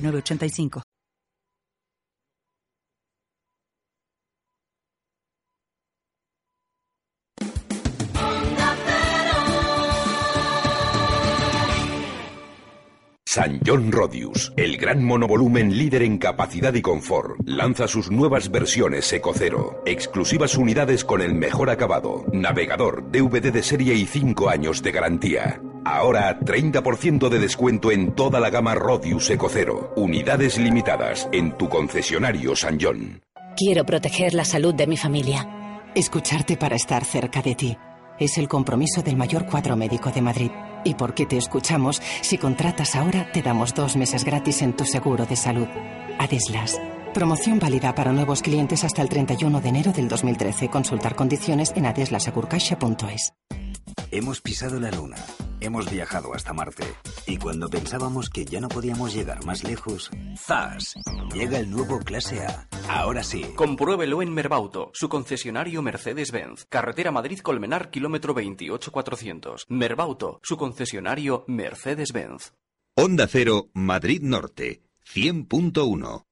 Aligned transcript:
85 0.00 0.97
San 13.30 13.60
John 13.62 13.92
Rodius, 13.92 14.54
el 14.56 14.78
gran 14.78 15.04
monovolumen 15.04 15.76
líder 15.76 16.00
en 16.00 16.16
capacidad 16.16 16.72
y 16.72 16.80
confort, 16.80 17.38
lanza 17.44 17.86
sus 17.86 18.10
nuevas 18.10 18.50
versiones 18.50 19.12
Eco 19.12 19.34
Cero, 19.34 19.82
exclusivas 19.84 20.56
unidades 20.56 21.04
con 21.04 21.20
el 21.20 21.34
mejor 21.34 21.68
acabado, 21.68 22.24
navegador, 22.32 23.12
DVD 23.12 23.52
de 23.52 23.62
serie 23.62 23.92
y 23.96 24.06
5 24.06 24.48
años 24.48 24.82
de 24.82 24.92
garantía. 24.92 25.60
Ahora 25.84 26.40
30% 26.40 27.28
de 27.28 27.38
descuento 27.38 27.90
en 27.90 28.14
toda 28.14 28.40
la 28.40 28.48
gama 28.48 28.74
Rodius 28.74 29.28
Ecocero. 29.28 29.92
Unidades 29.94 30.56
limitadas 30.56 31.28
en 31.30 31.54
tu 31.58 31.68
concesionario 31.68 32.56
San 32.56 32.78
John. 32.80 33.20
Quiero 33.58 33.84
proteger 33.84 34.32
la 34.32 34.46
salud 34.46 34.72
de 34.74 34.86
mi 34.86 34.96
familia. 34.96 35.90
Escucharte 35.94 36.56
para 36.56 36.76
estar 36.76 37.04
cerca 37.04 37.42
de 37.42 37.54
ti. 37.54 37.76
Es 38.18 38.38
el 38.38 38.48
compromiso 38.48 39.02
del 39.02 39.18
mayor 39.18 39.44
cuadro 39.44 39.76
médico 39.76 40.10
de 40.10 40.22
Madrid. 40.22 40.50
Y 40.88 40.94
porque 40.94 41.26
te 41.26 41.36
escuchamos, 41.36 42.00
si 42.22 42.38
contratas 42.38 42.96
ahora, 42.96 43.30
te 43.30 43.42
damos 43.42 43.74
dos 43.74 43.94
meses 43.94 44.24
gratis 44.24 44.62
en 44.62 44.74
tu 44.74 44.86
seguro 44.86 45.26
de 45.26 45.36
salud. 45.36 45.68
Adeslas. 46.18 46.80
Promoción 47.12 47.58
válida 47.58 47.94
para 47.94 48.10
nuevos 48.12 48.40
clientes 48.40 48.84
hasta 48.84 49.02
el 49.02 49.10
31 49.10 49.60
de 49.60 49.68
enero 49.68 49.92
del 49.92 50.08
2013. 50.08 50.70
Consultar 50.70 51.14
condiciones 51.14 51.74
en 51.76 51.84
adeslasagurcaixa.es. 51.84 53.34
Hemos 54.10 54.40
pisado 54.40 54.80
la 54.80 54.90
luna, 54.90 55.16
hemos 55.60 55.90
viajado 55.90 56.34
hasta 56.34 56.52
Marte 56.52 56.84
y 57.26 57.36
cuando 57.36 57.68
pensábamos 57.68 58.30
que 58.30 58.44
ya 58.44 58.60
no 58.60 58.68
podíamos 58.68 59.14
llegar 59.14 59.44
más 59.44 59.64
lejos, 59.64 60.10
¡zas! 60.36 60.94
Llega 61.34 61.58
el 61.58 61.70
nuevo 61.70 61.98
Clase 62.00 62.40
A. 62.40 62.68
Ahora 62.88 63.22
sí. 63.22 63.44
Compruébelo 63.54 64.22
en 64.22 64.32
Merbauto, 64.32 64.90
su 64.94 65.08
concesionario 65.08 65.82
Mercedes-Benz. 65.82 66.66
Carretera 66.68 67.10
Madrid-Colmenar, 67.10 67.90
kilómetro 67.90 68.32
28400. 68.32 69.66
Merbauto, 69.68 70.40
su 70.42 70.56
concesionario 70.56 71.44
Mercedes-Benz. 71.46 72.54
Onda 72.96 73.26
Cero, 73.28 73.68
Madrid 73.74 74.22
Norte, 74.22 74.82
100.1. 75.14 76.24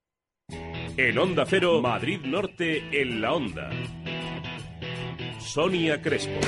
En 0.96 1.18
Onda 1.18 1.44
Cero, 1.46 1.80
Madrid 1.82 2.20
Norte, 2.24 3.02
en 3.02 3.20
la 3.20 3.34
Onda. 3.34 3.70
Sonia 5.38 6.00
Crespo. 6.00 6.40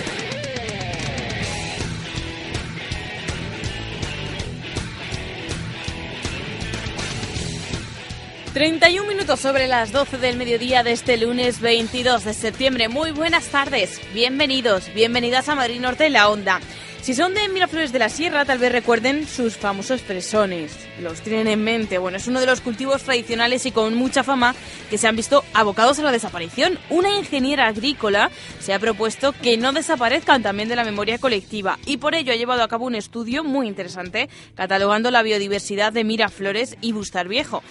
31 8.52 9.06
minutos 9.06 9.40
sobre 9.40 9.66
las 9.66 9.92
12 9.92 10.18
del 10.18 10.36
mediodía 10.36 10.82
de 10.82 10.92
este 10.92 11.16
lunes 11.16 11.60
22 11.60 12.24
de 12.24 12.32
septiembre. 12.32 12.88
Muy 12.88 13.12
buenas 13.12 13.48
tardes, 13.48 14.00
bienvenidos, 14.14 14.92
bienvenidas 14.94 15.48
a 15.48 15.54
Madrid 15.54 15.80
Norte 15.80 16.08
la 16.08 16.28
Onda. 16.28 16.60
Si 17.02 17.14
son 17.14 17.32
de 17.32 17.48
Miraflores 17.48 17.92
de 17.92 18.00
la 18.00 18.08
Sierra, 18.08 18.44
tal 18.44 18.58
vez 18.58 18.72
recuerden 18.72 19.26
sus 19.26 19.56
famosos 19.56 20.02
fresones. 20.02 20.76
Los 21.00 21.20
tienen 21.20 21.46
en 21.46 21.62
mente. 21.62 21.96
Bueno, 21.96 22.18
es 22.18 22.26
uno 22.26 22.40
de 22.40 22.46
los 22.46 22.60
cultivos 22.60 23.02
tradicionales 23.02 23.64
y 23.66 23.70
con 23.70 23.94
mucha 23.94 24.24
fama 24.24 24.54
que 24.90 24.98
se 24.98 25.06
han 25.06 25.16
visto 25.16 25.44
abocados 25.54 25.98
a 25.98 26.02
la 26.02 26.12
desaparición. 26.12 26.78
Una 26.90 27.16
ingeniera 27.16 27.68
agrícola 27.68 28.30
se 28.60 28.74
ha 28.74 28.78
propuesto 28.78 29.32
que 29.32 29.56
no 29.56 29.72
desaparezcan 29.72 30.42
también 30.42 30.68
de 30.68 30.76
la 30.76 30.84
memoria 30.84 31.18
colectiva 31.18 31.78
y 31.86 31.98
por 31.98 32.14
ello 32.14 32.32
ha 32.32 32.36
llevado 32.36 32.62
a 32.62 32.68
cabo 32.68 32.86
un 32.86 32.96
estudio 32.96 33.44
muy 33.44 33.68
interesante 33.68 34.28
catalogando 34.54 35.10
la 35.10 35.22
biodiversidad 35.22 35.92
de 35.92 36.04
Miraflores 36.04 36.76
y 36.80 36.92
Bustar 36.92 37.28
Viejo 37.28 37.62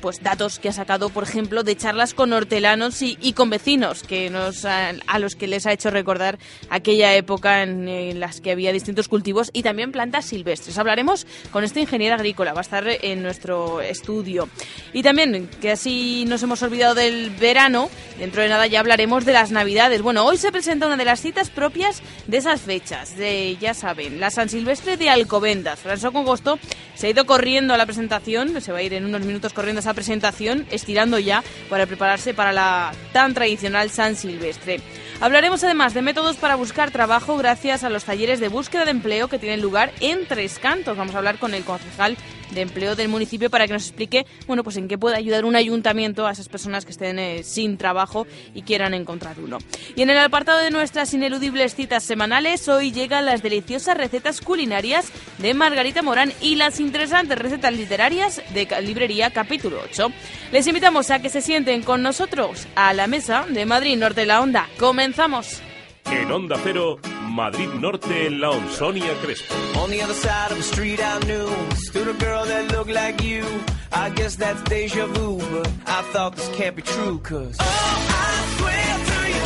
pues 0.00 0.22
datos 0.22 0.58
que 0.58 0.68
ha 0.68 0.72
sacado, 0.72 1.10
por 1.10 1.24
ejemplo, 1.24 1.62
de 1.62 1.76
charlas 1.76 2.14
con 2.14 2.32
hortelanos 2.32 3.02
y, 3.02 3.32
con 3.32 3.50
vecinos, 3.50 4.02
que 4.02 4.30
nos 4.30 4.64
a, 4.64 4.92
los 5.18 5.34
que 5.36 5.46
les 5.46 5.66
ha 5.66 5.72
hecho 5.72 5.90
recordar 5.90 6.38
aquella 6.70 7.14
época 7.14 7.62
en, 7.62 7.88
en, 7.88 8.20
las 8.20 8.40
que 8.40 8.50
había 8.50 8.72
distintos 8.72 9.08
cultivos 9.08 9.50
y 9.52 9.62
también 9.62 9.92
plantas 9.92 10.24
silvestres. 10.24 10.78
Hablaremos 10.78 11.26
con 11.50 11.64
esta 11.64 11.80
ingeniera 11.80 12.16
agrícola, 12.16 12.52
va 12.52 12.60
a 12.60 12.62
estar 12.62 12.86
en 12.86 13.22
nuestro 13.22 13.80
estudio. 13.80 14.48
Y 14.92 15.02
también, 15.02 15.48
que 15.60 15.72
así 15.72 16.24
nos 16.26 16.42
hemos 16.42 16.62
olvidado 16.62 16.94
del 16.94 17.30
verano, 17.30 17.90
dentro 18.18 18.42
de 18.42 18.48
nada 18.48 18.66
ya 18.66 18.80
hablaremos 18.80 19.24
de 19.24 19.32
las 19.32 19.50
navidades. 19.50 20.02
Bueno, 20.02 20.24
hoy 20.24 20.36
se 20.36 20.52
presenta 20.52 20.86
una 20.86 20.96
de 20.96 21.04
las 21.04 21.20
citas 21.20 21.50
propias 21.50 22.02
de 22.26 22.38
esas 22.38 22.60
fechas, 22.60 23.16
de, 23.16 23.56
ya 23.60 23.74
saben, 23.74 24.20
la 24.20 24.30
San 24.30 24.48
Silvestre 24.48 24.96
de 24.96 25.10
Alcobendas. 25.10 25.80
François 25.84 26.12
Congosto 26.12 26.58
se 26.94 27.08
ha 27.08 27.10
ido 27.10 27.26
corriendo 27.26 27.74
a 27.74 27.76
la 27.76 27.86
presentación, 27.86 28.60
se 28.60 28.72
va 28.72 28.78
a 28.78 28.82
ir 28.82 28.94
en 28.94 29.04
unos 29.04 29.22
minutos 29.22 29.33
minutos 29.34 29.52
corriendo 29.52 29.80
esa 29.80 29.94
presentación, 29.94 30.64
estirando 30.70 31.18
ya 31.18 31.42
para 31.68 31.86
prepararse 31.86 32.34
para 32.34 32.52
la 32.52 32.92
tan 33.12 33.34
tradicional 33.34 33.90
San 33.90 34.14
Silvestre. 34.14 34.80
Hablaremos 35.20 35.64
además 35.64 35.92
de 35.92 36.02
métodos 36.02 36.36
para 36.36 36.54
buscar 36.54 36.92
trabajo 36.92 37.36
gracias 37.36 37.82
a 37.82 37.90
los 37.90 38.04
talleres 38.04 38.38
de 38.38 38.48
búsqueda 38.48 38.84
de 38.84 38.92
empleo 38.92 39.28
que 39.28 39.40
tienen 39.40 39.60
lugar 39.60 39.92
en 40.00 40.26
Tres 40.26 40.60
Cantos. 40.60 40.96
Vamos 40.96 41.14
a 41.14 41.18
hablar 41.18 41.38
con 41.38 41.52
el 41.52 41.64
concejal 41.64 42.16
de 42.54 42.62
empleo 42.62 42.96
del 42.96 43.08
municipio 43.08 43.50
para 43.50 43.66
que 43.66 43.72
nos 43.72 43.86
explique, 43.86 44.26
bueno, 44.46 44.64
pues 44.64 44.76
en 44.76 44.88
qué 44.88 44.98
puede 44.98 45.16
ayudar 45.16 45.44
un 45.44 45.56
ayuntamiento 45.56 46.26
a 46.26 46.32
esas 46.32 46.48
personas 46.48 46.84
que 46.84 46.92
estén 46.92 47.18
eh, 47.18 47.42
sin 47.42 47.76
trabajo 47.76 48.26
y 48.54 48.62
quieran 48.62 48.94
encontrar 48.94 49.38
uno. 49.38 49.58
Y 49.96 50.02
en 50.02 50.10
el 50.10 50.18
apartado 50.18 50.58
de 50.58 50.70
nuestras 50.70 51.12
ineludibles 51.14 51.74
citas 51.74 52.04
semanales, 52.04 52.68
hoy 52.68 52.92
llegan 52.92 53.26
las 53.26 53.42
deliciosas 53.42 53.96
recetas 53.96 54.40
culinarias 54.40 55.10
de 55.38 55.54
Margarita 55.54 56.02
Morán 56.02 56.32
y 56.40 56.54
las 56.56 56.80
interesantes 56.80 57.38
recetas 57.38 57.74
literarias 57.74 58.42
de 58.52 58.68
librería 58.82 59.30
capítulo 59.30 59.80
8. 59.84 60.12
Les 60.52 60.66
invitamos 60.66 61.10
a 61.10 61.20
que 61.20 61.30
se 61.30 61.40
sienten 61.40 61.82
con 61.82 62.02
nosotros 62.02 62.66
a 62.74 62.92
la 62.92 63.06
mesa 63.06 63.46
de 63.48 63.66
Madrid 63.66 63.96
Norte 63.96 64.22
de 64.22 64.26
la 64.26 64.40
Onda. 64.40 64.68
Comenzamos. 64.78 65.60
En 66.06 66.30
Onda 66.30 66.56
Cero, 66.62 66.98
Madrid 67.28 67.68
Norte 67.80 68.26
en 68.26 68.40
la 68.40 68.50
Onsonia 68.50 69.12
Crespo. 69.22 69.54
On 69.82 69.90
the 69.90 70.02
other 70.02 70.14
side 70.14 70.50
of 70.52 70.56
the 70.56 70.62
street 70.62 71.00
I 71.00 71.18
knew 71.26 71.48
stood 71.76 72.08
a 72.08 72.12
girl 72.24 72.44
that 72.44 72.70
looked 72.72 72.90
like 72.92 73.22
you. 73.22 73.44
I 73.92 74.10
guess 74.10 74.36
that's 74.36 74.62
deja 74.64 75.06
vu, 75.06 75.38
but 75.38 75.68
I 75.86 76.02
thought 76.12 76.36
this 76.36 76.48
can't 76.56 76.76
be 76.76 76.82
true, 76.82 77.18
cause 77.20 77.56
oh, 77.60 77.64
I 77.64 78.44
swear 78.58 78.98
to 79.10 79.28
you, 79.30 79.44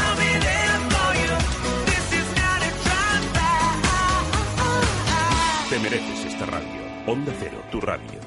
I'll 0.00 0.16
be 0.16 0.32
there 0.46 0.80
for 0.92 1.10
you. 1.20 1.34
This 1.86 2.12
is 2.20 2.28
not 2.36 2.60
a 2.62 2.70
drive-by. 2.84 3.60
Te 5.70 5.78
mereces 5.78 6.24
esta 6.32 6.46
radio. 6.46 6.80
Onda 7.06 7.32
Cero, 7.40 7.62
tu 7.70 7.80
radio. 7.80 8.20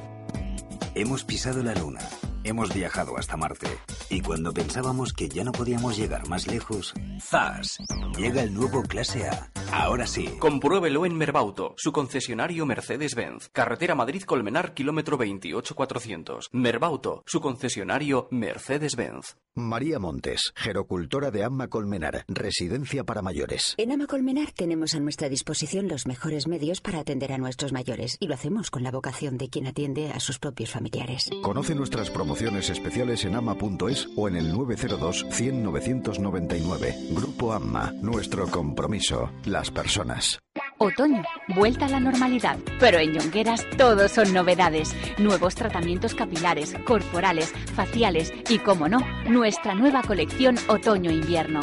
Hemos 0.96 1.24
pisado 1.24 1.64
la 1.64 1.74
luna 1.74 2.02
Hemos 2.46 2.74
viajado 2.74 3.18
hasta 3.18 3.38
Marte 3.38 3.68
y 4.10 4.20
cuando 4.20 4.54
pensábamos 4.54 5.14
que 5.14 5.30
ya 5.30 5.46
no 5.46 5.54
podíamos 5.54 5.98
llegar 5.98 6.28
más 6.28 6.46
lejos, 6.46 6.94
¡zas! 7.22 7.78
Llega 8.18 8.44
el 8.44 8.54
nuevo 8.54 8.84
Clase 8.84 9.30
A. 9.30 9.50
Ahora 9.72 10.06
sí. 10.06 10.28
Compruébelo 10.40 11.06
en 11.06 11.16
Merbauto, 11.16 11.74
su 11.78 11.94
concesionario 11.94 12.66
Mercedes-Benz. 12.66 13.50
Carretera 13.54 13.96
Madrid-Colmenar, 13.96 14.74
kilómetro 14.74 15.18
28400. 15.18 16.50
Merbauto, 16.52 17.24
su 17.26 17.40
concesionario 17.40 18.28
Mercedes-Benz. 18.30 19.38
María 19.56 20.00
Montes, 20.00 20.52
gerocultora 20.56 21.30
de 21.30 21.44
Amma 21.44 21.68
Colmenar, 21.68 22.26
residencia 22.28 23.04
para 23.04 23.22
mayores. 23.22 23.76
En 23.78 23.92
Amma 23.92 24.08
Colmenar 24.08 24.52
tenemos 24.52 24.96
a 24.96 25.00
nuestra 25.00 25.30
disposición 25.30 25.88
los 25.88 26.08
mejores 26.08 26.48
medios 26.48 26.82
para 26.82 27.00
atender 27.00 27.32
a 27.32 27.38
nuestros 27.38 27.72
mayores 27.72 28.18
y 28.20 28.28
lo 28.28 28.34
hacemos 28.34 28.72
con 28.72 28.82
la 28.82 28.90
vocación 28.90 29.38
de 29.38 29.50
quien 29.50 29.68
atiende 29.68 30.10
a 30.10 30.20
sus 30.20 30.40
propios 30.40 30.72
familiares. 30.72 31.30
Conoce 31.44 31.76
nuestras 31.76 32.10
promociones 32.10 32.33
especiales 32.42 33.26
en 33.26 33.36
ama.es 33.36 34.10
o 34.16 34.28
en 34.28 34.36
el 34.36 34.52
902 34.52 35.26
100 35.30 35.64
999. 35.64 36.96
Grupo 37.12 37.54
Amma, 37.54 37.94
nuestro 38.02 38.48
compromiso, 38.48 39.30
las 39.46 39.72
personas. 39.72 40.40
Otoño, 40.78 41.24
vuelta 41.50 41.86
a 41.86 41.90
la 41.90 42.00
normalidad, 42.00 42.58
pero 42.80 43.00
en 43.00 43.14
Ñongueras 43.14 43.66
todos 43.78 44.12
son 44.12 44.34
novedades. 44.34 44.96
Nuevos 45.18 45.56
tratamientos 45.56 46.16
capilares, 46.16 46.76
corporales, 46.86 47.54
faciales 47.76 48.34
y, 48.50 48.60
como 48.60 48.90
no, 48.90 49.00
nuestra 49.26 49.76
nueva 49.76 50.02
colección 50.02 50.58
Otoño-Invierno 50.68 51.62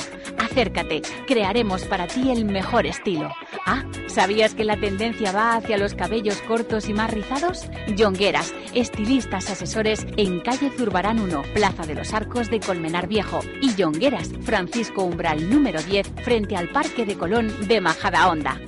Acércate, 0.51 1.03
crearemos 1.29 1.85
para 1.85 2.09
ti 2.09 2.31
el 2.33 2.45
mejor 2.45 2.85
estilo. 2.85 3.31
Ah, 3.67 3.85
¿sabías 4.09 4.53
que 4.53 4.65
la 4.65 4.77
tendencia 4.77 5.31
va 5.31 5.55
hacia 5.55 5.79
los 5.79 5.95
cabellos 5.95 6.43
cortos 6.43 6.89
y 6.89 6.93
más 6.93 7.13
rizados? 7.13 7.67
Jongueras, 7.97 8.53
estilistas 8.75 9.49
asesores 9.49 10.07
en 10.17 10.41
calle 10.41 10.71
Zurbarán 10.71 11.21
1, 11.21 11.43
Plaza 11.55 11.87
de 11.87 11.95
los 11.95 12.13
Arcos 12.13 12.51
de 12.51 12.59
Colmenar 12.59 13.07
Viejo. 13.07 13.41
Y 13.63 13.81
Jongueras, 13.81 14.31
Francisco 14.43 15.05
Umbral 15.05 15.49
número 15.49 15.81
10, 15.83 16.11
frente 16.25 16.57
al 16.57 16.69
Parque 16.69 17.07
de 17.07 17.17
Colón 17.17 17.55
de 17.69 17.81
Majada 17.81 18.29
Honda. 18.29 18.61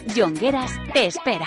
Te 0.93 1.07
espera. 1.07 1.47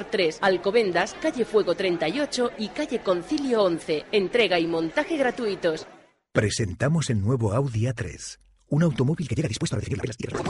3, 0.00 0.38
Alcobendas, 0.40 1.14
calle 1.20 1.44
Fuego 1.44 1.74
38 1.74 2.52
y 2.58 2.68
calle 2.68 3.00
Concilio 3.00 3.62
11. 3.62 4.04
Entrega 4.12 4.58
y 4.58 4.66
montaje 4.66 5.16
gratuitos. 5.16 5.86
Presentamos 6.32 7.10
el 7.10 7.20
nuevo 7.20 7.52
Audi 7.52 7.82
A3, 7.82 8.38
un 8.68 8.82
automóvil 8.82 9.28
que 9.28 9.34
llega 9.34 9.48
dispuesto 9.48 9.76
a 9.76 9.80
recibir 9.80 10.00
las 10.06 10.16
tierras. 10.16 10.42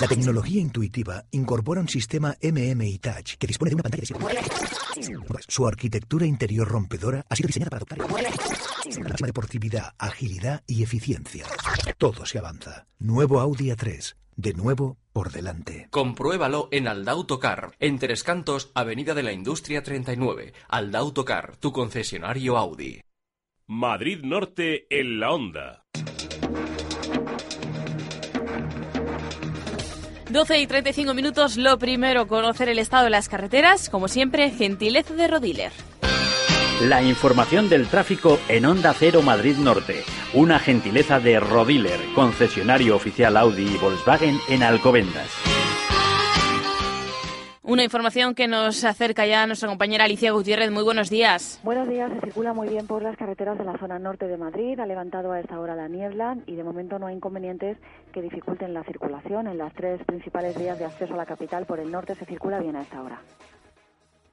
La 0.00 0.08
tecnología 0.08 0.60
intuitiva 0.60 1.24
incorpora 1.32 1.82
un 1.82 1.88
sistema 1.88 2.34
MMI 2.42 2.98
Touch 2.98 3.34
que 3.38 3.46
dispone 3.46 3.70
de 3.70 3.74
una 3.74 3.82
pantalla 3.82 4.00
de 4.00 4.06
7 4.06 5.14
Su 5.46 5.66
arquitectura 5.66 6.24
interior 6.24 6.66
rompedora 6.66 7.24
ha 7.28 7.36
sido 7.36 7.48
diseñada 7.48 7.70
para 7.70 7.84
adoptar 7.84 7.98
la 7.98 9.08
máxima 9.08 9.26
deportividad, 9.26 9.94
agilidad 9.98 10.62
y 10.66 10.82
eficiencia. 10.82 11.44
Todo 11.98 12.24
se 12.24 12.38
avanza. 12.38 12.86
Nuevo 12.98 13.40
Audi 13.40 13.66
A3 13.66 14.14
de 14.36 14.52
nuevo 14.54 14.98
por 15.12 15.32
delante. 15.32 15.88
Compruébalo 15.90 16.68
en 16.70 16.88
Aldautocar, 16.88 17.72
en 17.80 17.98
Tres 17.98 18.22
Cantos, 18.22 18.70
Avenida 18.74 19.14
de 19.14 19.22
la 19.22 19.32
Industria 19.32 19.82
39. 19.82 20.52
Aldautocar, 20.68 21.56
tu 21.56 21.72
concesionario 21.72 22.56
Audi. 22.56 23.00
Madrid 23.66 24.20
Norte 24.22 24.86
en 24.90 25.18
la 25.18 25.32
onda. 25.32 25.86
12 30.30 30.60
y 30.60 30.66
35 30.66 31.14
minutos, 31.14 31.56
lo 31.56 31.78
primero, 31.78 32.26
conocer 32.26 32.68
el 32.68 32.78
estado 32.78 33.04
de 33.04 33.10
las 33.10 33.28
carreteras, 33.28 33.88
como 33.88 34.08
siempre, 34.08 34.50
gentileza 34.50 35.14
de 35.14 35.28
Rodiler. 35.28 35.72
La 36.82 37.02
información 37.02 37.70
del 37.70 37.88
tráfico 37.88 38.38
en 38.50 38.66
Onda 38.66 38.92
Cero 38.92 39.22
Madrid 39.22 39.56
Norte. 39.56 40.04
Una 40.34 40.58
gentileza 40.58 41.18
de 41.20 41.40
Rodiler, 41.40 41.98
concesionario 42.14 42.96
oficial 42.96 43.38
Audi 43.38 43.62
y 43.62 43.78
Volkswagen 43.78 44.36
en 44.50 44.62
Alcobendas. 44.62 45.30
Una 47.62 47.82
información 47.82 48.34
que 48.34 48.46
nos 48.46 48.84
acerca 48.84 49.24
ya 49.24 49.42
a 49.42 49.46
nuestra 49.46 49.70
compañera 49.70 50.04
Alicia 50.04 50.32
Gutiérrez. 50.32 50.70
Muy 50.70 50.84
buenos 50.84 51.08
días. 51.08 51.60
Buenos 51.64 51.88
días. 51.88 52.12
Se 52.12 52.20
circula 52.20 52.52
muy 52.52 52.68
bien 52.68 52.86
por 52.86 53.02
las 53.02 53.16
carreteras 53.16 53.56
de 53.56 53.64
la 53.64 53.78
zona 53.78 53.98
norte 53.98 54.28
de 54.28 54.36
Madrid. 54.36 54.78
Ha 54.78 54.84
levantado 54.84 55.32
a 55.32 55.40
esta 55.40 55.58
hora 55.58 55.74
la 55.74 55.88
niebla 55.88 56.36
y 56.44 56.56
de 56.56 56.62
momento 56.62 56.98
no 56.98 57.06
hay 57.06 57.16
inconvenientes 57.16 57.78
que 58.12 58.20
dificulten 58.20 58.74
la 58.74 58.84
circulación. 58.84 59.46
En 59.46 59.56
las 59.56 59.72
tres 59.72 60.04
principales 60.04 60.58
vías 60.58 60.78
de 60.78 60.84
acceso 60.84 61.14
a 61.14 61.16
la 61.16 61.26
capital 61.26 61.64
por 61.64 61.80
el 61.80 61.90
norte 61.90 62.14
se 62.16 62.26
circula 62.26 62.60
bien 62.60 62.76
a 62.76 62.82
esta 62.82 63.00
hora. 63.00 63.18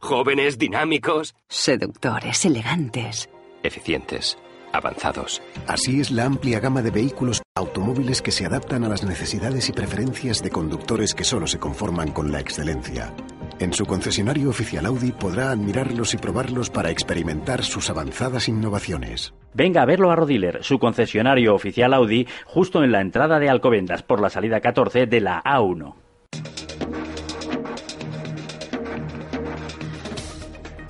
Jóvenes, 0.04 0.60
dinámicos. 0.60 1.34
Seductores, 1.48 2.44
elegantes. 2.44 3.30
Eficientes, 3.64 4.38
avanzados. 4.74 5.42
Así 5.66 6.02
es 6.02 6.12
la 6.12 6.26
amplia 6.26 6.60
gama 6.60 6.82
de 6.82 6.92
vehículos 6.92 7.42
automóviles 7.56 8.22
que 8.22 8.32
se 8.32 8.46
adaptan 8.46 8.84
a 8.84 8.90
las 8.90 9.06
necesidades 9.06 9.70
y 9.70 9.72
preferencias 9.72 10.44
de 10.44 10.50
conductores 10.50 11.14
que 11.14 11.24
solo 11.24 11.48
se 11.48 11.58
conforman 11.58 12.12
con 12.12 12.34
la 12.34 12.42
excelencia. 12.42 13.14
En 13.60 13.72
su 13.72 13.86
concesionario 13.86 14.50
oficial 14.50 14.88
Audi 14.88 15.14
podrá 15.14 15.52
admirarlos 15.52 16.14
y 16.14 16.18
probarlos 16.18 16.70
para 16.70 16.92
experimentar 16.92 17.64
sus 17.64 17.90
avanzadas 17.90 18.50
innovaciones. 18.50 19.34
Venga 19.54 19.84
a 19.84 19.86
verlo 19.86 20.12
a 20.12 20.18
Rodiler, 20.18 20.66
su 20.66 20.80
concesionario 20.80 21.56
oficial 21.56 21.94
Audi, 21.94 22.28
justo 22.46 22.84
en 22.84 22.92
la 22.92 23.00
entrada 23.00 23.40
de 23.40 23.48
Alcobendas 23.48 24.04
por 24.04 24.20
la 24.20 24.30
salida 24.30 24.60
14 24.60 25.06
de 25.06 25.22
la 25.22 25.42
A1. 25.42 25.96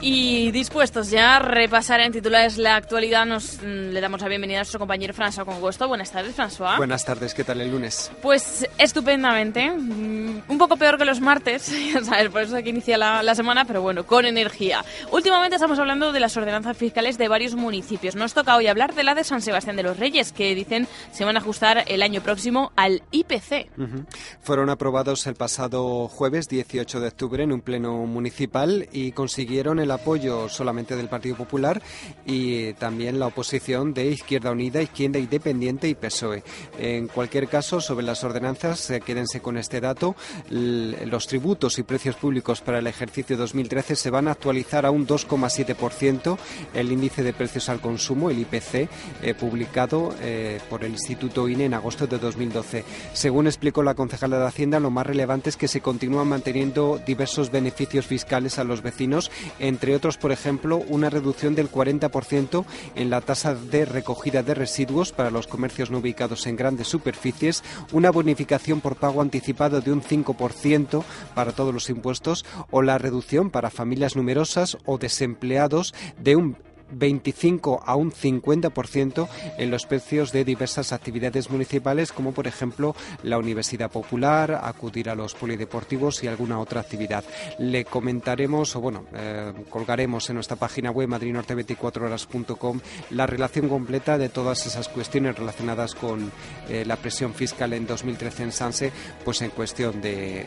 Y 0.05 0.51
dispuestos 0.51 1.11
ya 1.11 1.37
a 1.37 1.39
repasar 1.39 2.01
en 2.01 2.11
titulares 2.11 2.57
la 2.57 2.75
actualidad, 2.75 3.25
nos 3.25 3.61
mm, 3.61 3.93
le 3.93 4.01
damos 4.01 4.19
la 4.19 4.27
bienvenida 4.27 4.57
a 4.57 4.59
nuestro 4.59 4.77
compañero 4.77 5.13
François 5.13 5.45
Conguesto. 5.45 5.87
Buenas 5.87 6.11
tardes, 6.11 6.35
François. 6.35 6.75
Buenas 6.75 7.05
tardes, 7.05 7.33
¿qué 7.33 7.45
tal 7.45 7.61
el 7.61 7.71
lunes? 7.71 8.11
Pues 8.21 8.67
estupendamente, 8.77 9.71
mm, 9.71 10.41
un 10.49 10.57
poco 10.57 10.75
peor 10.75 10.97
que 10.97 11.05
los 11.05 11.21
martes, 11.21 11.71
ya 11.93 12.03
sabes, 12.03 12.27
por 12.27 12.41
eso 12.41 12.61
que 12.61 12.69
inicia 12.69 12.97
la, 12.97 13.23
la, 13.23 13.33
semana, 13.33 13.63
pero 13.63 13.81
bueno, 13.81 14.05
con 14.05 14.25
energía. 14.25 14.83
Últimamente 15.09 15.55
estamos 15.55 15.79
hablando 15.79 16.11
de 16.11 16.19
las 16.19 16.35
ordenanzas 16.35 16.75
fiscales 16.75 17.17
de 17.17 17.29
varios 17.29 17.55
municipios. 17.55 18.17
Nos 18.17 18.33
toca 18.33 18.57
hoy 18.57 18.67
hablar 18.67 18.95
de 18.95 19.05
la 19.05 19.15
de 19.15 19.23
San 19.23 19.41
Sebastián 19.41 19.77
de 19.77 19.83
los 19.83 19.97
Reyes, 19.97 20.33
que 20.33 20.53
dicen 20.53 20.85
se 21.13 21.23
van 21.23 21.37
a 21.37 21.39
ajustar 21.39 21.85
el 21.87 22.03
año 22.03 22.19
próximo 22.19 22.73
al 22.75 23.03
IPC. 23.11 23.69
Uh 23.77 23.83
-huh. 23.83 24.05
Fueron 24.41 24.69
aprobados 24.69 25.25
el 25.27 25.35
pasado 25.35 26.09
jueves 26.09 26.49
18 26.49 26.99
de 26.99 27.07
octubre 27.07 27.41
en 27.41 27.53
un 27.53 27.61
pleno 27.61 28.05
municipal 28.05 28.89
y 28.91 29.13
consiguieron 29.13 29.79
el 29.79 29.92
apoyo 29.93 30.49
solamente 30.49 30.95
del 30.95 31.07
Partido 31.07 31.35
Popular 31.35 31.81
y 32.25 32.73
también 32.73 33.19
la 33.19 33.27
oposición 33.27 33.93
de 33.93 34.07
Izquierda 34.07 34.51
Unida, 34.51 34.81
Izquierda 34.81 35.19
Independiente 35.19 35.87
y 35.87 35.95
PSOE. 35.95 36.43
En 36.77 37.07
cualquier 37.07 37.47
caso, 37.47 37.81
sobre 37.81 38.05
las 38.05 38.23
ordenanzas, 38.23 38.89
eh, 38.89 39.01
quédense 39.01 39.41
con 39.41 39.57
este 39.57 39.81
dato, 39.81 40.15
los 40.49 41.27
tributos 41.27 41.79
y 41.79 41.83
precios 41.83 42.15
públicos 42.15 42.61
para 42.61 42.79
el 42.79 42.87
ejercicio 42.87 43.37
2013 43.37 43.95
se 43.95 44.09
van 44.09 44.27
a 44.27 44.31
actualizar 44.31 44.85
a 44.85 44.91
un 44.91 45.05
2,7%. 45.05 46.37
El 46.73 46.91
índice 46.91 47.23
de 47.23 47.33
precios 47.33 47.69
al 47.69 47.81
consumo, 47.81 48.29
el 48.29 48.39
IPC, 48.39 48.89
eh, 49.21 49.33
publicado 49.33 50.15
eh, 50.21 50.59
por 50.69 50.83
el 50.83 50.91
Instituto 50.91 51.47
INE 51.47 51.65
en 51.65 51.73
agosto 51.73 52.07
de 52.07 52.17
2012. 52.17 52.83
Según 53.13 53.47
explicó 53.47 53.83
la 53.83 53.95
concejala 53.95 54.39
de 54.39 54.47
Hacienda, 54.47 54.79
lo 54.79 54.91
más 54.91 55.05
relevante 55.05 55.49
es 55.49 55.57
que 55.57 55.67
se 55.67 55.81
continúan 55.81 56.27
manteniendo 56.27 57.01
diversos 57.05 57.51
beneficios 57.51 58.05
fiscales 58.05 58.59
a 58.59 58.63
los 58.63 58.81
vecinos, 58.81 59.31
entre 59.59 59.82
otros, 59.91 60.17
por 60.17 60.31
ejemplo, 60.31 60.77
una 60.87 61.09
reducción 61.09 61.55
del 61.55 61.69
40% 61.69 62.65
en 62.95 63.09
la 63.09 63.21
tasa 63.21 63.53
de 63.53 63.85
recogida 63.85 64.41
de 64.41 64.53
residuos 64.53 65.11
para 65.11 65.31
los 65.31 65.47
comercios 65.47 65.91
no 65.91 65.97
ubicados 65.97 66.47
en 66.47 66.55
grandes 66.55 66.87
superficies, 66.87 67.63
una 67.91 68.11
bonificación 68.11 68.81
por 68.81 68.95
pago 68.95 69.21
anticipado 69.21 69.81
de 69.81 69.91
un 69.91 70.01
5% 70.01 71.03
para 71.35 71.51
todos 71.51 71.73
los 71.73 71.89
impuestos 71.89 72.45
o 72.71 72.81
la 72.81 72.97
reducción 72.97 73.49
para 73.49 73.69
familias 73.69 74.15
numerosas 74.15 74.77
o 74.85 74.97
desempleados 74.97 75.93
de 76.17 76.35
un 76.35 76.57
25 76.91 77.83
a 77.85 77.95
un 77.95 78.11
50% 78.11 79.27
en 79.57 79.71
los 79.71 79.85
precios 79.85 80.31
de 80.31 80.43
diversas 80.43 80.91
actividades 80.91 81.49
municipales, 81.49 82.11
como 82.11 82.31
por 82.31 82.47
ejemplo 82.47 82.95
la 83.23 83.37
Universidad 83.37 83.91
Popular, 83.91 84.59
acudir 84.63 85.09
a 85.09 85.15
los 85.15 85.33
polideportivos 85.33 86.23
y 86.23 86.27
alguna 86.27 86.59
otra 86.59 86.81
actividad. 86.81 87.23
Le 87.59 87.85
comentaremos, 87.85 88.75
o 88.75 88.81
bueno, 88.81 89.05
eh, 89.13 89.53
colgaremos 89.69 90.29
en 90.29 90.35
nuestra 90.35 90.55
página 90.55 90.91
web 90.91 91.09
madridnorte24horas.com 91.09 92.79
la 93.11 93.27
relación 93.27 93.69
completa 93.69 94.17
de 94.17 94.29
todas 94.29 94.65
esas 94.65 94.89
cuestiones 94.89 95.37
relacionadas 95.37 95.95
con 95.95 96.31
eh, 96.69 96.83
la 96.85 96.95
presión 96.97 97.33
fiscal 97.33 97.73
en 97.73 97.87
2013 97.87 98.43
en 98.43 98.51
Sanse, 98.51 98.91
pues 99.23 99.41
en 99.41 99.49
cuestión 99.49 100.01
de 100.01 100.45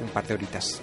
un 0.00 0.08
par 0.08 0.26
de 0.26 0.34
horitas. 0.34 0.80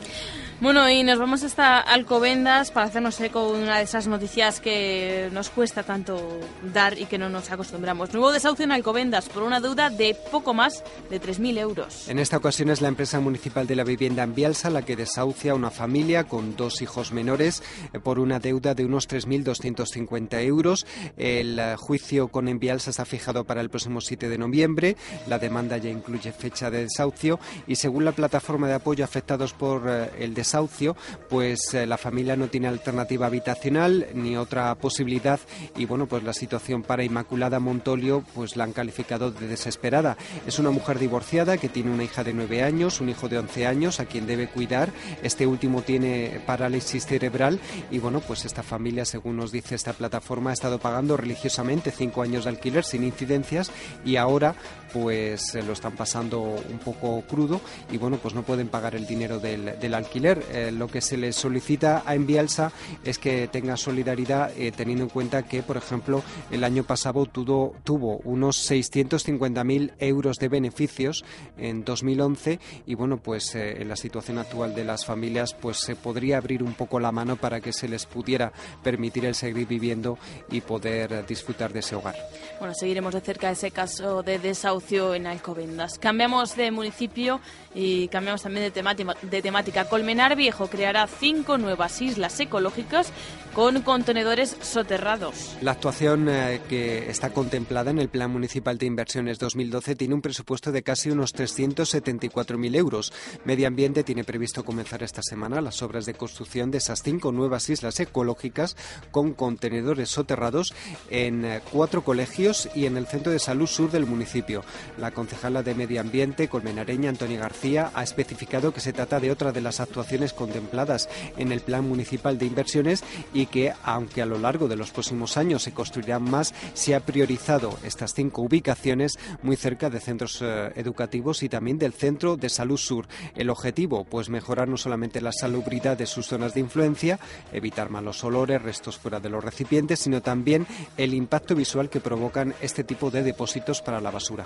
Bueno, 0.62 0.88
y 0.88 1.02
nos 1.02 1.18
vamos 1.18 1.42
hasta 1.42 1.80
Alcobendas 1.80 2.70
para 2.70 2.86
hacernos 2.86 3.20
eco 3.20 3.52
de 3.52 3.64
una 3.64 3.80
de 3.80 3.84
esas 3.84 4.06
noticias 4.06 4.60
que 4.60 5.28
nos 5.34 5.50
cuesta 5.50 5.82
tanto 5.82 6.40
dar 6.72 7.00
y 7.00 7.06
que 7.06 7.18
no 7.18 7.30
nos 7.30 7.50
acostumbramos. 7.50 8.14
Nuevo 8.14 8.32
desahucio 8.32 8.66
en 8.66 8.72
Alcobendas 8.72 9.28
por 9.28 9.42
una 9.42 9.60
deuda 9.60 9.90
de 9.90 10.16
poco 10.32 10.54
más 10.54 10.84
de 11.10 11.20
3.000 11.20 11.58
euros. 11.58 12.08
En 12.08 12.20
esta 12.20 12.38
ocasión 12.38 12.70
es 12.70 12.80
la 12.80 12.90
empresa 12.90 13.20
municipal 13.20 13.66
de 13.66 13.76
la 13.76 13.84
vivienda 13.84 14.22
en 14.22 14.36
Bielsa 14.36 14.70
la 14.70 14.84
que 14.84 14.96
desahucia 14.96 15.54
a 15.54 15.56
una 15.56 15.72
familia 15.72 16.26
con 16.26 16.56
dos 16.56 16.84
hijos 16.84 17.12
menores 17.12 17.64
eh, 17.92 18.00
por 18.00 18.20
una 18.20 18.38
deuda 18.38 18.76
de 18.76 18.86
unos 18.86 19.10
3.250 19.10 20.44
euros. 20.44 20.86
El 21.18 21.58
eh, 21.58 21.76
juicio 21.76 22.28
con 22.28 22.48
Envialsa 22.48 22.92
está 22.92 23.06
fijado 23.06 23.46
para 23.46 23.62
el 23.62 23.72
próximo 23.72 24.00
7 24.00 24.30
de 24.30 24.38
noviembre. 24.38 24.96
La 25.28 25.40
demanda 25.40 25.78
ya 25.78 25.90
incluye 25.90 26.32
fecha 26.32 26.70
de 26.70 26.84
desahucio 26.84 27.40
y 27.66 27.78
según 27.78 28.06
la 28.06 28.12
plataforma 28.12 28.68
de 28.68 28.76
apoyo 28.76 29.04
afectados 29.04 29.54
por 29.54 29.90
eh, 29.90 30.12
el 30.20 30.36
desahucio, 30.36 30.51
desahucio, 30.52 30.98
pues 31.30 31.74
eh, 31.74 31.88
la 31.88 31.98
familia 31.98 32.36
no 32.36 32.48
tiene 32.48 32.68
alternativa 32.68 33.28
habitacional 33.28 34.08
ni 34.14 34.36
otra 34.36 34.76
posibilidad 34.76 35.40
y 35.78 35.86
bueno, 35.86 36.08
pues 36.08 36.24
la 36.24 36.34
situación 36.34 36.84
para 36.84 37.06
Inmaculada 37.06 37.60
Montolio 37.60 38.26
pues 38.36 38.58
la 38.58 38.66
han 38.66 38.74
calificado 38.74 39.32
de 39.32 39.48
desesperada. 39.48 40.18
Es 40.46 40.60
una 40.60 40.72
mujer 40.72 41.00
divorciada 41.00 41.58
que 41.58 41.70
tiene 41.70 41.92
una 41.92 42.04
hija 42.04 42.26
de 42.26 42.34
9 42.34 42.64
años, 42.64 43.00
un 43.00 43.08
hijo 43.08 43.30
de 43.30 43.38
11 43.38 43.66
años 43.66 44.00
a 44.02 44.06
quien 44.06 44.28
debe 44.28 44.50
cuidar. 44.50 44.92
Este 45.24 45.48
último 45.48 45.84
tiene 45.84 46.42
parálisis 46.46 47.06
cerebral 47.06 47.60
y 47.90 48.00
bueno, 48.00 48.20
pues 48.20 48.44
esta 48.44 48.64
familia, 48.64 49.06
según 49.06 49.38
nos 49.38 49.54
dice 49.54 49.76
esta 49.76 49.94
plataforma, 49.94 50.50
ha 50.50 50.54
estado 50.54 50.80
pagando 50.80 51.16
religiosamente 51.16 51.92
cinco 51.92 52.24
años 52.24 52.44
de 52.44 52.50
alquiler 52.50 52.84
sin 52.84 53.06
incidencias 53.06 53.72
y 54.04 54.18
ahora 54.18 54.56
pues 54.94 55.48
se 55.48 55.64
lo 55.64 55.74
están 55.74 55.96
pasando 55.96 56.42
un 56.42 56.80
poco 56.80 57.22
crudo 57.22 57.62
y 57.92 57.98
bueno, 57.98 58.18
pues 58.18 58.34
no 58.34 58.44
pueden 58.44 58.68
pagar 58.68 58.96
el 58.96 59.06
dinero 59.06 59.40
del, 59.40 59.94
alquiler. 59.94 60.44
Eh, 60.52 60.72
lo 60.72 60.88
que 60.88 61.02
se 61.02 61.18
les 61.18 61.36
solicita 61.36 62.04
a 62.06 62.16
Envialsa 62.16 62.72
es 63.04 63.18
que 63.18 63.48
tenga 63.48 63.78
solidaridad 63.78 64.52
eh, 64.58 64.72
teniendo 64.72 65.04
en 65.04 65.10
cuenta 65.10 65.44
que, 65.44 65.64
por 65.64 65.78
ejemplo, 65.78 66.24
el 66.50 66.64
año 66.64 66.84
pasado 66.84 67.26
tuvo, 67.26 67.76
tuvo 67.84 68.18
unos 68.24 68.70
650.000 68.70 69.94
euros 70.00 70.38
de 70.38 70.48
beneficios 70.48 71.24
en 71.58 71.84
2011 71.84 72.60
y 72.86 72.96
bueno, 72.96 73.18
pues 73.18 73.56
eh, 73.56 73.82
en 73.82 73.90
la 73.90 73.96
situación 73.96 74.38
actual 74.38 74.76
de 74.76 74.84
las 74.84 75.06
familias 75.06 75.54
pues 75.54 75.78
se 75.78 75.96
podría 75.96 76.38
abrir 76.38 76.64
un 76.64 76.74
poco 76.74 77.00
la 77.00 77.12
mano 77.12 77.36
para 77.36 77.62
que 77.62 77.74
se 77.74 77.88
les 77.88 78.06
pudiera 78.06 78.52
permitir 78.84 79.26
el 79.26 79.36
seguir 79.36 79.68
viviendo 79.68 80.18
y 80.50 80.62
poder 80.62 81.26
disfrutar 81.26 81.74
de 81.74 81.80
ese 81.80 81.96
hogar. 81.96 82.16
Bueno, 82.60 82.74
seguiremos 82.74 83.14
de 83.14 83.22
cerca 83.22 83.52
ese 83.52 83.72
caso 83.72 84.24
de 84.24 84.40
desahucio 84.40 84.81
en 84.90 85.28
Alcobendas. 85.28 85.98
Cambiamos 86.00 86.56
de 86.58 86.70
municipio 86.72 87.40
y 87.74 88.10
cambiamos 88.10 88.42
también 88.42 88.66
de 88.66 88.72
temática, 88.72 89.16
de 89.22 89.42
temática. 89.42 89.86
Colmenar 89.86 90.36
Viejo 90.36 90.68
creará 90.68 91.08
cinco 91.08 91.58
nuevas 91.58 92.02
islas 92.02 92.38
ecológicas 92.40 93.14
con 93.54 93.82
contenedores 93.82 94.58
soterrados. 94.62 95.56
La 95.62 95.72
actuación 95.72 96.28
eh, 96.30 96.62
que 96.68 97.10
está 97.10 97.30
contemplada 97.30 97.92
en 97.92 98.00
el 98.00 98.10
Plan 98.10 98.32
Municipal 98.32 98.78
de 98.78 98.86
Inversiones 98.86 99.40
2012 99.40 99.96
tiene 99.96 100.14
un 100.14 100.22
presupuesto 100.22 100.72
de 100.72 100.84
casi 100.84 101.10
unos 101.10 101.34
374.000 101.36 102.76
euros. 102.76 103.14
Medio 103.46 103.68
Ambiente 103.68 104.04
tiene 104.04 104.24
previsto 104.24 104.66
comenzar 104.66 105.04
esta 105.04 105.22
semana 105.22 105.62
las 105.62 105.82
obras 105.82 106.06
de 106.06 106.14
construcción 106.14 106.72
de 106.72 106.80
esas 106.80 107.02
cinco 107.02 107.32
nuevas 107.32 107.70
islas 107.70 108.00
ecológicas 108.00 108.76
con 109.12 109.34
contenedores 109.34 110.10
soterrados 110.10 110.74
en 111.10 111.46
eh, 111.46 111.62
cuatro 111.72 112.04
colegios 112.04 112.70
y 112.76 112.86
en 112.86 112.98
el 112.98 113.08
Centro 113.08 113.32
de 113.32 113.40
Salud 113.40 113.68
Sur 113.68 113.92
del 113.92 114.06
municipio. 114.06 114.64
La 114.98 115.12
concejala 115.12 115.64
de 115.64 115.76
Medio 115.76 116.02
Ambiente, 116.02 116.48
colmenareña 116.48 117.10
Antonia 117.10 117.40
García, 117.40 117.92
ha 117.94 118.04
especificado 118.04 118.74
que 118.74 118.80
se 118.80 118.94
trata 118.94 119.20
de 119.20 119.32
otra 119.32 119.52
de 119.52 119.62
las 119.62 119.80
actuaciones 119.80 120.34
contempladas 120.34 121.10
en 121.38 121.52
el 121.52 121.62
Plan 121.62 121.88
Municipal 121.88 122.38
de 122.38 122.46
Inversiones 122.46 123.04
y 123.34 123.48
que, 123.48 123.74
aunque 123.84 124.22
a 124.22 124.26
lo 124.26 124.38
largo 124.38 124.68
de 124.68 124.76
los 124.76 124.92
próximos 124.92 125.38
años 125.38 125.64
se 125.64 125.74
construirán 125.74 126.24
más, 126.24 126.54
se 126.74 126.96
ha 126.96 127.00
priorizado 127.00 127.78
estas 127.84 128.14
cinco 128.14 128.42
ubicaciones 128.42 129.18
muy 129.42 129.56
cerca 129.56 129.90
de 129.90 130.00
centros 130.00 130.40
eh, 130.42 130.72
educativos 130.76 131.44
y 131.44 131.50
también 131.50 131.78
del 131.78 131.94
Centro 131.94 132.38
de 132.38 132.50
Salud 132.50 132.78
Sur. 132.78 133.08
El 133.36 133.50
objetivo, 133.50 134.04
pues 134.04 134.30
mejorar 134.30 134.68
no 134.68 134.78
solamente 134.78 135.22
la 135.22 135.32
salubridad 135.32 135.98
de 135.98 136.06
sus 136.06 136.28
zonas 136.28 136.54
de 136.54 136.60
influencia, 136.60 137.20
evitar 137.52 137.90
malos 137.90 138.24
olores, 138.24 138.62
restos 138.62 138.98
fuera 138.98 139.20
de 139.20 139.30
los 139.30 139.44
recipientes, 139.44 140.00
sino 140.00 140.22
también 140.22 140.66
el 140.98 141.14
impacto 141.14 141.56
visual 141.56 141.90
que 141.90 142.00
provocan 142.00 142.54
este 142.62 142.84
tipo 142.84 143.12
de 143.12 143.24
depósitos 143.24 143.82
para 143.82 144.02
la 144.02 144.12
basura. 144.12 144.46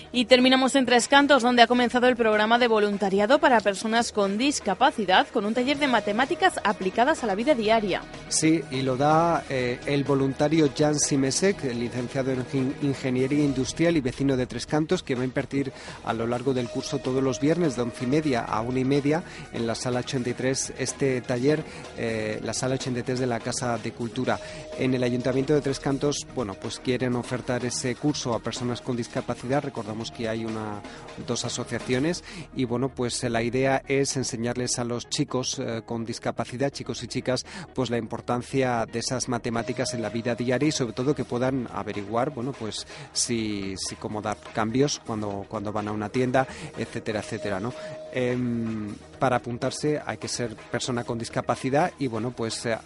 Y 0.13 0.25
terminamos 0.25 0.75
en 0.75 0.85
Tres 0.85 1.07
Cantos, 1.07 1.41
donde 1.41 1.61
ha 1.61 1.67
comenzado 1.67 2.09
el 2.09 2.17
programa 2.17 2.59
de 2.59 2.67
voluntariado 2.67 3.39
para 3.39 3.61
personas 3.61 4.11
con 4.11 4.37
discapacidad, 4.37 5.25
con 5.29 5.45
un 5.45 5.53
taller 5.53 5.77
de 5.77 5.87
matemáticas 5.87 6.59
aplicadas 6.65 7.23
a 7.23 7.27
la 7.27 7.35
vida 7.35 7.55
diaria. 7.55 8.01
Sí, 8.27 8.61
y 8.71 8.81
lo 8.81 8.97
da 8.97 9.45
eh, 9.49 9.79
el 9.85 10.03
voluntario 10.03 10.69
Jan 10.77 10.99
Simesek, 10.99 11.63
licenciado 11.75 12.33
en 12.33 12.75
Ingeniería 12.81 13.41
Industrial 13.41 13.95
y 13.95 14.01
vecino 14.01 14.35
de 14.35 14.47
Tres 14.47 14.65
Cantos, 14.65 15.01
que 15.01 15.15
va 15.15 15.21
a 15.21 15.25
impartir 15.25 15.71
a 16.03 16.11
lo 16.11 16.27
largo 16.27 16.53
del 16.53 16.67
curso 16.67 16.99
todos 16.99 17.23
los 17.23 17.39
viernes 17.39 17.77
de 17.77 17.83
once 17.83 18.03
y 18.03 18.07
media 18.07 18.41
a 18.41 18.59
una 18.59 18.81
y 18.81 18.85
media 18.85 19.23
en 19.53 19.65
la 19.65 19.75
sala 19.75 20.01
83 20.01 20.73
este 20.77 21.21
taller, 21.21 21.63
eh, 21.97 22.41
la 22.43 22.53
sala 22.53 22.75
83 22.75 23.17
de 23.17 23.27
la 23.27 23.39
Casa 23.39 23.77
de 23.77 23.93
Cultura. 23.93 24.37
En 24.77 24.93
el 24.93 25.03
Ayuntamiento 25.03 25.53
de 25.53 25.61
Tres 25.61 25.79
Cantos, 25.79 26.27
bueno, 26.35 26.53
pues 26.53 26.79
quieren 26.79 27.15
ofertar 27.15 27.63
ese 27.63 27.95
curso 27.95 28.33
a 28.33 28.39
personas 28.39 28.81
con 28.81 28.97
discapacidad. 28.97 29.63
Recordamos 29.63 30.00
que 30.09 30.27
hay 30.27 30.45
una, 30.45 30.81
dos 31.27 31.45
asociaciones 31.45 32.23
y 32.55 32.65
bueno, 32.65 32.89
pues 32.89 33.23
la 33.23 33.43
idea 33.43 33.83
es 33.87 34.17
enseñarles 34.17 34.79
a 34.79 34.83
los 34.83 35.09
chicos 35.09 35.59
eh, 35.59 35.83
con 35.85 36.05
discapacidad, 36.05 36.71
chicos 36.71 37.03
y 37.03 37.07
chicas, 37.07 37.45
pues 37.75 37.91
la 37.91 37.97
importancia 37.97 38.85
de 38.85 38.99
esas 38.99 39.29
matemáticas 39.29 39.93
en 39.93 40.01
la 40.01 40.09
vida 40.09 40.33
diaria 40.33 40.69
y 40.69 40.71
sobre 40.71 40.93
todo 40.93 41.13
que 41.13 41.25
puedan 41.25 41.67
averiguar, 41.73 42.31
bueno, 42.31 42.53
pues 42.53 42.87
si, 43.13 43.75
si 43.77 43.95
cómo 43.95 44.21
dar 44.21 44.37
cambios 44.53 45.01
cuando, 45.05 45.45
cuando 45.47 45.71
van 45.71 45.89
a 45.89 45.91
una 45.91 46.09
tienda, 46.09 46.47
etcétera, 46.77 47.19
etcétera, 47.19 47.59
¿no? 47.59 47.73
Em, 48.13 48.93
para 49.19 49.37
apuntarse 49.37 50.01
hay 50.05 50.17
que 50.17 50.27
ser 50.27 50.55
persona 50.69 51.03
con 51.03 51.17
discapacidad 51.17 51.93
y 51.99 52.07
bueno, 52.07 52.31
pues 52.31 52.65
eh, 52.65 52.77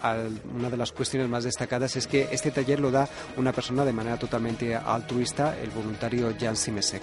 una 0.53 0.69
de 0.69 0.77
las 0.77 0.91
cuestiones 0.91 1.29
más 1.29 1.43
destacadas 1.43 1.95
es 1.95 2.07
que 2.07 2.27
este 2.31 2.51
taller 2.51 2.79
lo 2.79 2.91
da 2.91 3.09
una 3.37 3.51
persona 3.51 3.85
de 3.85 3.93
manera 3.93 4.17
totalmente 4.17 4.75
altruista, 4.75 5.57
el 5.59 5.71
voluntario 5.71 6.33
Jan 6.39 6.55
Simesek. 6.55 7.01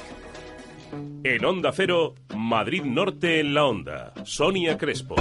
En 1.24 1.44
Onda 1.44 1.72
Cero, 1.72 2.14
Madrid 2.36 2.84
Norte 2.84 3.40
en 3.40 3.54
la 3.54 3.64
Onda, 3.64 4.12
Sonia 4.24 4.76
Crespo. 4.76 5.16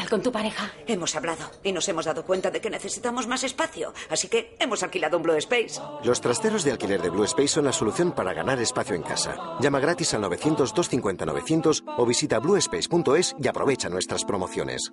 Tal 0.00 0.08
con 0.08 0.22
tu 0.22 0.32
pareja? 0.32 0.72
Hemos 0.86 1.14
hablado 1.14 1.50
y 1.62 1.72
nos 1.72 1.88
hemos 1.88 2.06
dado 2.06 2.24
cuenta 2.24 2.50
de 2.50 2.60
que 2.60 2.70
necesitamos 2.70 3.26
más 3.26 3.44
espacio, 3.44 3.92
así 4.08 4.28
que 4.28 4.56
hemos 4.58 4.82
alquilado 4.82 5.16
un 5.16 5.22
Blue 5.22 5.36
Space. 5.36 5.80
Los 6.02 6.20
trasteros 6.20 6.64
de 6.64 6.72
alquiler 6.72 7.02
de 7.02 7.10
Blue 7.10 7.24
Space 7.24 7.48
son 7.48 7.66
la 7.66 7.72
solución 7.72 8.12
para 8.12 8.32
ganar 8.32 8.58
espacio 8.60 8.94
en 8.94 9.02
casa. 9.02 9.36
Llama 9.60 9.80
gratis 9.80 10.14
al 10.14 10.22
900-250-900 10.22 11.84
o 11.98 12.06
visita 12.06 12.38
bluespace.es 12.38 13.36
y 13.38 13.48
aprovecha 13.48 13.88
nuestras 13.88 14.24
promociones. 14.24 14.92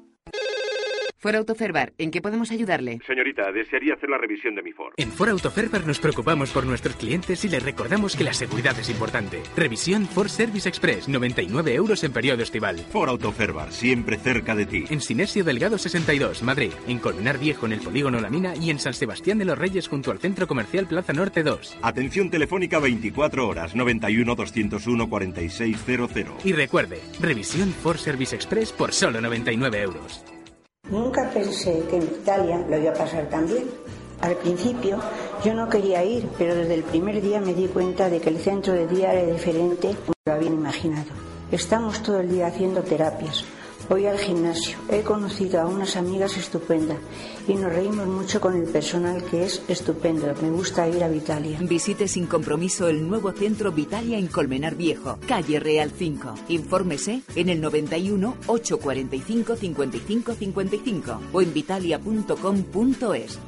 For 1.20 1.36
Autoferbar, 1.36 1.94
¿en 1.98 2.12
qué 2.12 2.22
podemos 2.22 2.52
ayudarle? 2.52 3.00
Señorita, 3.08 3.52
desearía 3.52 3.96
hacer 3.96 4.08
la 4.08 4.20
revisión 4.20 4.54
de 4.54 4.62
mi 4.62 4.72
Ford. 4.72 4.94
En 4.98 5.12
For 5.12 5.30
Autoferbar 5.30 5.88
nos 5.88 6.00
preocupamos 6.00 6.52
por 6.52 6.64
nuestros 6.64 6.96
clientes 6.96 7.44
y 7.44 7.50
les 7.50 7.64
recordamos 7.64 8.16
que 8.16 8.24
la 8.24 8.34
seguridad 8.34 8.78
es 8.80 8.88
importante. 8.92 9.42
Revisión 9.56 10.06
Ford 10.06 10.28
Service 10.28 10.70
Express, 10.70 11.10
99 11.10 11.74
euros 11.74 12.04
en 12.04 12.14
periodo 12.14 12.44
estival. 12.44 12.78
For 12.92 13.10
Autoferbar, 13.10 13.72
siempre 13.72 14.18
cerca 14.18 14.54
de 14.54 14.68
ti. 14.68 14.86
En 14.92 15.02
Sinesio 15.02 15.44
Delgado 15.44 15.80
62, 15.80 16.44
Madrid. 16.44 16.72
En 16.88 17.00
Colmenar 17.00 17.40
Viejo, 17.40 17.66
en 17.66 17.72
el 17.74 17.80
Polígono 17.80 18.20
La 18.22 18.30
Mina. 18.30 18.56
Y 18.56 18.70
en 18.70 18.78
San 18.78 18.94
Sebastián 18.94 19.40
de 19.40 19.46
los 19.46 19.58
Reyes, 19.58 19.88
junto 19.88 20.12
al 20.12 20.20
Centro 20.20 20.46
Comercial 20.46 20.86
Plaza 20.86 21.14
Norte 21.14 21.42
2. 21.42 21.80
Atención 21.82 22.30
telefónica 22.30 22.78
24 22.78 23.48
horas, 23.48 23.76
91 23.76 24.36
201 24.36 25.10
4600. 25.10 26.46
Y 26.46 26.54
recuerde, 26.54 27.00
revisión 27.20 27.72
Ford 27.72 27.98
Service 27.98 28.36
Express 28.36 28.72
por 28.72 28.94
solo 28.94 29.20
99 29.20 29.82
euros. 29.82 30.24
Nunca 30.90 31.30
pensé 31.30 31.84
que 31.90 31.98
en 31.98 32.04
Italia 32.04 32.66
lo 32.70 32.78
iba 32.78 32.92
a 32.92 32.94
pasar 32.94 33.30
tan 33.30 33.46
bien. 33.46 33.66
Al 34.22 34.36
principio 34.38 35.00
yo 35.44 35.54
no 35.54 35.70
quería 35.70 36.04
ir, 36.04 36.28
pero 36.38 36.56
desde 36.56 36.76
el 36.76 36.84
primer 36.84 37.22
día 37.22 37.40
me 37.40 37.54
di 37.54 37.68
cuenta 37.68 38.10
de 38.10 38.20
que 38.20 38.30
el 38.30 38.40
centro 38.40 38.74
de 38.74 38.88
día 38.88 39.14
era 39.14 39.32
diferente 39.32 39.90
como 39.90 40.14
lo 40.26 40.34
habían 40.34 40.54
imaginado. 40.54 41.12
Estamos 41.52 42.02
todo 42.02 42.20
el 42.20 42.30
día 42.30 42.48
haciendo 42.48 42.82
terapias. 42.82 43.44
Voy 43.90 44.06
al 44.06 44.18
gimnasio. 44.18 44.78
He 44.90 45.02
conocido 45.02 45.62
a 45.62 45.66
unas 45.66 45.96
amigas 45.96 46.38
estupendas 46.38 46.98
y 47.48 47.54
nos 47.54 47.72
reímos 47.72 48.06
mucho 48.08 48.42
con 48.42 48.56
el 48.56 48.68
personal 48.68 49.24
que 49.24 49.46
es 49.46 49.62
estupendo. 49.70 50.28
Me 50.42 50.50
gusta 50.50 50.88
ir 50.90 51.04
a 51.04 51.08
Vitalia. 51.08 51.58
Visite 51.62 52.08
sin 52.08 52.26
compromiso 52.26 52.90
el 52.90 53.08
nuevo 53.08 53.32
centro 53.32 53.72
Vitalia 53.72 54.18
en 54.18 54.28
Colmenar 54.28 54.76
Viejo, 54.76 55.18
calle 55.28 55.60
Real 55.60 55.92
5. 55.98 56.36
Infórmese 56.50 57.22
en 57.36 57.50
el 57.50 57.62
91 57.62 58.36
845 58.48 59.56
55 59.56 60.34
55 60.34 61.22
o 61.32 61.42
en 61.42 61.54
vitalia.com.es. 61.54 63.40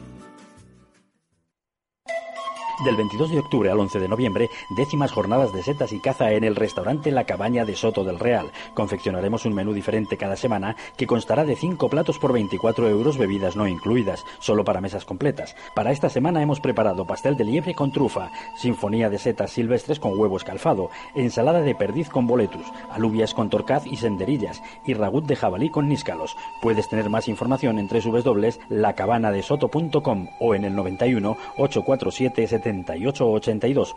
Del 2.85 2.95
22 2.95 3.31
de 3.31 3.39
octubre 3.39 3.69
al 3.69 3.77
11 3.77 3.99
de 3.99 4.07
noviembre, 4.07 4.49
décimas 4.69 5.11
jornadas 5.11 5.51
de 5.51 5.63
setas 5.63 5.91
y 5.91 5.99
caza 5.99 6.31
en 6.31 6.45
el 6.45 6.55
restaurante 6.55 7.11
La 7.11 7.25
Cabaña 7.25 7.65
de 7.65 7.75
Soto 7.75 8.05
del 8.05 8.19
Real. 8.19 8.53
Confeccionaremos 8.73 9.45
un 9.45 9.53
menú 9.53 9.73
diferente 9.73 10.15
cada 10.15 10.37
semana 10.37 10.77
que 10.95 11.05
constará 11.05 11.43
de 11.43 11.57
5 11.57 11.89
platos 11.89 12.19
por 12.19 12.31
24 12.31 12.87
euros, 12.87 13.17
bebidas 13.17 13.57
no 13.57 13.67
incluidas, 13.67 14.23
solo 14.39 14.63
para 14.63 14.79
mesas 14.79 15.03
completas. 15.03 15.57
Para 15.75 15.91
esta 15.91 16.07
semana 16.07 16.41
hemos 16.41 16.61
preparado 16.61 17.05
pastel 17.05 17.35
de 17.35 17.43
liebre 17.43 17.75
con 17.75 17.91
trufa, 17.91 18.31
sinfonía 18.55 19.09
de 19.09 19.19
setas 19.19 19.51
silvestres 19.51 19.99
con 19.99 20.17
huevo 20.17 20.37
escalfado, 20.37 20.89
ensalada 21.15 21.59
de 21.59 21.75
perdiz 21.75 22.07
con 22.07 22.27
boletus, 22.27 22.65
alubias 22.91 23.33
con 23.33 23.49
torcaz 23.49 23.85
y 23.87 23.97
senderillas 23.97 24.63
y 24.85 24.93
ragut 24.93 25.25
de 25.25 25.35
jabalí 25.35 25.69
con 25.69 25.89
níscalos. 25.89 26.37
Puedes 26.61 26.87
tener 26.87 27.09
más 27.09 27.27
información 27.27 27.77
en 27.77 27.89
www.lacabanadesoto.com 27.89 30.29
o 30.39 30.55
en 30.55 30.63
el 30.63 30.77
91 30.77 31.35
847 31.57 32.47
70 32.47 32.68
7882. 32.69 33.95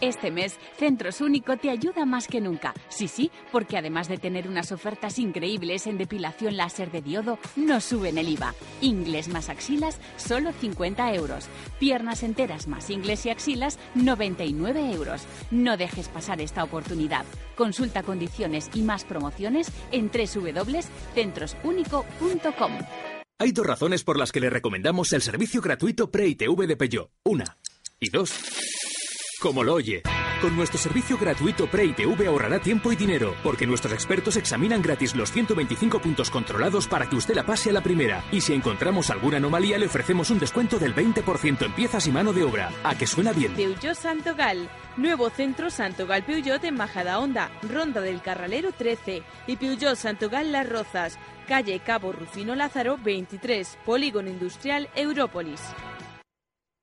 Este 0.00 0.30
mes, 0.30 0.56
Centros 0.76 1.20
Único 1.20 1.56
te 1.56 1.70
ayuda 1.70 2.06
más 2.06 2.28
que 2.28 2.40
nunca. 2.40 2.72
Sí, 2.88 3.08
sí, 3.08 3.32
porque 3.50 3.76
además 3.76 4.06
de 4.06 4.16
tener 4.16 4.46
unas 4.46 4.70
ofertas 4.70 5.18
increíbles 5.18 5.88
en 5.88 5.98
depilación 5.98 6.56
láser 6.56 6.92
de 6.92 7.02
diodo, 7.02 7.40
no 7.56 7.80
suben 7.80 8.16
el 8.16 8.28
IVA. 8.28 8.54
Ingles 8.80 9.26
más 9.28 9.48
axilas, 9.48 10.00
solo 10.16 10.52
50 10.52 11.12
euros. 11.14 11.48
Piernas 11.80 12.22
enteras 12.22 12.68
más 12.68 12.88
ingles 12.90 13.26
y 13.26 13.30
axilas, 13.30 13.80
99 13.96 14.92
euros. 14.92 15.26
No 15.50 15.76
dejes 15.76 16.06
pasar 16.08 16.40
esta 16.40 16.62
oportunidad. 16.62 17.24
Consulta 17.56 18.04
condiciones 18.04 18.70
y 18.74 18.82
más 18.82 19.04
promociones 19.04 19.72
en 19.90 20.12
www.centrosunico.com. 20.12 22.72
Hay 23.40 23.52
dos 23.52 23.66
razones 23.66 24.02
por 24.04 24.18
las 24.18 24.32
que 24.32 24.40
le 24.40 24.50
recomendamos 24.50 25.12
el 25.12 25.22
servicio 25.22 25.60
gratuito 25.60 26.10
Pre-ITV 26.10 26.66
de 26.66 26.76
Peugeot. 26.76 27.12
Una. 27.24 27.56
Y 28.00 28.10
dos, 28.10 28.32
como 29.40 29.64
lo 29.64 29.74
oye. 29.74 30.02
Con 30.40 30.54
nuestro 30.54 30.78
servicio 30.78 31.18
gratuito 31.18 31.66
Pre-ITV 31.66 32.28
ahorrará 32.28 32.60
tiempo 32.60 32.92
y 32.92 32.96
dinero, 32.96 33.34
porque 33.42 33.66
nuestros 33.66 33.92
expertos 33.92 34.36
examinan 34.36 34.80
gratis 34.80 35.16
los 35.16 35.32
125 35.32 36.00
puntos 36.00 36.30
controlados 36.30 36.86
para 36.86 37.08
que 37.08 37.16
usted 37.16 37.34
la 37.34 37.44
pase 37.44 37.70
a 37.70 37.72
la 37.72 37.80
primera. 37.80 38.24
Y 38.30 38.40
si 38.40 38.54
encontramos 38.54 39.10
alguna 39.10 39.38
anomalía, 39.38 39.78
le 39.78 39.86
ofrecemos 39.86 40.30
un 40.30 40.38
descuento 40.38 40.78
del 40.78 40.94
20% 40.94 41.66
en 41.66 41.72
piezas 41.72 42.06
y 42.06 42.12
mano 42.12 42.32
de 42.32 42.44
obra. 42.44 42.70
¿A 42.84 42.96
que 42.96 43.08
suena 43.08 43.32
bien? 43.32 43.52
Peugeot 43.54 43.96
Santogal. 43.96 44.70
Nuevo 44.96 45.28
centro 45.30 45.68
Santogal 45.68 46.24
Peugeot 46.24 46.62
en 46.62 46.76
Majada 46.76 47.18
Honda, 47.18 47.50
Ronda 47.68 48.00
del 48.00 48.22
Carralero 48.22 48.70
13. 48.70 49.24
Y 49.48 49.56
Peugeot 49.56 49.96
Santogal 49.96 50.52
Las 50.52 50.68
Rozas, 50.68 51.18
calle 51.48 51.80
Cabo 51.80 52.12
Rufino 52.12 52.54
Lázaro 52.54 52.96
23, 53.02 53.76
Polígono 53.84 54.30
Industrial 54.30 54.88
Európolis. 54.94 55.60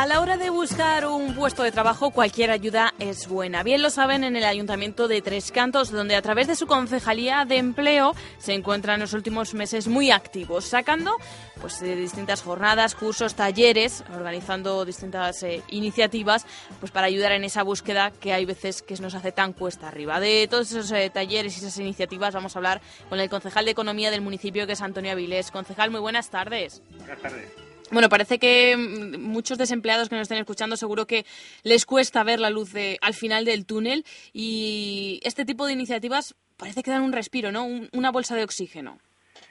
A 0.00 0.06
la 0.06 0.22
hora 0.22 0.38
de 0.38 0.48
buscar 0.48 1.04
un 1.04 1.34
puesto 1.34 1.62
de 1.62 1.72
trabajo, 1.72 2.10
cualquier 2.10 2.50
ayuda 2.50 2.94
es 2.98 3.28
buena. 3.28 3.62
Bien 3.62 3.82
lo 3.82 3.90
saben 3.90 4.24
en 4.24 4.34
el 4.34 4.44
Ayuntamiento 4.44 5.08
de 5.08 5.20
Tres 5.20 5.52
Cantos, 5.52 5.90
donde 5.90 6.16
a 6.16 6.22
través 6.22 6.46
de 6.46 6.56
su 6.56 6.66
concejalía 6.66 7.44
de 7.44 7.58
empleo 7.58 8.14
se 8.38 8.54
encuentran 8.54 8.94
en 8.94 9.00
los 9.00 9.12
últimos 9.12 9.52
meses 9.52 9.88
muy 9.88 10.10
activos, 10.10 10.64
sacando 10.64 11.18
pues 11.60 11.80
de 11.80 11.96
distintas 11.96 12.40
jornadas, 12.40 12.94
cursos, 12.94 13.34
talleres, 13.34 14.02
organizando 14.14 14.86
distintas 14.86 15.42
eh, 15.42 15.62
iniciativas, 15.68 16.46
pues 16.78 16.90
para 16.92 17.06
ayudar 17.06 17.32
en 17.32 17.44
esa 17.44 17.62
búsqueda 17.62 18.10
que 18.10 18.32
hay 18.32 18.46
veces 18.46 18.80
que 18.80 18.94
nos 18.94 19.14
hace 19.14 19.32
tan 19.32 19.52
cuesta 19.52 19.88
arriba. 19.88 20.18
De 20.18 20.48
todos 20.50 20.70
esos 20.70 20.90
eh, 20.92 21.10
talleres 21.12 21.54
y 21.56 21.60
esas 21.60 21.76
iniciativas 21.76 22.32
vamos 22.32 22.56
a 22.56 22.58
hablar 22.58 22.80
con 23.10 23.20
el 23.20 23.28
concejal 23.28 23.66
de 23.66 23.72
Economía 23.72 24.10
del 24.10 24.22
municipio, 24.22 24.66
que 24.66 24.72
es 24.72 24.80
Antonio 24.80 25.12
Avilés. 25.12 25.50
Concejal, 25.50 25.90
muy 25.90 26.00
buenas 26.00 26.30
tardes. 26.30 26.80
Buenas 26.96 27.20
tardes. 27.20 27.59
Bueno, 27.90 28.08
parece 28.08 28.38
que 28.38 28.76
mm, 28.76 29.20
muchos 29.20 29.58
desempleados 29.58 30.08
que 30.08 30.14
nos 30.14 30.22
estén 30.22 30.38
escuchando 30.38 30.76
seguro 30.76 31.06
que 31.06 31.24
les 31.64 31.86
cuesta 31.86 32.22
ver 32.22 32.38
la 32.38 32.50
luz 32.50 32.72
de, 32.72 32.98
al 33.00 33.14
final 33.14 33.44
del 33.44 33.66
túnel 33.66 34.04
y 34.32 35.20
este 35.24 35.44
tipo 35.44 35.66
de 35.66 35.72
iniciativas 35.72 36.34
parece 36.56 36.82
que 36.82 36.90
dan 36.90 37.02
un 37.02 37.12
respiro, 37.12 37.50
¿no? 37.50 37.66
una 37.92 38.10
bolsa 38.10 38.36
de 38.36 38.44
oxígeno. 38.44 38.98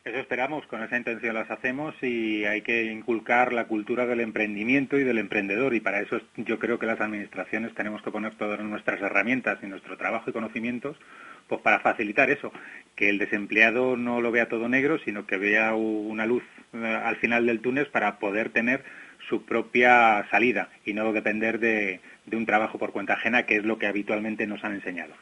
Eso 0.06 0.18
esperamos, 0.18 0.66
con 0.68 0.82
esa 0.82 0.98
intención 0.98 1.36
las 1.36 1.52
hacemos 1.52 1.94
y 2.02 2.46
hay 2.46 2.62
que 2.62 2.86
inculcar 2.86 3.52
la 3.52 3.68
cultura 3.68 4.06
del 4.06 4.22
emprendimiento 4.22 4.98
y 4.98 5.04
del 5.04 5.18
emprendedor 5.18 5.74
y 5.74 5.82
para 5.82 6.00
eso 6.00 6.22
yo 6.38 6.58
creo 6.58 6.80
que 6.80 6.86
las 6.86 7.02
administraciones 7.02 7.74
tenemos 7.74 8.02
que 8.02 8.12
poner 8.12 8.36
todas 8.36 8.60
nuestras 8.62 9.02
herramientas 9.02 9.60
y 9.62 9.68
nuestro 9.68 9.98
trabajo 9.98 10.30
y 10.30 10.34
conocimientos 10.34 10.96
pues 11.50 11.62
para 11.62 11.80
facilitar 11.80 12.30
eso, 12.30 12.54
que 12.96 13.10
el 13.10 13.18
desempleado 13.18 13.98
no 13.98 14.22
lo 14.22 14.32
vea 14.32 14.48
todo 14.48 14.70
negro, 14.70 15.00
sino 15.04 15.26
que 15.26 15.38
vea 15.38 15.74
una 15.74 16.26
luz 16.26 16.44
eh, 16.74 17.02
al 17.04 17.18
final 17.18 17.46
del 17.46 17.60
túnel 17.60 17.88
para 17.88 18.20
poder 18.20 18.52
tener 18.52 18.84
su 19.28 19.44
propia 19.44 20.28
salida 20.30 20.70
y 20.86 20.94
no 20.94 21.12
depender 21.12 21.60
de, 21.60 22.02
un 22.32 22.46
trabajo 22.46 22.78
por 22.78 22.92
cuenta 22.92 23.14
ajena, 23.14 23.46
que 23.46 23.58
es 23.58 23.64
lo 23.64 23.78
que 23.80 23.88
habitualmente 23.88 24.46
nos 24.48 24.64
han 24.64 24.74
enseñado. 24.74 25.14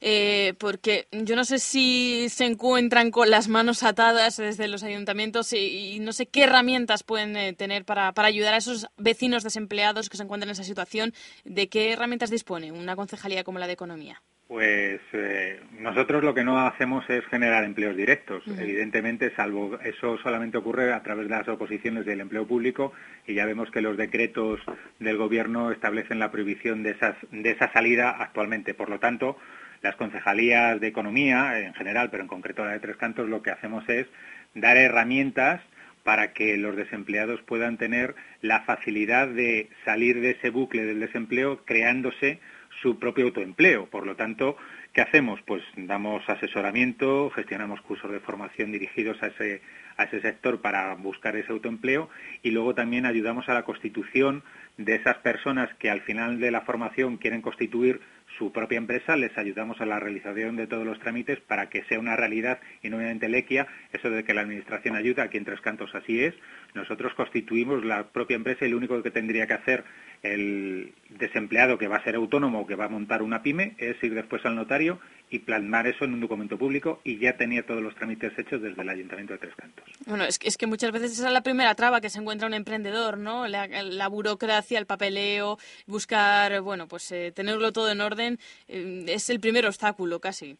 Eh, 0.00 0.54
porque 0.58 1.06
yo 1.12 1.36
no 1.36 1.44
sé 1.44 1.58
si 1.58 2.26
se 2.28 2.44
encuentran 2.44 3.10
con 3.10 3.30
las 3.30 3.48
manos 3.48 3.84
atadas 3.84 4.36
desde 4.36 4.66
los 4.66 4.82
ayuntamientos 4.82 5.52
y, 5.52 5.98
no 6.00 6.12
sé 6.12 6.26
qué 6.26 6.44
herramientas 6.44 7.04
pueden 7.04 7.36
eh, 7.36 7.52
tener 7.52 7.84
para, 7.84 8.12
para, 8.12 8.28
ayudar 8.28 8.54
a 8.54 8.56
esos 8.56 8.88
vecinos 8.96 9.44
desempleados 9.44 10.08
que 10.08 10.16
se 10.16 10.24
encuentran 10.24 10.48
en 10.48 10.54
esa 10.54 10.64
situación. 10.64 11.14
¿De 11.44 11.68
qué 11.68 11.92
herramientas 11.92 12.30
dispone 12.30 12.72
una 12.72 12.96
concejalía 12.96 13.44
como 13.44 13.60
la 13.60 13.66
de 13.66 13.74
Economía? 13.74 14.22
Pues 14.52 15.00
eh, 15.14 15.60
nosotros 15.78 16.22
lo 16.22 16.34
que 16.34 16.44
no 16.44 16.58
hacemos 16.58 17.08
es 17.08 17.24
generar 17.28 17.64
empleos 17.64 17.96
directos. 17.96 18.44
Evidentemente, 18.46 19.34
salvo 19.34 19.78
eso 19.82 20.18
solamente 20.18 20.58
ocurre 20.58 20.92
a 20.92 21.02
través 21.02 21.26
de 21.26 21.34
las 21.34 21.48
oposiciones 21.48 22.04
del 22.04 22.20
empleo 22.20 22.46
público 22.46 22.92
y 23.26 23.32
ya 23.32 23.46
vemos 23.46 23.70
que 23.70 23.80
los 23.80 23.96
decretos 23.96 24.60
del 24.98 25.16
Gobierno 25.16 25.70
establecen 25.70 26.18
la 26.18 26.30
prohibición 26.30 26.82
de, 26.82 26.90
esas, 26.90 27.16
de 27.30 27.50
esa 27.50 27.72
salida 27.72 28.10
actualmente. 28.10 28.74
Por 28.74 28.90
lo 28.90 29.00
tanto, 29.00 29.38
las 29.80 29.96
concejalías 29.96 30.78
de 30.78 30.88
economía 30.88 31.58
en 31.58 31.72
general, 31.72 32.10
pero 32.10 32.22
en 32.22 32.28
concreto 32.28 32.62
la 32.62 32.72
de 32.72 32.80
Tres 32.80 32.98
Cantos, 32.98 33.30
lo 33.30 33.40
que 33.40 33.52
hacemos 33.52 33.88
es 33.88 34.06
dar 34.54 34.76
herramientas 34.76 35.62
para 36.04 36.34
que 36.34 36.58
los 36.58 36.76
desempleados 36.76 37.40
puedan 37.40 37.78
tener 37.78 38.14
la 38.42 38.60
facilidad 38.60 39.28
de 39.28 39.70
salir 39.86 40.20
de 40.20 40.32
ese 40.32 40.50
bucle 40.50 40.84
del 40.84 41.00
desempleo 41.00 41.64
creándose 41.64 42.38
su 42.82 42.98
propio 42.98 43.26
autoempleo. 43.26 43.86
Por 43.86 44.06
lo 44.06 44.16
tanto, 44.16 44.56
¿qué 44.92 45.00
hacemos? 45.00 45.40
Pues 45.46 45.62
damos 45.76 46.28
asesoramiento, 46.28 47.30
gestionamos 47.30 47.80
cursos 47.80 48.10
de 48.10 48.20
formación 48.20 48.72
dirigidos 48.72 49.22
a 49.22 49.28
ese, 49.28 49.62
a 49.96 50.04
ese 50.04 50.20
sector 50.20 50.60
para 50.60 50.94
buscar 50.96 51.36
ese 51.36 51.52
autoempleo 51.52 52.10
y 52.42 52.50
luego 52.50 52.74
también 52.74 53.06
ayudamos 53.06 53.48
a 53.48 53.54
la 53.54 53.62
constitución 53.62 54.42
de 54.78 54.94
esas 54.94 55.18
personas 55.18 55.72
que 55.78 55.90
al 55.90 56.00
final 56.02 56.40
de 56.40 56.50
la 56.50 56.62
formación 56.62 57.16
quieren 57.16 57.42
constituir 57.42 58.00
su 58.38 58.52
propia 58.52 58.78
empresa, 58.78 59.16
les 59.16 59.36
ayudamos 59.36 59.80
a 59.80 59.86
la 59.86 60.00
realización 60.00 60.56
de 60.56 60.66
todos 60.66 60.86
los 60.86 60.98
trámites 61.00 61.40
para 61.40 61.68
que 61.68 61.84
sea 61.84 61.98
una 61.98 62.16
realidad 62.16 62.60
y 62.82 62.88
no 62.88 62.96
una 62.96 63.10
entelequia, 63.10 63.66
eso 63.92 64.08
de 64.08 64.24
que 64.24 64.32
la 64.32 64.40
Administración 64.40 64.96
ayuda, 64.96 65.24
aquí 65.24 65.36
en 65.36 65.44
Tres 65.44 65.60
Cantos 65.60 65.94
así 65.94 66.24
es, 66.24 66.34
nosotros 66.74 67.12
constituimos 67.14 67.84
la 67.84 68.08
propia 68.08 68.36
empresa 68.36 68.64
y 68.64 68.70
lo 68.70 68.78
único 68.78 69.02
que 69.02 69.10
tendría 69.10 69.46
que 69.46 69.54
hacer 69.54 69.84
el 70.22 70.94
desempleado 71.10 71.78
que 71.78 71.88
va 71.88 71.96
a 71.96 72.04
ser 72.04 72.14
autónomo 72.14 72.60
o 72.60 72.66
que 72.66 72.76
va 72.76 72.86
a 72.86 72.88
montar 72.88 73.22
una 73.22 73.42
pyme 73.42 73.74
es 73.78 74.02
ir 74.02 74.14
después 74.14 74.44
al 74.46 74.56
notario 74.56 74.98
y 75.32 75.38
plasmar 75.38 75.86
eso 75.86 76.04
en 76.04 76.12
un 76.12 76.20
documento 76.20 76.58
público 76.58 77.00
y 77.04 77.18
ya 77.18 77.38
tenía 77.38 77.64
todos 77.64 77.82
los 77.82 77.94
trámites 77.94 78.38
hechos 78.38 78.60
desde 78.60 78.82
el 78.82 78.88
Ayuntamiento 78.88 79.32
de 79.32 79.38
Tres 79.38 79.54
Cantos. 79.56 79.84
Bueno, 80.04 80.24
es 80.24 80.38
que, 80.38 80.46
es 80.46 80.58
que 80.58 80.66
muchas 80.66 80.92
veces 80.92 81.12
esa 81.12 81.28
es 81.28 81.32
la 81.32 81.42
primera 81.42 81.74
traba 81.74 82.02
que 82.02 82.10
se 82.10 82.18
encuentra 82.18 82.46
un 82.46 82.52
emprendedor, 82.52 83.16
¿no? 83.16 83.48
La, 83.48 84.08
burocracia, 84.08 84.78
el 84.78 84.84
papeleo, 84.84 85.58
buscar, 85.86 86.60
bueno, 86.60 86.86
pues 86.86 87.10
eh, 87.12 87.32
tenerlo 87.34 87.72
todo 87.72 87.90
en 87.90 88.02
orden 88.02 88.38
eh, 88.68 89.06
es 89.08 89.30
el 89.30 89.40
primer 89.40 89.64
obstáculo 89.64 90.20
casi. 90.20 90.58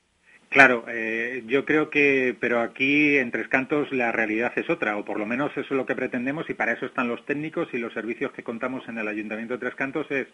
Claro, 0.49 0.85
eh, 0.89 1.45
yo 1.47 1.65
creo 1.67 1.91
que, 1.91 2.35
pero 2.39 2.61
aquí 2.61 3.17
en 3.19 3.31
Tres 3.31 3.49
Cantos 3.49 3.93
la 3.93 4.11
realidad 4.11 4.53
es 4.57 4.69
otra, 4.71 4.97
o 4.97 5.05
por 5.05 5.19
lo 5.19 5.27
menos 5.27 5.51
eso 5.53 5.61
es 5.61 5.71
lo 5.71 5.87
que 5.87 5.95
pretendemos 5.95 6.49
y 6.49 6.55
para 6.55 6.73
eso 6.73 6.87
están 6.87 7.09
los 7.09 7.25
técnicos 7.27 7.69
y 7.73 7.79
los 7.79 7.93
servicios 7.93 8.33
que 8.33 8.43
contamos 8.43 8.87
en 8.89 8.97
el 8.97 9.09
Ayuntamiento 9.09 9.55
de 9.55 9.61
Tres 9.61 9.75
Cantos 9.75 10.11
es, 10.11 10.27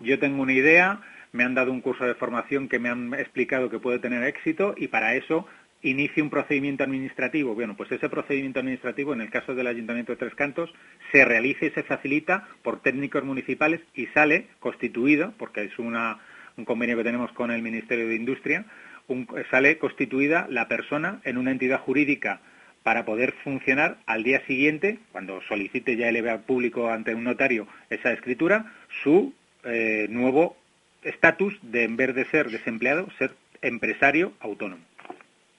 yo 0.00 0.18
tengo 0.18 0.42
una 0.42 0.54
idea, 0.54 1.00
me 1.32 1.44
han 1.44 1.54
dado 1.54 1.72
un 1.72 1.80
curso 1.80 2.04
de 2.04 2.14
formación 2.14 2.68
que 2.68 2.78
me 2.78 2.88
han 2.88 3.14
explicado 3.14 3.70
que 3.70 3.78
puede 3.78 3.98
tener 3.98 4.24
éxito 4.24 4.74
y 4.76 4.88
para 4.88 5.14
eso 5.14 5.46
inicio 5.82 6.22
un 6.22 6.30
procedimiento 6.30 6.84
administrativo. 6.84 7.54
Bueno, 7.54 7.76
pues 7.76 7.90
ese 7.92 8.08
procedimiento 8.08 8.60
administrativo, 8.60 9.12
en 9.12 9.22
el 9.22 9.30
caso 9.30 9.54
del 9.54 9.66
Ayuntamiento 9.66 10.12
de 10.12 10.18
Tres 10.18 10.34
Cantos, 10.34 10.72
se 11.12 11.24
realiza 11.24 11.66
y 11.66 11.70
se 11.70 11.82
facilita 11.82 12.48
por 12.62 12.80
técnicos 12.80 13.24
municipales 13.24 13.80
y 13.94 14.06
sale 14.08 14.48
constituido, 14.58 15.32
porque 15.38 15.64
es 15.64 15.78
un 15.78 15.96
convenio 16.64 16.96
que 16.96 17.04
tenemos 17.04 17.32
con 17.32 17.50
el 17.50 17.62
Ministerio 17.62 18.08
de 18.08 18.16
Industria, 18.16 18.66
sale 19.50 19.78
constituida 19.78 20.46
la 20.50 20.68
persona 20.68 21.20
en 21.24 21.38
una 21.38 21.50
entidad 21.50 21.80
jurídica 21.80 22.40
para 22.82 23.04
poder 23.04 23.32
funcionar 23.44 23.98
al 24.06 24.22
día 24.22 24.44
siguiente, 24.46 24.98
cuando 25.12 25.40
solicite 25.42 25.96
ya 25.96 26.08
el 26.08 26.40
público 26.40 26.90
ante 26.90 27.14
un 27.14 27.24
notario 27.24 27.66
esa 27.90 28.12
escritura, 28.12 28.72
su 29.02 29.34
eh, 29.64 30.06
nuevo 30.08 30.56
estatus 31.02 31.58
de, 31.62 31.84
en 31.84 31.96
vez 31.96 32.14
de 32.14 32.24
ser 32.26 32.50
desempleado, 32.50 33.08
ser 33.18 33.34
empresario 33.62 34.32
autónomo. 34.40 34.84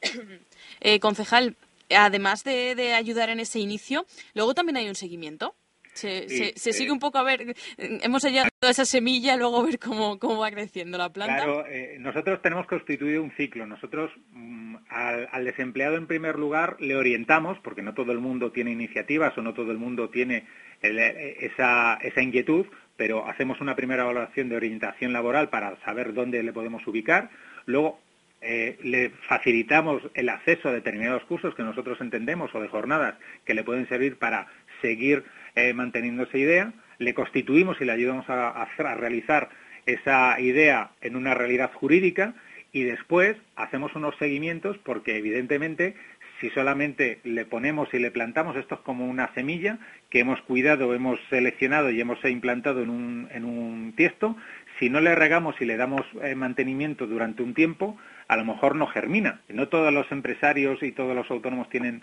Eh, 0.83 0.99
concejal, 0.99 1.55
además 1.95 2.43
de, 2.43 2.93
ayudar 2.95 3.29
en 3.29 3.39
ese 3.39 3.59
inicio, 3.59 4.07
luego 4.33 4.55
también 4.55 4.77
hay 4.77 4.89
un 4.89 4.95
seguimiento. 4.95 5.53
Se, 5.93 6.27
sigue 6.55 6.89
eh, 6.89 6.91
un 6.91 6.97
poco 6.97 7.19
a 7.19 7.23
ver, 7.23 7.55
hemos 7.77 8.23
hallado 8.23 8.49
esa 8.61 8.85
semilla, 8.85 9.35
luego 9.35 9.63
ver 9.63 9.77
cómo, 9.77 10.17
cómo 10.17 10.39
va 10.39 10.49
creciendo 10.49 10.97
la 10.97 11.09
planta. 11.09 11.35
Claro, 11.35 11.65
nosotros 11.99 12.41
tenemos 12.41 12.65
constituido 12.65 13.21
un 13.21 13.31
ciclo. 13.33 13.67
Nosotros 13.67 14.09
mm, 14.31 14.61
al, 14.89 15.45
desempleado 15.45 15.95
en 15.97 16.07
primer 16.07 16.37
lugar 16.37 16.77
le 16.79 16.95
orientamos, 16.95 17.57
porque 17.59 17.81
no 17.81 17.93
todo 17.93 18.11
el 18.11 18.19
mundo 18.19 18.51
tiene 18.51 18.71
iniciativas 18.71 19.37
o 19.37 19.41
no 19.41 19.53
todo 19.53 19.71
el 19.71 19.77
mundo 19.77 20.09
tiene 20.09 20.45
esa, 20.81 21.95
esa 22.01 22.21
inquietud, 22.21 22.65
pero 23.01 23.27
hacemos 23.27 23.59
una 23.61 23.75
primera 23.75 24.03
evaluación 24.03 24.47
de 24.47 24.55
orientación 24.55 25.11
laboral 25.11 25.49
para 25.49 25.75
saber 25.77 26.13
dónde 26.13 26.43
le 26.43 26.53
podemos 26.53 26.85
ubicar. 26.85 27.31
Luego 27.65 27.99
eh, 28.41 28.77
le 28.83 29.09
facilitamos 29.27 30.03
el 30.13 30.29
acceso 30.29 30.69
a 30.69 30.71
determinados 30.71 31.23
cursos 31.23 31.55
que 31.55 31.63
nosotros 31.63 31.99
entendemos 31.99 32.53
o 32.53 32.61
de 32.61 32.67
jornadas 32.67 33.15
que 33.43 33.55
le 33.55 33.63
pueden 33.63 33.89
servir 33.89 34.19
para 34.19 34.45
seguir 34.83 35.23
eh, 35.55 35.73
manteniendo 35.73 36.21
esa 36.21 36.37
idea. 36.37 36.73
Le 36.99 37.15
constituimos 37.15 37.81
y 37.81 37.85
le 37.85 37.93
ayudamos 37.93 38.29
a, 38.29 38.67
realizar 38.77 39.49
esa 39.87 40.39
idea 40.39 40.91
en 41.01 41.15
una 41.15 41.33
realidad 41.33 41.71
jurídica 41.73 42.35
y 42.71 42.83
después 42.83 43.35
hacemos 43.55 43.95
unos 43.95 44.15
seguimientos 44.19 44.77
porque 44.77 45.17
evidentemente 45.17 45.95
si 46.41 46.49
solamente 46.49 47.19
le 47.23 47.45
ponemos 47.45 47.93
y 47.93 47.99
le 47.99 48.11
plantamos 48.11 48.57
esto 48.57 48.75
es 48.75 48.81
como 48.81 49.05
una 49.05 49.33
semilla 49.33 49.77
que 50.09 50.19
hemos 50.19 50.41
cuidado, 50.41 50.93
hemos 50.93 51.19
seleccionado 51.29 51.91
y 51.91 52.01
hemos 52.01 52.23
implantado 52.25 52.81
en 52.81 52.89
un, 52.89 53.29
en 53.31 53.45
un 53.45 53.93
tiesto, 53.95 54.35
si 54.79 54.89
no 54.89 54.99
le 54.99 55.13
regamos 55.13 55.55
y 55.61 55.65
le 55.65 55.77
damos 55.77 56.01
eh, 56.23 56.33
mantenimiento 56.33 57.05
durante 57.05 57.43
un 57.43 57.53
tiempo, 57.53 57.95
a 58.27 58.35
lo 58.35 58.43
mejor 58.43 58.75
no 58.75 58.87
germina. 58.87 59.41
No 59.47 59.67
todos 59.67 59.93
los 59.93 60.11
empresarios 60.11 60.81
y 60.81 60.91
todos 60.91 61.15
los 61.15 61.29
autónomos 61.29 61.69
tienen 61.69 62.01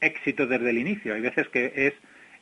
éxito 0.00 0.46
desde 0.46 0.70
el 0.70 0.78
inicio. 0.78 1.14
Hay 1.14 1.20
veces 1.20 1.48
que 1.48 1.72
es 1.76 1.94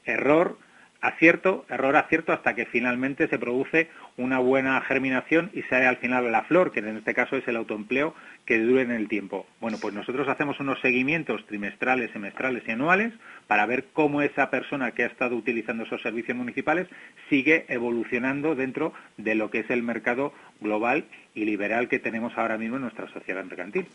error, 0.05 0.59
acierto, 1.05 1.67
error, 1.69 1.97
acierto, 1.97 2.33
hasta 2.33 2.55
que 2.55 2.65
finalmente 2.65 3.29
se 3.29 3.39
produce 3.39 3.89
una 4.17 4.39
buena 4.39 4.81
germinación 4.81 5.51
y 5.53 5.63
sale 5.63 5.87
al 5.87 5.99
final 5.99 6.33
la 6.33 6.45
flor, 6.45 6.73
que 6.73 6.81
en 6.81 6.97
este 6.97 7.15
caso 7.15 7.37
es 7.37 7.47
el 7.47 7.57
autoempleo 7.57 8.15
que 8.47 8.59
dure 8.59 8.83
en 8.83 8.91
el 8.91 9.07
tiempo. 9.07 9.47
Bueno, 9.61 9.77
pues 9.81 9.93
nosotros 9.95 10.29
hacemos 10.29 10.59
unos 10.61 10.81
seguimientos 10.81 11.45
trimestrales, 11.47 12.11
semestrales 12.13 12.63
y 12.67 12.71
anuales 12.71 13.13
para 13.47 13.67
ver 13.67 13.87
cómo 13.93 14.23
esa 14.23 14.51
persona 14.51 14.93
que 14.93 15.05
ha 15.05 15.07
estado 15.07 15.37
utilizando 15.37 15.85
esos 15.85 16.01
servicios 16.01 16.37
municipales 16.37 16.89
sigue 17.29 17.67
evolucionando 17.69 18.55
dentro 18.55 18.95
de 19.19 19.35
lo 19.35 19.51
que 19.51 19.61
es 19.61 19.71
el 19.71 19.83
mercado 19.83 20.33
global 20.61 21.05
y 21.35 21.45
liberal 21.45 21.89
que 21.89 21.99
tenemos 21.99 22.33
ahora 22.39 22.57
mismo 22.57 22.77
en 22.77 22.83
nuestra 22.83 23.09
sociedad 23.13 23.45
mercantil. 23.45 23.87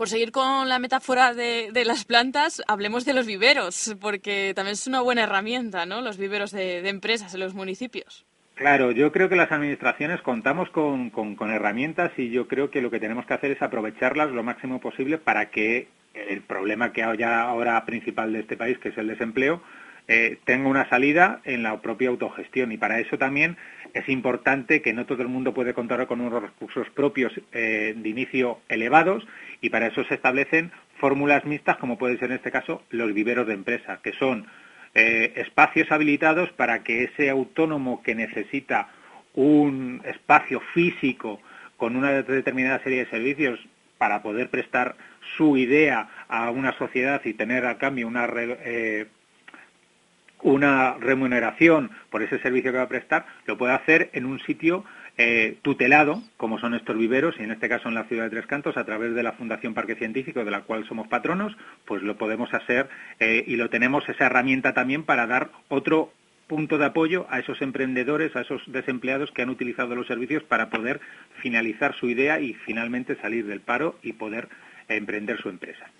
Por 0.00 0.08
seguir 0.08 0.32
con 0.32 0.70
la 0.70 0.78
metáfora 0.78 1.34
de, 1.34 1.70
las 1.84 2.06
plantas, 2.06 2.62
hablemos 2.66 3.04
de 3.04 3.12
los 3.12 3.26
viveros, 3.26 3.94
porque 4.00 4.54
también 4.56 4.72
es 4.72 4.86
una 4.86 5.02
buena 5.02 5.24
herramienta, 5.24 5.84
¿no? 5.84 6.00
Los 6.00 6.16
viveros 6.16 6.52
de 6.52 6.88
empresas 6.88 7.34
en 7.34 7.40
los 7.40 7.52
municipios. 7.52 8.24
Claro, 8.54 8.92
yo 8.92 9.12
creo 9.12 9.28
que 9.28 9.36
las 9.36 9.52
administraciones 9.52 10.22
contamos 10.22 10.70
con, 10.70 11.10
herramientas 11.50 12.12
y 12.16 12.30
yo 12.30 12.48
creo 12.48 12.70
que 12.70 12.80
lo 12.80 12.90
que 12.90 12.98
tenemos 12.98 13.26
que 13.26 13.34
hacer 13.34 13.50
es 13.50 13.60
aprovecharlas 13.60 14.30
lo 14.30 14.42
máximo 14.42 14.80
posible 14.80 15.18
para 15.18 15.50
que 15.50 15.88
el 16.14 16.40
problema 16.40 16.94
que 16.94 17.02
hay 17.02 17.22
ahora 17.22 17.84
principal 17.84 18.32
de 18.32 18.40
este 18.40 18.56
país, 18.56 18.78
que 18.78 18.88
es 18.88 18.96
el 18.96 19.08
desempleo, 19.08 19.62
eh, 20.12 20.38
tenga 20.44 20.68
una 20.68 20.88
salida 20.88 21.40
en 21.44 21.62
la 21.62 21.80
propia 21.80 22.08
autogestión. 22.08 22.72
Y 22.72 22.76
para 22.78 22.98
eso 22.98 23.16
también 23.16 23.56
es 23.94 24.08
importante 24.08 24.82
que 24.82 24.92
no 24.92 25.06
todo 25.06 25.22
el 25.22 25.28
mundo 25.28 25.54
puede 25.54 25.72
contar 25.72 26.04
con 26.08 26.20
unos 26.20 26.42
recursos 26.42 26.90
propios 26.90 27.32
eh, 27.52 27.94
de 27.96 28.08
inicio 28.08 28.58
elevados 28.68 29.24
y 29.60 29.70
para 29.70 29.86
eso 29.86 30.02
se 30.02 30.14
establecen 30.14 30.72
fórmulas 30.98 31.44
mixtas, 31.44 31.76
como 31.76 31.96
puede 31.96 32.18
ser 32.18 32.32
en 32.32 32.38
este 32.38 32.50
caso 32.50 32.82
los 32.90 33.14
viveros 33.14 33.46
de 33.46 33.54
empresa, 33.54 34.00
que 34.02 34.12
son 34.14 34.48
eh, 34.96 35.32
espacios 35.36 35.92
habilitados 35.92 36.50
para 36.54 36.82
que 36.82 37.04
ese 37.04 37.30
autónomo 37.30 38.02
que 38.02 38.16
necesita 38.16 38.88
un 39.34 40.02
espacio 40.04 40.60
físico 40.74 41.40
con 41.76 41.94
una 41.94 42.10
determinada 42.10 42.82
serie 42.82 43.04
de 43.04 43.10
servicios 43.10 43.60
para 43.96 44.22
poder 44.22 44.50
prestar 44.50 44.96
su 45.36 45.56
idea 45.56 46.08
a 46.26 46.50
una 46.50 46.76
sociedad 46.78 47.20
y 47.24 47.34
tener 47.34 47.64
a 47.64 47.78
cambio 47.78 48.08
una, 48.08 48.26
una 50.42 50.94
remuneración 50.94 51.90
por 52.10 52.22
ese 52.22 52.38
servicio 52.40 52.72
que 52.72 52.78
va 52.78 52.84
a 52.84 52.88
prestar, 52.88 53.26
lo 53.46 53.58
puede 53.58 53.74
hacer 53.74 54.10
en 54.12 54.24
un 54.26 54.40
sitio 54.40 54.84
eh, 55.18 55.58
tutelado, 55.62 56.22
como 56.36 56.58
son 56.58 56.74
estos 56.74 56.96
viveros, 56.96 57.34
y 57.38 57.42
en 57.42 57.50
este 57.50 57.68
caso 57.68 57.88
en 57.88 57.94
la 57.94 58.04
ciudad 58.04 58.24
de 58.24 58.30
Tres 58.30 58.46
Cantos, 58.46 58.76
a 58.76 58.84
través 58.84 59.14
de 59.14 59.22
la 59.22 59.32
Fundación 59.32 59.74
Parque 59.74 59.96
Científico, 59.96 60.44
de 60.44 60.50
la 60.50 60.62
cual 60.62 60.86
somos 60.86 61.08
patronos, 61.08 61.56
pues 61.84 62.02
lo 62.02 62.16
podemos 62.16 62.54
hacer 62.54 62.88
eh, 63.18 63.44
y 63.46 63.56
lo 63.56 63.68
tenemos 63.68 64.08
esa 64.08 64.26
herramienta 64.26 64.72
también 64.72 65.02
para 65.04 65.26
dar 65.26 65.50
otro 65.68 66.12
punto 66.46 66.78
de 66.78 66.86
apoyo 66.86 67.26
a 67.30 67.38
esos 67.38 67.62
emprendedores, 67.62 68.34
a 68.34 68.40
esos 68.40 68.60
desempleados 68.66 69.30
que 69.30 69.42
han 69.42 69.50
utilizado 69.50 69.94
los 69.94 70.08
servicios 70.08 70.42
para 70.42 70.68
poder 70.68 71.00
finalizar 71.42 71.94
su 71.94 72.08
idea 72.08 72.40
y 72.40 72.54
finalmente 72.54 73.14
salir 73.20 73.46
del 73.46 73.60
paro 73.60 73.98
y 74.02 74.14
poder 74.14 74.48
emprender 74.94 75.40
su 75.40 75.48
empresa. 75.48 75.90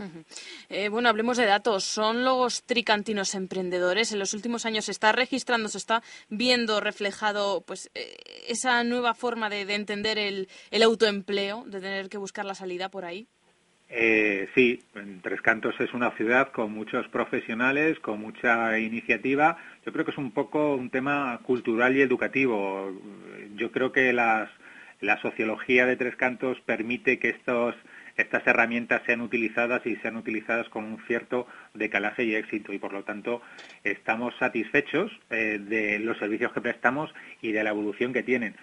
Eh, 0.69 0.89
bueno, 0.89 1.09
hablemos 1.09 1.37
de 1.37 1.47
datos. 1.47 1.85
¿Son 1.85 2.25
los 2.25 2.65
tricantinos 2.65 3.35
emprendedores? 3.35 4.13
En 4.13 4.19
los 4.19 4.35
últimos 4.35 4.67
años 4.67 4.87
se 4.87 4.93
está 4.93 5.13
registrando, 5.13 5.69
se 5.69 5.79
está 5.79 6.03
viendo 6.29 6.81
reflejado 6.81 7.63
pues 7.67 7.91
eh, 7.95 8.17
esa 8.49 8.83
nueva 8.85 9.15
forma 9.15 9.49
de, 9.49 9.63
entender 9.75 10.19
el, 10.19 10.49
autoempleo, 10.83 11.65
de 11.67 11.81
tener 11.81 12.09
que 12.09 12.19
buscar 12.19 12.45
la 12.45 12.55
salida 12.55 12.89
por 12.89 13.05
ahí. 13.05 13.27
Eh, 13.89 14.49
sí, 14.55 14.83
Tres 15.23 15.41
Cantos 15.43 15.75
es 15.81 15.93
una 15.95 16.13
ciudad 16.13 16.53
con 16.53 16.73
muchos 16.73 17.09
profesionales, 17.09 17.99
con 17.99 18.21
mucha 18.21 18.79
iniciativa. 18.79 19.57
Yo 19.85 19.93
creo 19.93 20.05
que 20.05 20.13
es 20.13 20.19
un 20.19 20.31
poco 20.31 20.75
un 20.75 20.91
tema 20.91 21.41
cultural 21.43 21.97
y 21.97 22.01
educativo. 22.01 22.93
Yo 23.57 23.73
creo 23.73 23.91
que 23.91 24.13
la 24.13 24.49
sociología 25.23 25.87
de 25.87 25.97
Tres 25.97 26.15
Cantos 26.15 26.61
permite 26.61 27.19
que 27.19 27.31
estos 27.31 27.75
estas 28.21 28.47
herramientas 28.47 29.03
sean 29.07 29.21
utilizadas 29.21 29.85
y 29.87 29.97
sean 29.97 30.17
utilizadas 30.17 30.69
con 30.69 30.85
un 30.85 30.99
cierto 31.07 31.47
decalaje 31.75 32.25
y 32.25 32.35
éxito 32.35 32.73
y 32.73 32.79
por 32.79 32.93
lo 32.93 33.05
tanto 33.05 33.43
estamos 33.85 34.35
satisfechos 34.39 35.11
eh, 35.31 35.59
de 35.61 35.99
los 35.99 36.19
servicios 36.19 36.53
que 36.53 36.61
prestamos 36.61 37.13
y 37.43 37.53
de 37.53 37.65
la 37.65 37.71
evolución 37.71 38.13
que 38.13 38.23
tienen. 38.23 38.57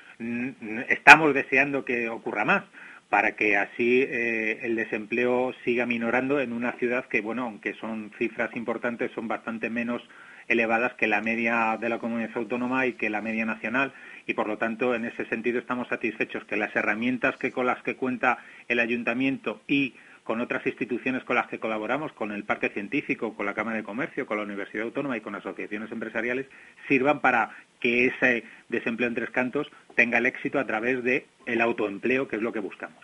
Estamos 0.89 1.33
deseando 1.33 1.85
que 1.85 2.09
ocurra 2.09 2.45
más 2.45 2.63
para 3.09 3.35
que 3.35 3.55
así 3.55 4.01
eh, 4.01 4.59
el 4.63 4.75
desempleo 4.75 5.53
siga 5.63 5.85
minorando 5.85 6.39
en 6.41 6.51
una 6.51 6.73
ciudad 6.73 7.05
que, 7.05 7.21
bueno, 7.21 7.43
aunque 7.43 7.73
son 7.75 8.11
cifras 8.17 8.55
importantes, 8.55 9.11
son 9.13 9.27
bastante 9.27 9.69
menos 9.69 10.01
elevadas 10.47 10.93
que 10.95 11.07
la 11.07 11.21
media 11.21 11.77
de 11.79 11.89
la 11.89 11.99
comunidad 11.99 12.31
autónoma 12.35 12.85
y 12.85 12.93
que 12.93 13.09
la 13.09 13.21
media 13.21 13.45
nacional 13.45 13.93
y 14.27 14.33
por 14.33 14.47
lo 14.47 14.57
tanto 14.57 14.93
en 14.93 15.05
ese 15.05 15.25
sentido 15.25 15.57
estamos 15.57 15.87
satisfechos 15.87 16.43
que 16.45 16.57
las 16.57 16.75
herramientas 16.75 17.37
que 17.37 17.51
con 17.51 17.65
las 17.65 17.81
que 17.81 17.95
cuenta 17.95 18.37
el 18.67 18.79
ayuntamiento 18.79 19.61
y 19.67 19.95
con 20.27 20.41
otras 20.41 20.67
instituciones 20.67 21.23
con 21.23 21.37
las 21.37 21.47
que 21.47 21.57
colaboramos, 21.57 22.11
con 22.11 22.33
el 22.33 22.43
Parque 22.43 22.67
Científico, 22.67 23.33
con 23.33 23.45
la 23.45 23.53
Cámara 23.53 23.77
de 23.77 23.83
Comercio, 23.83 24.25
con 24.25 24.35
la 24.35 24.43
Universidad 24.43 24.83
Autónoma 24.83 25.15
y 25.15 25.21
con 25.21 25.35
asociaciones 25.35 25.89
empresariales, 25.89 26.47
sirvan 26.89 27.21
para 27.21 27.55
que 27.79 28.07
ese 28.07 28.43
desempleo 28.67 29.07
en 29.07 29.15
tres 29.15 29.29
cantos 29.29 29.67
tenga 29.95 30.17
el 30.17 30.25
éxito 30.25 30.59
a 30.59 30.67
través 30.67 31.01
del 31.01 31.23
el 31.45 31.61
autoempleo, 31.61 32.27
que 32.27 32.35
es 32.35 32.41
lo 32.41 32.51
que 32.51 32.59
buscamos. 32.59 32.99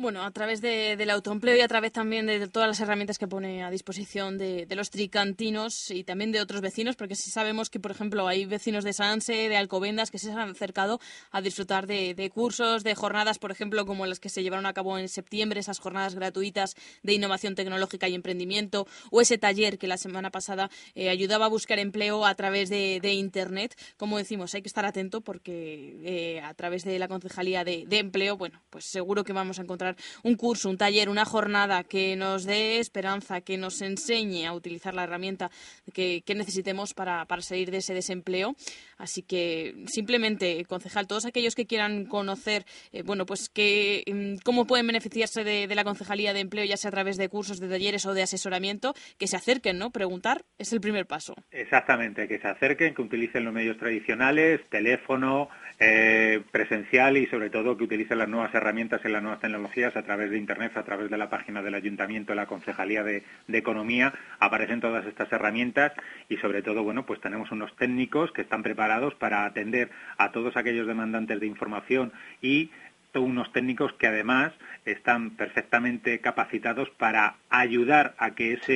Bueno, 0.00 0.24
a 0.24 0.30
través 0.30 0.62
del 0.62 1.10
autoempleo 1.10 1.56
y 1.56 1.60
a 1.60 1.68
través 1.68 1.92
también 1.92 2.24
de 2.24 2.48
todas 2.48 2.66
las 2.66 2.80
herramientas 2.80 3.18
que 3.18 3.28
pone 3.28 3.62
a 3.62 3.70
disposición 3.70 4.38
de, 4.38 4.66
los 4.70 4.88
tricantinos 4.88 5.90
y 5.90 6.04
también 6.04 6.32
de 6.32 6.40
otros 6.40 6.62
vecinos, 6.62 6.96
porque 6.96 7.14
sí 7.14 7.30
sabemos 7.30 7.68
que, 7.68 7.80
por 7.80 7.90
ejemplo, 7.90 8.26
hay 8.26 8.46
vecinos 8.46 8.82
de 8.82 8.94
Sanse, 8.94 9.50
de 9.50 9.58
Alcobendas, 9.58 10.10
que 10.10 10.18
se 10.18 10.32
han 10.32 10.48
acercado 10.48 11.00
a 11.32 11.42
disfrutar 11.42 11.86
de, 11.86 12.30
cursos, 12.32 12.82
de 12.82 12.94
jornadas, 12.94 13.38
por 13.38 13.50
ejemplo, 13.50 13.84
como 13.84 14.06
las 14.06 14.20
que 14.20 14.30
se 14.30 14.42
llevaron 14.42 14.64
a 14.64 14.72
cabo 14.72 14.96
en 14.96 15.06
septiembre, 15.10 15.60
esas 15.60 15.80
jornadas 15.80 16.14
gratuitas 16.14 16.76
de 17.02 17.12
innovación 17.12 17.54
tecnológica 17.54 18.08
y 18.08 18.14
emprendimiento, 18.14 18.86
o 19.10 19.20
ese 19.20 19.36
taller 19.36 19.76
que 19.76 19.86
la 19.86 19.98
semana 19.98 20.30
pasada 20.30 20.70
eh, 20.94 21.10
ayudaba 21.10 21.44
a 21.44 21.48
buscar 21.50 21.78
empleo 21.78 22.24
a 22.24 22.34
través 22.36 22.70
de, 22.70 23.00
Internet. 23.12 23.76
Como 23.98 24.16
decimos, 24.16 24.54
hay 24.54 24.62
que 24.62 24.68
estar 24.68 24.86
atento 24.86 25.20
porque 25.20 26.00
eh, 26.04 26.40
a 26.40 26.54
través 26.54 26.84
de 26.84 26.98
la 26.98 27.06
Concejalía 27.06 27.64
de, 27.64 27.84
de 27.86 27.98
Empleo, 27.98 28.38
bueno, 28.38 28.62
pues 28.70 28.86
seguro 28.86 29.24
que 29.24 29.34
vamos 29.34 29.58
a 29.58 29.62
encontrar 29.62 29.89
un 30.22 30.34
curso, 30.34 30.70
un 30.70 30.76
taller, 30.76 31.08
una 31.08 31.24
jornada 31.24 31.84
que 31.84 32.16
nos 32.16 32.44
dé 32.44 32.78
esperanza, 32.78 33.40
que 33.40 33.58
nos 33.58 33.80
enseñe 33.82 34.46
a 34.46 34.52
utilizar 34.52 34.94
la 34.94 35.04
herramienta 35.04 35.50
que, 35.92 36.22
necesitemos 36.30 36.94
para, 36.94 37.26
salir 37.40 37.70
de 37.70 37.78
ese 37.78 37.94
desempleo. 37.94 38.54
Así 38.98 39.22
que 39.22 39.74
simplemente, 39.86 40.64
concejal, 40.66 41.06
todos 41.06 41.26
aquellos 41.26 41.54
que 41.54 41.66
quieran 41.66 42.04
conocer, 42.06 42.64
eh, 42.92 43.02
bueno, 43.02 43.26
pues 43.26 43.48
que, 43.48 44.04
mm, 44.06 44.42
cómo 44.44 44.66
pueden 44.66 44.86
beneficiarse 44.86 45.44
de, 45.44 45.66
de, 45.66 45.74
la 45.74 45.84
concejalía 45.84 46.32
de 46.32 46.40
empleo, 46.40 46.64
ya 46.64 46.76
sea 46.76 46.88
a 46.88 46.92
través 46.92 47.16
de 47.16 47.28
cursos, 47.28 47.60
de 47.60 47.68
talleres 47.68 48.06
o 48.06 48.14
de 48.14 48.22
asesoramiento, 48.22 48.94
que 49.18 49.26
se 49.26 49.36
acerquen, 49.36 49.78
¿no? 49.78 49.90
Preguntar 49.90 50.44
es 50.58 50.72
el 50.72 50.80
primer 50.80 51.06
paso. 51.06 51.34
Exactamente, 51.50 52.28
que 52.28 52.38
se 52.38 52.48
acerquen, 52.48 52.94
que 52.94 53.02
utilicen 53.02 53.44
los 53.44 53.54
medios 53.54 53.78
tradicionales, 53.78 54.60
teléfono, 54.70 55.48
eh, 55.82 56.42
presencial 56.52 57.16
y 57.16 57.26
sobre 57.26 57.48
todo 57.48 57.76
que 57.78 57.84
utilicen 57.84 58.18
las 58.18 58.28
nuevas 58.28 58.54
herramientas 58.54 59.00
y 59.02 59.08
las 59.08 59.22
nuevas 59.22 59.40
tecnologías 59.40 59.96
a 59.96 60.02
través 60.02 60.30
de 60.30 60.36
Internet, 60.36 60.76
a 60.76 60.84
través 60.84 61.08
de 61.10 61.16
la 61.16 61.30
página 61.30 61.62
del 61.62 61.74
Ayuntamiento, 61.74 62.32
de 62.32 62.36
la 62.36 62.44
Concejalía 62.44 63.02
de, 63.02 63.22
Economía, 63.48 64.12
aparecen 64.38 64.82
todas 64.82 65.06
estas 65.06 65.32
herramientas 65.32 65.92
y 66.28 66.36
sobre 66.36 66.60
todo, 66.60 66.84
bueno, 66.84 67.06
pues 67.06 67.20
tenemos 67.20 67.50
unos 67.50 67.74
técnicos 67.76 68.30
que 68.32 68.42
están 68.42 68.62
preparados 68.62 69.14
para 69.14 69.46
atender 69.46 69.90
a 70.18 70.32
todos 70.32 70.54
aquellos 70.56 70.86
demandantes 70.86 71.40
de 71.40 71.46
información 71.46 72.12
y 72.42 72.70
unos 73.14 73.50
técnicos 73.52 73.92
que 73.94 74.06
además 74.06 74.52
están 74.84 75.30
perfectamente 75.30 76.20
capacitados 76.20 76.90
para 76.90 77.36
ayudar 77.48 78.14
a 78.18 78.34
que 78.34 78.52
ese, 78.52 78.68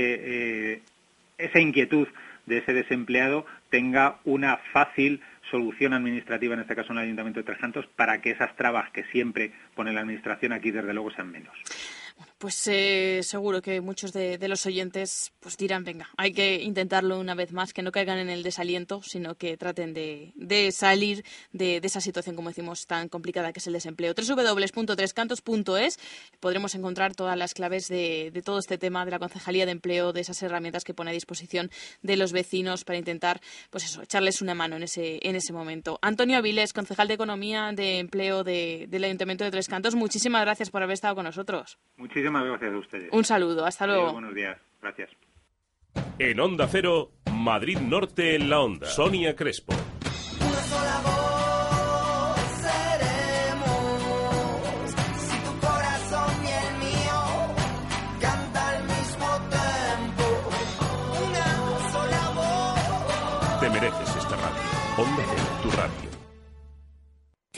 eh, 0.72 0.82
esa 1.38 1.60
inquietud 1.60 2.08
de 2.46 2.58
ese 2.58 2.72
desempleado 2.72 3.46
tenga 3.70 4.20
una 4.24 4.58
fácil 4.72 5.20
solución 5.50 5.92
administrativa, 5.92 6.54
en 6.54 6.60
este 6.60 6.74
caso 6.74 6.92
en 6.92 6.98
el 6.98 7.04
Ayuntamiento 7.04 7.40
de 7.40 7.44
Tres 7.44 7.58
Cantos, 7.58 7.86
para 7.96 8.20
que 8.20 8.30
esas 8.30 8.54
trabas 8.56 8.90
que 8.90 9.04
siempre 9.04 9.52
pone 9.74 9.92
la 9.92 10.00
Administración 10.00 10.52
aquí, 10.52 10.70
desde 10.70 10.92
luego, 10.92 11.10
sean 11.10 11.30
menos. 11.30 11.54
Pues 12.44 12.68
eh, 12.68 13.20
seguro 13.22 13.62
que 13.62 13.80
muchos 13.80 14.12
de, 14.12 14.36
los 14.48 14.66
oyentes 14.66 15.32
pues 15.40 15.56
dirán, 15.56 15.82
venga, 15.82 16.10
hay 16.18 16.34
que 16.34 16.60
intentarlo 16.60 17.18
una 17.18 17.34
vez 17.34 17.54
más, 17.54 17.72
que 17.72 17.80
no 17.80 17.90
caigan 17.90 18.18
en 18.18 18.28
el 18.28 18.42
desaliento, 18.42 19.00
sino 19.02 19.34
que 19.34 19.56
traten 19.56 19.94
de, 19.94 20.70
salir 20.70 21.24
de, 21.52 21.80
esa 21.82 22.02
situación, 22.02 22.36
como 22.36 22.50
decimos, 22.50 22.86
tan 22.86 23.08
complicada 23.08 23.54
que 23.54 23.60
es 23.60 23.66
el 23.66 23.72
desempleo. 23.72 24.12
www.trescantos.es 24.12 25.98
podremos 26.38 26.74
encontrar 26.74 27.14
todas 27.14 27.38
las 27.38 27.54
claves 27.54 27.88
de, 27.88 28.42
todo 28.44 28.58
este 28.58 28.76
tema 28.76 29.06
de 29.06 29.12
la 29.12 29.18
Concejalía 29.18 29.64
de 29.64 29.72
Empleo, 29.72 30.12
de 30.12 30.20
esas 30.20 30.42
herramientas 30.42 30.84
que 30.84 30.92
pone 30.92 31.12
a 31.12 31.14
disposición 31.14 31.70
de 32.02 32.18
los 32.18 32.34
vecinos 32.34 32.84
para 32.84 32.98
intentar, 32.98 33.40
pues 33.70 33.84
eso, 33.84 34.02
echarles 34.02 34.42
una 34.42 34.54
mano 34.54 34.76
en 34.76 34.82
ese, 34.82 35.18
en 35.22 35.34
ese 35.34 35.54
momento. 35.54 35.98
Antonio 36.02 36.36
Avilés, 36.36 36.74
concejal 36.74 37.08
de 37.08 37.14
Economía 37.14 37.72
de 37.72 38.00
Empleo 38.00 38.44
del 38.44 39.02
Ayuntamiento 39.02 39.44
de 39.44 39.50
Tres 39.50 39.66
Cantos, 39.66 39.94
muchísimas 39.94 40.42
gracias 40.42 40.68
por 40.68 40.82
haber 40.82 40.92
estado 40.92 41.14
con 41.14 41.24
nosotros. 41.24 41.78
Gracias 42.42 42.72
a 42.72 42.78
ustedes. 42.78 43.08
Un 43.12 43.24
saludo, 43.24 43.64
hasta 43.64 43.86
luego. 43.86 44.12
buenos 44.12 44.34
días, 44.34 44.58
gracias. 44.80 45.10
En 46.18 46.40
Onda 46.40 46.66
Cero, 46.68 47.12
Madrid 47.32 47.78
Norte 47.78 48.34
en 48.34 48.48
la 48.50 48.60
Onda. 48.60 48.86
Sonia 48.86 49.36
Crespo. 49.36 49.74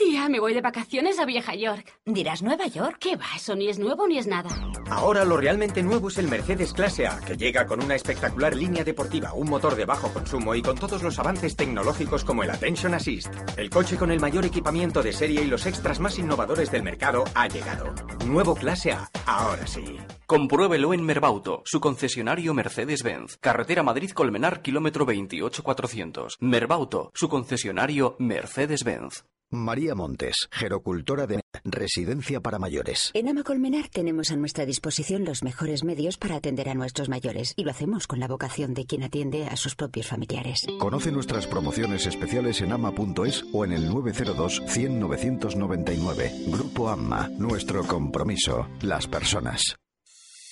Tía, 0.07 0.29
me 0.29 0.39
voy 0.39 0.53
de 0.53 0.61
vacaciones 0.61 1.19
a 1.19 1.25
Vieja 1.25 1.53
York. 1.53 1.85
¿Dirás 2.05 2.41
Nueva 2.41 2.65
York? 2.67 2.95
¿Qué 2.97 3.17
va? 3.17 3.25
Eso 3.35 3.57
ni 3.57 3.67
es 3.67 3.77
nuevo 3.77 4.07
ni 4.07 4.17
es 4.17 4.25
nada. 4.25 4.49
Ahora 4.89 5.25
lo 5.25 5.35
realmente 5.35 5.83
nuevo 5.83 6.07
es 6.07 6.17
el 6.17 6.29
Mercedes 6.29 6.71
Clase 6.71 7.07
A, 7.07 7.19
que 7.19 7.35
llega 7.35 7.65
con 7.65 7.83
una 7.83 7.95
espectacular 7.95 8.55
línea 8.55 8.85
deportiva, 8.85 9.33
un 9.33 9.49
motor 9.49 9.75
de 9.75 9.83
bajo 9.83 10.07
consumo 10.13 10.55
y 10.55 10.61
con 10.61 10.77
todos 10.77 11.03
los 11.03 11.19
avances 11.19 11.57
tecnológicos 11.57 12.23
como 12.23 12.43
el 12.43 12.51
Attention 12.51 12.93
Assist. 12.93 13.33
El 13.57 13.69
coche 13.69 13.97
con 13.97 14.09
el 14.09 14.21
mayor 14.21 14.45
equipamiento 14.45 15.03
de 15.03 15.11
serie 15.11 15.41
y 15.41 15.47
los 15.47 15.65
extras 15.65 15.99
más 15.99 16.17
innovadores 16.17 16.71
del 16.71 16.83
mercado 16.83 17.25
ha 17.35 17.49
llegado. 17.49 17.93
Nuevo 18.27 18.55
Clase 18.55 18.91
A, 18.91 19.09
ahora 19.25 19.65
sí. 19.65 19.97
Compruébelo 20.25 20.93
en 20.93 21.01
Merbauto, 21.01 21.61
su 21.65 21.79
concesionario 21.79 22.53
Mercedes-Benz. 22.53 23.37
Carretera 23.37 23.83
Madrid-Colmenar, 23.83 24.61
kilómetro 24.61 25.05
28400. 25.05 26.37
Merbauto, 26.41 27.11
su 27.13 27.29
concesionario 27.29 28.17
Mercedes-Benz. 28.19 29.23
María 29.49 29.95
Montes, 29.95 30.49
gerocultora 30.51 31.25
de 31.25 31.39
Residencia 31.63 32.41
para 32.41 32.59
Mayores. 32.59 33.11
En 33.13 33.29
Ama 33.29 33.43
Colmenar 33.43 33.87
tenemos 33.87 34.29
a 34.31 34.35
nuestra 34.35 34.65
disposición 34.65 35.23
los 35.23 35.41
mejores 35.41 35.85
medios 35.85 36.17
para 36.17 36.35
atender 36.35 36.67
a 36.67 36.73
nuestros 36.73 37.07
mayores 37.07 37.53
y 37.55 37.63
lo 37.63 37.71
hacemos 37.71 38.07
con 38.07 38.19
la 38.19 38.27
vocación 38.27 38.73
de 38.73 38.85
quien 38.85 39.03
atiende 39.03 39.45
a 39.45 39.55
sus 39.55 39.75
propios 39.75 40.07
familiares. 40.07 40.67
Conoce 40.79 41.13
nuestras 41.13 41.47
promociones 41.47 42.05
especiales 42.05 42.59
en 42.59 42.73
ama.es 42.73 43.45
o 43.53 43.63
en 43.63 43.71
el 43.71 43.87
902 43.87 44.63
100 44.67 44.99
999. 44.99 46.31
Grupo 46.47 46.89
AMA, 46.89 47.29
nuestro 47.37 47.85
compromiso, 48.17 48.67
las 48.81 49.05
personas. 49.05 49.86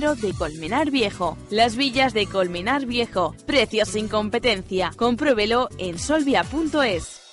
de 0.00 0.32
Colmenar 0.32 0.90
Viejo. 0.90 1.36
Las 1.50 1.76
villas 1.76 2.14
de 2.14 2.26
Colmenar 2.26 2.86
Viejo. 2.86 3.34
Precios 3.46 3.88
sin 3.88 4.08
competencia. 4.08 4.92
Compruébelo 4.96 5.68
en 5.76 5.98
solvia.es. 5.98 7.29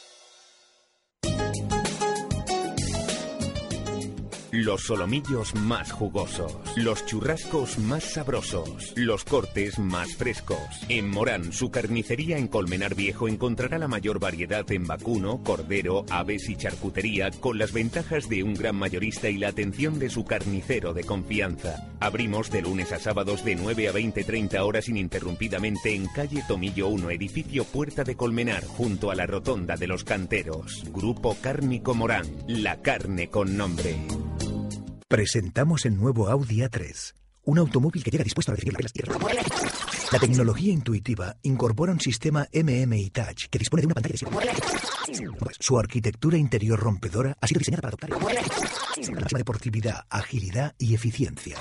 Los 4.51 4.83
solomillos 4.83 5.55
más 5.55 5.91
jugosos, 5.91 6.57
los 6.77 7.05
churrascos 7.05 7.77
más 7.79 8.03
sabrosos, 8.05 8.93
los 8.95 9.25
cortes 9.25 9.77
más 9.77 10.15
frescos. 10.15 10.57
En 10.87 11.09
Morán, 11.09 11.51
su 11.51 11.69
carnicería 11.69 12.37
en 12.37 12.47
Colmenar 12.47 12.95
Viejo 12.95 13.27
encontrará 13.27 13.77
la 13.77 13.89
mayor 13.89 14.19
variedad 14.19 14.69
en 14.71 14.87
vacuno, 14.87 15.43
cordero, 15.43 16.05
aves 16.09 16.47
y 16.47 16.55
charcutería 16.55 17.29
con 17.31 17.57
las 17.57 17.73
ventajas 17.73 18.29
de 18.29 18.43
un 18.43 18.53
gran 18.53 18.77
mayorista 18.77 19.29
y 19.29 19.37
la 19.37 19.49
atención 19.49 19.99
de 19.99 20.09
su 20.09 20.23
carnicero 20.23 20.93
de 20.93 21.03
confianza. 21.03 21.89
Abrimos 21.99 22.49
de 22.49 22.61
lunes 22.61 22.93
a 22.93 22.99
sábados 22.99 23.43
de 23.43 23.55
9 23.55 23.89
a 23.89 23.93
20-30 23.93 24.59
horas 24.61 24.87
ininterrumpidamente 24.87 25.93
en 25.93 26.07
calle 26.07 26.41
Tomillo 26.47 26.87
1, 26.87 27.09
edificio 27.09 27.65
Puerta 27.65 28.05
de 28.05 28.15
Colmenar, 28.15 28.63
junto 28.65 29.11
a 29.11 29.15
la 29.15 29.25
Rotonda 29.25 29.75
de 29.75 29.87
los 29.87 30.05
Canteros. 30.05 30.85
Grupo 30.93 31.35
Cárnico 31.41 31.93
Morán, 31.93 32.27
la 32.47 32.81
carne 32.81 33.29
con 33.29 33.57
nombre. 33.57 33.97
Presentamos 35.09 35.85
el 35.85 35.95
nuevo 35.95 36.27
Audi 36.27 36.57
A3, 36.57 37.13
un 37.45 37.59
automóvil 37.59 38.03
que 38.03 38.11
llega 38.11 38.25
dispuesto 38.25 38.51
a 38.51 38.55
recibir 38.55 38.77
las 38.81 38.91
tierras. 38.91 39.17
La 40.11 40.19
tecnología 40.19 40.73
intuitiva 40.73 41.33
incorpora 41.43 41.93
un 41.93 42.01
sistema 42.01 42.45
MMI 42.53 43.09
Touch 43.11 43.45
que 43.49 43.57
dispone 43.57 43.83
de 43.83 43.85
una 43.85 43.95
pantalla 43.95 44.15
de 44.19 45.31
pues, 45.39 45.55
Su 45.61 45.79
arquitectura 45.79 46.35
interior 46.35 46.77
rompedora 46.77 47.37
ha 47.39 47.47
sido 47.47 47.59
diseñada 47.59 47.83
para 47.83 47.89
adoptar 47.91 48.09
la 48.09 49.19
máxima 49.21 49.37
deportividad, 49.37 50.05
agilidad 50.09 50.75
y 50.77 50.93
eficiencia. 50.93 51.57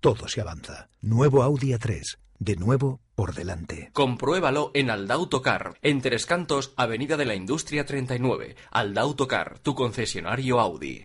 Todo 0.00 0.26
se 0.26 0.40
avanza. 0.40 0.88
Nuevo 1.00 1.44
Audi 1.44 1.68
A3, 1.68 2.18
de 2.40 2.56
nuevo 2.56 2.98
por 3.14 3.32
delante. 3.32 3.90
Compruébalo 3.92 4.72
en 4.74 4.90
Aldautocar, 4.90 5.78
en 5.82 6.00
Tres 6.00 6.26
Cantos, 6.26 6.74
Avenida 6.76 7.16
de 7.16 7.26
la 7.26 7.36
Industria 7.36 7.86
39. 7.86 8.56
Aldautocar, 8.72 9.60
tu 9.60 9.76
concesionario 9.76 10.58
Audi. 10.58 11.04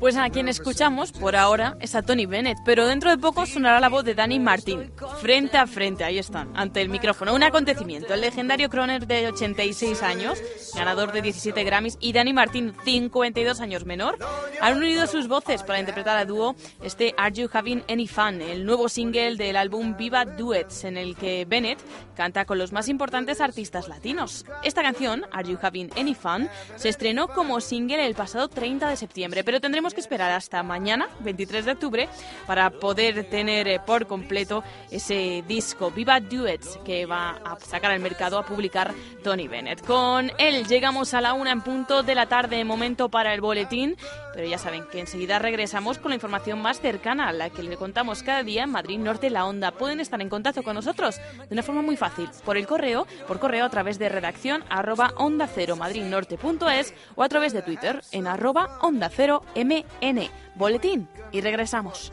Pues 0.00 0.16
a 0.16 0.30
quien 0.30 0.48
escuchamos 0.48 1.12
por 1.12 1.36
ahora 1.36 1.76
es 1.78 1.94
a 1.94 2.00
Tony 2.00 2.24
Bennett, 2.24 2.56
pero 2.64 2.86
dentro 2.86 3.10
de 3.10 3.18
poco 3.18 3.44
sonará 3.44 3.80
la 3.80 3.90
voz 3.90 4.02
de 4.02 4.14
Danny 4.14 4.40
Martin. 4.40 4.90
Frente 5.20 5.58
a 5.58 5.66
frente, 5.66 6.04
ahí 6.04 6.18
están, 6.18 6.50
ante 6.56 6.80
el 6.80 6.88
micrófono. 6.88 7.34
Un 7.34 7.42
acontecimiento. 7.42 8.14
El 8.14 8.22
legendario 8.22 8.70
croner 8.70 9.06
de 9.06 9.28
86 9.28 10.02
años, 10.02 10.42
ganador 10.74 11.12
de 11.12 11.20
17 11.20 11.62
Grammys, 11.64 11.98
y 12.00 12.14
Danny 12.14 12.32
Martin, 12.32 12.72
52 12.82 13.60
años 13.60 13.84
menor, 13.84 14.16
han 14.62 14.78
unido 14.78 15.06
sus 15.06 15.28
voces 15.28 15.62
para 15.64 15.80
interpretar 15.80 16.16
a 16.16 16.24
dúo 16.24 16.56
este 16.82 17.14
Are 17.18 17.34
You 17.34 17.50
Having 17.52 17.84
Any 17.86 18.08
Fun, 18.08 18.40
el 18.40 18.64
nuevo 18.64 18.88
single 18.88 19.36
del 19.36 19.56
álbum 19.56 19.98
Viva 19.98 20.24
Duets, 20.24 20.84
en 20.84 20.96
el 20.96 21.14
que 21.14 21.44
Bennett 21.44 21.78
canta 22.16 22.46
con 22.46 22.56
los 22.56 22.72
más 22.72 22.88
importantes 22.88 23.42
artistas 23.42 23.86
latinos. 23.86 24.46
Esta 24.64 24.82
canción, 24.82 25.26
Are 25.30 25.46
You 25.46 25.58
Having 25.60 25.90
Any 25.98 26.14
Fun, 26.14 26.48
se 26.76 26.88
estrenó 26.88 27.28
como 27.28 27.60
single 27.60 28.06
el 28.06 28.14
pasado 28.14 28.48
30 28.48 28.88
de 28.88 28.96
septiembre, 28.96 29.44
pero 29.44 29.60
tendremos 29.60 29.89
que 29.94 30.00
esperar 30.00 30.30
hasta 30.30 30.62
mañana, 30.62 31.08
23 31.20 31.64
de 31.64 31.72
octubre, 31.72 32.08
para 32.46 32.70
poder 32.70 33.28
tener 33.28 33.68
eh, 33.68 33.80
por 33.84 34.06
completo 34.06 34.62
ese 34.90 35.44
disco 35.46 35.90
Viva 35.90 36.20
Duets 36.20 36.78
que 36.84 37.06
va 37.06 37.40
a 37.44 37.58
sacar 37.60 37.90
al 37.90 38.00
mercado 38.00 38.38
a 38.38 38.44
publicar 38.44 38.92
Tony 39.22 39.48
Bennett. 39.48 39.84
Con 39.84 40.30
él 40.38 40.66
llegamos 40.66 41.14
a 41.14 41.20
la 41.20 41.34
una 41.34 41.52
en 41.52 41.62
punto 41.62 42.02
de 42.02 42.14
la 42.14 42.26
tarde, 42.26 42.64
momento 42.64 43.08
para 43.08 43.34
el 43.34 43.40
boletín, 43.40 43.96
pero 44.32 44.46
ya 44.46 44.58
saben 44.58 44.84
que 44.84 45.00
enseguida 45.00 45.38
regresamos 45.38 45.98
con 45.98 46.10
la 46.10 46.14
información 46.14 46.60
más 46.60 46.80
cercana 46.80 47.28
a 47.28 47.32
la 47.32 47.50
que 47.50 47.62
le 47.62 47.76
contamos 47.76 48.22
cada 48.22 48.42
día 48.42 48.64
en 48.64 48.70
Madrid 48.70 48.98
Norte 48.98 49.30
La 49.30 49.46
Onda. 49.46 49.72
Pueden 49.72 50.00
estar 50.00 50.20
en 50.20 50.28
contacto 50.28 50.62
con 50.62 50.74
nosotros 50.74 51.20
de 51.48 51.54
una 51.54 51.62
forma 51.62 51.82
muy 51.82 51.96
fácil, 51.96 52.28
por 52.44 52.56
el 52.56 52.66
correo, 52.66 53.06
por 53.26 53.38
correo 53.38 53.64
a 53.64 53.70
través 53.70 53.98
de 53.98 54.08
redacción 54.08 54.64
arroba 54.68 55.12
onda 55.16 55.46
cero 55.46 55.76
madridnorte.es 55.76 56.94
o 57.14 57.22
a 57.22 57.28
través 57.28 57.52
de 57.52 57.62
Twitter 57.62 58.02
en 58.12 58.26
arroba 58.26 58.78
onda 58.82 59.08
cero 59.08 59.42
m 59.54 59.84
N. 60.00 60.30
Boletín 60.54 61.08
y 61.32 61.40
regresamos. 61.40 62.10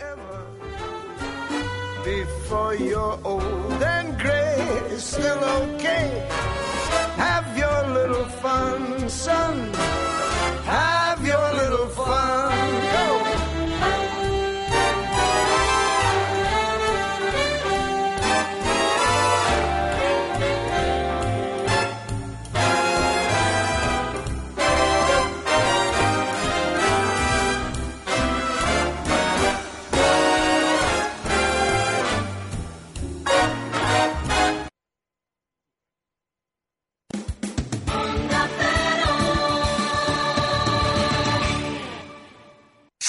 Your 11.27 11.53
little 11.53 11.87
fun. 11.89 12.86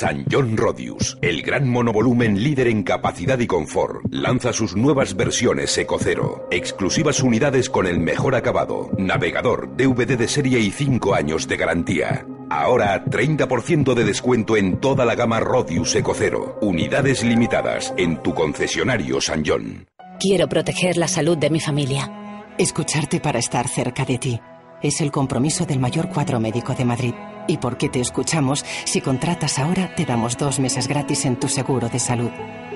San 0.00 0.26
John 0.30 0.56
Rodius, 0.56 1.18
el 1.22 1.42
gran 1.42 1.68
monovolumen 1.68 2.40
líder 2.40 2.68
en 2.68 2.84
capacidad 2.84 3.36
y 3.40 3.48
confort, 3.48 4.02
lanza 4.12 4.52
sus 4.52 4.76
nuevas 4.76 5.16
versiones 5.16 5.76
Eco 5.76 5.98
Cero. 5.98 6.46
Exclusivas 6.52 7.20
unidades 7.20 7.68
con 7.68 7.84
el 7.84 7.98
mejor 7.98 8.36
acabado, 8.36 8.92
navegador, 8.96 9.76
DVD 9.76 10.16
de 10.16 10.28
serie 10.28 10.60
y 10.60 10.70
5 10.70 11.16
años 11.16 11.48
de 11.48 11.56
garantía. 11.56 12.24
Ahora 12.48 13.04
30% 13.06 13.94
de 13.94 14.04
descuento 14.04 14.56
en 14.56 14.78
toda 14.78 15.04
la 15.04 15.16
gama 15.16 15.40
Rodius 15.40 15.96
Eco 15.96 16.14
Cero. 16.14 16.60
Unidades 16.62 17.24
limitadas 17.24 17.92
en 17.96 18.22
tu 18.22 18.34
concesionario 18.34 19.20
San 19.20 19.42
John. 19.44 19.88
Quiero 20.20 20.48
proteger 20.48 20.96
la 20.96 21.08
salud 21.08 21.36
de 21.36 21.50
mi 21.50 21.58
familia. 21.58 22.54
Escucharte 22.56 23.18
para 23.18 23.40
estar 23.40 23.66
cerca 23.66 24.04
de 24.04 24.18
ti. 24.18 24.40
Es 24.80 25.00
el 25.00 25.10
compromiso 25.10 25.66
del 25.66 25.80
mayor 25.80 26.08
cuadro 26.08 26.38
médico 26.38 26.74
de 26.74 26.84
Madrid. 26.84 27.14
¿Y 27.48 27.56
por 27.56 27.76
qué 27.78 27.88
te 27.88 28.00
escuchamos? 28.00 28.64
Si 28.84 29.00
contratas 29.00 29.58
ahora, 29.58 29.94
te 29.96 30.04
damos 30.04 30.36
dos 30.36 30.60
meses 30.60 30.86
gratis 30.86 31.24
en 31.24 31.40
tu 31.40 31.48
seguro 31.48 31.88
de 31.88 31.98
salud. 31.98 32.30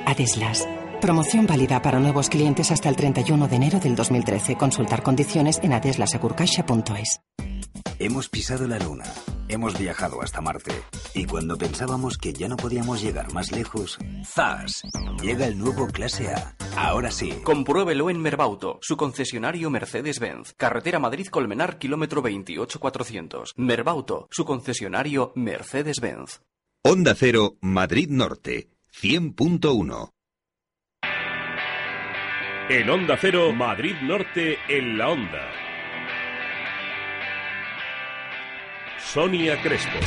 Adeslas. 0.05 0.67
Promoción 1.01 1.47
válida 1.47 1.81
para 1.81 2.01
nuevos 2.01 2.29
clientes 2.29 2.73
hasta 2.73 2.89
el 2.89 2.97
31 2.97 3.47
de 3.47 3.57
enero 3.57 3.79
del 3.79 3.95
2013. 3.95 4.57
Consultar 4.57 5.03
condiciones 5.03 5.61
en 5.63 5.75
adeslasegurcaixa.es. 5.75 7.21
Hemos 7.99 8.29
pisado 8.29 8.67
la 8.67 8.79
luna, 8.79 9.05
hemos 9.49 9.79
viajado 9.79 10.23
hasta 10.23 10.41
Marte 10.41 10.73
y 11.15 11.27
cuando 11.27 11.59
pensábamos 11.59 12.17
que 12.17 12.33
ya 12.33 12.49
no 12.49 12.57
podíamos 12.57 13.03
llegar 13.03 13.33
más 13.33 13.53
lejos, 13.53 13.99
¡zas! 14.25 14.83
Llega 15.21 15.47
el 15.47 15.59
nuevo 15.59 15.87
Clase 15.89 16.33
A. 16.33 16.57
Ahora 16.77 17.11
sí. 17.11 17.33
Compruébelo 17.45 18.09
en 18.11 18.21
Merbauto, 18.21 18.79
su 18.81 18.97
concesionario 18.97 19.71
Mercedes-Benz. 19.71 20.55
Carretera 20.57 20.99
Madrid-Colmenar, 20.99 21.79
kilómetro 21.79 22.23
28400. 22.23 23.55
Merbauto, 23.57 24.29
su 24.31 24.45
concesionario 24.45 25.33
Mercedes-Benz. 25.35 26.41
Onda 26.85 27.15
Cero, 27.15 27.57
Madrid 27.61 28.09
Norte, 28.11 28.71
100.1. 29.01 30.11
En 32.69 32.89
Onda 32.89 33.19
Cero, 33.21 33.53
Madrid 33.53 33.97
Norte, 34.03 34.57
en 34.69 34.97
la 34.97 35.11
Onda. 35.11 35.62
Sonia 39.05 39.61
Crespo. 39.61 39.99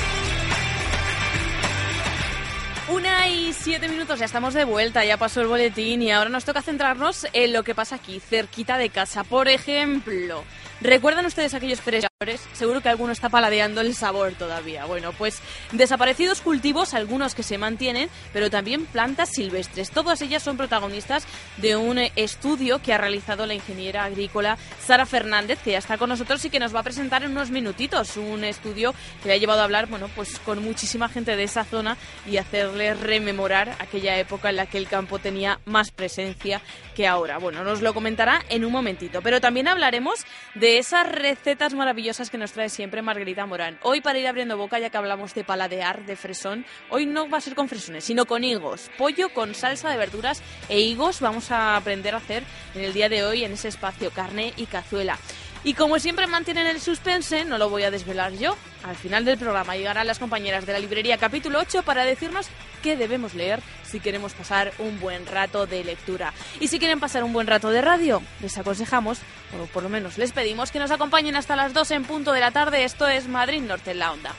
Una 2.87 3.27
y 3.27 3.51
siete 3.53 3.87
minutos, 3.87 4.19
ya 4.19 4.25
estamos 4.25 4.53
de 4.53 4.63
vuelta, 4.63 5.03
ya 5.03 5.17
pasó 5.17 5.41
el 5.41 5.47
boletín 5.47 6.01
y 6.01 6.11
ahora 6.11 6.29
nos 6.29 6.45
toca 6.45 6.61
centrarnos 6.61 7.27
en 7.33 7.53
lo 7.53 7.63
que 7.63 7.75
pasa 7.75 7.95
aquí, 7.95 8.19
cerquita 8.19 8.77
de 8.77 8.89
casa. 8.89 9.23
Por 9.23 9.47
ejemplo, 9.47 10.43
¿recuerdan 10.81 11.25
ustedes 11.25 11.53
aquellos 11.53 11.79
peregrinos? 11.81 12.11
Seguro 12.53 12.81
que 12.81 12.89
alguno 12.89 13.11
está 13.11 13.29
paladeando 13.29 13.81
el 13.81 13.93
sabor 13.93 14.33
todavía. 14.33 14.85
Bueno, 14.85 15.11
pues 15.13 15.39
desaparecidos 15.73 16.41
cultivos, 16.41 16.93
algunos 16.93 17.35
que 17.35 17.43
se 17.43 17.57
mantienen, 17.57 18.09
pero 18.31 18.49
también 18.49 18.85
plantas 18.85 19.29
silvestres. 19.29 19.91
Todas 19.91 20.21
ellas 20.21 20.41
son 20.41 20.57
protagonistas 20.57 21.27
de 21.57 21.75
un 21.75 21.99
estudio 22.15 22.81
que 22.81 22.93
ha 22.93 22.97
realizado 22.97 23.45
la 23.45 23.53
ingeniera 23.53 24.05
agrícola 24.05 24.57
Sara 24.79 25.05
Fernández, 25.05 25.59
que 25.63 25.71
ya 25.71 25.77
está 25.77 25.97
con 25.97 26.09
nosotros 26.09 26.43
y 26.45 26.49
que 26.49 26.59
nos 26.59 26.73
va 26.73 26.79
a 26.79 26.83
presentar 26.83 27.23
en 27.23 27.31
unos 27.31 27.51
minutitos. 27.51 28.17
Un 28.17 28.43
estudio 28.43 28.93
que 29.21 29.27
le 29.27 29.35
ha 29.35 29.37
llevado 29.37 29.61
a 29.61 29.65
hablar, 29.65 29.87
bueno, 29.87 30.09
pues 30.15 30.39
con 30.39 30.63
muchísima 30.63 31.09
gente 31.09 31.35
de 31.35 31.43
esa 31.43 31.65
zona 31.65 31.97
y 32.25 32.37
hacer 32.37 32.71
rememorar 32.71 33.75
aquella 33.79 34.17
época 34.17 34.49
en 34.49 34.55
la 34.55 34.65
que 34.65 34.77
el 34.77 34.87
campo 34.87 35.19
tenía 35.19 35.59
más 35.65 35.91
presencia 35.91 36.61
que 36.95 37.07
ahora. 37.07 37.37
Bueno, 37.37 37.63
nos 37.63 37.81
lo 37.81 37.93
comentará 37.93 38.43
en 38.49 38.65
un 38.65 38.71
momentito, 38.71 39.21
pero 39.21 39.41
también 39.41 39.67
hablaremos 39.67 40.25
de 40.55 40.74
esas 40.77 41.07
recetas 41.07 41.73
maravillosas 41.73 42.29
que 42.29 42.37
nos 42.37 42.51
trae 42.51 42.69
siempre 42.69 43.01
Margarita 43.01 43.45
Morán. 43.45 43.79
Hoy 43.81 44.01
para 44.01 44.19
ir 44.19 44.27
abriendo 44.27 44.57
boca, 44.57 44.77
ya 44.77 44.89
que 44.89 44.97
hablamos 44.97 45.33
de 45.33 45.43
paladear, 45.43 46.05
de 46.05 46.15
fresón, 46.15 46.65
hoy 46.89 47.05
no 47.05 47.29
va 47.29 47.37
a 47.37 47.41
ser 47.41 47.55
con 47.55 47.69
fresones, 47.69 48.03
sino 48.03 48.25
con 48.25 48.43
higos. 48.43 48.89
Pollo 48.97 49.29
con 49.29 49.55
salsa 49.55 49.89
de 49.89 49.97
verduras 49.97 50.41
e 50.67 50.81
higos 50.81 51.21
vamos 51.21 51.51
a 51.51 51.77
aprender 51.77 52.13
a 52.13 52.17
hacer 52.17 52.43
en 52.73 52.83
el 52.83 52.93
día 52.93 53.09
de 53.09 53.23
hoy 53.23 53.45
en 53.45 53.53
ese 53.53 53.69
espacio 53.69 54.11
carne 54.11 54.53
y 54.57 54.65
cazuela. 54.65 55.17
Y 55.65 55.73
como 55.73 55.97
siempre 55.97 56.27
mantienen 56.27 56.67
el 56.67 56.79
suspense, 56.79 57.43
no 57.43 57.57
lo 57.57 57.69
voy 57.69 57.81
a 57.81 57.89
desvelar 57.89 58.33
yo. 58.33 58.55
Al 58.83 58.95
final 58.95 59.25
del 59.25 59.39
programa 59.39 59.75
llegarán 59.75 60.05
las 60.05 60.19
compañeras 60.19 60.67
de 60.67 60.73
la 60.73 60.79
librería 60.79 61.17
capítulo 61.17 61.57
8 61.57 61.81
para 61.81 62.05
decirnos 62.05 62.47
qué 62.83 62.95
debemos 62.95 63.33
leer 63.33 63.61
si 63.83 63.99
queremos 63.99 64.33
pasar 64.33 64.73
un 64.77 64.99
buen 64.99 65.25
rato 65.25 65.65
de 65.65 65.83
lectura. 65.83 66.33
Y 66.59 66.67
si 66.67 66.77
quieren 66.77 66.99
pasar 66.99 67.23
un 67.23 67.33
buen 67.33 67.47
rato 67.47 67.71
de 67.71 67.81
radio, 67.81 68.21
les 68.43 68.55
aconsejamos, 68.59 69.17
o 69.59 69.65
por 69.73 69.81
lo 69.81 69.89
menos 69.89 70.19
les 70.19 70.33
pedimos, 70.33 70.69
que 70.69 70.77
nos 70.77 70.91
acompañen 70.91 71.35
hasta 71.35 71.55
las 71.55 71.73
2 71.73 71.91
en 71.91 72.03
punto 72.03 72.31
de 72.31 72.41
la 72.41 72.51
tarde. 72.51 72.83
Esto 72.83 73.07
es 73.07 73.27
Madrid 73.27 73.63
Norte 73.63 73.89
en 73.89 73.99
la 73.99 74.11
Onda. 74.11 74.35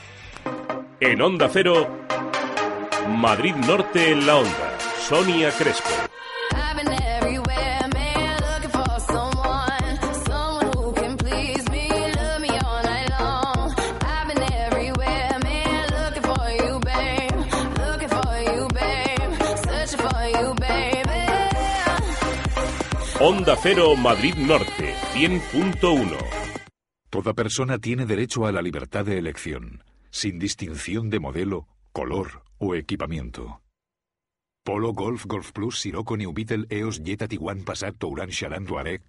En 1.01 1.21
Onda 1.21 1.49
Cero, 1.51 2.05
Madrid 3.09 3.53
Norte 3.53 4.11
en 4.11 4.25
la 4.25 4.37
Onda. 4.37 4.77
Sonia 5.09 5.51
Crespo. 5.51 5.89
Onda 23.19 23.55
Cero 23.55 23.95
Madrid 23.95 24.35
Norte, 24.35 24.93
100.1. 25.15 26.17
Toda 27.09 27.33
persona 27.33 27.79
tiene 27.79 28.05
derecho 28.05 28.45
a 28.45 28.51
la 28.51 28.61
libertad 28.61 29.05
de 29.05 29.17
elección, 29.17 29.83
sin 30.11 30.37
distinción 30.37 31.09
de 31.09 31.19
modelo, 31.19 31.67
color 31.91 32.43
o 32.59 32.75
equipamiento. 32.75 33.63
Polo, 34.63 34.93
Golf, 34.93 35.25
Golf 35.25 35.51
Plus, 35.51 35.79
Sirocco, 35.79 36.15
New 36.15 36.31
Beetle, 36.31 36.67
EOS, 36.69 37.01
Jetta, 37.03 37.27
Tiguan, 37.27 37.63
Passat, 37.63 37.95
Touran, 37.97 38.29
Charan, 38.29 38.67
Touareg. 38.67 39.01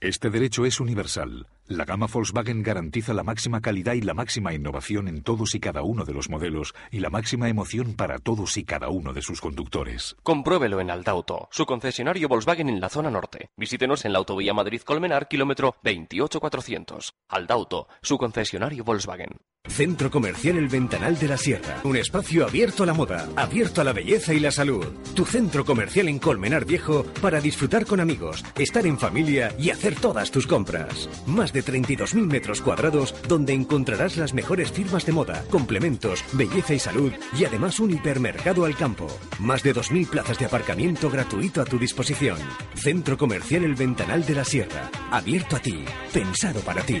Este 0.00 0.28
derecho 0.28 0.66
es 0.66 0.80
universal 0.80 1.46
La 1.68 1.84
gama 1.84 2.06
Volkswagen 2.12 2.62
garantiza 2.62 3.14
la 3.14 3.22
máxima 3.22 3.60
calidad 3.60 3.94
y 3.94 4.00
la 4.00 4.14
máxima 4.14 4.52
innovación 4.52 5.06
en 5.06 5.22
todos 5.22 5.54
y 5.54 5.60
cada 5.60 5.82
uno 5.82 6.04
de 6.04 6.12
los 6.12 6.28
modelos 6.28 6.74
y 6.90 6.98
la 6.98 7.08
máxima 7.08 7.48
emoción 7.48 7.94
para 7.94 8.18
todos 8.18 8.56
y 8.56 8.64
cada 8.64 8.88
uno 8.88 9.12
de 9.12 9.22
sus 9.22 9.40
conductores. 9.40 10.16
Compruébelo 10.22 10.80
en 10.80 10.90
Aldauto, 10.90 11.48
su 11.52 11.64
concesionario 11.64 12.28
Volkswagen 12.28 12.68
en 12.68 12.80
la 12.80 12.88
zona 12.88 13.10
norte. 13.10 13.50
Visítenos 13.56 14.04
en 14.04 14.12
la 14.12 14.18
autovía 14.18 14.52
Madrid-Colmenar, 14.52 15.28
kilómetro 15.28 15.76
28400. 15.82 17.14
Aldauto, 17.28 17.88
su 18.02 18.18
concesionario 18.18 18.82
Volkswagen. 18.82 19.38
Centro 19.68 20.10
Comercial 20.10 20.58
El 20.58 20.68
Ventanal 20.68 21.16
de 21.18 21.28
la 21.28 21.36
Sierra. 21.36 21.80
Un 21.84 21.96
espacio 21.96 22.44
abierto 22.44 22.82
a 22.82 22.86
la 22.86 22.94
moda, 22.94 23.28
abierto 23.36 23.80
a 23.80 23.84
la 23.84 23.92
belleza 23.92 24.34
y 24.34 24.40
la 24.40 24.50
salud. 24.50 24.84
Tu 25.14 25.24
centro 25.24 25.64
comercial 25.64 26.08
en 26.08 26.18
Colmenar 26.18 26.64
Viejo 26.64 27.04
para 27.22 27.40
disfrutar 27.40 27.86
con 27.86 28.00
amigos, 28.00 28.44
estar 28.58 28.84
en 28.86 28.98
familia 28.98 29.54
y 29.58 29.70
hacer 29.70 29.94
todas 29.94 30.32
tus 30.32 30.48
compras. 30.48 31.08
Más 31.26 31.51
de 31.52 31.64
32.000 31.64 32.26
metros 32.26 32.60
cuadrados 32.60 33.14
donde 33.28 33.52
encontrarás 33.52 34.16
las 34.16 34.34
mejores 34.34 34.72
firmas 34.72 35.06
de 35.06 35.12
moda, 35.12 35.44
complementos, 35.50 36.24
belleza 36.32 36.74
y 36.74 36.78
salud 36.78 37.12
y 37.38 37.44
además 37.44 37.80
un 37.80 37.90
hipermercado 37.90 38.64
al 38.64 38.76
campo. 38.76 39.06
Más 39.38 39.62
de 39.62 39.74
2.000 39.74 40.08
plazas 40.08 40.38
de 40.38 40.46
aparcamiento 40.46 41.10
gratuito 41.10 41.60
a 41.60 41.64
tu 41.64 41.78
disposición. 41.78 42.38
Centro 42.74 43.16
Comercial 43.16 43.64
El 43.64 43.74
Ventanal 43.74 44.24
de 44.24 44.34
la 44.34 44.44
Sierra. 44.44 44.90
Abierto 45.10 45.56
a 45.56 45.60
ti, 45.60 45.84
pensado 46.12 46.60
para 46.60 46.82
ti. 46.82 47.00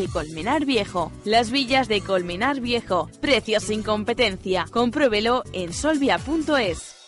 Colmenar 0.07 0.65
Viejo. 0.65 1.11
Las 1.25 1.51
villas 1.51 1.87
de 1.87 2.01
Colmenar 2.01 2.61
Viejo. 2.61 3.09
Precios 3.21 3.63
sin 3.63 3.83
competencia. 3.83 4.65
Compruébelo 4.71 5.43
en 5.53 5.73
solvia.es. 5.73 7.01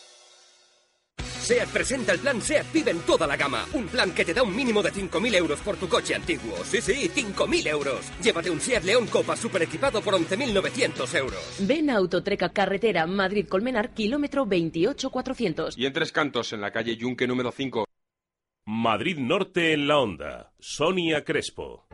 SEAT 1.43 1.67
presenta 1.67 2.13
el 2.13 2.19
plan 2.19 2.41
SEAT 2.41 2.71
Vive 2.71 2.91
en 2.91 2.99
toda 3.01 3.27
la 3.27 3.35
gama. 3.35 3.65
Un 3.73 3.87
plan 3.87 4.13
que 4.13 4.23
te 4.23 4.33
da 4.33 4.43
un 4.43 4.55
mínimo 4.55 4.81
de 4.81 4.93
5.000 4.93 5.35
euros 5.35 5.59
por 5.59 5.75
tu 5.75 5.89
coche 5.89 6.15
antiguo. 6.15 6.55
Sí, 6.63 6.79
sí, 6.79 7.09
5.000 7.13 7.67
euros. 7.67 7.99
Llévate 8.21 8.49
un 8.49 8.61
SEAT 8.61 8.85
León 8.85 9.07
Copa 9.07 9.35
super 9.35 9.61
equipado 9.61 10.01
por 10.01 10.13
11.900 10.13 11.15
euros. 11.15 11.57
Ven 11.59 11.89
a 11.89 11.97
Autotreca 11.97 12.49
Carretera 12.49 13.05
Madrid-Colmenar, 13.07 13.93
kilómetro 13.93 14.45
28400. 14.45 15.77
Y 15.77 15.85
en 15.85 15.91
Tres 15.91 16.13
Cantos, 16.13 16.53
en 16.53 16.61
la 16.61 16.71
calle 16.71 16.95
Yunque 16.95 17.27
número 17.27 17.51
5. 17.51 17.85
Madrid 18.65 19.17
Norte 19.17 19.73
en 19.73 19.89
la 19.89 19.99
Onda. 19.99 20.53
Sonia 20.59 21.25
Crespo. 21.25 21.85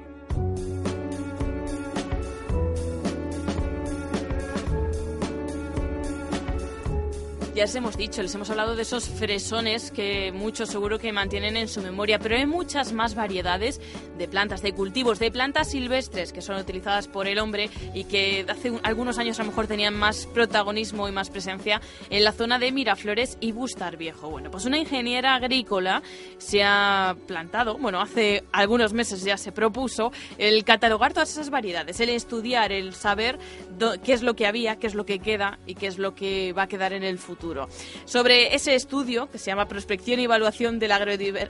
Ya 7.59 7.65
les 7.65 7.75
hemos 7.75 7.97
dicho, 7.97 8.21
les 8.21 8.33
hemos 8.33 8.49
hablado 8.49 8.77
de 8.77 8.83
esos 8.83 9.09
fresones 9.09 9.91
que 9.91 10.31
muchos 10.31 10.69
seguro 10.69 10.97
que 10.97 11.11
mantienen 11.11 11.57
en 11.57 11.67
su 11.67 11.81
memoria, 11.81 12.17
pero 12.17 12.37
hay 12.37 12.45
muchas 12.45 12.93
más 12.93 13.15
variedades 13.15 13.81
de 14.17 14.29
plantas, 14.29 14.61
de 14.61 14.71
cultivos, 14.71 15.19
de 15.19 15.29
plantas 15.29 15.71
silvestres 15.71 16.31
que 16.31 16.41
son 16.41 16.55
utilizadas 16.55 17.09
por 17.09 17.27
el 17.27 17.37
hombre 17.37 17.69
y 17.93 18.05
que 18.05 18.45
hace 18.47 18.71
un- 18.71 18.79
algunos 18.83 19.17
años 19.17 19.37
a 19.41 19.43
lo 19.43 19.49
mejor 19.49 19.67
tenían 19.67 19.93
más 19.93 20.25
protagonismo 20.27 21.09
y 21.09 21.11
más 21.11 21.29
presencia 21.29 21.81
en 22.09 22.23
la 22.23 22.31
zona 22.31 22.59
de 22.59 22.71
Miraflores 22.71 23.37
y 23.41 23.51
Bustar 23.51 23.97
Viejo. 23.97 24.29
Bueno, 24.29 24.49
pues 24.51 24.63
una 24.63 24.77
ingeniera 24.77 25.35
agrícola 25.35 26.01
se 26.37 26.63
ha 26.63 27.17
plantado, 27.27 27.77
bueno, 27.77 27.99
hace 27.99 28.45
algunos 28.53 28.93
meses 28.93 29.21
ya 29.25 29.35
se 29.35 29.51
propuso 29.51 30.13
el 30.37 30.63
catalogar 30.63 31.11
todas 31.11 31.29
esas 31.29 31.49
variedades, 31.49 31.99
el 31.99 32.07
estudiar, 32.07 32.71
el 32.71 32.93
saber 32.93 33.37
qué 34.01 34.13
es 34.13 34.21
lo 34.21 34.33
que 34.37 34.47
había, 34.47 34.77
qué 34.77 34.87
es 34.87 34.95
lo 34.95 35.05
que 35.05 35.19
queda 35.19 35.59
y 35.65 35.75
qué 35.75 35.87
es 35.87 35.97
lo 35.97 36.15
que 36.15 36.53
va 36.53 36.63
a 36.63 36.67
quedar 36.67 36.93
en 36.93 37.03
el 37.03 37.17
futuro. 37.17 37.48
Sobre 38.05 38.53
ese 38.55 38.75
estudio, 38.75 39.29
que 39.29 39.37
se 39.37 39.47
llama 39.47 39.67
Prospección 39.67 40.19
y 40.19 40.25
Evaluación 40.25 40.79
de 40.79 40.87
la 40.87 40.97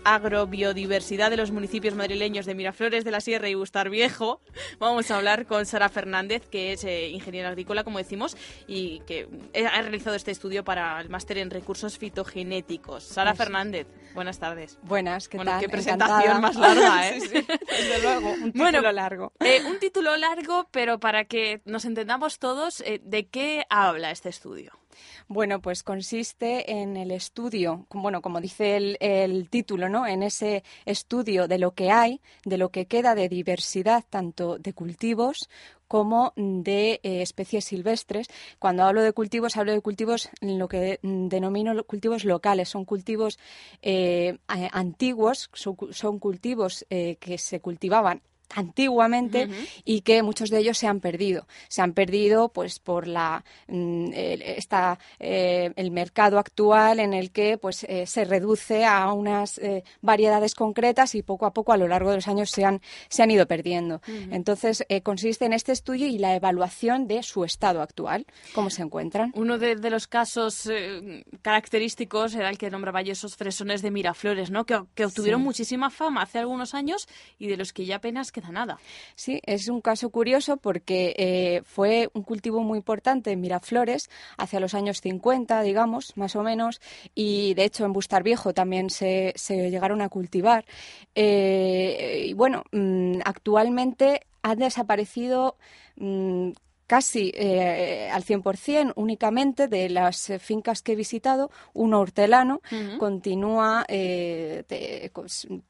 agrobiodiversidad 0.05 1.29
de 1.29 1.37
los 1.37 1.51
municipios 1.51 1.95
madrileños 1.95 2.45
de 2.45 2.55
Miraflores 2.55 3.03
de 3.03 3.11
la 3.11 3.21
Sierra 3.21 3.49
y 3.49 3.55
Bustar 3.55 3.89
Viejo, 3.89 4.41
vamos 4.79 5.09
a 5.11 5.17
hablar 5.17 5.45
con 5.45 5.65
Sara 5.65 5.89
Fernández, 5.89 6.47
que 6.49 6.73
es 6.73 6.83
eh, 6.83 7.09
ingeniera 7.09 7.49
agrícola, 7.49 7.83
como 7.83 7.97
decimos, 7.97 8.37
y 8.67 8.99
que 9.01 9.27
eh, 9.53 9.65
ha 9.65 9.81
realizado 9.81 10.15
este 10.15 10.31
estudio 10.31 10.63
para 10.63 10.99
el 11.01 11.09
máster 11.09 11.37
en 11.37 11.49
recursos 11.49 11.97
fitogenéticos. 11.97 13.03
Sara 13.03 13.31
Pues- 13.31 13.37
Fernández, 13.45 13.87
buenas 14.13 14.39
tardes. 14.39 14.77
Buenas, 14.83 15.27
¿qué 15.27 15.37
Bueno, 15.37 15.51
tal? 15.51 15.59
qué 15.61 15.69
presentación 15.69 16.19
Encantada. 16.37 16.39
más 16.41 16.55
larga, 16.55 17.09
¿eh? 17.09 17.19
Sí, 17.21 17.27
sí, 17.27 17.45
desde 17.69 18.01
luego, 18.01 18.29
un 18.29 18.51
título 18.51 18.63
Bueno, 18.63 18.91
largo. 18.91 19.33
Eh, 19.39 19.61
un 19.65 19.79
título 19.79 20.15
largo, 20.17 20.67
pero 20.71 20.99
para 20.99 21.25
que 21.25 21.61
nos 21.65 21.85
entendamos 21.85 22.39
todos, 22.39 22.81
eh, 22.81 23.01
¿de 23.03 23.27
qué 23.27 23.65
habla 23.69 24.11
este 24.11 24.29
estudio? 24.29 24.78
Bueno, 25.31 25.61
pues 25.61 25.83
consiste 25.83 26.71
en 26.81 26.97
el 26.97 27.11
estudio, 27.11 27.85
bueno, 27.91 28.19
como 28.19 28.41
dice 28.41 28.77
el, 28.77 28.97
el 28.99 29.47
título, 29.47 29.87
¿no? 29.87 30.07
En 30.07 30.23
ese 30.23 30.63
estudio 30.85 31.47
de 31.47 31.59
lo 31.59 31.75
que 31.75 31.91
hay, 31.91 32.19
de 32.45 32.57
lo 32.57 32.69
que 32.69 32.87
queda 32.87 33.13
de 33.13 33.29
diversidad 33.29 34.03
tanto 34.09 34.57
de 34.57 34.73
cultivos 34.73 35.47
como 35.87 36.33
de 36.35 36.99
eh, 37.03 37.21
especies 37.21 37.65
silvestres. 37.65 38.27
Cuando 38.57 38.83
hablo 38.83 39.03
de 39.03 39.13
cultivos, 39.13 39.55
hablo 39.55 39.71
de 39.71 39.81
cultivos, 39.81 40.29
lo 40.41 40.67
que 40.67 40.99
denomino 41.03 41.83
cultivos 41.83 42.25
locales. 42.25 42.69
Son 42.69 42.83
cultivos 42.83 43.37
eh, 43.83 44.39
antiguos, 44.47 45.51
son, 45.53 45.77
son 45.91 46.17
cultivos 46.17 46.87
eh, 46.89 47.17
que 47.19 47.37
se 47.37 47.59
cultivaban 47.59 48.23
antiguamente 48.55 49.49
y 49.85 50.01
que 50.01 50.23
muchos 50.23 50.49
de 50.49 50.59
ellos 50.59 50.77
se 50.77 50.87
han 50.87 50.99
perdido. 50.99 51.47
Se 51.67 51.81
han 51.81 51.93
perdido 51.93 52.49
pues 52.49 52.79
por 52.79 53.07
la 53.07 53.43
mm, 53.67 54.11
el, 54.13 54.41
esta, 54.41 54.99
eh, 55.19 55.71
el 55.75 55.91
mercado 55.91 56.39
actual 56.39 56.99
en 56.99 57.13
el 57.13 57.31
que 57.31 57.57
pues 57.57 57.83
eh, 57.85 58.05
se 58.05 58.25
reduce 58.25 58.85
a 58.85 59.11
unas 59.13 59.57
eh, 59.59 59.83
variedades 60.01 60.55
concretas 60.55 61.15
y 61.15 61.21
poco 61.23 61.45
a 61.45 61.53
poco 61.53 61.73
a 61.73 61.77
lo 61.77 61.87
largo 61.87 62.09
de 62.09 62.17
los 62.17 62.27
años 62.27 62.49
se 62.49 62.65
han, 62.65 62.81
se 63.09 63.23
han 63.23 63.31
ido 63.31 63.45
perdiendo. 63.47 64.01
Entonces 64.31 64.83
consiste 65.03 65.45
en 65.45 65.53
este 65.53 65.71
estudio 65.71 66.07
y 66.07 66.17
la 66.17 66.35
evaluación 66.35 67.07
de 67.07 67.23
su 67.23 67.43
estado 67.43 67.81
actual, 67.81 68.25
cómo 68.53 68.69
se 68.69 68.81
encuentran. 68.81 69.31
Uno 69.35 69.57
de, 69.57 69.75
de 69.75 69.89
los 69.89 70.07
casos 70.07 70.69
característicos 71.41 72.35
era 72.35 72.49
el 72.49 72.57
que 72.57 72.69
nombraba 72.69 73.01
yo 73.01 73.13
esos 73.13 73.35
fresones 73.35 73.81
de 73.81 73.91
Miraflores, 73.91 74.51
¿no? 74.51 74.65
Que, 74.65 74.79
que 74.95 75.05
obtuvieron 75.05 75.41
Sí. 75.41 75.45
muchísima 75.45 75.89
fama 75.89 76.23
hace 76.23 76.39
algunos 76.39 76.73
años 76.73 77.07
y 77.37 77.47
de 77.47 77.57
los 77.57 77.73
que 77.73 77.85
ya 77.85 77.97
apenas 77.97 78.31
queda 78.39 78.51
nada. 78.51 78.77
Sí, 79.15 79.41
es 79.45 79.67
un 79.67 79.81
caso 79.81 80.09
curioso 80.09 80.57
porque 80.57 81.15
eh, 81.17 81.61
fue 81.65 82.09
un 82.13 82.23
cultivo 82.23 82.61
muy 82.61 82.77
importante 82.77 83.31
en 83.31 83.41
Miraflores 83.41 84.09
hacia 84.37 84.59
los 84.59 84.73
años 84.73 85.01
50, 85.01 85.61
digamos, 85.61 86.15
más 86.17 86.35
o 86.35 86.43
menos, 86.43 86.81
y 87.15 87.53
de 87.55 87.65
hecho 87.65 87.85
en 87.85 87.93
Bustar 87.93 88.23
Viejo 88.23 88.53
también 88.53 88.89
se, 88.89 89.33
llegaron 89.47 90.01
a 90.01 90.09
cultivar. 90.09 90.65
Eh, 91.15 92.25
y 92.27 92.33
bueno, 92.33 92.63
mm, 92.71 93.19
actualmente 93.25 94.21
han 94.41 94.59
desaparecido. 94.59 95.57
Casi 96.89 97.31
eh, 97.35 98.09
al 98.11 98.23
100% 98.25 98.93
únicamente 98.95 99.67
de 99.67 99.89
las 99.89 100.27
eh, 100.31 100.39
fincas 100.39 100.81
que 100.81 100.93
he 100.93 100.95
visitado, 100.95 101.51
un 101.73 101.93
hortelano 101.93 102.61
Ujú. 102.71 102.97
continúa 102.97 103.85
eh, 103.87 104.63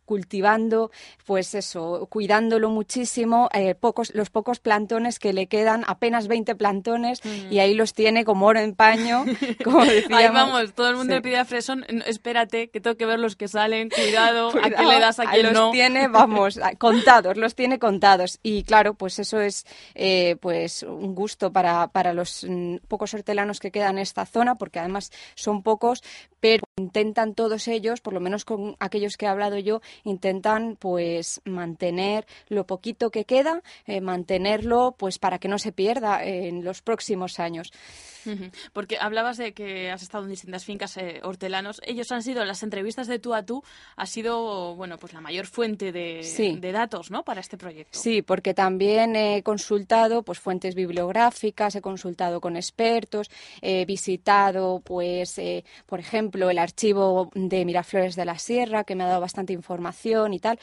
cultivando, 0.05 0.91
pues 1.25 1.55
eso, 1.55 2.07
cuidándolo 2.09 2.69
muchísimo, 2.69 3.49
eh, 3.53 3.75
pocos, 3.75 4.13
los 4.15 4.29
pocos 4.29 4.61
plantones 4.61 5.19
que 5.19 5.33
le 5.33 5.47
quedan, 5.47 5.83
apenas 5.87 6.29
20 6.29 6.55
plantones, 6.55 7.19
y 7.49 7.59
ahí 7.59 7.73
los 7.73 7.93
tiene 7.93 8.23
como 8.23 8.45
oro 8.47 8.61
en 8.61 8.73
paño, 8.73 9.25
como 9.65 9.83
decíamos. 9.85 10.17
Ahí 10.23 10.29
vamos, 10.29 10.73
todo 10.73 10.87
el 10.89 10.95
mundo 10.95 11.09
Sí. 11.11 11.15
le 11.17 11.21
pide 11.21 11.37
a 11.37 11.43
Fresón, 11.45 11.85
"No, 11.91 12.03
espérate, 12.05 12.69
que 12.69 12.79
tengo 12.79 12.95
que 12.95 13.05
ver 13.05 13.19
los 13.19 13.35
que 13.35 13.49
salen, 13.49 13.89
cuidado, 13.89 14.49
a 14.49 14.69
quién 14.69 14.87
le 14.87 14.99
das, 15.01 15.19
a 15.19 15.23
ahí 15.23 15.41
quién 15.41 15.47
los 15.47 15.53
no. 15.53 15.71
tiene, 15.71 16.07
vamos, 16.07 16.59
contados, 16.77 17.35
los 17.35 17.55
tiene 17.55 17.77
contados. 17.77 18.39
Y 18.41 18.63
claro, 18.63 18.93
pues 18.93 19.19
eso 19.19 19.41
es 19.41 19.65
eh, 19.95 20.37
pues 20.39 20.83
un 20.83 21.08
gusto 21.15 21.51
para, 21.51 21.87
para 21.87 22.13
los 22.13 22.45
mm, 22.47 22.77
pocos 22.87 23.13
hortelanos 23.13 23.59
que 23.59 23.71
quedan 23.71 23.97
en 23.97 23.99
esta 23.99 24.25
zona, 24.25 24.55
porque 24.55 24.79
además 24.79 25.11
son 25.35 25.63
pocos, 25.63 26.03
pero 26.39 26.63
intentan 26.79 27.35
todos 27.35 27.67
ellos, 27.67 28.01
por 28.01 28.13
lo 28.13 28.19
menos 28.19 28.45
con 28.45 28.75
aquellos 28.79 29.17
que 29.17 29.25
he 29.25 29.29
hablado 29.29 29.57
yo, 29.57 29.81
intentan 30.03 30.77
pues 30.77 31.41
mantener 31.45 32.25
lo 32.47 32.65
poquito 32.65 33.11
que 33.11 33.25
queda, 33.25 33.61
eh, 33.85 34.01
mantenerlo 34.01 34.95
pues 34.97 35.19
para 35.19 35.39
que 35.39 35.47
no 35.47 35.59
se 35.59 35.71
pierda 35.71 36.23
en 36.23 36.63
los 36.63 36.81
próximos 36.81 37.39
años. 37.39 37.71
Porque 38.73 38.97
hablabas 38.99 39.37
de 39.37 39.53
que 39.53 39.89
has 39.89 40.01
estado 40.03 40.25
en 40.25 40.29
distintas 40.29 40.65
fincas 40.65 40.97
eh, 40.97 41.21
hortelanos. 41.23 41.81
Ellos 41.83 42.11
han 42.11 42.21
sido, 42.21 42.45
las 42.45 42.63
entrevistas 42.63 43.07
de 43.07 43.17
tú 43.17 43.33
a 43.33 43.43
tú, 43.43 43.63
ha 43.95 44.05
sido, 44.05 44.75
bueno, 44.75 44.97
pues 44.97 45.13
la 45.13 45.21
mayor 45.21 45.47
fuente 45.47 45.91
de, 45.91 46.57
de 46.59 46.71
datos, 46.71 47.11
¿no? 47.11 47.23
Para 47.23 47.41
este 47.41 47.57
proyecto. 47.57 47.97
Sí, 47.97 48.21
porque 48.21 48.53
también 48.53 49.15
he 49.15 49.41
consultado, 49.41 50.23
pues, 50.23 50.39
fuentes 50.39 50.75
bibliográficas, 50.75 51.75
he 51.75 51.81
consultado 51.81 52.41
con 52.41 52.55
expertos, 52.55 53.31
he 53.61 53.85
visitado, 53.85 54.81
pues, 54.81 55.37
eh, 55.39 55.63
por 55.85 55.99
ejemplo, 55.99 56.49
el 56.49 56.59
archivo 56.69 57.31
de 57.33 57.65
Miraflores 57.65 58.15
de 58.15 58.25
la 58.25 58.37
Sierra, 58.37 58.83
que 58.83 58.95
me 58.95 59.03
ha 59.03 59.07
dado 59.07 59.21
bastante 59.21 59.53
información 59.53 60.33
y 60.33 60.39
tal 60.39 60.59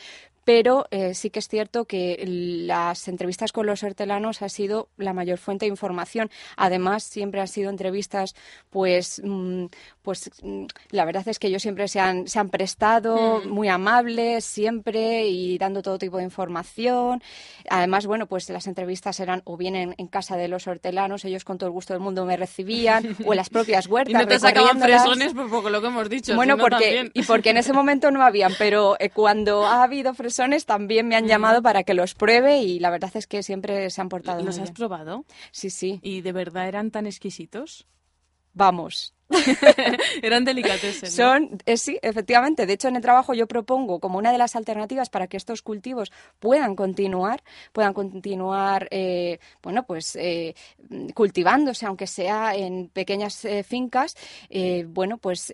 pero 0.47 0.86
eh, 0.92 1.12
sí 1.14 1.30
que 1.30 1.40
es 1.40 1.49
cierto 1.49 1.86
que 1.86 2.22
las 2.24 3.09
entrevistas 3.09 3.51
con 3.51 3.66
los 3.66 3.82
hortelanos 3.82 4.42
ha 4.42 4.49
sido 4.49 4.88
la 4.97 5.12
mayor 5.12 5.38
fuente 5.38 5.64
de 5.64 5.70
información. 5.70 6.30
Además, 6.57 7.03
siempre 7.03 7.40
han 7.40 7.49
sido 7.49 7.68
entrevistas, 7.68 8.36
pues, 8.70 9.20
mm, 9.24 9.64
pues 10.03 10.30
mm, 10.44 10.66
la 10.90 11.05
verdad 11.05 11.26
es 11.26 11.40
que 11.40 11.49
ellos 11.49 11.62
siempre 11.62 11.88
se 11.88 11.99
han, 11.99 12.28
se 12.28 12.38
han 12.38 12.49
prestado 12.49 13.42
Mm. 13.44 13.49
muy 13.49 13.68
amables, 13.68 14.44
siempre 14.44 15.26
y 15.26 15.59
dando 15.59 15.82
todo 15.82 15.99
tipo 15.99 16.18
de 16.18 16.22
información. 16.22 17.20
Además, 17.68 18.07
bueno, 18.07 18.26
pues 18.26 18.49
las 18.49 18.68
entrevistas 18.68 19.18
eran 19.18 19.42
o 19.47 19.57
bien 19.57 19.74
en, 19.74 19.94
en 19.99 20.07
casa 20.07 20.36
de 20.36 20.47
los 20.47 20.68
hortelanos, 20.68 21.24
ellos 21.24 21.42
con 21.42 21.59
todo 21.59 21.66
el 21.66 21.72
gusto 21.72 21.92
del 21.92 22.01
mundo 22.01 22.24
me 22.24 22.36
recibían, 22.36 23.16
o 23.24 23.32
en 23.32 23.36
las 23.36 23.51
propias 23.51 23.88
huertas. 23.88 24.07
Y 24.14 24.14
no 24.14 24.28
te 24.28 24.38
sacaban 24.38 24.78
fresones 24.78 25.34
por 25.34 25.51
poco 25.51 25.70
lo 25.70 25.80
que 25.80 25.88
hemos 25.88 26.09
dicho. 26.09 26.36
Bueno, 26.36 26.57
porque, 26.57 26.84
también. 26.84 27.11
y 27.14 27.24
porque 27.24 27.51
en 27.51 27.57
ese 27.57 27.72
momento 27.72 28.12
no 28.12 28.22
habían, 28.22 28.53
pero 28.57 28.94
eh, 29.01 29.11
cuando 29.11 29.66
ha 29.66 29.82
habido 29.82 30.14
fresones 30.14 30.36
también 30.66 31.09
me 31.09 31.16
han 31.16 31.26
llamado 31.26 31.62
para 31.62 31.82
que 31.82 31.95
los 31.95 32.14
pruebe 32.14 32.59
y 32.59 32.78
la 32.78 32.91
verdad 32.91 33.11
es 33.14 33.26
que 33.26 33.43
siempre 33.43 33.91
se 33.91 34.01
han 34.01 34.09
portado 34.09 34.43
¿Los 34.43 34.57
muy 34.57 34.62
has 34.62 34.68
bien. 34.68 34.74
probado? 34.74 35.24
Sí, 35.51 35.70
sí. 35.70 35.99
¿Y 36.03 36.20
de 36.20 36.32
verdad 36.32 36.68
eran 36.68 36.91
tan 36.91 37.07
exquisitos? 37.07 37.87
Vamos. 38.53 39.15
eran 40.22 40.44
delicatessen. 40.44 41.08
¿no? 41.08 41.14
Son, 41.14 41.58
eh, 41.66 41.76
sí, 41.76 41.98
efectivamente. 42.02 42.66
De 42.66 42.72
hecho, 42.72 42.88
en 42.88 42.96
el 42.96 43.02
trabajo 43.02 43.34
yo 43.34 43.46
propongo 43.46 44.00
como 44.00 44.18
una 44.18 44.32
de 44.32 44.38
las 44.38 44.56
alternativas 44.56 45.10
para 45.10 45.26
que 45.26 45.36
estos 45.36 45.62
cultivos 45.62 46.12
puedan 46.38 46.76
continuar, 46.76 47.42
puedan 47.72 47.92
continuar, 47.92 48.88
eh, 48.90 49.38
bueno, 49.62 49.84
pues 49.84 50.16
eh, 50.16 50.54
cultivándose, 51.14 51.86
aunque 51.86 52.06
sea 52.06 52.54
en 52.54 52.88
pequeñas 52.88 53.46
fincas. 53.66 54.16
bueno, 54.86 55.18
pues 55.18 55.52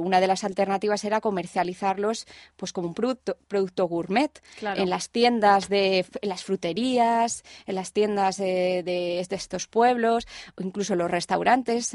una 0.00 0.20
de 0.20 0.26
las 0.26 0.44
alternativas 0.44 1.04
era 1.04 1.20
comercializarlos, 1.20 2.26
pues 2.56 2.72
como 2.72 2.88
un 2.88 2.94
producto, 2.94 3.36
producto 3.48 3.86
gourmet 3.86 4.30
Claro. 4.58 4.80
en 4.82 4.90
las 4.90 5.10
tiendas 5.10 5.68
de, 5.68 6.04
en 6.20 6.28
las 6.28 6.44
fruterías, 6.44 7.44
en 7.66 7.74
las 7.74 7.92
tiendas 7.92 8.36
de, 8.36 8.82
de 8.84 9.20
estos 9.20 9.66
pueblos, 9.66 10.26
o 10.56 10.62
incluso 10.62 10.94
los 10.94 11.10
restaurantes, 11.10 11.94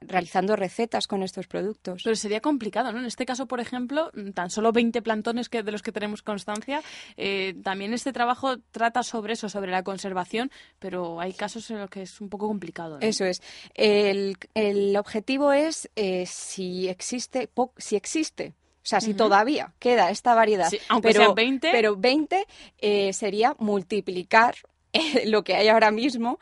realizando 0.00 0.56
recetas 0.60 1.08
con 1.08 1.22
estos 1.24 1.48
productos. 1.48 2.02
Pero 2.04 2.14
sería 2.14 2.40
complicado, 2.40 2.92
¿no? 2.92 2.98
En 3.00 3.06
este 3.06 3.26
caso, 3.26 3.46
por 3.46 3.58
ejemplo, 3.58 4.10
mm, 4.14 4.30
tan 4.30 4.50
solo 4.50 4.70
20 4.70 5.02
plantones 5.02 5.48
que, 5.48 5.64
de 5.64 5.72
los 5.72 5.82
que 5.82 5.90
tenemos 5.90 6.22
constancia. 6.22 6.82
eh, 7.16 7.54
también 7.64 7.92
este 7.94 8.12
trabajo 8.12 8.58
trata 8.70 9.02
sobre 9.02 9.32
eso, 9.32 9.48
sobre 9.48 9.72
la 9.72 9.82
conservación, 9.82 10.50
pero 10.78 11.20
hay 11.20 11.32
casos 11.32 11.68
en 11.70 11.78
los 11.80 11.90
que 11.90 12.02
es 12.02 12.20
un 12.20 12.28
poco 12.28 12.46
complicado. 12.46 12.98
¿no? 13.00 13.06
Eso 13.06 13.24
es. 13.24 13.42
El, 13.74 14.36
el 14.54 14.96
objetivo 14.96 15.52
es 15.52 15.88
eh, 15.96 16.24
si 16.26 16.88
existe, 16.88 17.48
po- 17.48 17.72
si 17.76 17.96
existe. 17.96 18.54
O 18.82 18.86
sea, 18.90 19.00
si 19.00 19.12
todavía 19.14 19.74
queda 19.78 20.10
esta 20.10 20.34
variedad, 20.34 20.68
Sí, 20.70 20.78
aunque 20.88 21.08
pero, 21.08 21.20
sean 21.24 21.34
20. 21.34 21.68
pero 21.72 21.96
20 21.96 22.46
eh, 22.78 23.12
sería 23.12 23.54
multiplicar 23.58 24.54
eh, 24.92 25.26
lo 25.26 25.42
que 25.44 25.54
hay 25.54 25.68
ahora 25.68 25.90
mismo 25.90 26.38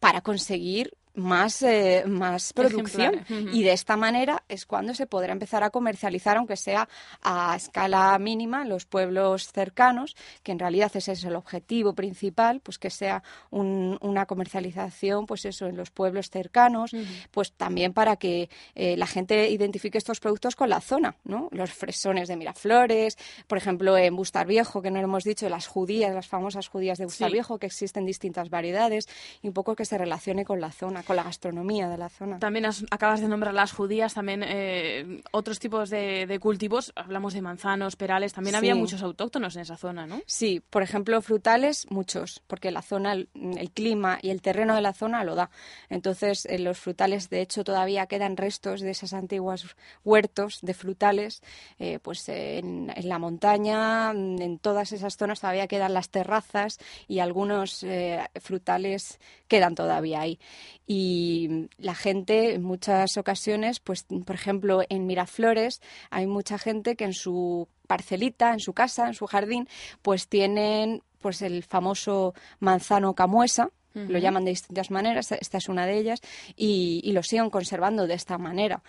para 0.00 0.20
conseguir 0.20 0.92
más, 1.14 1.62
eh, 1.62 2.04
más 2.06 2.52
producción. 2.52 3.24
Y 3.52 3.62
de 3.62 3.72
esta 3.72 3.96
manera 3.96 4.42
es 4.48 4.66
cuando 4.66 4.94
se 4.94 5.06
podrá 5.06 5.32
empezar 5.32 5.62
a 5.62 5.70
comercializar, 5.70 6.36
aunque 6.36 6.56
sea 6.56 6.88
a 7.22 7.54
escala 7.56 8.18
mínima, 8.18 8.64
los 8.64 8.84
pueblos 8.86 9.50
cercanos, 9.52 10.16
que 10.42 10.52
en 10.52 10.58
realidad 10.58 10.90
ese 10.94 11.12
es 11.12 11.24
el 11.24 11.36
objetivo 11.36 11.94
principal, 11.94 12.60
pues 12.60 12.78
que 12.78 12.90
sea 12.90 13.22
un- 13.50 13.98
una 14.02 14.26
comercialización, 14.26 15.26
pues 15.26 15.44
eso, 15.44 15.66
en 15.66 15.76
los 15.76 15.90
pueblos 15.90 16.30
cercanos, 16.30 16.90
pues 17.30 17.52
también 17.52 17.92
para 17.92 18.16
que 18.16 18.48
eh, 18.74 18.96
la 18.96 19.06
gente 19.06 19.48
identifique 19.50 19.98
estos 19.98 20.18
productos 20.20 20.56
con 20.56 20.68
la 20.68 20.80
zona, 20.80 21.16
¿no? 21.24 21.48
Los 21.52 21.72
fresones 21.72 22.28
de 22.28 22.36
Miraflores, 22.36 23.16
por 23.46 23.58
ejemplo, 23.58 23.96
en 23.96 24.16
Bustar 24.16 24.46
Viejo, 24.46 24.82
que 24.82 24.90
no 24.90 24.98
lo 24.98 25.04
hemos 25.04 25.22
dicho, 25.24 25.48
las 25.48 25.66
judías, 25.68 26.12
las 26.14 26.26
famosas 26.26 26.68
judías 26.68 26.98
de 26.98 27.04
Bustar 27.04 27.28
Sí. 27.28 27.32
Viejo, 27.34 27.58
que 27.58 27.66
existen 27.66 28.04
distintas 28.04 28.50
variedades, 28.50 29.06
y 29.42 29.48
un 29.48 29.54
poco 29.54 29.76
que 29.76 29.84
se 29.84 29.96
relacione 29.96 30.44
con 30.44 30.60
la 30.60 30.72
zona, 30.72 31.03
con 31.04 31.16
la 31.16 31.22
gastronomía 31.22 31.88
de 31.88 31.98
la 31.98 32.08
zona. 32.08 32.38
También 32.38 32.66
has- 32.66 32.84
acabas 32.90 33.20
de 33.20 33.28
nombrar 33.28 33.54
las 33.54 33.72
judías, 33.72 34.14
también 34.14 34.42
eh, 34.44 35.22
otros 35.32 35.58
tipos 35.58 35.90
de, 35.90 36.26
de 36.26 36.38
cultivos. 36.38 36.92
Hablamos 36.96 37.34
de 37.34 37.42
manzanos, 37.42 37.96
perales. 37.96 38.32
También 38.32 38.56
había 38.56 38.74
muchos 38.80 39.02
autóctonos 39.02 39.56
en 39.56 39.62
esa 39.62 39.76
zona, 39.76 40.06
¿no? 40.06 40.20
Sí, 40.26 40.60
por 40.70 40.82
ejemplo, 40.82 41.20
frutales, 41.22 41.86
muchos, 41.90 42.42
porque 42.46 42.70
la 42.70 42.82
zona, 42.82 43.12
el, 43.12 43.28
el 43.34 43.70
clima 43.70 44.18
y 44.22 44.30
el 44.30 44.42
terreno 44.42 44.74
de 44.74 44.80
la 44.82 44.92
zona 44.92 45.24
lo 45.24 45.34
da. 45.34 45.50
Entonces, 45.88 46.46
en 46.46 46.64
los 46.64 46.78
frutales, 46.78 47.30
de 47.30 47.40
hecho, 47.40 47.64
todavía 47.64 48.06
quedan 48.06 48.36
restos 48.36 48.80
de 48.80 48.90
esas 48.90 49.12
antiguas 49.12 49.66
huertos 50.04 50.58
de 50.62 50.74
frutales, 50.74 51.42
eh, 51.78 51.98
pues 52.02 52.28
en, 52.28 52.92
en 52.94 53.08
la 53.08 53.18
montaña, 53.18 54.10
en 54.12 54.58
todas 54.58 54.92
esas 54.92 55.16
zonas 55.16 55.40
todavía 55.40 55.66
quedan 55.66 55.94
las 55.94 56.08
terrazas 56.08 56.78
y 57.08 57.18
algunos 57.18 57.82
eh, 57.82 58.20
frutales 58.40 59.18
quedan 59.54 59.76
todavía 59.76 60.20
ahí. 60.20 60.40
Y 60.84 61.68
la 61.78 61.94
gente, 61.94 62.54
en 62.54 62.62
muchas 62.64 63.16
ocasiones, 63.16 63.78
pues, 63.78 64.04
por 64.26 64.34
ejemplo, 64.34 64.82
en 64.88 65.06
Miraflores, 65.06 65.80
hay 66.10 66.26
mucha 66.26 66.58
gente 66.58 66.96
que 66.96 67.04
en 67.04 67.14
su 67.14 67.68
parcelita, 67.86 68.52
en 68.52 68.58
su 68.58 68.72
casa, 68.72 69.06
en 69.06 69.14
su 69.14 69.26
jardín, 69.26 69.68
pues 70.02 70.26
tienen 70.26 71.02
pues 71.20 71.40
el 71.40 71.62
famoso 71.62 72.34
manzano 72.58 73.14
camuesa, 73.14 73.70
lo 73.94 74.18
llaman 74.18 74.44
de 74.44 74.50
distintas 74.50 74.90
maneras, 74.90 75.30
esta 75.30 75.58
es 75.58 75.68
una 75.68 75.86
de 75.86 75.96
ellas, 75.96 76.20
y, 76.56 77.00
y 77.04 77.12
lo 77.12 77.22
siguen 77.22 77.48
conservando 77.48 78.08
de 78.08 78.14
esta 78.14 78.38
manera. 78.38 78.82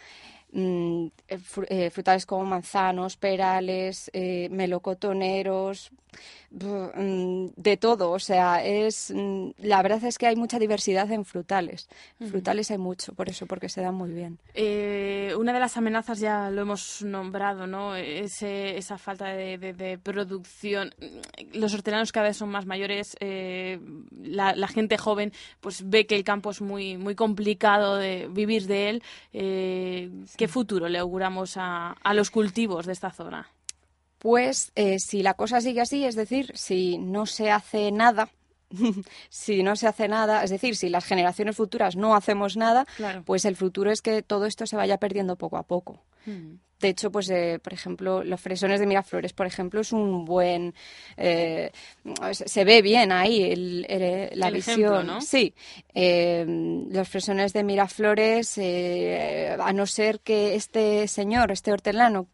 Mm, 0.58 1.08
eh, 1.28 1.40
eh, 1.68 1.90
frutales 1.90 2.26
como 2.26 2.46
manzanos, 2.46 3.18
perales, 3.18 4.10
eh, 4.14 4.48
melocotoneros, 4.50 5.92
de 6.58 7.78
todo. 7.78 8.12
O 8.12 8.20
sea, 8.20 8.64
es 8.66 9.12
mm, 9.14 9.50
la 9.60 9.82
verdad 9.82 10.04
es 10.06 10.18
que 10.18 10.28
hay 10.28 10.36
mucha 10.36 10.58
diversidad 10.60 11.12
en 11.12 11.26
frutales. 11.26 11.90
Frutales 12.30 12.72
hay 12.72 12.78
mucho, 12.78 13.14
por 13.14 13.30
eso, 13.30 13.46
porque 13.46 13.70
se 13.70 13.82
dan 13.82 13.96
muy 13.96 14.12
bien. 14.12 14.40
Eh, 14.54 15.34
una 15.38 15.52
de 15.54 15.60
las 15.60 15.76
amenazas 15.78 16.20
ya 16.20 16.50
lo 16.50 16.62
hemos 16.62 17.02
nombrado, 17.04 17.68
¿no? 17.68 17.96
Ese- 17.96 18.78
esa 18.78 18.98
falta 18.98 19.26
de, 19.28 19.58
de- 19.58 19.74
de 19.74 19.98
producción. 19.98 20.94
Los 21.54 21.74
hortelanos 21.74 22.12
cada 22.12 22.28
vez 22.28 22.38
son 22.38 22.50
más 22.50 22.66
mayores. 22.66 23.18
eh, 23.20 23.80
la, 24.24 24.56
la 24.56 24.68
gente 24.68 24.98
joven, 24.98 25.34
pues 25.60 25.88
ve 25.90 26.06
que 26.06 26.16
el 26.16 26.24
campo 26.24 26.52
es 26.52 26.62
muy 26.62 26.98
muy 26.98 27.16
complicado 27.16 27.98
de 27.98 28.28
vivir 28.32 28.66
de 28.68 28.90
él. 28.90 29.04
Eh, 29.34 30.10
¿Qué 30.38 30.48
futuro 30.48 30.88
le 30.88 31.00
auguramos 31.00 31.58
a, 31.58 31.92
a 32.04 32.14
los 32.14 32.32
cultivos 32.32 32.86
de 32.86 32.94
esta 32.94 33.12
zona? 33.12 33.48
Pues 34.26 34.72
eh, 34.74 34.98
si 34.98 35.22
la 35.22 35.36
cosa 35.36 35.62
sigue 35.62 35.82
así, 35.82 36.04
es 36.04 36.16
decir, 36.16 36.52
si 36.56 36.98
no 36.98 37.28
se 37.28 37.52
hace 37.52 37.92
nada, 37.92 38.28
si 39.30 39.62
no 39.62 39.76
se 39.76 39.86
hace 39.86 40.08
nada, 40.08 40.44
es 40.44 40.50
decir, 40.50 40.76
si 40.76 40.90
las 40.90 41.06
generaciones 41.06 41.56
futuras 41.56 41.96
no 41.96 42.16
hacemos 42.16 42.58
nada, 42.58 42.88
Claro. 42.98 43.22
pues 43.24 43.46
el 43.46 43.56
futuro 43.56 43.92
es 43.92 44.02
que 44.02 44.24
todo 44.24 44.48
esto 44.48 44.66
se 44.66 44.78
vaya 44.78 44.98
perdiendo 44.98 45.36
poco 45.36 45.58
a 45.58 45.64
poco. 45.64 46.02
Mm. 46.26 46.56
De 46.80 46.90
hecho, 46.90 47.10
pues, 47.12 47.30
eh, 47.30 47.60
por 47.64 47.72
ejemplo, 47.74 48.24
los 48.24 48.42
fresones 48.42 48.80
de 48.82 48.86
Miraflores, 48.88 49.32
por 49.32 49.46
ejemplo, 49.48 49.80
es 49.80 49.94
un 49.94 50.26
buen... 50.26 50.74
eh, 51.18 51.72
se 52.32 52.66
ve 52.66 52.82
bien 52.82 53.12
ahí 53.14 53.44
el- 53.44 53.86
el- 53.88 54.38
la 54.40 54.48
El 54.50 54.56
visión. 54.56 54.80
ejemplo, 54.82 55.04
¿no? 55.04 55.22
Sí. 55.22 55.54
Eh, 55.94 56.46
los 56.90 57.08
fresones 57.08 57.54
de 57.54 57.64
Miraflores, 57.64 58.58
a 58.58 59.72
no 59.72 59.86
ser 59.86 60.20
que 60.20 60.56
este 60.56 61.08
señor, 61.08 61.52
este 61.52 61.72
hortelano, 61.72 62.28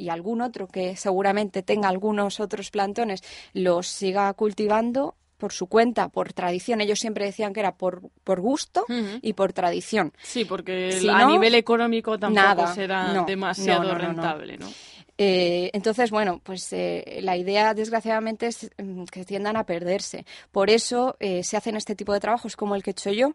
y 0.00 0.08
algún 0.08 0.40
otro 0.40 0.66
que 0.66 0.96
seguramente 0.96 1.62
tenga 1.62 1.88
algunos 1.88 2.40
otros 2.40 2.70
plantones, 2.70 3.22
los 3.52 3.86
siga 3.86 4.32
cultivando 4.32 5.14
por 5.36 5.52
su 5.52 5.66
cuenta, 5.66 6.08
por 6.08 6.32
tradición. 6.32 6.80
Ellos 6.80 7.00
siempre 7.00 7.24
decían 7.24 7.52
que 7.52 7.60
era 7.60 7.74
por, 7.74 8.02
por 8.24 8.40
gusto 8.40 8.84
y 9.22 9.32
por 9.32 9.52
tradición. 9.52 10.12
Sí, 10.22 10.44
porque 10.44 10.92
Si 10.92 11.08
a 11.08 11.20
no, 11.20 11.30
nivel 11.30 11.54
económico 11.54 12.18
tampoco 12.18 12.46
nada, 12.46 12.74
será 12.74 13.12
no, 13.12 13.24
demasiado 13.24 13.84
no, 13.84 13.98
rentable, 13.98 14.58
¿no? 14.58 14.68
Eh, 15.22 15.70
entonces, 15.74 16.10
bueno, 16.10 16.40
pues 16.42 16.72
eh, 16.72 17.20
la 17.22 17.36
idea, 17.36 17.74
desgraciadamente, 17.74 18.46
es 18.46 18.70
mm, 18.78 19.04
que 19.04 19.26
tiendan 19.26 19.56
a 19.56 19.64
perderse. 19.64 20.24
Por 20.50 20.70
eso 20.70 21.16
eh, 21.20 21.44
se 21.44 21.58
hacen 21.58 21.76
este 21.76 21.94
tipo 21.94 22.14
de 22.14 22.20
trabajos 22.20 22.56
como 22.56 22.74
el 22.74 22.82
que 22.82 22.90
he 22.90 22.92
hecho 22.92 23.10
yo, 23.10 23.34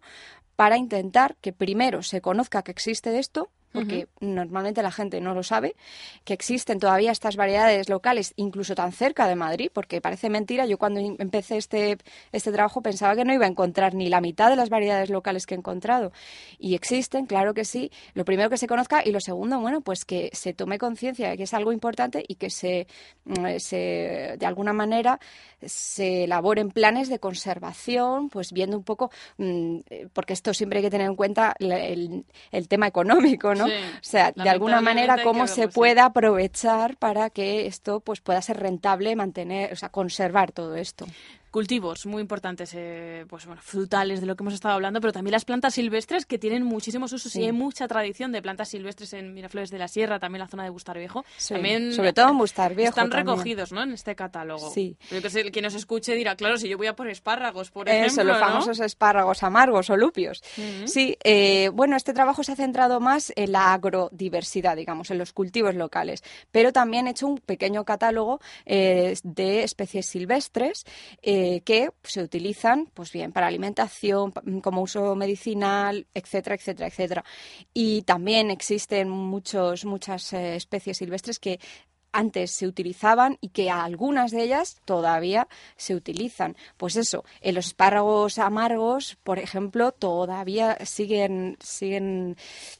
para 0.56 0.78
intentar 0.78 1.36
que 1.42 1.54
primero 1.54 2.02
se 2.02 2.22
conozca 2.22 2.64
que 2.64 2.72
existe 2.72 3.20
esto, 3.20 3.50
porque 3.76 4.08
normalmente 4.20 4.82
la 4.82 4.92
gente 4.92 5.22
no 5.22 5.34
lo 5.34 5.44
sabe, 5.44 5.76
que 6.24 6.34
existen 6.34 6.80
todavía 6.80 7.12
estas 7.12 7.36
variedades 7.36 7.90
locales, 7.90 8.34
incluso 8.38 8.74
tan 8.76 8.92
cerca 8.92 9.28
de 9.28 9.36
Madrid, 9.36 9.70
porque 9.72 10.02
parece 10.02 10.30
mentira. 10.30 10.66
Yo 10.66 10.78
cuando 10.78 11.00
empecé 11.00 11.58
este, 11.58 11.98
este 12.32 12.52
trabajo 12.52 12.82
pensaba 12.82 13.16
que 13.16 13.26
no 13.26 13.34
iba 13.34 13.46
a 13.46 13.50
encontrar 13.50 13.94
ni 13.94 14.10
la 14.10 14.22
mitad 14.22 14.50
de 14.50 14.56
las 14.56 14.70
variedades 14.70 15.10
locales 15.10 15.46
que 15.46 15.56
he 15.56 15.58
encontrado. 15.58 16.12
Y 16.58 16.76
existen, 16.76 17.26
claro 17.26 17.54
que 17.54 17.66
sí. 17.66 17.92
Lo 18.14 18.26
primero 18.26 18.50
que 18.50 18.58
se 18.58 18.68
conozca 18.68 19.02
y 19.06 19.12
lo 19.12 19.20
segundo, 19.20 19.60
bueno, 19.60 19.82
pues 19.82 20.06
que 20.06 20.30
se 20.34 20.54
tome 20.54 20.78
conciencia 20.78 21.30
de 21.30 21.38
que 21.38 21.44
es 21.44 21.54
algo 21.54 21.72
importante 21.72 22.24
y 22.28 22.36
que 22.36 22.50
se, 22.50 22.88
mm, 23.26 23.58
se 23.58 24.36
de 24.40 24.46
alguna 24.46 24.74
manera 24.74 25.20
se 25.62 26.26
elaboren 26.26 26.70
planes 26.70 27.10
de 27.10 27.20
conservación, 27.20 28.30
pues 28.30 28.52
viendo 28.52 28.78
un 28.78 28.84
poco, 28.84 29.12
mm, 29.38 29.80
porque 30.14 30.34
esto 30.34 30.54
siempre 30.54 30.80
hay 30.80 30.84
que 30.86 30.92
tener 30.92 31.08
en 31.08 31.16
cuenta 31.16 31.56
el, 31.60 32.26
el 32.52 32.68
tema 32.68 32.88
económico, 32.88 33.56
¿no? 33.56 33.65
O 33.68 33.70
sea, 34.02 34.32
de 34.32 34.50
alguna 34.50 34.82
manera 34.82 35.24
cómo 35.24 35.48
se 35.48 35.68
puede 35.68 36.02
aprovechar 36.02 36.98
para 36.98 37.30
que 37.30 37.68
esto 37.68 38.00
pues 38.00 38.22
pueda 38.22 38.42
ser 38.42 38.60
rentable, 38.60 39.16
mantener, 39.16 39.74
o 39.74 39.76
sea, 39.76 39.90
conservar 39.90 40.52
todo 40.52 40.76
esto 40.76 41.06
cultivos 41.56 42.06
muy 42.06 42.22
importantes, 42.22 42.72
eh, 42.74 43.26
pues 43.30 43.46
bueno, 43.46 43.62
frutales 43.64 44.20
de 44.20 44.28
lo 44.28 44.36
que 44.36 44.44
hemos 44.44 44.54
estado 44.54 44.74
hablando, 44.74 45.00
pero 45.00 45.14
también 45.14 45.32
las 45.32 45.46
plantas 45.46 45.76
silvestres 45.76 46.26
que 46.26 46.38
tienen 46.38 46.64
muchísimos 46.64 47.14
usos 47.14 47.34
y 47.38 47.46
hay 47.46 47.54
mucha 47.54 47.88
tradición 47.88 48.34
de 48.34 48.42
plantas 48.42 48.68
silvestres 48.68 49.14
en 49.14 49.34
Miraflores 49.34 49.70
de 49.72 49.78
la 49.78 49.88
Sierra, 49.88 50.20
también 50.20 50.42
la 50.42 50.50
zona 50.50 50.66
de 50.66 50.70
Bustar 50.70 50.98
Viejo. 50.98 51.24
También 51.48 51.94
sobre 51.94 52.12
todo 52.12 52.32
en 52.32 52.38
Bustar 52.40 52.76
Viejo. 52.76 52.90
Están 52.90 53.10
recogidos, 53.10 53.72
¿no? 53.72 53.84
En 53.84 53.94
este 53.94 54.18
catálogo. 54.18 54.70
Sí. 54.70 54.98
Pero 55.10 55.22
que 55.22 55.50
que 55.50 55.62
nos 55.62 55.76
escuche 55.76 56.14
dirá, 56.14 56.36
claro, 56.36 56.58
si 56.58 56.68
yo 56.68 56.78
voy 56.78 56.88
a 56.88 56.96
por 56.98 57.08
espárragos, 57.08 57.72
por 57.72 57.88
ejemplo. 57.88 58.08
Eso, 58.08 58.26
los 58.26 58.38
famosos 58.38 58.82
espárragos 58.82 59.42
amargos 59.42 59.90
o 59.90 59.96
lupios. 59.96 60.44
Sí, 60.84 61.18
eh, 61.24 61.70
bueno, 61.72 61.96
este 61.96 62.12
trabajo 62.12 62.44
se 62.44 62.52
ha 62.52 62.58
centrado 62.58 63.00
más 63.00 63.32
en 63.38 63.54
la 63.54 63.72
agrodiversidad, 63.72 64.76
digamos, 64.76 65.10
en 65.10 65.20
los 65.20 65.32
cultivos 65.32 65.74
locales, 65.74 66.22
pero 66.52 66.74
también 66.74 67.08
he 67.08 67.12
hecho 67.12 67.28
un 67.28 67.38
pequeño 67.38 67.86
catálogo 67.86 68.42
eh, 68.66 69.16
de 69.24 69.64
especies 69.64 70.06
silvestres. 70.06 70.84
Eh, 71.22 71.45
que 71.66 71.90
se 72.04 72.22
utilizan 72.22 72.88
pues 72.94 73.12
bien 73.12 73.32
para 73.32 73.48
alimentación, 73.48 74.32
como 74.62 74.82
uso 74.82 75.16
medicinal, 75.16 76.08
etcétera, 76.14 76.56
etcétera, 76.56 76.88
etcétera. 76.88 77.26
Y 77.74 78.04
también 78.04 78.52
existen 78.52 79.10
muchos, 79.10 79.86
muchas 79.86 80.34
eh, 80.34 80.56
especies 80.56 80.98
silvestres 80.98 81.40
que 81.40 81.60
antes 82.16 82.52
se 82.52 82.66
utilizaban 82.66 83.38
y 83.42 83.50
que 83.50 83.70
algunas 83.70 84.32
de 84.32 84.44
ellas 84.44 84.80
todavía 84.86 85.48
se 85.76 85.96
utilizan. 85.96 86.56
Pues 86.78 86.96
eso, 86.96 87.26
en 87.42 87.56
los 87.56 87.68
espárragos 87.68 88.40
amargos, 88.40 89.18
por 89.24 89.38
ejemplo, 89.38 89.92
todavía 89.92 90.78
siguen 90.86 91.58
siguen 91.60 92.38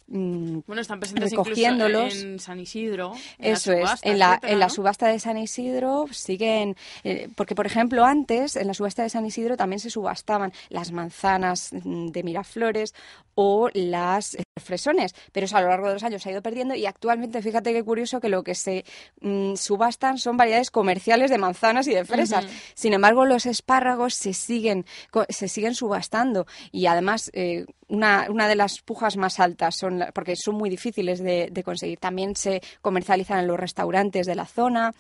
mm, 0.08 0.60
bueno, 0.66 0.82
están 0.82 1.00
presentes 1.00 1.32
recogiéndolos. 1.32 2.16
en 2.16 2.40
San 2.40 2.60
Isidro. 2.60 3.14
eso 3.38 3.74
es, 3.74 3.90
en 4.04 4.20
la, 4.20 4.40
en 4.42 4.60
la 4.60 4.70
subasta 4.70 5.08
de 5.08 5.20
San 5.20 5.38
Isidro 5.38 6.06
siguen, 6.12 6.78
eh, 7.04 7.28
porque 7.36 7.56
por 7.56 7.66
ejemplo 7.66 8.06
antes 8.06 8.56
en 8.56 8.68
la 8.68 8.74
subasta 8.74 9.04
de 9.04 9.10
San 9.10 9.26
Isidro 9.26 9.58
también 9.58 9.80
se 9.80 9.90
subastaban 9.90 10.54
las 10.70 10.92
manzanas 10.92 11.74
mm, 11.74 12.08
de 12.08 12.24
Miraflores 12.24 12.94
o 13.36 13.70
las 13.74 14.38
fresones, 14.64 15.14
pero 15.32 15.46
eso 15.46 15.58
a 15.58 15.62
lo 15.62 15.68
largo 15.68 15.88
de 15.88 15.94
los 15.96 16.04
años 16.04 16.22
se 16.22 16.30
ha 16.30 16.32
ido 16.32 16.42
perdiendo 16.42 16.76
y 16.76 16.86
actualmente 16.86 17.42
fíjate 17.42 17.74
qué 17.74 17.84
curioso 17.84 18.22
que 18.22 18.30
lo 18.30 18.44
que 18.44 18.56
se 18.56 18.86
mm, 19.20 19.56
subastan 19.56 20.18
son 20.18 20.38
variedades 20.38 20.72
comerciales 20.72 21.30
de 21.30 21.38
manzanas 21.38 21.88
y 21.88 21.94
de 21.94 22.06
fresas. 22.06 22.46
Sin 22.74 22.94
embargo, 22.94 23.26
los 23.26 23.46
espárragos 23.46 24.14
se 24.14 24.34
siguen 24.34 24.86
se 25.30 25.48
siguen 25.50 25.76
subastando 25.76 26.48
y 26.72 26.86
además 26.86 27.32
eh, 27.34 27.66
una, 27.88 28.28
una, 28.30 28.48
de 28.48 28.56
las 28.56 28.80
pujas 28.80 29.18
más 29.18 29.40
altas 29.40 29.76
son 29.78 30.06
porque 30.14 30.36
son 30.36 30.56
muy 30.56 30.70
difíciles 30.70 31.20
de, 31.20 31.50
de 31.52 31.64
conseguir. 31.64 32.00
También 32.00 32.36
se 32.36 32.62
comercializan 32.82 33.40
en 33.40 33.48
los 33.48 33.60
restaurantes 33.60 34.26
de 34.26 34.36
la 34.36 34.46
zona. 34.46 34.94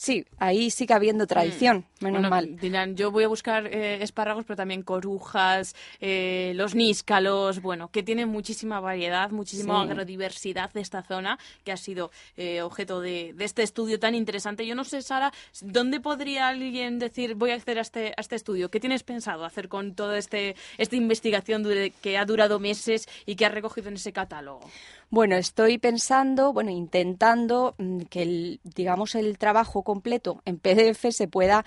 Sí, 0.00 0.24
ahí 0.38 0.70
sigue 0.70 0.94
habiendo 0.94 1.26
tradición, 1.26 1.84
mm. 2.00 2.04
menos 2.06 2.30
mal. 2.30 2.56
Dirán, 2.56 2.96
yo 2.96 3.10
voy 3.10 3.24
a 3.24 3.28
buscar 3.28 3.66
eh, 3.66 4.02
espárragos, 4.02 4.46
pero 4.46 4.56
también 4.56 4.82
corujas, 4.82 5.76
eh, 6.00 6.52
los 6.54 6.74
níscalos, 6.74 7.60
bueno, 7.60 7.90
que 7.90 8.02
tienen 8.02 8.30
muchísima 8.30 8.80
variedad, 8.80 9.30
muchísima 9.30 9.82
agrodiversidad 9.82 10.72
de 10.72 10.80
esta 10.80 11.02
zona, 11.02 11.38
que 11.64 11.72
ha 11.72 11.76
sido 11.76 12.10
eh, 12.38 12.62
objeto 12.62 13.02
de, 13.02 13.34
este 13.40 13.62
estudio 13.62 14.00
tan 14.00 14.14
interesante. 14.14 14.66
Yo 14.66 14.74
no 14.74 14.84
sé, 14.84 15.02
Sara, 15.02 15.34
¿dónde 15.60 16.00
podría 16.00 16.48
alguien 16.48 16.98
decir, 16.98 17.34
voy 17.34 17.50
a 17.50 17.56
acceder 17.56 17.76
a 17.76 17.82
este, 17.82 18.14
a 18.16 18.22
este 18.22 18.36
estudio? 18.36 18.70
¿Qué 18.70 18.80
tienes 18.80 19.02
pensado 19.02 19.44
hacer 19.44 19.68
con 19.68 19.94
toda 19.94 20.16
este, 20.16 20.56
esta 20.78 20.96
investigación 20.96 21.62
que 22.00 22.16
ha 22.16 22.24
durado 22.24 22.58
meses 22.58 23.06
y 23.26 23.36
que 23.36 23.44
has 23.44 23.52
recogido 23.52 23.88
en 23.88 23.96
ese 23.96 24.14
catálogo? 24.14 24.62
Bueno, 25.12 25.34
estoy 25.34 25.78
pensando, 25.78 26.52
bueno, 26.52 26.70
intentando 26.70 27.74
mm, 27.78 28.02
que 28.02 28.22
el, 28.22 28.60
digamos, 28.62 29.16
el 29.16 29.38
trabajo 29.38 29.82
completo 29.82 30.40
en 30.44 30.58
PDF 30.58 31.10
se 31.10 31.26
pueda, 31.26 31.64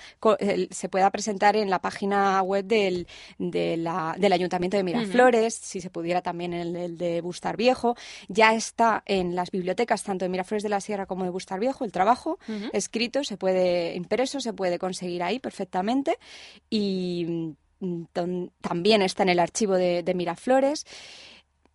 se 0.71 0.87
pueda 0.87 1.11
presentar 1.11 1.57
en 1.57 1.69
la 1.69 1.79
página 1.79 2.41
web 2.41 2.63
del, 2.63 3.05
del 3.37 4.33
Ayuntamiento 4.33 4.77
de 4.77 4.83
Miraflores, 4.83 5.55
si 5.55 5.81
se 5.81 5.89
pudiera 5.89 6.21
también 6.21 6.53
en 6.53 6.75
el, 6.77 6.97
de 6.97 7.19
Bustar 7.19 7.57
Viejo. 7.57 7.97
Ya 8.29 8.53
está 8.53 9.03
en 9.05 9.35
las 9.35 9.51
bibliotecas, 9.51 10.03
tanto 10.03 10.23
de 10.23 10.29
Miraflores 10.29 10.63
de 10.63 10.69
la 10.69 10.79
Sierra 10.79 11.05
como 11.05 11.25
de 11.25 11.29
Bustar 11.29 11.59
Viejo, 11.59 11.83
el 11.83 11.91
trabajo 11.91 12.39
escrito, 12.71 13.25
se 13.25 13.35
puede, 13.35 13.93
impreso, 13.95 14.39
se 14.39 14.53
puede 14.53 14.79
conseguir 14.79 15.21
ahí 15.21 15.39
perfectamente. 15.39 16.17
Y 16.69 17.55
mm, 17.81 18.03
también 18.61 19.01
está 19.01 19.23
en 19.23 19.29
el 19.29 19.39
archivo 19.39 19.75
de, 19.75 20.01
de 20.01 20.13
Miraflores. 20.13 20.85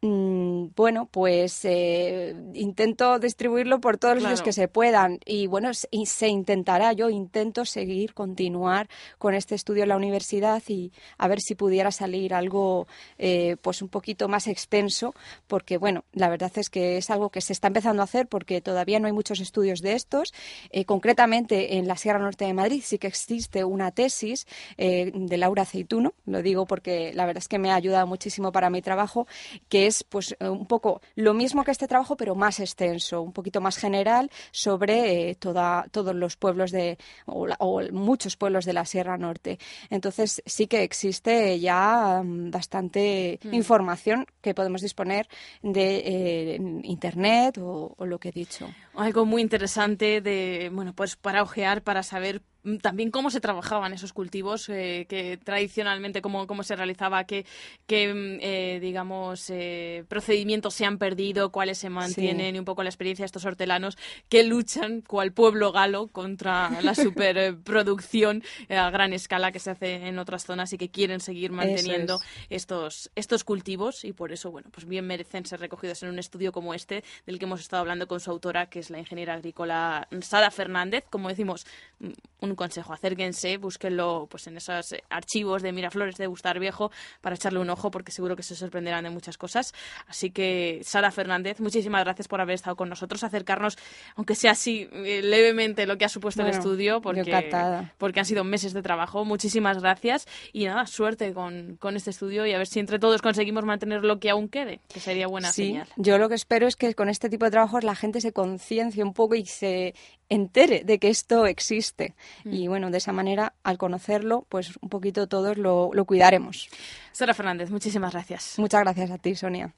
Mm, 0.01 0.68
bueno, 0.76 1.07
pues 1.11 1.64
eh, 1.64 2.32
intento 2.55 3.18
distribuirlo 3.18 3.80
por 3.80 3.99
todos 3.99 4.22
los 4.22 4.42
que 4.42 4.53
se 4.53 4.68
puedan 4.68 5.18
y 5.26 5.49
bueno, 5.49 5.74
se, 5.74 5.88
se, 6.07 6.28
intentará. 6.28 6.92
Yo 6.92 7.11
intento 7.11 7.64
seguir, 7.64 8.14
continuar 8.14 8.88
con 9.18 9.34
este 9.34 9.57
estudio 9.57 9.82
en 9.82 9.88
la 9.88 9.96
universidad 9.96 10.62
y 10.68 10.92
a 11.16 11.26
ver 11.26 11.40
si 11.40 11.57
pudiera 11.57 11.90
salir 11.90 12.32
algo 12.32 12.86
eh, 13.18 13.57
pues 13.61 13.82
un 13.82 13.88
poquito 13.88 14.28
más 14.28 14.46
extenso, 14.46 15.16
porque 15.49 15.78
bueno, 15.78 16.05
la 16.12 16.28
verdad 16.28 16.53
es 16.55 16.70
que 16.70 16.99
es 16.99 17.11
algo 17.11 17.30
que 17.30 17.40
se 17.40 17.53
está 17.53 17.66
empezando 17.66 18.01
a 18.01 18.05
hacer 18.05 18.28
porque 18.28 18.61
todavía 18.61 19.01
no 19.01 19.09
hay 19.09 19.12
muchos 19.12 19.40
estudios 19.40 19.80
de 19.80 19.94
estos. 19.94 20.32
Eh, 20.70 20.84
concretamente 20.84 21.76
en 21.76 21.88
la 21.88 21.96
Sierra 21.96 22.20
Norte 22.20 22.44
de 22.44 22.55
Madrid 22.55 22.82
sí 22.84 22.99
que 22.99 23.09
existe 23.09 23.64
una 23.64 23.90
tesis 23.90 24.46
de 24.76 25.36
Laura 25.38 25.62
Aceituno, 25.62 26.14
lo 26.24 26.40
digo 26.40 26.66
porque 26.66 27.12
la 27.14 27.26
verdad 27.26 27.42
es 27.42 27.49
que 27.49 27.59
me 27.59 27.72
ha 27.72 27.74
ayudado 27.74 28.07
muchísimo 28.07 28.53
para 28.53 28.70
mi 28.70 28.80
trabajo, 28.80 29.26
que 29.68 29.88
es 29.89 30.05
pues 30.05 30.36
eh, 30.39 30.49
un 30.49 30.66
poco 30.66 31.01
lo 31.16 31.34
mismo 31.34 31.64
que 31.64 31.72
este 31.72 31.89
trabajo, 31.89 32.16
pero 32.16 32.34
más 32.34 32.61
extenso, 32.61 33.22
un 33.22 33.32
poquito 33.32 33.61
más 33.61 33.76
general 33.76 34.30
sobre 34.51 35.30
eh, 35.30 35.34
toda, 35.34 35.86
todos 35.91 36.14
los 36.14 36.36
pueblos 36.36 36.70
de 36.70 36.99
o, 37.26 37.80
muchos 37.93 38.36
pueblos 38.36 38.64
de 38.64 38.72
la 38.72 38.84
Sierra 38.84 39.18
Norte. 39.18 39.59
Entonces 39.91 40.43
sí 40.47 40.66
que 40.66 40.82
existe 40.82 41.59
ya 41.59 42.22
mm, 42.24 42.51
bastante 42.51 43.41
mm. 43.43 43.55
información 43.55 44.26
que 44.41 44.55
podemos 44.55 44.82
disponer 44.82 45.28
de 45.62 45.97
eh, 45.99 46.59
internet 46.84 47.59
o, 47.59 47.95
o 47.97 48.07
lo 48.07 48.18
que 48.18 48.28
he 48.28 48.32
dicho. 48.32 48.68
Algo 48.95 49.24
muy 49.24 49.43
interesante 49.43 50.20
de 50.20 50.70
bueno 50.72 50.93
pues 50.95 51.16
para 51.16 51.43
ojear 51.43 51.82
para 51.82 52.03
saber 52.03 52.43
también 52.76 53.10
cómo 53.10 53.30
se 53.30 53.40
trabajaban 53.40 53.92
esos 53.92 54.12
cultivos, 54.12 54.68
eh, 54.68 55.06
que 55.08 55.38
tradicionalmente 55.38 56.20
cómo, 56.20 56.46
cómo 56.46 56.62
se 56.62 56.76
realizaba, 56.76 57.24
qué, 57.24 57.46
qué 57.86 58.12
mm, 58.12 58.38
eh, 58.40 58.78
digamos, 58.80 59.48
eh, 59.50 60.04
procedimientos 60.08 60.74
se 60.74 60.84
han 60.84 60.98
perdido, 60.98 61.50
cuáles 61.50 61.78
se 61.78 61.88
mantienen 61.88 62.56
y 62.56 62.58
un 62.58 62.64
poco 62.64 62.82
la 62.82 62.90
experiencia 62.90 63.22
de 63.22 63.26
estos 63.26 63.44
hortelanos 63.44 63.96
que 64.28 64.44
luchan 64.44 65.00
cual 65.00 65.32
pueblo 65.32 65.72
galo 65.72 66.08
contra 66.08 66.70
la 66.82 66.94
superproducción 66.94 68.42
a 68.68 68.90
gran 68.90 69.12
escala 69.12 69.52
que 69.52 69.58
se 69.58 69.70
hace 69.70 70.06
en 70.06 70.18
otras 70.18 70.44
zonas 70.44 70.72
y 70.72 70.78
que 70.78 70.90
quieren 70.90 71.20
seguir 71.20 71.52
manteniendo 71.52 72.20
estos, 72.50 73.10
estos 73.14 73.44
cultivos 73.44 74.04
y 74.04 74.12
por 74.12 74.32
eso, 74.32 74.50
bueno, 74.50 74.68
pues 74.70 74.86
bien 74.86 75.06
merecen 75.06 75.46
ser 75.46 75.60
recogidos 75.60 76.02
en 76.02 76.10
un 76.10 76.18
estudio 76.18 76.52
como 76.52 76.74
este 76.74 77.04
del 77.26 77.38
que 77.38 77.44
hemos 77.44 77.60
estado 77.60 77.80
hablando 77.80 78.06
con 78.06 78.20
su 78.20 78.30
autora, 78.30 78.66
que 78.66 78.80
es 78.80 78.90
la 78.90 78.98
ingeniera 78.98 79.34
agrícola 79.34 80.08
Sada 80.20 80.50
Fernández, 80.50 81.04
como 81.10 81.28
decimos, 81.28 81.66
mm, 82.00 82.10
un 82.40 82.54
consejo, 82.59 82.92
acérquense, 82.92 83.56
búsquenlo 83.56 84.26
pues 84.30 84.46
en 84.48 84.59
esos 84.59 84.94
archivos 85.09 85.62
de 85.62 85.72
Miraflores 85.72 86.16
de 86.16 86.26
Bustar 86.26 86.59
Viejo 86.61 86.90
para 87.22 87.36
echarle 87.36 87.59
un 87.59 87.70
ojo 87.70 87.90
porque 87.90 88.12
seguro 88.12 88.36
que 88.36 88.42
se 88.42 88.54
sorprenderán 88.54 89.04
de 89.04 89.11
muchas 89.11 89.38
cosas. 89.38 89.72
Así 90.06 90.30
que 90.30 90.80
Sara 90.84 91.11
Fernández, 91.11 91.61
muchísimas 91.61 92.04
gracias 92.04 92.28
por 92.28 92.42
haber 92.42 92.56
estado 92.56 92.76
con 92.76 92.90
nosotros, 92.90 93.24
acercarnos, 93.24 93.78
aunque 94.16 94.34
sea 94.34 94.52
así 94.52 94.88
eh, 94.92 95.22
levemente 95.22 95.86
lo 95.86 95.96
que 95.96 96.04
ha 96.04 96.11
supuesto 96.11 96.42
el 96.42 96.48
estudio, 96.48 97.00
porque, 97.00 97.50
porque 97.96 98.20
han 98.20 98.26
sido 98.26 98.44
meses 98.44 98.72
de 98.72 98.82
trabajo. 98.82 99.24
Muchísimas 99.24 99.80
gracias 99.80 100.26
y 100.52 100.66
nada, 100.66 100.86
suerte 100.86 101.32
con, 101.32 101.76
con, 101.76 101.96
este 101.96 102.11
estudio 102.11 102.46
y 102.46 102.52
a 102.52 102.59
ver 102.59 102.66
si 102.66 102.80
entre 102.80 102.98
todos 102.98 103.22
conseguimos 103.22 103.64
mantener 103.64 104.04
lo 104.04 104.18
que 104.18 104.30
aún 104.30 104.48
quede, 104.48 104.80
que 104.92 105.00
sería 105.00 105.26
buena 105.26 105.52
sí, 105.52 105.68
señal. 105.68 105.88
Yo 105.96 106.18
lo 106.18 106.28
que 106.28 106.34
espero 106.34 106.66
es 106.66 106.76
que 106.76 106.94
con 106.94 107.09
este 107.09 107.30
tipo 107.30 107.44
de 107.44 107.50
trabajos 107.50 107.84
la 107.84 107.94
gente 107.94 108.20
se 108.20 108.32
conciencie 108.32 109.02
un 109.02 109.14
poco 109.14 109.34
y 109.34 109.46
se 109.46 109.94
entere 110.28 110.82
de 110.84 110.98
que 110.98 111.09
esto 111.09 111.46
existe. 111.46 112.14
Mm. 112.45 112.53
Y 112.53 112.68
bueno, 112.68 112.91
de 112.91 112.99
esa 112.99 113.12
manera, 113.12 113.55
al 113.62 113.78
conocerlo, 113.78 114.47
pues 114.49 114.76
un 114.80 114.89
poquito 114.89 115.26
todos 115.26 115.57
lo, 115.57 115.91
lo 115.93 116.05
cuidaremos. 116.05 116.68
Sara 117.12 117.34
Fernández, 117.34 117.70
muchísimas 117.70 118.12
gracias. 118.12 118.59
Muchas 118.59 118.80
gracias 118.80 119.11
a 119.11 119.18
ti, 119.18 119.34
Sonia. 119.34 119.72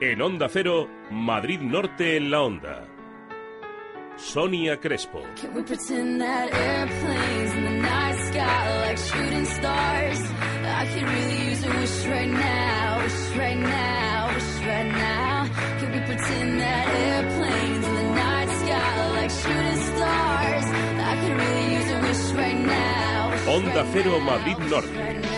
En 0.00 0.22
Onda 0.22 0.48
Cero, 0.48 0.88
Madrid 1.10 1.60
Norte 1.60 2.16
en 2.16 2.30
la 2.30 2.42
Onda. 2.42 2.86
Sonia 4.16 4.78
Crespo. 4.78 5.22
Onda 23.48 23.84
Cero 23.92 24.18
Madrid 24.20 24.58
Norte, 24.68 24.88
right 24.92 25.24
now. 25.24 25.28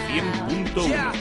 100.1. 0.74 1.12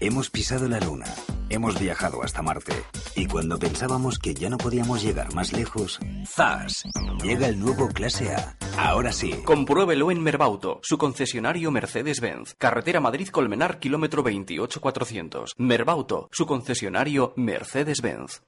Hemos 0.00 0.30
pisado 0.30 0.68
la 0.68 0.78
luna, 0.78 1.06
hemos 1.48 1.80
viajado 1.80 2.22
hasta 2.22 2.40
Marte 2.40 2.84
y 3.16 3.26
cuando 3.26 3.58
pensábamos 3.58 4.20
que 4.20 4.32
ya 4.32 4.48
no 4.48 4.58
podíamos 4.58 5.02
llegar 5.02 5.34
más 5.34 5.52
lejos, 5.52 5.98
¡zas! 6.24 6.84
Llega 7.24 7.48
el 7.48 7.58
nuevo 7.58 7.88
Clase 7.88 8.32
A. 8.32 8.56
Ahora 8.76 9.10
sí. 9.10 9.32
Compruébelo 9.44 10.12
en 10.12 10.22
Merbauto, 10.22 10.78
su 10.84 10.98
concesionario 10.98 11.72
Mercedes-Benz. 11.72 12.54
Carretera 12.58 13.00
Madrid-Colmenar, 13.00 13.80
kilómetro 13.80 14.22
28400. 14.22 15.54
Merbauto, 15.58 16.28
su 16.30 16.46
concesionario 16.46 17.32
Mercedes-Benz. 17.34 18.42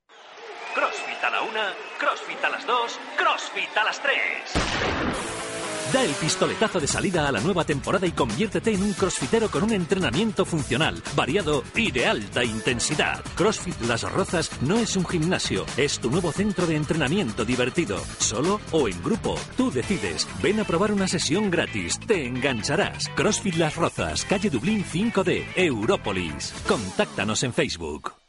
CrossFit 0.72 1.24
a 1.24 1.30
la 1.30 1.42
una, 1.42 1.74
CrossFit 1.98 2.44
a 2.44 2.50
las 2.50 2.64
dos, 2.64 3.00
CrossFit 3.16 3.76
a 3.76 3.84
las 3.84 4.00
tres. 4.00 4.99
Da 5.92 6.04
el 6.04 6.12
pistoletazo 6.12 6.78
de 6.78 6.86
salida 6.86 7.26
a 7.26 7.32
la 7.32 7.40
nueva 7.40 7.64
temporada 7.64 8.06
y 8.06 8.12
conviértete 8.12 8.72
en 8.72 8.82
un 8.82 8.92
crossfitero 8.92 9.50
con 9.50 9.64
un 9.64 9.72
entrenamiento 9.72 10.44
funcional, 10.44 11.02
variado 11.16 11.64
y 11.74 11.90
de 11.90 12.06
alta 12.06 12.44
intensidad. 12.44 13.24
CrossFit 13.34 13.80
Las 13.88 14.02
Rozas 14.02 14.50
no 14.62 14.78
es 14.78 14.94
un 14.94 15.04
gimnasio, 15.04 15.66
es 15.76 15.98
tu 15.98 16.08
nuevo 16.08 16.30
centro 16.30 16.66
de 16.66 16.76
entrenamiento 16.76 17.44
divertido, 17.44 17.98
solo 18.18 18.60
o 18.70 18.86
en 18.86 19.02
grupo. 19.02 19.36
Tú 19.56 19.72
decides. 19.72 20.28
Ven 20.40 20.60
a 20.60 20.64
probar 20.64 20.92
una 20.92 21.08
sesión 21.08 21.50
gratis, 21.50 21.98
te 22.06 22.24
engancharás. 22.24 23.08
CrossFit 23.16 23.56
Las 23.56 23.74
Rozas, 23.74 24.24
calle 24.24 24.48
Dublín 24.48 24.84
5D, 24.84 25.44
Európolis. 25.56 26.54
Contáctanos 26.68 27.42
en 27.42 27.52
Facebook. 27.52 28.19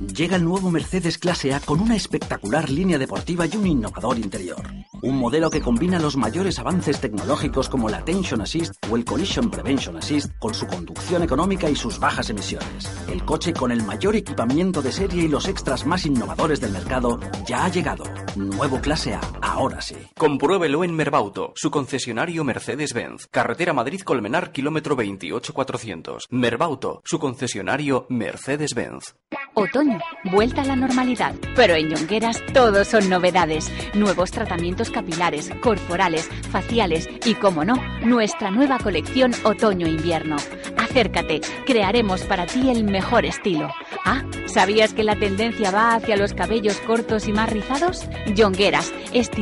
Llega 0.00 0.36
el 0.36 0.44
nuevo 0.44 0.70
Mercedes 0.70 1.16
Clase 1.16 1.54
A 1.54 1.60
con 1.60 1.80
una 1.80 1.96
espectacular 1.96 2.68
línea 2.68 2.98
deportiva 2.98 3.46
y 3.46 3.56
un 3.56 3.66
innovador 3.66 4.18
interior. 4.18 4.62
Un 5.02 5.16
modelo 5.16 5.48
que 5.48 5.62
combina 5.62 5.98
los 5.98 6.18
mayores 6.18 6.58
avances 6.58 7.00
tecnológicos 7.00 7.70
como 7.70 7.88
la 7.88 7.98
Attention 7.98 8.42
Assist 8.42 8.74
o 8.90 8.96
el 8.96 9.06
Collision 9.06 9.50
Prevention 9.50 9.96
Assist 9.96 10.32
con 10.38 10.52
su 10.52 10.66
conducción 10.66 11.22
económica 11.22 11.70
y 11.70 11.76
sus 11.76 11.98
bajas 11.98 12.28
emisiones. 12.28 12.90
El 13.08 13.24
coche 13.24 13.54
con 13.54 13.72
el 13.72 13.82
mayor 13.84 14.16
equipamiento 14.16 14.82
de 14.82 14.92
serie 14.92 15.24
y 15.24 15.28
los 15.28 15.48
extras 15.48 15.86
más 15.86 16.04
innovadores 16.04 16.60
del 16.60 16.72
mercado 16.72 17.18
ya 17.46 17.64
ha 17.64 17.70
llegado. 17.70 18.04
Nuevo 18.36 18.80
Clase 18.82 19.14
A, 19.14 19.20
ahora 19.56 19.80
sí. 19.80 19.96
Compruébelo 20.16 20.84
en 20.84 20.94
Merbauto, 20.94 21.52
su 21.56 21.70
concesionario 21.70 22.44
Mercedes-Benz. 22.44 23.26
Carretera 23.30 23.72
Madrid-Colmenar, 23.72 24.52
kilómetro 24.52 24.94
28400. 24.94 26.26
Merbauto, 26.30 27.00
su 27.04 27.18
concesionario 27.18 28.06
Mercedes-Benz. 28.10 29.14
Otoño, 29.54 29.98
vuelta 30.24 30.60
a 30.60 30.66
la 30.66 30.76
normalidad. 30.76 31.34
Pero 31.54 31.74
en 31.74 31.88
Yongueras 31.88 32.42
todo 32.52 32.84
son 32.84 33.08
novedades. 33.08 33.72
Nuevos 33.94 34.30
tratamientos 34.30 34.90
capilares, 34.90 35.50
corporales, 35.62 36.28
faciales 36.50 37.08
y, 37.24 37.34
como 37.34 37.64
no, 37.64 37.76
nuestra 38.04 38.50
nueva 38.50 38.78
colección 38.78 39.32
Otoño-Invierno. 39.44 40.36
Acércate, 40.76 41.40
crearemos 41.64 42.22
para 42.22 42.46
ti 42.46 42.70
el 42.70 42.84
mejor 42.84 43.24
estilo. 43.24 43.70
Ah, 44.04 44.22
¿sabías 44.46 44.92
que 44.92 45.04
la 45.04 45.16
tendencia 45.16 45.70
va 45.70 45.94
hacia 45.94 46.16
los 46.16 46.34
cabellos 46.34 46.76
cortos 46.80 47.26
y 47.26 47.32
más 47.32 47.50
rizados? 47.50 48.06
Yongueras, 48.34 48.92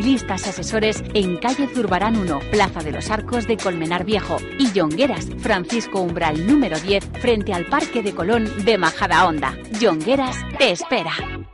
estilistas 0.05 0.47
asesores 0.47 1.03
en 1.15 1.39
calle 1.39 1.67
Zurbarán 1.67 2.19
1, 2.19 2.41
Plaza 2.51 2.81
de 2.81 2.93
los 2.93 3.11
Arcos 3.11 3.47
de 3.47 3.57
Colmenar 3.57 4.05
Viejo. 4.05 4.37
Y 4.59 4.71
Yongueras, 4.73 5.27
Francisco 5.39 6.03
Umbral 6.03 6.47
número 6.47 6.79
10, 6.79 7.09
frente 7.23 7.55
al 7.55 7.65
Parque 7.65 8.03
de 8.03 8.15
Colón 8.15 8.51
de 8.67 8.77
Majadahonda. 8.77 9.57
Yongueras 9.81 10.37
te 10.59 10.73
espera. 10.73 11.54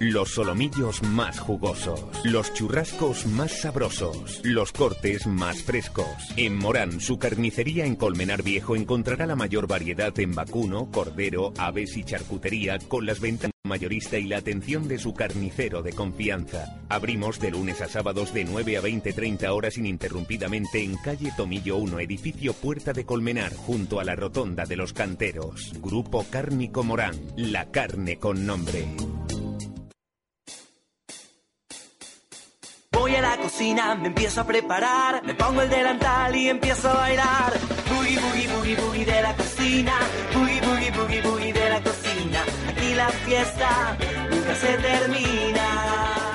Los 0.00 0.30
solomillos 0.30 1.02
más 1.02 1.38
jugosos, 1.38 2.04
los 2.24 2.52
churrascos 2.52 3.26
más 3.26 3.60
sabrosos, 3.60 4.40
los 4.42 4.72
cortes 4.72 5.26
más 5.26 5.62
frescos. 5.62 6.06
En 6.36 6.58
Morán, 6.58 7.00
su 7.00 7.18
carnicería 7.18 7.86
en 7.86 7.94
Colmenar 7.94 8.42
Viejo 8.42 8.74
encontrará 8.74 9.24
la 9.26 9.36
mayor 9.36 9.68
variedad 9.68 10.18
en 10.18 10.34
vacuno, 10.34 10.90
cordero, 10.90 11.54
aves 11.58 11.96
y 11.96 12.02
charcutería 12.02 12.78
con 12.88 13.06
las 13.06 13.20
ventas 13.20 13.52
mayorista 13.66 14.18
y 14.18 14.24
la 14.24 14.38
atención 14.38 14.88
de 14.88 14.98
su 14.98 15.14
carnicero 15.14 15.82
de 15.82 15.92
confianza. 15.92 16.82
Abrimos 16.88 17.40
de 17.40 17.52
lunes 17.52 17.80
a 17.80 17.88
sábados 17.88 18.34
de 18.34 18.44
9 18.44 18.76
a 18.76 18.82
20-30 18.82 19.48
horas 19.48 19.78
ininterrumpidamente 19.78 20.82
en 20.82 20.96
calle 20.96 21.32
Tomillo 21.36 21.76
1, 21.76 22.00
edificio 22.00 22.52
Puerta 22.52 22.92
de 22.92 23.06
Colmenar, 23.06 23.54
junto 23.54 24.00
a 24.00 24.04
la 24.04 24.16
Rotonda 24.16 24.66
de 24.66 24.76
los 24.76 24.92
Canteros. 24.92 25.72
Grupo 25.80 26.26
Cárnico 26.28 26.82
Morán, 26.82 27.14
la 27.36 27.70
carne 27.70 28.18
con 28.18 28.44
nombre. 28.44 28.86
Voy 32.94 33.14
a 33.16 33.20
la 33.20 33.36
cocina, 33.36 33.94
me 33.94 34.08
empiezo 34.08 34.40
a 34.40 34.44
preparar, 34.44 35.22
me 35.24 35.34
pongo 35.34 35.62
el 35.62 35.68
delantal 35.68 36.34
y 36.36 36.48
empiezo 36.48 36.88
a 36.90 36.94
bailar. 36.94 37.52
Boogie, 37.90 38.18
boogie, 38.20 38.48
boogie, 38.48 38.76
boogie 38.76 39.04
de 39.04 39.22
la 39.22 39.34
cocina, 39.34 39.92
boogie, 40.32 40.60
boogie, 40.60 40.90
boogie, 40.92 41.22
boogie 41.22 41.52
de 41.52 41.68
la 41.68 41.80
cocina. 41.82 42.40
Aquí 42.68 42.94
la 42.94 43.08
fiesta 43.08 43.96
nunca 44.30 44.54
se 44.54 44.78
termina. 44.78 46.33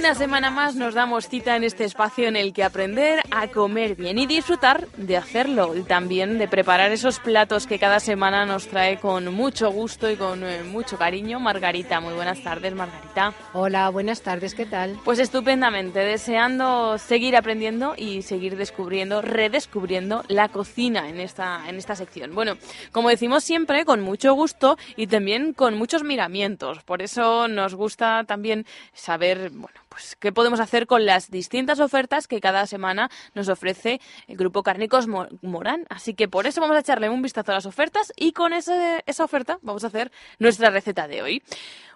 Una 0.00 0.14
semana 0.14 0.50
más 0.50 0.76
nos 0.76 0.94
damos 0.94 1.28
cita 1.28 1.56
en 1.56 1.62
este 1.62 1.84
espacio 1.84 2.26
en 2.26 2.34
el 2.34 2.54
que 2.54 2.64
aprender 2.64 3.20
a 3.30 3.48
comer 3.48 3.96
bien 3.96 4.16
y 4.16 4.24
disfrutar 4.24 4.88
de 4.96 5.18
hacerlo 5.18 5.76
y 5.76 5.82
también 5.82 6.38
de 6.38 6.48
preparar 6.48 6.90
esos 6.90 7.20
platos 7.20 7.66
que 7.66 7.78
cada 7.78 8.00
semana 8.00 8.46
nos 8.46 8.66
trae 8.66 8.98
con 8.98 9.26
mucho 9.34 9.70
gusto 9.70 10.10
y 10.10 10.16
con 10.16 10.42
eh, 10.42 10.62
mucho 10.64 10.96
cariño 10.96 11.38
Margarita. 11.38 12.00
Muy 12.00 12.14
buenas 12.14 12.42
tardes, 12.42 12.74
Margarita. 12.74 13.34
Hola, 13.52 13.90
buenas 13.90 14.22
tardes, 14.22 14.54
¿qué 14.54 14.64
tal? 14.64 14.98
Pues 15.04 15.18
estupendamente, 15.18 15.98
deseando 15.98 16.96
seguir 16.96 17.36
aprendiendo 17.36 17.92
y 17.94 18.22
seguir 18.22 18.56
descubriendo, 18.56 19.20
redescubriendo 19.20 20.24
la 20.28 20.48
cocina 20.48 21.10
en 21.10 21.20
esta, 21.20 21.68
en 21.68 21.76
esta 21.76 21.94
sección. 21.94 22.34
Bueno, 22.34 22.56
como 22.90 23.10
decimos 23.10 23.44
siempre, 23.44 23.84
con 23.84 24.00
mucho 24.00 24.32
gusto 24.32 24.78
y 24.96 25.08
también 25.08 25.52
con 25.52 25.76
muchos 25.76 26.04
miramientos. 26.04 26.82
Por 26.84 27.02
eso 27.02 27.48
nos 27.48 27.74
gusta 27.74 28.24
también 28.24 28.64
saber, 28.94 29.50
bueno, 29.50 29.78
pues 30.00 30.16
qué 30.16 30.32
podemos 30.32 30.60
hacer 30.60 30.86
con 30.86 31.04
las 31.04 31.30
distintas 31.30 31.78
ofertas 31.78 32.26
que 32.26 32.40
cada 32.40 32.66
semana 32.66 33.10
nos 33.34 33.48
ofrece 33.50 34.00
el 34.28 34.36
Grupo 34.38 34.62
Cárnicos 34.62 35.06
Mo- 35.06 35.28
Morán. 35.42 35.84
Así 35.90 36.14
que 36.14 36.26
por 36.26 36.46
eso 36.46 36.60
vamos 36.62 36.76
a 36.76 36.80
echarle 36.80 37.10
un 37.10 37.20
vistazo 37.20 37.52
a 37.52 37.56
las 37.56 37.66
ofertas 37.66 38.12
y 38.16 38.32
con 38.32 38.54
ese- 38.54 39.02
esa 39.06 39.24
oferta 39.24 39.58
vamos 39.60 39.84
a 39.84 39.88
hacer 39.88 40.10
nuestra 40.38 40.70
receta 40.70 41.06
de 41.06 41.20
hoy. 41.20 41.42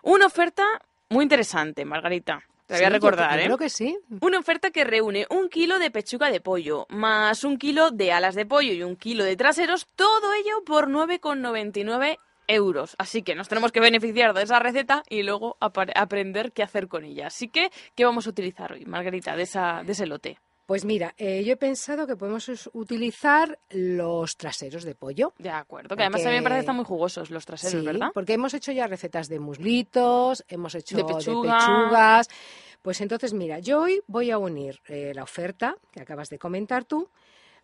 Una 0.02 0.26
oferta 0.26 0.64
muy 1.08 1.22
interesante, 1.22 1.86
Margarita. 1.86 2.42
Te 2.66 2.74
voy 2.74 2.78
Sí, 2.78 2.84
a 2.84 2.88
yo- 2.88 2.92
recordar, 2.94 3.30
yo 3.38 3.40
¿eh? 3.40 3.44
creo 3.44 3.58
que 3.58 3.68
sí. 3.70 3.98
Una 4.20 4.38
oferta 4.38 4.70
que 4.70 4.84
reúne 4.84 5.26
un 5.30 5.48
kilo 5.48 5.78
de 5.78 5.90
pechuga 5.90 6.30
de 6.30 6.40
pollo, 6.40 6.86
más 6.90 7.42
un 7.44 7.56
kilo 7.56 7.90
de 7.90 8.12
alas 8.12 8.34
de 8.34 8.44
pollo 8.46 8.72
y 8.72 8.82
un 8.82 8.96
kilo 8.96 9.24
de 9.24 9.36
traseros, 9.36 9.86
todo 9.96 10.32
ello 10.34 10.62
por 10.64 10.88
9,99 10.88 12.18
euros. 12.46 12.94
Así 12.98 13.22
que 13.22 13.34
nos 13.34 13.48
tenemos 13.48 13.72
que 13.72 13.80
beneficiar 13.80 14.34
de 14.34 14.42
esa 14.42 14.58
receta 14.58 15.02
y 15.08 15.22
luego 15.22 15.56
aprender 15.60 16.52
qué 16.52 16.62
hacer 16.62 16.88
con 16.88 17.04
ella. 17.04 17.28
Así 17.28 17.48
que, 17.48 17.70
¿qué 17.94 18.04
vamos 18.04 18.26
a 18.26 18.30
utilizar 18.30 18.72
hoy, 18.72 18.84
Margarita, 18.84 19.36
de, 19.36 19.42
esa, 19.42 19.82
de 19.84 19.92
ese 19.92 20.06
lote? 20.06 20.38
Pues 20.66 20.86
mira, 20.86 21.14
eh, 21.18 21.44
yo 21.44 21.52
he 21.52 21.56
pensado 21.58 22.06
que 22.06 22.16
podemos 22.16 22.50
utilizar 22.72 23.58
los 23.68 24.38
traseros 24.38 24.84
de 24.84 24.94
pollo. 24.94 25.34
De 25.38 25.50
acuerdo, 25.50 25.94
que 25.94 26.02
además 26.02 26.24
a 26.24 26.30
mí 26.30 26.36
me 26.36 26.42
parece 26.42 26.56
que 26.56 26.60
están 26.60 26.76
muy 26.76 26.86
jugosos 26.86 27.30
los 27.30 27.44
traseros, 27.44 27.80
sí, 27.80 27.86
¿verdad? 27.86 28.08
porque 28.14 28.32
hemos 28.32 28.54
hecho 28.54 28.72
ya 28.72 28.86
recetas 28.86 29.28
de 29.28 29.40
muslitos, 29.40 30.42
hemos 30.48 30.74
hecho 30.74 30.96
De 30.96 31.02
de, 31.02 31.14
pechuga. 31.14 31.58
pechugas. 31.58 32.28
Pues 32.80 33.00
entonces, 33.02 33.34
mira, 33.34 33.58
yo 33.58 33.82
hoy 33.82 34.02
voy 34.06 34.30
a 34.30 34.38
unir 34.38 34.80
eh, 34.88 35.12
la 35.14 35.22
oferta 35.22 35.76
que 35.90 36.00
acabas 36.00 36.30
de 36.30 36.38
comentar 36.38 36.84
tú 36.84 37.10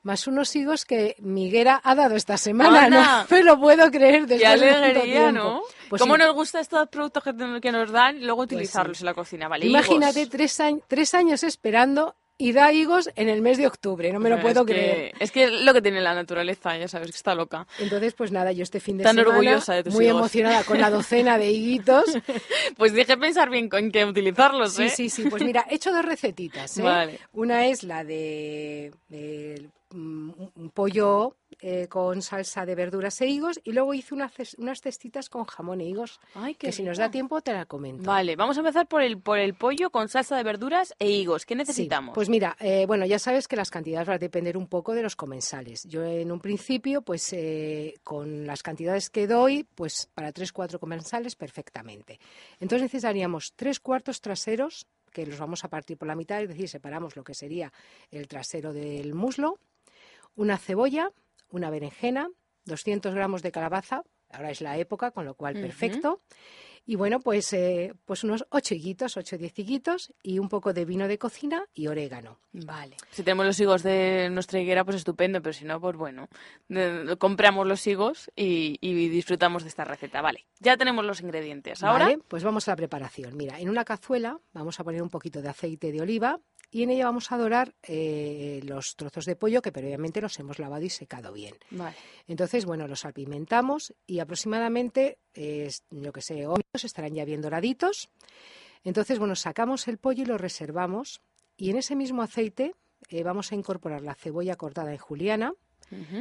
más 0.03 0.27
unos 0.27 0.55
higos 0.57 0.85
que 0.85 1.17
Miguera 1.19 1.81
ha 1.83 1.95
dado 1.95 2.17
esta 2.17 2.39
semana, 2.39 2.89
¿no? 2.89 3.27
Me 3.31 3.43
lo 3.43 3.59
puedo 3.61 3.91
creer 3.91 4.27
después 4.27 4.41
Qué 4.41 4.47
alegría, 4.47 5.33
¿no? 5.33 5.63
Pues 5.89 6.01
¿Cómo 6.01 6.17
nos 6.17 6.33
gustan 6.35 6.63
estos 6.63 6.89
productos 6.89 7.23
que, 7.25 7.73
nos 7.73 7.91
dan 7.91 8.17
y 8.17 8.21
luego 8.21 8.39
pues 8.39 8.53
utilizarlos 8.53 9.01
en 9.01 9.07
la 9.07 9.15
cocina? 9.15 9.49
Vale, 9.49 9.67
Imagínate 9.67 10.27
tres, 10.27 10.59
tres 10.87 11.15
años 11.15 11.43
esperando 11.43 12.15
y 12.41 12.53
da 12.53 12.73
higos 12.73 13.11
en 13.17 13.29
el 13.29 13.43
mes 13.43 13.59
de 13.59 13.67
octubre, 13.67 14.11
no 14.13 14.19
me 14.19 14.31
lo 14.31 14.41
puedo 14.41 14.65
creer. 14.65 15.13
es 15.19 15.31
que 15.31 15.51
lo 15.51 15.75
que 15.75 15.83
tiene 15.83 16.01
la 16.01 16.15
naturaleza, 16.15 16.75
ya 16.79 16.89
sabes 16.89 17.11
que 17.11 17.17
está 17.17 17.35
loca. 17.35 17.67
Entonces, 17.79 18.15
pues 18.15 18.33
nada, 18.33 18.51
yo 18.51 18.63
este 18.63 18.81
fin 18.81 18.97
de 18.97 19.05
Tan 19.05 19.17
semana 19.17 19.37
orgullosa 19.37 19.75
de 19.75 19.85
tus 19.85 19.93
muy 19.93 20.07
emocionada 20.07 20.65
con 20.65 20.81
la 20.81 20.89
docena 20.89 21.37
de 21.37 21.51
higuitos. 21.51 22.07
pues 22.79 22.95
dije 22.95 23.19
pensar 23.19 23.51
bien 23.51 23.69
con 23.69 23.91
qué 23.91 24.07
utilizarlos, 24.07 24.79
¿eh? 24.79 24.89
Sí, 24.89 25.11
sí, 25.11 25.23
sí, 25.23 25.29
pues 25.29 25.43
mira, 25.43 25.67
he 25.69 25.75
hecho 25.75 25.93
dos 25.93 26.03
recetitas, 26.03 26.79
¿eh? 26.79 27.19
Una 27.33 27.67
es 27.67 27.83
la 27.83 28.05
de, 28.05 28.91
de 29.09 29.69
un 29.93 30.71
pollo 30.73 31.37
eh, 31.61 31.89
con 31.89 32.23
salsa 32.23 32.65
de 32.65 32.75
verduras 32.75 33.21
e 33.21 33.27
higos 33.27 33.61
y 33.65 33.73
luego 33.73 33.93
hice 33.93 34.15
unas, 34.15 34.33
unas 34.57 34.81
cestitas 34.81 35.29
con 35.29 35.45
jamón 35.45 35.81
e 35.81 35.85
higos 35.85 36.21
Ay, 36.35 36.55
que 36.55 36.73
si 36.73 36.83
nos 36.83 36.97
da 36.97 37.11
tiempo 37.11 37.41
te 37.41 37.53
la 37.53 37.67
comento. 37.67 38.05
Vale, 38.05 38.37
vamos 38.37 38.57
a 38.57 38.61
empezar 38.61 38.87
por 38.87 39.03
el, 39.03 39.19
por 39.19 39.39
el 39.39 39.55
pollo 39.55 39.91
con 39.91 40.09
salsa 40.09 40.37
de 40.37 40.43
verduras 40.43 40.95
e 40.99 41.11
higos. 41.11 41.45
¿Qué 41.45 41.57
necesitamos? 41.57 42.15
pues 42.15 42.29
mira, 42.29 42.57
eh, 42.61 42.87
bueno, 42.87 43.05
ya 43.05 43.19
sabes 43.19 43.49
que 43.49 43.57
las 43.57 43.71
cantidades 43.71 44.07
van 44.07 44.15
a 44.15 44.19
depender 44.19 44.57
un 44.57 44.69
poco 44.69 44.95
de 44.95 45.03
los 45.03 45.17
comensales. 45.17 45.85
Yo 45.85 46.05
en 46.05 46.31
un 46.31 46.41
principio, 46.41 47.03
pues 47.03 47.33
eh, 47.33 47.99
con 48.05 48.47
las 48.47 48.63
cantidades 48.63 49.11
que 49.11 49.27
doy, 49.27 49.65
pues 49.75 50.09
para 50.15 50.33
tres, 50.33 50.53
cuatro 50.53 50.79
comensales 50.79 51.37
perfectamente. 51.37 52.21
Entonces 52.61 52.83
necesitaríamos 52.83 53.53
tres 53.57 53.81
cuartos 53.81 54.21
traseros 54.21 54.87
que 55.11 55.27
los 55.27 55.39
vamos 55.39 55.65
a 55.65 55.69
partir 55.69 55.99
por 55.99 56.09
la 56.09 56.15
mitad, 56.15 56.41
es 56.41 56.49
decir, 56.49 56.69
separamos 56.69 57.17
lo 57.17 57.25
que 57.25 57.35
sería 57.35 57.73
el 58.11 58.29
trasero 58.29 58.73
del 58.73 59.13
muslo, 59.15 59.59
una 60.35 60.59
cebolla, 60.59 61.13
una 61.51 61.71
berenjena, 61.71 62.29
200 62.65 63.15
gramos 63.15 63.43
de 63.43 63.53
calabaza, 63.53 64.03
ahora 64.31 64.51
es 64.51 64.61
la 64.61 64.79
época, 64.79 65.11
con 65.11 65.25
lo 65.25 65.35
cual 65.35 65.55
perfecto. 65.55 66.23
Y 66.87 66.97
bueno, 66.97 67.21
pues, 67.21 67.53
eh, 67.53 67.93
pues 68.05 68.25
unos 68.25 68.47
8 68.51 68.75
higuitos, 68.75 69.17
8 69.17 69.39
10 69.39 69.59
higuitos 69.59 70.13
y 70.23 70.39
un 70.39 70.49
poco 70.49 70.73
de 70.73 70.85
vino 70.85 71.09
de 71.09 71.19
cocina 71.19 71.65
y 71.75 71.87
orégano. 71.87 72.39
Vale. 72.53 72.97
Si 73.11 73.23
tenemos 73.23 73.47
los 73.47 73.61
higos 73.61 73.83
de 73.83 74.29
nuestra 74.31 74.61
higuera, 74.61 74.85
pues 74.85 74.97
estupendo, 74.97 75.41
pero 75.43 75.53
si 75.53 75.65
no, 75.65 75.81
pues 75.81 75.97
bueno, 75.97 76.29
compramos 77.19 77.67
los 77.67 77.87
higos 77.87 78.31
y, 78.35 78.79
y, 78.81 79.09
disfrutamos 79.09 79.63
de 79.63 79.69
esta 79.69 79.85
receta. 79.85 80.23
Vale, 80.23 80.47
ya 80.59 80.77
tenemos 80.77 81.05
los 81.05 81.21
ingredientes. 81.21 81.83
Ahora, 81.83 82.07
vale, 82.07 82.19
pues 82.27 82.43
vamos 82.43 82.67
a 82.67 82.73
la 82.73 82.77
preparación. 82.77 83.37
Mira, 83.37 83.61
en 83.61 83.69
una 83.69 83.85
cazuela 83.85 84.41
vamos 84.53 84.81
a 84.81 84.85
poner 84.85 85.03
un 85.03 85.11
poquito 85.11 85.43
de 85.43 85.49
aceite 85.49 85.93
de 85.93 86.01
oliva 86.01 86.41
y 86.71 86.85
en 86.85 86.91
ella 86.91 87.07
vamos 87.07 87.33
a 87.33 87.37
dorar 87.37 87.75
eh, 87.83 88.61
los 88.65 88.95
trozos 88.95 89.25
de 89.25 89.35
pollo 89.35 89.61
que 89.61 89.73
previamente 89.73 90.21
los 90.21 90.39
hemos 90.39 90.59
lavado 90.59 90.85
y 90.85 90.91
secado 90.91 91.33
bien. 91.33 91.57
Entonces, 92.29 92.65
bueno, 92.65 92.87
los 92.87 93.01
salpimentamos 93.01 93.93
y 94.07 94.21
aproximadamente, 94.21 95.19
eh, 95.35 95.71
yo 95.91 96.13
que 96.13 96.23
sé, 96.23 96.47
minutos 96.47 96.85
estarán 96.85 97.15
ya 97.15 97.25
bien 97.25 97.41
doraditos. 97.41 98.11
Entonces, 98.85 99.19
bueno, 99.19 99.35
sacamos 99.35 99.89
el 99.89 99.99
pollo 99.99 100.23
y 100.23 100.27
lo 100.27 100.39
reservamos 100.39 101.21
y 101.57 101.71
en 101.71 101.77
ese 101.77 101.97
mismo 101.97 102.23
aceite 102.23 102.75
eh, 103.09 103.25
vamos 103.25 103.51
a 103.51 103.57
incorporar 103.57 104.03
la 104.03 104.15
cebolla 104.15 104.57
cortada 104.57 104.93
en 104.93 104.99
juliana, 104.99 105.55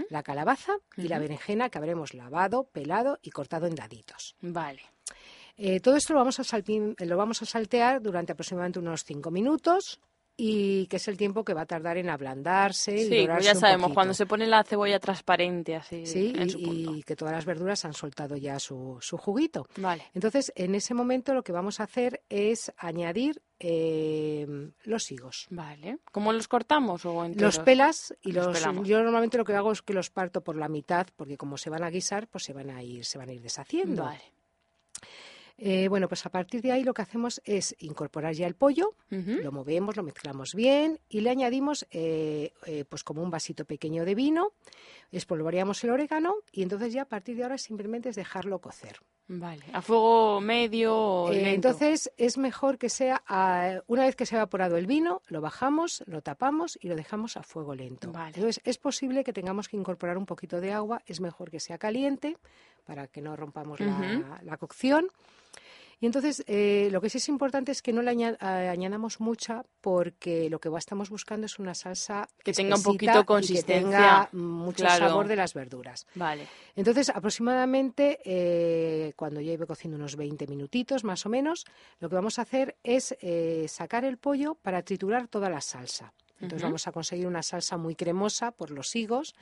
la 0.09 0.23
calabaza 0.23 0.77
y 0.97 1.09
la 1.09 1.19
berenjena 1.19 1.69
que 1.69 1.77
habremos 1.77 2.15
lavado, 2.15 2.63
pelado 2.63 3.19
y 3.21 3.29
cortado 3.29 3.67
en 3.67 3.75
daditos. 3.75 4.35
Vale. 4.41 4.81
todo 5.83 5.95
esto 5.95 6.13
lo 6.13 6.19
vamos, 6.19 6.39
a 6.39 7.05
lo 7.05 7.17
vamos 7.17 7.43
a 7.43 7.45
saltear 7.45 8.01
durante 8.01 8.31
aproximadamente 8.31 8.79
unos 8.79 9.03
5 9.03 9.29
minutos 9.29 9.99
y 10.41 10.87
que 10.87 10.95
es 10.95 11.07
el 11.09 11.17
tiempo 11.17 11.43
que 11.43 11.53
va 11.53 11.61
a 11.61 11.65
tardar 11.65 11.97
en 11.97 12.09
ablandarse 12.09 12.95
y 12.95 13.09
sí, 13.09 13.27
pues 13.27 13.43
ya 13.43 13.55
sabemos, 13.55 13.91
cuando 13.93 14.13
se 14.13 14.25
pone 14.25 14.47
la 14.47 14.63
cebolla 14.63 14.97
transparente 14.97 15.75
así 15.75 16.05
sí, 16.05 16.33
y, 16.57 17.03
que 17.03 17.17
todas 17.17 17.33
las 17.33 17.43
verduras 17.43 17.83
han 17.83 17.93
soltado 17.93 18.37
ya 18.37 18.57
su, 18.57 18.97
su 19.01 19.17
juguito. 19.17 19.67
Vale. 19.75 20.05
Entonces, 20.13 20.53
en 20.55 20.75
ese 20.75 20.93
momento 20.93 21.33
lo 21.33 21.43
que 21.43 21.51
vamos 21.51 21.81
a 21.81 21.83
hacer 21.83 22.21
es 22.29 22.71
añadir 22.77 23.41
eh, 23.59 24.47
los 24.83 25.11
higos. 25.11 25.47
Vale. 25.49 25.97
¿Cómo 26.11 26.31
los 26.31 26.47
cortamos 26.47 27.05
o 27.05 27.27
Los 27.35 27.59
pelas 27.59 28.15
y 28.21 28.31
los, 28.31 28.57
yo 28.85 29.03
normalmente 29.03 29.37
lo 29.37 29.43
que 29.43 29.53
hago 29.53 29.73
es 29.73 29.81
que 29.81 29.93
los 29.93 30.09
parto 30.09 30.41
por 30.41 30.55
la 30.55 30.69
mitad 30.69 31.07
porque 31.17 31.37
como 31.37 31.57
se 31.57 31.69
van 31.69 31.83
a 31.83 31.89
guisar, 31.89 32.27
pues 32.27 32.45
se 32.45 32.53
van 32.53 32.69
a 32.69 32.81
ir 32.81 33.03
se 33.03 33.17
van 33.17 33.27
a 33.27 33.33
ir 33.33 33.41
deshaciendo. 33.41 34.03
Vale. 34.03 34.38
Eh, 35.61 35.89
bueno, 35.89 36.07
pues 36.07 36.25
a 36.25 36.29
partir 36.29 36.61
de 36.61 36.71
ahí 36.71 36.83
lo 36.83 36.93
que 36.93 37.01
hacemos 37.01 37.41
es 37.43 37.75
incorporar 37.79 38.33
ya 38.33 38.47
el 38.47 38.55
pollo, 38.55 38.95
lo 39.09 39.51
movemos, 39.51 39.97
lo 39.97 40.03
mezclamos 40.03 40.55
bien 40.55 40.99
y 41.09 41.19
le 41.19 41.29
añadimos 41.29 41.85
eh, 41.91 42.53
eh, 42.65 42.85
pues 42.87 43.03
como 43.03 43.21
un 43.21 43.29
vasito 43.29 43.65
pequeño 43.65 44.05
de 44.05 44.15
vino, 44.15 44.53
espolvoreamos 45.11 45.83
el 45.83 45.89
orégano 45.89 46.35
y 46.53 46.63
entonces 46.63 46.93
ya 46.93 47.01
a 47.01 47.05
partir 47.05 47.35
de 47.35 47.43
ahora 47.43 47.57
simplemente 47.57 48.09
es 48.09 48.15
dejarlo 48.15 48.59
cocer. 48.59 48.99
Vale, 49.31 49.63
a 49.73 49.81
fuego 49.81 50.41
medio. 50.41 51.31
entonces 51.31 52.11
es 52.17 52.37
mejor 52.37 52.77
que 52.77 52.89
sea, 52.89 53.21
una 53.85 54.05
vez 54.05 54.15
que 54.15 54.25
se 54.25 54.35
ha 54.35 54.39
evaporado 54.39 54.77
el 54.77 54.87
vino, 54.87 55.21
lo 55.27 55.41
bajamos, 55.41 56.03
lo 56.07 56.21
tapamos 56.21 56.79
y 56.81 56.87
lo 56.87 56.95
dejamos 56.95 57.37
a 57.37 57.43
fuego 57.43 57.75
lento. 57.75 58.07
Entonces 58.07 58.61
es 58.63 58.77
posible 58.77 59.23
que 59.23 59.33
tengamos 59.33 59.67
que 59.67 59.77
incorporar 59.77 60.17
un 60.17 60.25
poquito 60.25 60.61
de 60.61 60.71
agua, 60.71 61.03
es 61.05 61.19
mejor 61.19 61.51
que 61.51 61.59
sea 61.59 61.77
caliente 61.77 62.37
para 62.85 63.05
que 63.05 63.21
no 63.21 63.35
rompamos 63.35 63.79
la 63.79 64.57
cocción. 64.57 65.09
Y 66.01 66.05
entonces, 66.05 66.43
eh, 66.47 66.87
lo 66.91 67.01
que 67.01 67.09
sí 67.09 67.17
es 67.17 67.27
importante 67.27 67.71
es 67.71 67.81
que 67.81 67.91
no 67.91 68.01
le 68.01 68.11
añadamos 68.11 69.19
mucha 69.19 69.65
porque 69.81 70.49
lo 70.49 70.59
que 70.59 70.69
estamos 70.77 71.09
buscando 71.09 71.45
es 71.45 71.59
una 71.59 71.73
salsa 71.73 72.29
que 72.43 72.53
tenga 72.53 72.77
un 72.77 72.83
poquito 72.83 73.25
consistencia, 73.25 73.73
que 73.73 73.85
tenga 73.85 74.29
mucho 74.31 74.87
sabor 74.87 75.27
de 75.27 75.35
las 75.35 75.53
verduras. 75.53 76.07
Vale. 76.15 76.47
Entonces, 76.75 77.09
aproximadamente 77.09 78.19
eh, 78.23 79.13
cuando 79.17 79.41
ya 79.41 79.51
iba 79.51 79.65
cociendo 79.65 79.97
unos 79.97 80.15
20 80.15 80.47
minutitos 80.47 81.03
más 81.03 81.25
o 81.25 81.29
menos, 81.29 81.65
lo 81.99 82.07
que 82.07 82.15
vamos 82.15 82.39
a 82.39 82.43
hacer 82.43 82.77
es 82.83 83.17
eh, 83.19 83.65
sacar 83.67 84.05
el 84.05 84.17
pollo 84.17 84.55
para 84.55 84.81
triturar 84.83 85.27
toda 85.27 85.49
la 85.49 85.59
salsa. 85.59 86.13
Entonces 86.41 86.63
vamos 86.63 86.87
a 86.87 86.93
conseguir 86.93 87.27
una 87.27 87.43
salsa 87.43 87.75
muy 87.75 87.95
cremosa 87.95 88.51
por 88.51 88.71
los 88.71 88.95
higos 88.95 89.35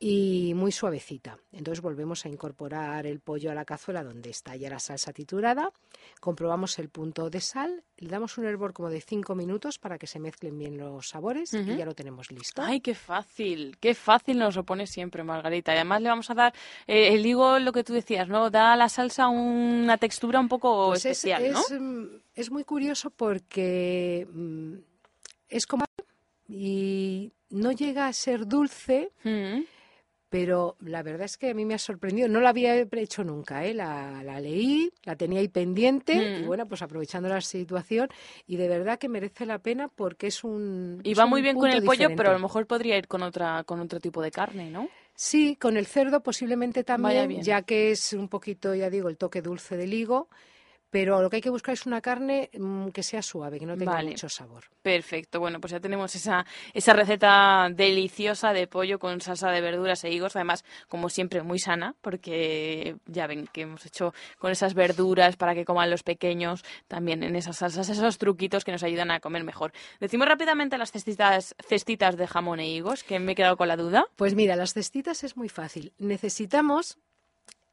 y 0.00 0.52
muy 0.54 0.70
suavecita. 0.70 1.38
Entonces 1.50 1.82
volvemos 1.82 2.24
a 2.24 2.28
incorporar 2.28 3.04
el 3.06 3.18
pollo 3.18 3.50
a 3.50 3.54
la 3.54 3.64
cazuela 3.64 4.04
donde 4.04 4.30
está 4.30 4.54
ya 4.54 4.70
la 4.70 4.78
salsa 4.78 5.12
triturada, 5.12 5.72
comprobamos 6.20 6.78
el 6.78 6.88
punto 6.88 7.30
de 7.30 7.40
sal, 7.40 7.82
le 7.96 8.08
damos 8.08 8.38
un 8.38 8.44
hervor 8.44 8.72
como 8.72 8.90
de 8.90 9.00
5 9.00 9.34
minutos 9.34 9.78
para 9.78 9.98
que 9.98 10.06
se 10.06 10.20
mezclen 10.20 10.56
bien 10.56 10.78
los 10.78 11.08
sabores 11.08 11.52
y 11.52 11.76
ya 11.76 11.84
lo 11.84 11.94
tenemos 11.94 12.30
listo. 12.30 12.62
¡Ay, 12.62 12.80
qué 12.80 12.94
fácil! 12.94 13.76
¡Qué 13.80 13.94
fácil 13.94 14.38
nos 14.38 14.54
lo 14.54 14.62
pone 14.62 14.86
siempre, 14.86 15.24
Margarita! 15.24 15.72
Y 15.72 15.76
además 15.76 16.02
le 16.02 16.08
vamos 16.10 16.30
a 16.30 16.34
dar, 16.34 16.54
eh, 16.86 17.14
el 17.14 17.26
higo, 17.26 17.58
lo 17.58 17.72
que 17.72 17.82
tú 17.82 17.92
decías, 17.92 18.28
¿no? 18.28 18.50
Da 18.50 18.74
a 18.74 18.76
la 18.76 18.88
salsa 18.88 19.26
una 19.28 19.98
textura 19.98 20.38
un 20.38 20.48
poco 20.48 20.88
pues 20.88 21.04
especial, 21.04 21.44
es, 21.44 21.52
¿no? 21.52 21.80
Mm, 21.80 22.20
es, 22.36 22.50
muy 22.52 22.62
curioso 22.62 23.10
porque 23.10 24.28
mm, 24.32 24.74
es 25.48 25.66
como... 25.66 25.84
y 26.48 27.32
no 27.50 27.72
llega 27.72 28.06
a 28.06 28.12
ser 28.12 28.46
dulce 28.46 29.10
pero 30.28 30.76
la 30.80 31.02
verdad 31.02 31.24
es 31.24 31.36
que 31.36 31.50
a 31.50 31.54
mí 31.54 31.64
me 31.64 31.74
ha 31.74 31.78
sorprendido. 31.78 32.28
No 32.28 32.40
la 32.40 32.50
había 32.50 32.76
hecho 32.76 33.24
nunca, 33.24 33.64
¿eh? 33.64 33.74
la, 33.74 34.22
la 34.22 34.40
leí, 34.40 34.92
la 35.04 35.16
tenía 35.16 35.40
ahí 35.40 35.48
pendiente 35.48 36.14
y 36.14 36.42
mm. 36.42 36.46
bueno, 36.46 36.66
pues 36.66 36.82
aprovechando 36.82 37.28
la 37.28 37.40
situación 37.40 38.08
y 38.46 38.56
de 38.56 38.68
verdad 38.68 38.98
que 38.98 39.08
merece 39.08 39.46
la 39.46 39.58
pena 39.58 39.88
porque 39.88 40.28
es 40.28 40.44
un... 40.44 41.00
Y 41.04 41.14
va 41.14 41.26
muy 41.26 41.42
bien 41.42 41.56
con 41.56 41.70
el 41.70 41.82
pollo, 41.82 42.08
pero 42.16 42.30
a 42.30 42.34
lo 42.34 42.38
mejor 42.40 42.66
podría 42.66 42.96
ir 42.96 43.08
con, 43.08 43.22
otra, 43.22 43.64
con 43.64 43.80
otro 43.80 44.00
tipo 44.00 44.22
de 44.22 44.30
carne, 44.30 44.70
¿no? 44.70 44.88
Sí, 45.14 45.56
con 45.56 45.76
el 45.76 45.86
cerdo 45.86 46.22
posiblemente 46.22 46.84
también, 46.84 47.42
ya 47.42 47.62
que 47.62 47.90
es 47.90 48.12
un 48.12 48.28
poquito, 48.28 48.74
ya 48.74 48.88
digo, 48.88 49.08
el 49.08 49.16
toque 49.16 49.42
dulce 49.42 49.76
del 49.76 49.92
higo 49.92 50.28
pero 50.90 51.20
lo 51.22 51.28
que 51.28 51.36
hay 51.36 51.42
que 51.42 51.50
buscar 51.50 51.74
es 51.74 51.86
una 51.86 52.00
carne 52.00 52.50
mm, 52.56 52.88
que 52.88 53.02
sea 53.02 53.22
suave, 53.22 53.58
que 53.58 53.66
no 53.66 53.76
tenga 53.76 54.02
mucho 54.02 54.28
sabor. 54.28 54.64
Perfecto, 54.82 55.40
bueno, 55.40 55.60
pues 55.60 55.72
ya 55.72 55.80
tenemos 55.80 56.14
esa, 56.14 56.46
esa 56.72 56.92
receta 56.92 57.68
deliciosa 57.70 58.52
de 58.52 58.66
pollo 58.66 58.98
con 58.98 59.20
salsa 59.20 59.50
de 59.50 59.60
verduras 59.60 60.02
e 60.04 60.10
higos, 60.10 60.36
además, 60.36 60.64
como 60.88 61.08
siempre, 61.08 61.42
muy 61.42 61.58
sana, 61.58 61.94
porque 62.00 62.96
ya 63.06 63.26
ven 63.26 63.46
que 63.52 63.62
hemos 63.62 63.84
hecho 63.84 64.14
con 64.38 64.50
esas 64.50 64.74
verduras 64.74 65.36
para 65.36 65.54
que 65.54 65.64
coman 65.64 65.90
los 65.90 66.02
pequeños, 66.02 66.64
también 66.86 67.22
en 67.22 67.36
esas 67.36 67.58
salsas, 67.58 67.88
esos 67.88 68.18
truquitos 68.18 68.64
que 68.64 68.72
nos 68.72 68.82
ayudan 68.82 69.10
a 69.10 69.20
comer 69.20 69.44
mejor. 69.44 69.72
Decimos 70.00 70.28
rápidamente 70.28 70.78
las 70.78 70.92
cestitas, 70.92 71.54
cestitas 71.66 72.16
de 72.16 72.26
jamón 72.26 72.60
e 72.60 72.68
higos, 72.68 73.04
que 73.04 73.18
me 73.18 73.32
he 73.32 73.34
quedado 73.34 73.56
con 73.56 73.68
la 73.68 73.76
duda. 73.76 74.06
Pues 74.16 74.34
mira, 74.34 74.56
las 74.56 74.72
cestitas 74.72 75.22
es 75.24 75.36
muy 75.36 75.48
fácil. 75.48 75.92
Necesitamos 75.98 76.98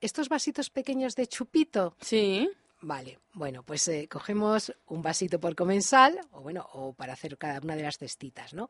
estos 0.02 0.28
vasitos 0.28 0.70
pequeños 0.70 1.16
de 1.16 1.28
chupito. 1.28 1.96
Sí 2.02 2.50
Vale, 2.82 3.18
bueno, 3.34 3.64
pues 3.64 3.88
eh, 3.88 4.08
cogemos 4.12 4.72
un 4.88 5.02
vasito 5.02 5.40
por 5.40 5.56
comensal, 5.56 6.20
o 6.32 6.42
bueno, 6.42 6.68
o 6.74 6.94
para 6.94 7.14
hacer 7.14 7.38
cada 7.38 7.60
una 7.62 7.76
de 7.76 7.82
las 7.84 7.98
cestitas, 7.98 8.54
¿no? 8.54 8.70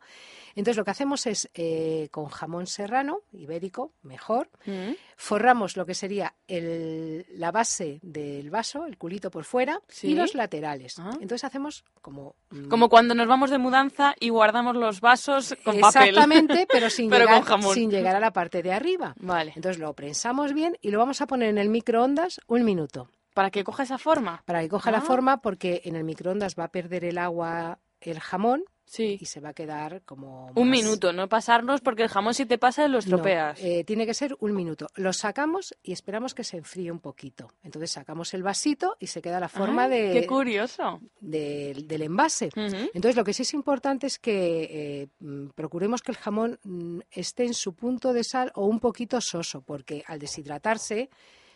Entonces 0.55 0.77
lo 0.77 0.85
que 0.85 0.91
hacemos 0.91 1.25
es 1.25 1.49
eh, 1.53 2.07
con 2.11 2.27
jamón 2.27 2.65
serrano, 2.67 3.21
ibérico, 3.33 3.91
mejor, 4.03 4.49
Mm. 4.65 4.91
forramos 5.17 5.75
lo 5.75 5.85
que 5.85 5.95
sería 5.95 6.33
el- 6.47 7.25
la 7.31 7.51
base 7.51 7.99
del 8.03 8.49
vaso, 8.51 8.85
el 8.85 8.97
culito 8.97 9.29
por 9.31 9.43
fuera, 9.43 9.81
Sí. 9.87 10.09
y 10.11 10.15
los 10.15 10.33
laterales. 10.35 10.97
Ah. 10.99 11.09
Entonces 11.13 11.43
hacemos 11.43 11.83
como... 12.01 12.35
mm, 12.51 12.69
Como 12.69 12.87
cuando 12.89 13.15
nos 13.15 13.27
vamos 13.27 13.49
de 13.49 13.57
mudanza 13.57 14.15
y 14.19 14.29
guardamos 14.29 14.75
los 14.75 15.01
vasos 15.01 15.55
con 15.63 15.79
papel. 15.79 16.09
Exactamente, 16.09 16.67
pero 16.71 16.89
sin, 16.89 17.09
Pero 17.09 17.25
llegar, 17.25 17.39
con 17.39 17.47
jamón. 17.47 17.73
sin 17.73 17.89
llegar 17.91 18.15
a 18.15 18.19
la 18.19 18.31
parte 18.31 18.61
de 18.63 18.71
arriba. 18.71 19.13
Vale. 19.19 19.53
Entonces 19.55 19.79
lo 19.79 19.93
prensamos 19.93 20.53
bien 20.53 20.77
y 20.81 20.91
lo 20.91 20.99
vamos 20.99 21.21
a 21.21 21.27
poner 21.27 21.49
en 21.49 21.57
el 21.57 21.69
microondas 21.69 22.39
un 22.47 22.63
minuto. 22.63 23.09
Para 23.35 23.51
que 23.51 23.63
coja 23.63 23.83
esa 23.83 23.99
forma. 23.99 24.41
Para 24.45 24.61
que 24.61 24.69
coja 24.69 24.89
la 24.89 24.97
Ah. 24.97 25.01
forma 25.01 25.41
porque 25.41 25.81
en 25.85 25.95
el 25.95 26.03
microondas 26.03 26.55
va 26.57 26.63
a 26.63 26.67
perder 26.71 27.05
el 27.05 27.19
agua 27.19 27.77
el 28.01 28.19
jamón 28.19 28.63
Sí. 28.87 29.17
y 29.19 29.25
se 29.25 29.39
va 29.39 29.49
a 29.49 29.53
quedar 29.53 30.03
como... 30.03 30.51
Un 30.53 30.69
minuto, 30.69 31.11
no 31.11 31.27
pasarnos 31.27 31.81
porque 31.81 32.03
el 32.03 32.09
jamón 32.09 32.35
si 32.35 32.45
te 32.45 32.59
pasa 32.59 32.83
lo 32.87 32.93
No, 32.93 32.99
estropeas. 32.99 33.59
eh, 33.63 33.83
tiene 33.83 34.05
que 34.05 34.13
ser 34.13 34.37
un 34.39 34.53
minuto. 34.53 34.87
Lo 34.95 35.11
sacamos 35.11 35.73
y 35.81 35.91
esperamos 35.91 36.35
que 36.35 36.43
se 36.43 36.57
enfríe 36.57 36.91
un 36.91 36.99
poquito. 36.99 37.51
Entonces 37.63 37.89
sacamos 37.91 38.33
el 38.35 38.43
vasito 38.43 38.95
y 38.99 39.07
se 39.07 39.23
queda 39.23 39.39
la 39.39 39.49
forma 39.49 39.85
Ay, 39.85 39.89
de, 39.89 40.19
Qué 40.21 40.27
curioso. 40.27 41.01
del- 41.19 41.87
del 41.87 42.03
envase. 42.03 42.51
Entonces, 42.55 43.15
lo 43.15 43.23
que 43.23 43.33
sí 43.33 43.41
es 43.41 43.53
importante 43.55 44.05
es 44.05 44.19
que 44.19 45.01
eh, 45.01 45.07
mm, 45.19 45.47
procuremos 45.55 46.03
que 46.03 46.11
el 46.11 46.17
jamón 46.17 46.59
mm, 46.63 46.99
esté 47.09 47.45
en 47.45 47.55
su 47.55 47.73
punto 47.73 48.13
de 48.13 48.23
sal 48.23 48.51
o 48.53 48.65
un 48.67 48.79
poquito 48.79 49.19
soso, 49.19 49.61
porque 49.61 50.03
al 50.05 50.19
deshidratarse 50.19 51.09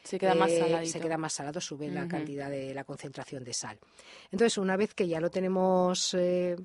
Se 0.04 0.18
queda 0.20 0.36
más 0.36 0.52
eh, 0.52 0.60
saladito. 0.60 0.92
se 0.92 1.00
queda 1.00 1.18
más 1.18 1.34
salado, 1.34 1.62
sube 1.62 1.90
la 1.90 2.08
cantidad 2.08 2.50
de 2.50 2.74
la 2.74 2.84
concentración 2.84 3.44
de 3.44 3.54
sal. 3.54 3.78
Entonces, 4.32 4.58
una 4.58 4.76
vez 4.78 4.94
que 4.94 5.08
ya 5.08 5.20
lo 5.20 5.30
tenemos 5.30 6.14
eh, 6.18 6.56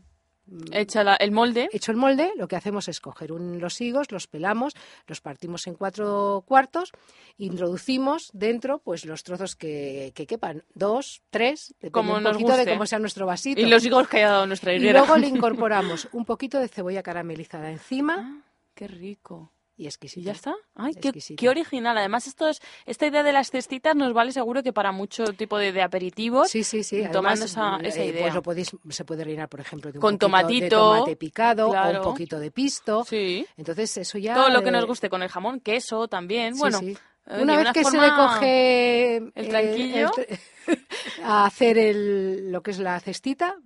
Echa 0.73 1.03
la- 1.03 1.17
el 1.17 1.31
molde. 1.33 1.71
hecho 1.73 1.91
el 1.91 1.97
molde, 1.97 2.33
lo 2.37 2.47
que 2.49 2.57
hacemos 2.57 2.87
es 2.89 3.01
coger 3.01 3.33
un- 3.33 3.61
los 3.61 3.81
higos, 3.81 4.13
los 4.13 4.27
pelamos, 4.27 4.75
los 5.07 5.23
partimos 5.23 5.67
en 5.67 5.75
cuatro 5.75 6.45
cuartos, 6.47 6.93
introducimos 7.39 8.31
dentro 8.35 8.79
pues 8.79 9.05
los 9.07 9.23
trozos 9.25 9.57
que, 9.57 10.13
que 10.15 10.27
quepan, 10.27 10.63
dos, 10.75 11.23
tres, 11.31 11.69
depende 11.81 11.93
Como 11.93 12.17
un 12.17 12.23
poquito 12.25 12.57
de 12.57 12.67
cómo 12.67 12.87
sea 12.87 12.99
nuestro 12.99 13.25
vasito. 13.27 13.61
Y 13.61 13.67
los 13.67 13.85
higos 13.87 14.07
que 14.09 14.19
haya 14.19 14.31
dado 14.31 14.47
nuestra 14.47 14.73
Y 14.73 14.77
higuera. 14.77 14.99
luego 15.01 15.17
le 15.17 15.29
incorporamos 15.29 16.09
un 16.13 16.25
poquito 16.27 16.61
de 16.61 16.69
cebolla 16.69 17.03
caramelizada 17.03 17.71
encima. 17.71 18.43
Qué 18.75 18.87
rico. 18.87 19.51
Y 19.77 19.87
exquisito. 19.87 20.21
¿Y 20.21 20.25
ya 20.25 20.33
está? 20.33 20.55
Ay, 20.77 20.95
qué, 20.95 21.49
original. 21.49 21.99
Además, 21.99 22.29
esto 22.29 22.49
es, 22.49 22.61
esta 22.87 23.07
idea 23.07 23.25
de 23.25 23.33
las 23.33 23.51
cestitas 23.51 23.97
nos 23.97 24.13
vale 24.13 24.31
seguro 24.31 24.63
que 24.63 24.73
para 24.73 24.93
mucho 24.93 25.25
tipo 25.33 25.59
de, 25.59 25.73
de 25.73 25.83
aperitivos. 25.83 26.49
Sí, 26.49 26.63
sí, 26.63 26.85
sí. 26.85 27.03
Tomando 27.13 27.45
Además, 27.45 27.51
esa, 27.51 27.77
esa 27.89 28.03
eh, 28.03 28.07
idea. 28.07 28.23
Pues 28.23 28.35
lo 28.35 28.43
podéis, 28.43 28.71
se 28.91 29.05
puede 29.05 29.25
rellenar, 29.25 29.49
por 29.49 29.61
ejemplo, 29.61 29.91
de 29.91 29.99
un 29.99 30.01
Con 30.01 30.17
tomatito, 30.19 30.65
de 30.65 30.71
tomate 30.71 31.17
picado 31.17 31.71
o 31.71 31.91
un 31.91 32.03
poquito 32.03 32.39
de 32.39 32.53
pisto. 32.53 33.05
Sí. 33.05 33.45
Entonces, 33.57 33.97
eso 33.97 34.17
ya... 34.19 34.35
Todo 34.35 34.49
lo 34.51 34.63
que 34.63 34.69
eh, 34.69 34.73
nos 34.73 34.87
guste 34.87 35.11
con 35.11 35.23
el 35.25 35.29
jamón, 35.29 35.59
queso 35.59 36.07
también. 36.07 36.55
Sí, 36.55 36.61
bueno, 36.61 36.79
sí. 36.79 36.97
eh, 37.27 37.43
Una 37.43 37.57
vez 37.57 37.73
que 37.73 37.85
se 37.85 38.01
le 38.01 38.09
coge 38.11 39.17
el 39.17 39.33
eh, 39.35 39.49
tranquillo. 39.49 40.11
el- 40.17 40.39
a 41.25 41.47
hacer 41.47 41.79
el, 41.79 42.53
lo 42.53 42.63
que 42.63 42.71
es 42.71 42.79
la 42.79 42.99
cestita, 43.01 43.57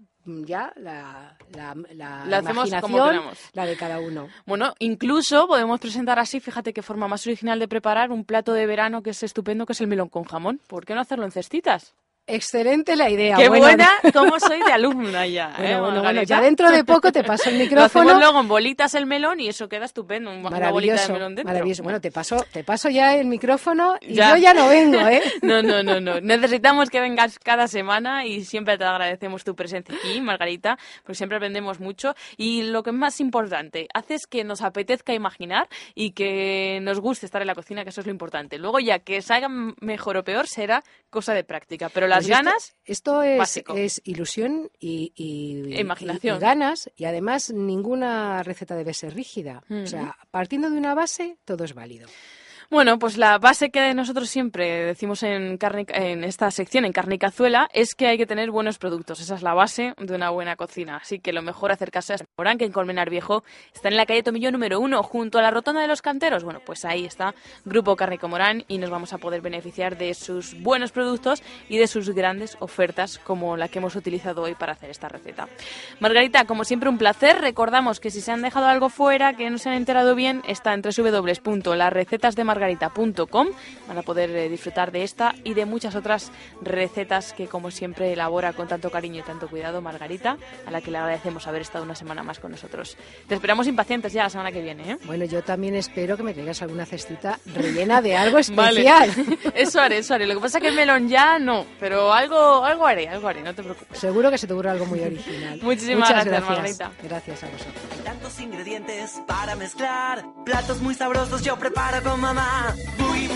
ya 0.45 0.73
la, 0.77 1.37
la, 1.55 1.75
la 2.27 2.41
como 2.43 2.53
imaginación, 2.67 3.11
queramos. 3.11 3.39
la 3.53 3.67
de 3.67 3.77
cada 3.77 4.01
uno. 4.01 4.29
Bueno, 4.47 4.75
incluso 4.79 5.47
podemos 5.47 5.81
presentar 5.81 6.19
así, 6.19 6.41
fíjate 6.41 6.73
qué 6.73 6.83
forma 6.83 7.09
más 7.09 7.27
original 7.27 7.59
de 7.59 7.69
preparar 7.69 8.11
un 8.11 8.25
plato 8.25 8.53
de 8.53 8.67
verano 8.67 9.03
que 9.03 9.11
es 9.11 9.23
estupendo, 9.23 9.67
que 9.67 9.73
es 9.73 9.81
el 9.81 9.87
melón 9.87 10.09
con 10.09 10.25
jamón. 10.25 10.61
¿Por 10.67 10.85
qué 10.85 10.95
no 10.95 11.01
hacerlo 11.01 11.25
en 11.25 11.33
cestitas? 11.33 11.95
Excelente 12.29 12.95
la 12.95 13.09
idea. 13.09 13.37
Qué 13.37 13.49
Bueno, 13.49 13.65
buena, 13.65 13.89
cómo 14.13 14.39
soy 14.39 14.59
de 14.63 14.71
alumna 14.73 15.27
ya. 15.27 15.55
Bueno, 15.57 15.97
¿eh, 15.97 16.01
bueno, 16.01 16.23
ya 16.23 16.41
dentro 16.43 16.71
de 16.71 16.85
poco 16.85 17.11
te 17.11 17.25
paso 17.25 17.49
el 17.49 17.57
micrófono. 17.59 18.19
luego 18.19 18.41
en 18.41 18.49
bolitas 18.49 18.95
el 18.95 19.07
melón 19.07 19.41
y 19.41 19.49
eso 19.49 19.69
queda 19.69 19.87
estupendo. 19.87 20.31
un- 20.31 20.45
Una 20.45 20.49
bolita 20.51 20.59
de 20.59 20.71
Maravilloso, 20.71 21.13
melón 21.15 21.35
dentro. 21.35 21.53
maravilloso. 21.55 21.83
Bueno, 21.83 22.01
te 22.03 22.11
paso, 22.13 22.45
te 22.53 22.63
paso 22.65 22.91
ya 22.91 23.17
el 23.17 23.27
micrófono 23.27 23.97
y 24.01 24.15
Ya. 24.15 24.31
yo 24.33 24.37
ya 24.37 24.53
no 24.55 24.69
vengo, 24.69 24.99
¿eh? 25.09 25.23
No, 25.43 25.63
no, 25.63 25.83
no, 25.83 26.01
no. 26.01 26.21
Necesitamos 26.21 26.91
que 26.91 27.01
vengas 27.01 27.39
cada 27.39 27.67
semana 27.67 28.27
y 28.27 28.45
siempre 28.45 28.77
te 28.77 28.85
agradecemos 28.85 29.43
tu 29.43 29.55
presencia 29.57 29.95
aquí, 29.95 30.21
Margarita, 30.21 30.79
porque 31.03 31.15
siempre 31.17 31.37
aprendemos 31.37 31.81
mucho. 31.81 32.15
Y 32.37 32.63
lo 32.65 32.83
que 32.83 32.91
es 32.91 32.97
más 32.97 33.21
importante, 33.21 33.89
haces 33.95 34.27
que 34.27 34.45
nos 34.45 34.61
apetezca 34.61 35.15
imaginar 35.15 35.67
y 35.95 36.11
que 36.13 36.79
nos 36.83 37.01
guste 37.01 37.25
estar 37.25 37.41
en 37.41 37.47
la 37.47 37.55
cocina, 37.55 37.85
que 37.85 37.91
eso 37.91 38.01
es 38.03 38.07
lo 38.07 38.13
importante. 38.13 38.59
Luego 38.59 38.81
ya 38.81 38.99
que 38.99 39.23
salga 39.23 39.49
mejor 39.81 40.19
o 40.19 40.25
peor 40.25 40.47
será 40.47 40.83
cosa 41.11 41.33
de 41.33 41.43
práctica, 41.43 41.89
pero 41.89 42.07
las 42.19 42.27
Pues 42.27 42.37
ganas... 42.39 42.75
Esto 42.85 43.23
es, 43.23 43.37
ilusión 44.05 44.71
y, 44.79 45.13
y- 45.15 45.75
E 45.75 45.81
imaginación. 45.81 46.37
y- 46.37 46.39
y 46.39 46.41
ganas 46.41 46.91
y 46.97 47.05
además 47.05 47.51
ninguna 47.53 48.43
receta 48.43 48.75
debe 48.77 48.95
ser 48.95 49.15
rígida. 49.15 49.63
O 49.71 49.87
sea, 49.87 50.17
partiendo 50.31 50.71
de 50.71 50.79
una 50.79 50.95
base, 50.95 51.37
todo 51.45 51.65
es 51.65 51.75
válido. 51.75 52.09
Bueno, 52.71 52.99
pues 52.99 53.17
la 53.17 53.39
base 53.39 53.71
que 53.71 53.95
nosotros 53.95 54.29
siempre 54.29 54.85
decimos 54.85 55.23
en, 55.23 55.59
en 55.59 56.23
esta 56.23 56.51
sección, 56.51 56.85
en 56.85 56.93
carne 56.93 57.15
y 57.15 57.19
cazuela, 57.19 57.67
es 57.73 57.95
que 57.95 58.09
hay 58.09 58.19
que 58.19 58.27
tener 58.27 58.51
buenos 58.51 58.77
productos. 58.77 59.21
Esa 59.21 59.37
es 59.37 59.43
la 59.43 59.55
base 59.55 59.95
de 59.97 60.15
una 60.15 60.29
buena 60.29 60.55
cocina. 60.55 60.97
Así 60.97 61.19
que 61.19 61.33
lo 61.33 61.41
mejor 61.41 61.73
acercarse 61.73 62.13
a 62.13 62.17
este 62.17 62.27
restaurante 62.27 62.59
que 62.59 62.67
en 62.67 62.73
Colmenar 62.73 63.09
Viejo 63.09 63.43
está 63.73 63.89
en 63.89 63.97
la 63.97 64.05
calle 64.05 64.23
Tomillo 64.23 64.53
número 64.53 64.81
uno, 64.81 65.03
junto 65.03 65.39
a 65.39 65.43
la 65.43 65.51
Rotonda 65.51 65.81
de 65.81 65.89
los 65.89 66.03
Canteros. 66.03 66.45
Bueno, 66.45 66.61
pues 66.63 66.85
ahí 66.85 67.07
está 67.07 67.35
Grupo 67.65 67.97
Carne 67.97 68.19
Comorán 68.19 68.63
y 68.69 68.77
nos 68.77 68.91
vamos 68.91 69.15
a 69.15 69.19
poder 69.19 69.41
beneficiar 69.41 69.97
de 69.97 70.13
sus 70.13 70.61
buenos 70.61 70.93
productos 70.93 71.43
y 71.71 71.79
de 71.79 71.87
sus 71.87 72.11
grandes 72.11 72.59
ofertas 72.61 73.19
como 73.19 73.57
la 73.57 73.69
que 73.69 73.79
hemos 73.79 73.97
utilizado 73.97 74.43
hoy 74.43 74.55
para 74.55 74.75
hacer 74.75 74.91
esta 74.91 75.09
receta. 75.09 75.49
Margarita, 76.01 76.45
como 76.45 76.65
siempre, 76.65 76.91
un 76.91 76.99
placer. 76.99 77.41
Recordamos 77.41 77.99
que 77.99 78.11
si 78.11 78.21
se 78.21 78.31
han 78.31 78.43
dejado 78.43 78.67
algo 78.67 78.91
fuera, 78.91 79.33
que 79.33 79.49
no 79.49 79.57
se 79.57 79.71
han 79.71 79.77
enterado 79.77 80.15
bien, 80.15 80.43
está 80.47 80.75
en 80.75 80.83
www.larrecetasdemargarita.com. 82.59 83.49
Van 83.87 83.99
a 83.99 84.03
poder 84.03 84.31
eh, 84.31 84.49
disfrutar 84.49 84.93
de 84.93 85.03
esta 85.05 85.35
y 85.45 85.55
de 85.55 85.65
muchas 85.65 85.95
otras 85.95 86.31
recetas 86.61 87.33
que, 87.33 87.47
como 87.47 87.71
siempre, 87.71 88.13
elabora 88.13 88.53
con 88.53 88.69
tanto 88.69 88.91
cariño 88.91 89.21
y 89.21 89.23
tanto 89.23 89.49
cuidado 89.49 89.81
Margarita, 89.81 90.37
a 90.67 90.71
la 90.71 90.81
que 90.81 90.91
le 90.91 90.99
agradecemos 90.99 91.47
haber 91.47 91.63
estado 91.63 91.85
una 91.85 91.95
semana 91.95 92.23
más 92.23 92.39
con 92.39 92.51
nosotros. 92.51 92.97
Te 93.27 93.35
esperamos 93.35 93.67
impacientes 93.67 94.13
ya 94.13 94.25
la 94.25 94.31
semana 94.31 94.53
que 94.53 94.61
viene, 94.61 94.93
¿eh? 94.93 94.99
Bueno, 95.05 95.25
yo 95.25 95.43
también 95.43 95.75
espero 95.75 96.17
que 96.17 96.23
me 96.23 96.35
traigas 96.35 96.61
alguna 96.63 96.85
cestita 96.87 97.39
rellena 97.47 98.03
de 98.03 98.17
algo 98.17 98.39
Vale. 98.55 98.81
especial. 98.81 99.11
Eso 99.55 99.81
haré, 99.81 99.99
eso 99.99 100.15
haré. 100.15 100.27
Lo 100.27 100.35
que 100.35 100.41
pasa 100.41 100.59
es 100.59 100.63
que 100.63 100.69
el 100.69 100.75
melón 100.75 101.09
ya 101.09 101.39
no, 101.39 101.65
pero 101.81 102.13
algo, 102.13 102.65
algo 102.65 102.87
haré, 102.87 103.09
algo 103.09 103.29
haré, 103.29 103.43
no 103.43 103.55
te 103.55 103.63
preocupes. 103.63 103.99
Seguro 103.99 104.31
que 104.31 104.39
se 104.39 104.47
te 104.47 104.53
ocurre 104.53 104.71
algo 104.71 104.87
muy 104.87 105.01
original. 105.01 105.59
Muchísimas 105.63 106.09
Muchas 106.09 106.25
gracias, 106.25 106.49
gracias. 106.49 106.79
Margarita. 106.81 106.91
Gracias 107.03 107.43
a 107.43 107.47
vosotros. 107.49 108.05
Tantos 108.05 108.41
ingredientes 108.41 109.21
para 109.27 109.57
mezclar, 109.57 110.25
platos 110.45 110.81
muy 110.81 110.95
sabrosos 110.95 111.43
yo 111.43 111.57
preparo 111.59 112.03
con 112.03 112.21
mamá. 112.21 112.48
Boogie, 112.49 113.29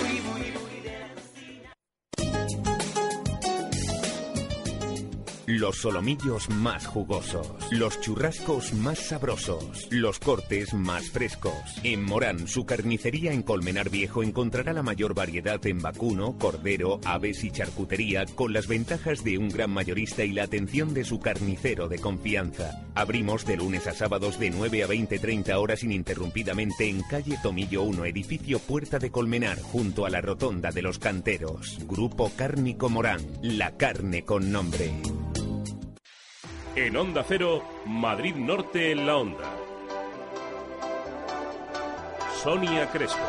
Los 5.47 5.79
solomillos 5.79 6.49
más 6.51 6.87
jugosos, 6.87 7.51
los 7.73 8.01
churrascos 8.01 8.73
más 8.75 9.01
sabrosos, 9.01 9.89
los 9.91 10.21
cortes 10.21 10.73
más 10.73 11.11
frescos. 11.11 11.53
En 11.83 12.05
Morán, 12.05 12.47
su 12.47 12.65
carnicería 12.65 13.33
en 13.33 13.43
Colmenar 13.43 13.91
Viejo 13.91 14.23
encontrará 14.23 14.73
la 14.73 14.85
mayor 14.85 15.15
variedad 15.15 15.65
en 15.67 15.81
vacuno, 15.81 16.39
cordero, 16.39 17.01
aves 17.05 17.43
y 17.43 17.51
charcutería 17.51 18.25
con 18.37 18.53
las 18.53 18.69
ventajas 18.69 19.25
de 19.25 19.37
un 19.37 19.49
gran 19.49 19.73
mayorista 19.73 20.23
y 20.23 20.31
la 20.31 20.45
atención 20.45 20.95
de 20.95 21.03
su 21.05 21.19
carnicero 21.19 21.89
de 21.89 21.99
confianza. 21.99 22.87
Abrimos 22.95 23.45
de 23.45 23.57
lunes 23.57 23.89
a 23.89 23.95
sábados 23.95 24.39
de 24.39 24.51
9 24.51 24.85
a 24.85 24.87
20-30 24.87 25.55
horas 25.57 25.83
ininterrumpidamente 25.83 26.89
en 26.89 27.03
calle 27.03 27.37
Tomillo 27.43 27.83
1, 27.83 28.05
edificio 28.05 28.61
Puerta 28.61 29.01
de 29.01 29.11
Colmenar, 29.11 29.61
junto 29.61 30.07
a 30.07 30.11
la 30.11 30.21
Rotonda 30.21 30.71
de 30.71 30.83
los 30.83 31.01
Canteros. 31.01 31.81
Grupo 31.89 32.31
Cárnico 32.37 32.89
Morán, 32.89 33.23
la 33.43 33.77
carne 33.77 34.25
con 34.25 34.53
nombre. 34.53 34.93
En 36.75 36.97
Onda 36.97 37.23
Cero, 37.23 37.63
Madrid 37.85 38.35
Norte 38.35 38.93
en 38.93 39.07
la 39.07 39.19
Onda. 39.19 39.45
Sonia 42.43 42.91
Crespo. 42.91 43.21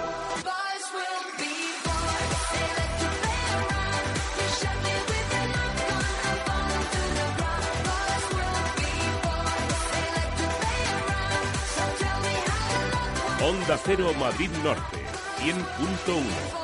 Onda 13.42 13.78
Cero 13.84 14.14
Madrid 14.18 14.52
Norte, 14.64 15.06
100.1. 15.42 16.63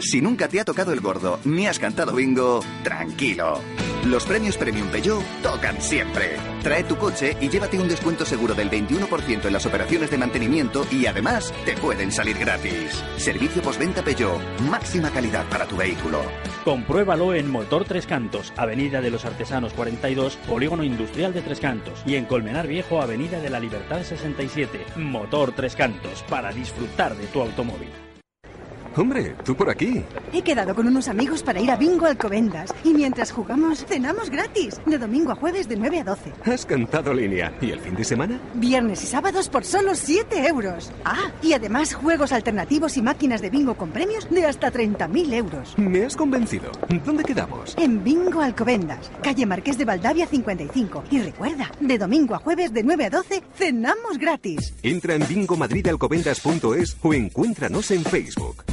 Si 0.00 0.20
nunca 0.20 0.48
te 0.48 0.60
ha 0.60 0.64
tocado 0.64 0.92
el 0.92 1.00
gordo 1.00 1.38
ni 1.44 1.66
has 1.66 1.78
cantado 1.78 2.14
bingo, 2.14 2.60
tranquilo. 2.82 3.60
Los 4.06 4.24
premios 4.24 4.56
Premium 4.56 4.88
Peugeot 4.88 5.22
tocan 5.42 5.80
siempre. 5.80 6.36
Trae 6.62 6.84
tu 6.84 6.96
coche 6.96 7.36
y 7.38 7.50
llévate 7.50 7.78
un 7.78 7.88
descuento 7.88 8.24
seguro 8.24 8.54
del 8.54 8.70
21% 8.70 9.44
en 9.44 9.52
las 9.52 9.66
operaciones 9.66 10.10
de 10.10 10.16
mantenimiento 10.16 10.86
y 10.90 11.04
además 11.04 11.52
te 11.66 11.76
pueden 11.76 12.10
salir 12.10 12.38
gratis. 12.38 13.02
Servicio 13.18 13.60
postventa 13.60 14.02
Peugeot, 14.02 14.40
máxima 14.70 15.10
calidad 15.10 15.46
para 15.50 15.66
tu 15.66 15.76
vehículo. 15.76 16.22
Compruébalo 16.64 17.34
en 17.34 17.50
Motor 17.50 17.84
Tres 17.84 18.06
Cantos, 18.06 18.54
Avenida 18.56 19.02
de 19.02 19.10
los 19.10 19.26
Artesanos 19.26 19.74
42, 19.74 20.36
Polígono 20.48 20.82
Industrial 20.82 21.34
de 21.34 21.42
Tres 21.42 21.60
Cantos 21.60 22.02
y 22.06 22.14
en 22.14 22.24
Colmenar 22.24 22.66
Viejo, 22.66 23.02
Avenida 23.02 23.38
de 23.38 23.50
la 23.50 23.60
Libertad 23.60 24.02
67. 24.02 24.86
Motor 24.96 25.52
Tres 25.52 25.76
Cantos, 25.76 26.22
para 26.28 26.52
disfrutar 26.52 27.16
de 27.16 27.26
tu 27.26 27.42
automóvil. 27.42 28.09
Hombre, 28.96 29.34
tú 29.44 29.54
por 29.54 29.70
aquí. 29.70 30.02
He 30.32 30.42
quedado 30.42 30.74
con 30.74 30.86
unos 30.86 31.08
amigos 31.08 31.42
para 31.42 31.60
ir 31.60 31.70
a 31.70 31.76
Bingo 31.76 32.06
Alcobendas. 32.06 32.74
Y 32.84 32.92
mientras 32.92 33.30
jugamos, 33.30 33.84
cenamos 33.84 34.30
gratis. 34.30 34.80
De 34.84 34.98
domingo 34.98 35.32
a 35.32 35.36
jueves 35.36 35.68
de 35.68 35.76
9 35.76 36.00
a 36.00 36.04
12. 36.04 36.32
Has 36.44 36.66
cantado 36.66 37.14
línea. 37.14 37.52
¿Y 37.60 37.70
el 37.70 37.80
fin 37.80 37.94
de 37.94 38.04
semana? 38.04 38.40
Viernes 38.54 39.02
y 39.04 39.06
sábados 39.06 39.48
por 39.48 39.64
solo 39.64 39.94
7 39.94 40.46
euros. 40.48 40.90
Ah, 41.04 41.30
y 41.42 41.52
además 41.52 41.94
juegos 41.94 42.32
alternativos 42.32 42.96
y 42.96 43.02
máquinas 43.02 43.40
de 43.40 43.50
bingo 43.50 43.74
con 43.74 43.90
premios 43.90 44.28
de 44.28 44.44
hasta 44.44 44.72
30.000 44.72 45.34
euros. 45.34 45.78
Me 45.78 46.04
has 46.04 46.16
convencido. 46.16 46.70
¿Dónde 47.04 47.24
quedamos? 47.24 47.76
En 47.78 48.02
Bingo 48.02 48.40
Alcobendas, 48.40 49.10
calle 49.22 49.46
Marqués 49.46 49.78
de 49.78 49.84
Valdavia 49.84 50.26
55. 50.26 51.04
Y 51.10 51.20
recuerda, 51.20 51.70
de 51.80 51.98
domingo 51.98 52.34
a 52.34 52.38
jueves 52.38 52.72
de 52.72 52.82
9 52.82 53.04
a 53.06 53.10
12, 53.10 53.42
cenamos 53.54 54.18
gratis. 54.18 54.74
Entra 54.82 55.14
en 55.14 55.26
bingomadridalcobendas.es 55.26 56.96
o 57.02 57.14
encuéntranos 57.14 57.90
en 57.90 58.04
Facebook. 58.04 58.64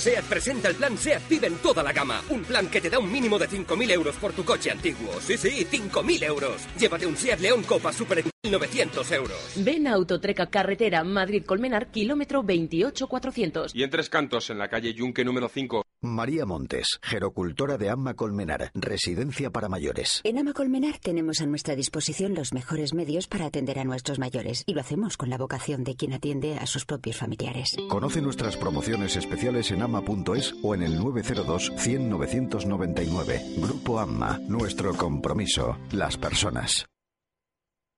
SEAT 0.00 0.24
presenta 0.24 0.68
el 0.68 0.76
plan 0.76 0.96
SEAT 0.96 1.28
Vive 1.28 1.46
en 1.46 1.56
toda 1.58 1.82
la 1.82 1.92
gama. 1.92 2.22
Un 2.30 2.42
plan 2.42 2.68
que 2.68 2.80
te 2.80 2.88
da 2.88 2.98
un 2.98 3.12
mínimo 3.12 3.38
de 3.38 3.48
5.000 3.48 3.90
euros 3.90 4.16
por 4.16 4.32
tu 4.32 4.46
coche 4.46 4.70
antiguo. 4.70 5.12
Sí, 5.20 5.36
sí, 5.36 5.66
5.000 5.70 6.24
euros. 6.24 6.62
Llévate 6.78 7.06
un 7.06 7.16
SEAT 7.16 7.40
León 7.40 7.62
Copa 7.64 7.92
Super 7.92 8.24
en 8.42 8.50
900 8.50 9.12
euros. 9.12 9.38
Ven 9.56 9.86
a 9.86 9.92
Autotreca 9.92 10.46
Carretera 10.46 11.04
Madrid-Colmenar, 11.04 11.90
kilómetro 11.90 12.42
28400. 12.42 13.74
Y 13.74 13.82
en 13.82 13.90
Tres 13.90 14.08
Cantos, 14.08 14.48
en 14.48 14.56
la 14.56 14.70
calle 14.70 14.94
Yunque 14.94 15.22
número 15.22 15.50
5. 15.50 15.84
María 16.02 16.46
Montes, 16.46 16.98
gerocultora 17.02 17.76
de 17.76 17.90
Amma 17.90 18.14
Colmenar, 18.14 18.70
residencia 18.72 19.50
para 19.50 19.68
mayores. 19.68 20.22
En 20.24 20.38
Ama 20.38 20.54
Colmenar 20.54 20.98
tenemos 20.98 21.42
a 21.42 21.46
nuestra 21.46 21.76
disposición 21.76 22.34
los 22.34 22.54
mejores 22.54 22.94
medios 22.94 23.26
para 23.26 23.44
atender 23.44 23.78
a 23.78 23.84
nuestros 23.84 24.18
mayores 24.18 24.64
y 24.64 24.72
lo 24.72 24.80
hacemos 24.80 25.18
con 25.18 25.28
la 25.28 25.36
vocación 25.36 25.84
de 25.84 25.96
quien 25.96 26.14
atiende 26.14 26.56
a 26.56 26.64
sus 26.64 26.86
propios 26.86 27.18
familiares. 27.18 27.76
Conoce 27.90 28.22
nuestras 28.22 28.56
promociones 28.56 29.14
especiales 29.16 29.70
en 29.72 29.82
ama.es 29.90 30.54
o 30.62 30.74
en 30.74 30.82
el 30.82 30.98
902 30.98 31.72
100 31.76 32.10
999. 32.10 33.40
Grupo 33.58 33.98
Amma, 33.98 34.38
nuestro 34.48 34.94
compromiso, 34.94 35.76
las 35.92 36.16
personas. 36.16 36.86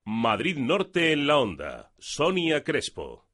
Madrid 0.05 0.59
Norte 0.59 1.12
en 1.12 1.26
la 1.28 1.38
onda. 1.38 1.93
Sonia 1.99 2.64
Crespo. 2.64 3.26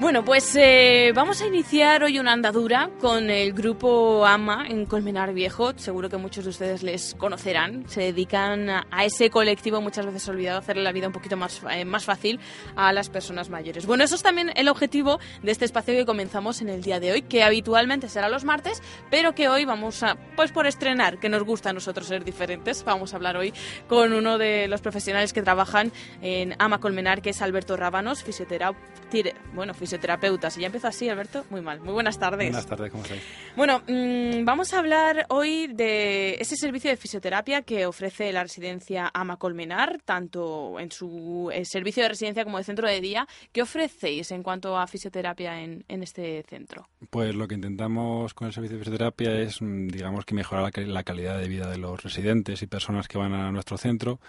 Bueno, 0.00 0.24
pues 0.24 0.54
eh, 0.54 1.10
vamos 1.12 1.42
a 1.42 1.46
iniciar 1.48 2.04
hoy 2.04 2.20
una 2.20 2.32
andadura 2.32 2.88
con 3.00 3.30
el 3.30 3.52
grupo 3.52 4.24
AMA 4.24 4.68
en 4.68 4.86
Colmenar 4.86 5.34
Viejo. 5.34 5.72
Seguro 5.76 6.08
que 6.08 6.16
muchos 6.16 6.44
de 6.44 6.50
ustedes 6.50 6.84
les 6.84 7.16
conocerán. 7.16 7.82
Se 7.88 8.02
dedican 8.02 8.70
a, 8.70 8.86
ese 9.02 9.28
colectivo, 9.28 9.80
muchas 9.80 10.06
veces 10.06 10.28
olvidado, 10.28 10.60
hacerle 10.60 10.84
la 10.84 10.92
vida 10.92 11.08
un 11.08 11.12
poquito 11.12 11.36
más, 11.36 11.62
eh, 11.72 11.84
más 11.84 12.04
fácil 12.04 12.38
a 12.76 12.92
las 12.92 13.10
personas 13.10 13.50
mayores. 13.50 13.86
Bueno, 13.86 14.04
eso 14.04 14.14
es 14.14 14.22
también 14.22 14.52
el 14.54 14.68
objetivo 14.68 15.18
de 15.42 15.50
este 15.50 15.64
espacio 15.64 15.92
que 15.94 16.06
comenzamos 16.06 16.62
en 16.62 16.68
el 16.68 16.80
día 16.80 17.00
de 17.00 17.10
hoy, 17.10 17.22
que 17.22 17.42
habitualmente 17.42 18.08
será 18.08 18.28
los 18.28 18.44
martes, 18.44 18.80
pero 19.10 19.34
que 19.34 19.48
hoy 19.48 19.64
vamos 19.64 20.04
a, 20.04 20.16
pues 20.36 20.52
por 20.52 20.68
estrenar, 20.68 21.18
que 21.18 21.28
nos 21.28 21.42
gusta 21.42 21.70
a 21.70 21.72
nosotros 21.72 22.06
ser 22.06 22.22
diferentes, 22.22 22.84
vamos 22.84 23.14
a 23.14 23.16
hablar 23.16 23.36
hoy 23.36 23.52
con 23.88 24.12
uno 24.12 24.38
de 24.38 24.68
los 24.68 24.80
profesionales 24.80 25.32
que 25.32 25.42
trabajan 25.42 25.90
en 26.22 26.54
AMA 26.60 26.78
Colmenar, 26.78 27.20
que 27.20 27.30
es 27.30 27.42
Alberto 27.42 27.76
Rábanos, 27.76 28.22
fisioterapeuta, 28.22 29.07
bueno, 29.54 29.74
fisioterapeuta. 29.74 30.50
Si 30.50 30.60
ya 30.60 30.66
empezó 30.66 30.88
así, 30.88 31.08
Alberto, 31.08 31.44
muy 31.50 31.60
mal. 31.60 31.80
Muy 31.80 31.92
buenas 31.92 32.18
tardes. 32.18 32.48
Buenas 32.48 32.66
tardes, 32.66 32.90
¿cómo 32.90 33.02
estáis? 33.02 33.22
Bueno, 33.56 33.82
mmm, 33.86 34.44
vamos 34.44 34.72
a 34.72 34.78
hablar 34.78 35.26
hoy 35.28 35.68
de 35.68 36.34
ese 36.34 36.56
servicio 36.56 36.90
de 36.90 36.96
fisioterapia 36.96 37.62
que 37.62 37.86
ofrece 37.86 38.32
la 38.32 38.42
residencia 38.42 39.10
Ama 39.12 39.36
Colmenar, 39.36 40.00
tanto 40.04 40.78
en 40.78 40.90
su 40.90 41.50
eh, 41.52 41.64
servicio 41.64 42.02
de 42.02 42.10
residencia 42.10 42.44
como 42.44 42.58
de 42.58 42.64
centro 42.64 42.88
de 42.88 43.00
día. 43.00 43.26
¿Qué 43.52 43.62
ofrecéis 43.62 44.30
en 44.30 44.42
cuanto 44.42 44.76
a 44.76 44.86
fisioterapia 44.86 45.60
en, 45.60 45.84
en 45.88 46.02
este 46.02 46.44
centro? 46.48 46.88
Pues 47.10 47.32
lo 47.36 47.46
que 47.46 47.54
intentamos 47.54 48.34
con 48.34 48.48
el 48.48 48.52
servicio 48.52 48.76
de 48.76 48.84
fisioterapia 48.84 49.32
es, 49.40 49.62
mm, 49.62 49.86
digamos, 49.88 50.24
que 50.24 50.34
mejorar 50.34 50.76
la, 50.78 51.04
calidad 51.04 51.38
de 51.38 51.46
vida 51.48 51.70
de 51.70 51.78
los 51.78 52.02
residentes 52.02 52.60
y 52.62 52.66
personas 52.66 53.06
que 53.06 53.18
van 53.18 53.34
a 53.34 53.52
nuestro 53.52 53.78
centro. 53.78 54.20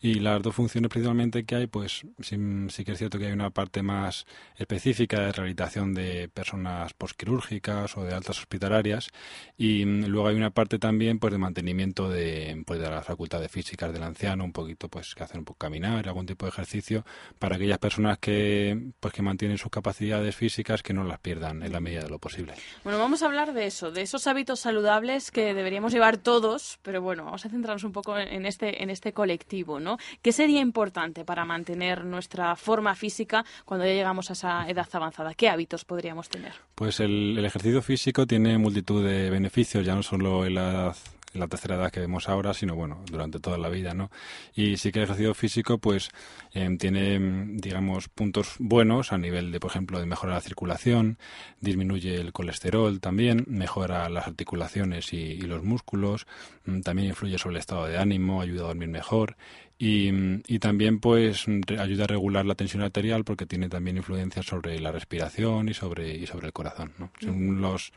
Y 0.00 0.14
las 0.14 0.42
dos 0.42 0.54
funciones 0.54 0.88
principalmente 0.90 1.44
que 1.44 1.54
hay, 1.56 1.66
pues 1.66 2.06
sí, 2.20 2.36
sí 2.68 2.84
que 2.84 2.92
es 2.92 2.98
cierto 2.98 3.18
que 3.18 3.26
hay 3.26 3.32
una 3.32 3.50
parte 3.50 3.82
más 3.82 4.26
específica 4.56 5.20
de 5.20 5.32
rehabilitación 5.32 5.94
de 5.94 6.28
personas 6.28 6.92
posquirúrgicas 6.94 7.96
o 7.96 8.04
de 8.04 8.14
altas 8.14 8.38
hospitalarias 8.40 9.10
y 9.56 9.84
mm, 9.86 10.06
luego 10.06 10.28
hay 10.28 10.36
una 10.36 10.50
parte 10.50 10.78
también 10.78 11.18
pues 11.18 11.32
de 11.32 11.38
mantenimiento 11.38 12.08
de, 12.08 12.62
pues, 12.66 12.80
de 12.80 12.90
las 12.90 13.06
facultades 13.06 13.50
físicas 13.50 13.92
del 13.92 14.02
anciano, 14.02 14.44
un 14.44 14.52
poquito 14.52 14.88
pues 14.88 15.14
que 15.14 15.22
hacen 15.24 15.40
un 15.40 15.44
poco 15.44 15.58
caminar, 15.58 16.08
algún 16.08 16.26
tipo 16.26 16.46
de 16.46 16.50
ejercicio 16.50 17.04
para 17.38 17.56
aquellas 17.56 17.78
personas 17.78 18.18
que 18.18 18.92
pues 19.00 19.14
que 19.14 19.22
mantienen 19.22 19.58
sus 19.58 19.70
capacidades 19.70 20.34
físicas 20.34 20.82
que 20.82 20.92
no 20.94 21.04
las 21.04 21.20
pierdan 21.20 21.62
en 21.62 21.72
la 21.72 21.80
medida 21.80 22.02
de 22.02 22.11
lo 22.12 22.18
posible. 22.18 22.54
Bueno, 22.84 22.98
vamos 22.98 23.22
a 23.22 23.26
hablar 23.26 23.52
de 23.52 23.66
eso, 23.66 23.90
de 23.90 24.02
esos 24.02 24.26
hábitos 24.28 24.60
saludables 24.60 25.30
que 25.30 25.54
deberíamos 25.54 25.92
llevar 25.92 26.18
todos, 26.18 26.78
pero 26.82 27.02
bueno, 27.02 27.24
vamos 27.24 27.44
a 27.44 27.48
centrarnos 27.48 27.82
un 27.82 27.92
poco 27.92 28.16
en 28.18 28.46
este 28.46 28.82
en 28.82 28.90
este 28.90 29.12
colectivo, 29.12 29.80
¿no? 29.80 29.98
¿Qué 30.22 30.30
sería 30.32 30.60
importante 30.60 31.24
para 31.24 31.44
mantener 31.44 32.04
nuestra 32.04 32.54
forma 32.54 32.94
física 32.94 33.44
cuando 33.64 33.84
ya 33.86 33.92
llegamos 33.92 34.30
a 34.30 34.34
esa 34.34 34.68
edad 34.68 34.88
avanzada? 34.92 35.34
¿Qué 35.34 35.48
hábitos 35.48 35.84
podríamos 35.84 36.28
tener? 36.28 36.52
Pues 36.74 37.00
el, 37.00 37.36
el 37.38 37.44
ejercicio 37.44 37.82
físico 37.82 38.26
tiene 38.26 38.58
multitud 38.58 39.04
de 39.04 39.30
beneficios, 39.30 39.84
ya 39.84 39.94
no 39.94 40.02
solo 40.02 40.44
en 40.46 40.54
la 40.54 40.70
edad 40.70 40.96
en 41.34 41.40
la 41.40 41.48
tercera 41.48 41.76
edad 41.76 41.90
que 41.90 42.00
vemos 42.00 42.28
ahora, 42.28 42.54
sino 42.54 42.74
bueno, 42.74 43.02
durante 43.10 43.40
toda 43.40 43.58
la 43.58 43.68
vida, 43.68 43.94
¿no? 43.94 44.10
Y 44.54 44.76
sí 44.76 44.92
que 44.92 45.00
el 45.00 45.04
ejercicio 45.04 45.34
físico, 45.34 45.78
pues, 45.78 46.10
eh, 46.52 46.76
tiene, 46.78 47.18
digamos, 47.54 48.08
puntos 48.08 48.54
buenos 48.58 49.12
a 49.12 49.18
nivel 49.18 49.52
de, 49.52 49.60
por 49.60 49.70
ejemplo, 49.70 49.98
de 50.00 50.06
mejorar 50.06 50.36
la 50.36 50.40
circulación, 50.40 51.18
disminuye 51.60 52.16
el 52.16 52.32
colesterol 52.32 53.00
también, 53.00 53.44
mejora 53.48 54.08
las 54.08 54.26
articulaciones 54.26 55.12
y, 55.12 55.16
y 55.16 55.42
los 55.42 55.62
músculos, 55.62 56.26
mm, 56.66 56.80
también 56.80 57.08
influye 57.08 57.38
sobre 57.38 57.56
el 57.56 57.60
estado 57.60 57.86
de 57.86 57.98
ánimo, 57.98 58.40
ayuda 58.40 58.64
a 58.64 58.66
dormir 58.68 58.88
mejor 58.88 59.36
y, 59.84 60.12
y, 60.46 60.60
también 60.60 61.00
pues 61.00 61.46
ayuda 61.76 62.04
a 62.04 62.06
regular 62.06 62.46
la 62.46 62.54
tensión 62.54 62.84
arterial 62.84 63.24
porque 63.24 63.46
tiene 63.46 63.68
también 63.68 63.96
influencia 63.96 64.40
sobre 64.40 64.78
la 64.78 64.92
respiración 64.92 65.68
y 65.68 65.74
sobre 65.74 66.16
y 66.16 66.24
sobre 66.28 66.46
el 66.46 66.52
corazón 66.52 66.92
¿no? 67.00 67.10
son 67.20 67.60
los 67.60 67.90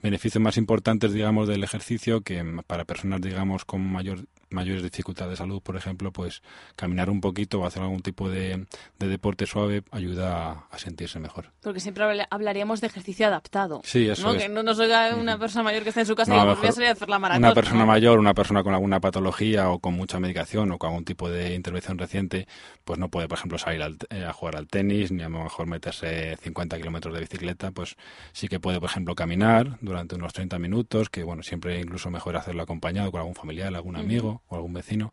beneficios 0.00 0.40
más 0.40 0.56
importantes 0.58 1.12
digamos 1.12 1.48
del 1.48 1.64
ejercicio 1.64 2.20
que 2.20 2.44
para 2.68 2.84
personas 2.84 3.20
digamos 3.20 3.64
con 3.64 3.84
mayor 3.84 4.20
mayores 4.54 4.82
dificultades 4.82 5.32
de 5.32 5.36
salud, 5.36 5.60
por 5.60 5.76
ejemplo, 5.76 6.12
pues 6.12 6.42
caminar 6.76 7.10
un 7.10 7.20
poquito 7.20 7.60
o 7.60 7.66
hacer 7.66 7.82
algún 7.82 8.00
tipo 8.00 8.30
de, 8.30 8.66
de 8.98 9.08
deporte 9.08 9.46
suave 9.46 9.82
ayuda 9.90 10.50
a, 10.50 10.66
a, 10.70 10.78
sentirse 10.78 11.18
mejor. 11.18 11.50
Porque 11.62 11.80
siempre 11.80 12.26
hablaríamos 12.30 12.80
de 12.80 12.86
ejercicio 12.86 13.26
adaptado. 13.26 13.82
Sí, 13.84 14.08
eso 14.08 14.28
¿no? 14.28 14.34
es. 14.34 14.42
Que 14.42 14.48
no 14.48 14.62
nos 14.62 14.78
oiga 14.78 15.14
una 15.14 15.38
persona 15.38 15.64
mayor 15.64 15.82
que 15.82 15.90
está 15.90 16.00
en 16.00 16.06
su 16.06 16.14
casa 16.14 16.32
no, 16.32 16.38
y 16.38 16.40
diga, 16.40 16.54
voy 16.54 16.68
a 16.68 16.72
salir 16.72 16.88
a 16.88 16.92
hacer 16.92 17.08
la 17.08 17.18
maratón. 17.18 17.44
Una 17.44 17.54
persona 17.54 17.80
¿no? 17.80 17.86
mayor, 17.86 18.18
una 18.18 18.34
persona 18.34 18.62
con 18.62 18.72
alguna 18.72 19.00
patología 19.00 19.68
o 19.70 19.80
con 19.80 19.94
mucha 19.94 20.18
medicación 20.18 20.72
o 20.72 20.78
con 20.78 20.90
algún 20.90 21.04
tipo 21.04 21.23
de 21.30 21.54
intervención 21.54 21.98
reciente, 21.98 22.46
pues 22.84 22.98
no 22.98 23.08
puede, 23.08 23.28
por 23.28 23.38
ejemplo, 23.38 23.58
salir 23.58 23.82
al, 23.82 23.96
eh, 24.10 24.24
a 24.24 24.32
jugar 24.32 24.56
al 24.56 24.66
tenis 24.66 25.12
ni 25.12 25.22
a 25.22 25.28
lo 25.28 25.44
mejor 25.44 25.66
meterse 25.66 26.36
50 26.36 26.76
kilómetros 26.78 27.14
de 27.14 27.20
bicicleta, 27.20 27.70
pues 27.70 27.96
sí 28.32 28.48
que 28.48 28.60
puede, 28.60 28.80
por 28.80 28.90
ejemplo, 28.90 29.14
caminar 29.14 29.78
durante 29.80 30.14
unos 30.14 30.32
30 30.32 30.58
minutos, 30.58 31.10
que 31.10 31.22
bueno, 31.22 31.42
siempre 31.42 31.80
incluso 31.80 32.10
mejor 32.10 32.36
hacerlo 32.36 32.62
acompañado 32.62 33.10
con 33.10 33.20
algún 33.20 33.34
familiar, 33.34 33.74
algún 33.74 33.96
amigo 33.96 34.42
o 34.48 34.56
algún 34.56 34.72
vecino. 34.72 35.12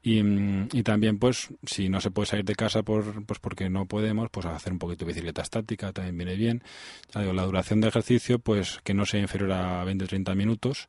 Y, 0.00 0.20
y, 0.72 0.82
también, 0.84 1.18
pues, 1.18 1.48
si 1.66 1.88
no 1.88 2.00
se 2.00 2.12
puede 2.12 2.26
salir 2.26 2.44
de 2.44 2.54
casa 2.54 2.82
por, 2.82 3.26
pues 3.26 3.40
porque 3.40 3.68
no 3.68 3.86
podemos, 3.86 4.30
pues 4.30 4.46
hacer 4.46 4.72
un 4.72 4.78
poquito 4.78 5.04
de 5.04 5.08
bicicleta 5.08 5.42
estática 5.42 5.92
también 5.92 6.16
viene 6.16 6.36
bien. 6.36 6.62
Ya 7.12 7.20
digo, 7.22 7.32
la 7.32 7.44
duración 7.44 7.80
de 7.80 7.88
ejercicio, 7.88 8.38
pues 8.38 8.78
que 8.84 8.94
no 8.94 9.06
sea 9.06 9.20
inferior 9.20 9.52
a 9.52 9.84
20-30 9.84 10.36
minutos 10.36 10.88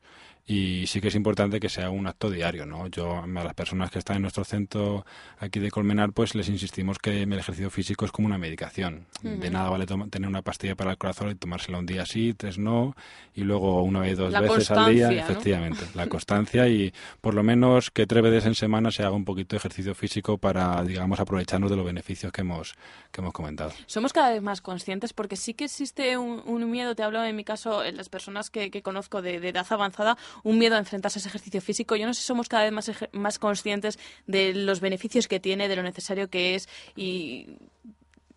y 0.50 0.88
sí 0.88 1.00
que 1.00 1.10
es 1.10 1.16
importante 1.16 1.60
que 1.60 1.70
sea 1.70 1.91
un 1.91 2.08
acto 2.08 2.32
diario, 2.32 2.66
¿no? 2.66 2.88
Yo 2.88 3.20
a 3.20 3.28
las 3.28 3.54
personas 3.54 3.91
que 3.91 4.00
están 4.00 4.16
en 4.16 4.24
nuestro 4.24 4.43
centro 4.43 5.06
aquí 5.38 5.60
de 5.60 5.70
Colmenar, 5.70 6.12
pues 6.12 6.34
les 6.34 6.50
insistimos 6.50 6.97
que 6.97 7.22
el 7.22 7.34
ejercicio 7.34 7.70
físico 7.70 8.04
es 8.04 8.12
como 8.12 8.26
una 8.26 8.39
medicación. 8.39 9.06
De 9.22 9.52
nada 9.52 9.70
vale 9.70 9.86
tener 9.86 10.28
una 10.28 10.41
pastilla 10.41 10.74
para 10.74 10.89
el 10.89 10.97
corazón 10.97 11.30
y 11.30 11.36
tomársela 11.36 11.78
un 11.78 11.86
día 11.86 12.04
sí, 12.08 12.34
tres 12.34 12.58
no, 12.58 12.95
y 13.36 13.41
luego 13.41 13.84
una 13.84 14.00
vez, 14.00 14.18
dos 14.18 14.34
veces 14.34 14.72
al 14.72 14.91
día, 14.91 15.12
efectivamente, 15.12 15.86
la 15.93 16.08
constancia 16.08 16.68
y 16.68 16.91
por 17.22 17.36
lo 17.36 17.43
menos 17.43 17.91
que 17.91 18.08
tres 18.08 18.24
veces 18.24 18.47
en 18.47 18.56
semana 18.56 18.89
se 18.89 19.04
haga 19.04 19.12
un 19.12 19.26
poquito 19.26 19.56
de 19.56 19.58
ejercicio 19.58 19.93
físico 19.93 20.39
para, 20.39 20.84
digamos, 20.84 21.20
aprovecharnos 21.20 21.70
de 21.70 21.78
los 21.78 21.86
beneficios 21.86 22.32
que 22.32 22.41
hemos, 22.41 22.74
que 23.12 23.22
hemos 23.22 23.34
comentado. 23.34 23.72
Somos 23.86 24.14
cada 24.14 24.32
vez 24.32 24.41
más 24.41 24.62
conscientes 24.62 25.14
porque 25.14 25.36
sí 25.36 25.54
que 25.54 25.66
existe 25.66 26.18
un, 26.18 26.72
miedo, 26.72 26.95
te 26.95 27.04
hablo 27.04 27.24
en 27.24 27.36
mi 27.36 27.43
caso, 27.43 27.84
en 27.84 27.97
las 27.97 28.10
personas 28.10 28.50
que, 28.50 28.82
conozco 28.82 29.22
de, 29.22 29.39
de 29.39 29.50
edad 29.50 29.68
avanzada, 29.70 30.18
un 30.43 30.57
miedo 30.57 30.75
a 30.75 30.79
enfrentarse 30.79 31.19
a 31.19 31.21
ese 31.21 31.29
ejercicio 31.29 31.61
físico. 31.61 31.95
Yo 31.95 32.05
no 32.05 32.13
sé 32.13 32.21
si 32.21 32.27
somos 32.27 32.49
cada 32.49 32.63
vez 32.63 32.71
más, 32.71 32.91
más 33.11 33.39
conscientes 33.39 33.99
de 34.27 34.53
los 34.53 34.79
beneficios 34.79 35.27
que 35.27 35.39
tiene, 35.39 35.67
de 35.67 35.75
lo 35.75 35.83
necesario 35.83 36.29
que 36.29 36.55
es 36.55 36.69
y 36.95 37.47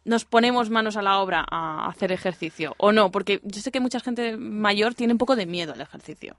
nos 0.05 0.25
ponemos 0.25 0.71
manos 0.71 0.97
a 0.97 1.03
la 1.03 1.19
obra 1.21 1.45
a 1.49 1.89
hacer 1.89 2.13
ejercicio 2.13 2.75
o 2.79 2.93
no, 2.93 3.11
porque 3.11 3.41
yo 3.45 3.61
sé 3.61 3.71
que 3.71 3.81
mucha 3.81 4.01
gente 4.01 4.37
mayor 4.37 4.95
tiene 4.95 5.13
un 5.13 5.19
poco 5.19 5.37
de 5.37 5.47
miedo 5.47 5.73
al 5.73 5.81
ejercicio. 5.81 6.37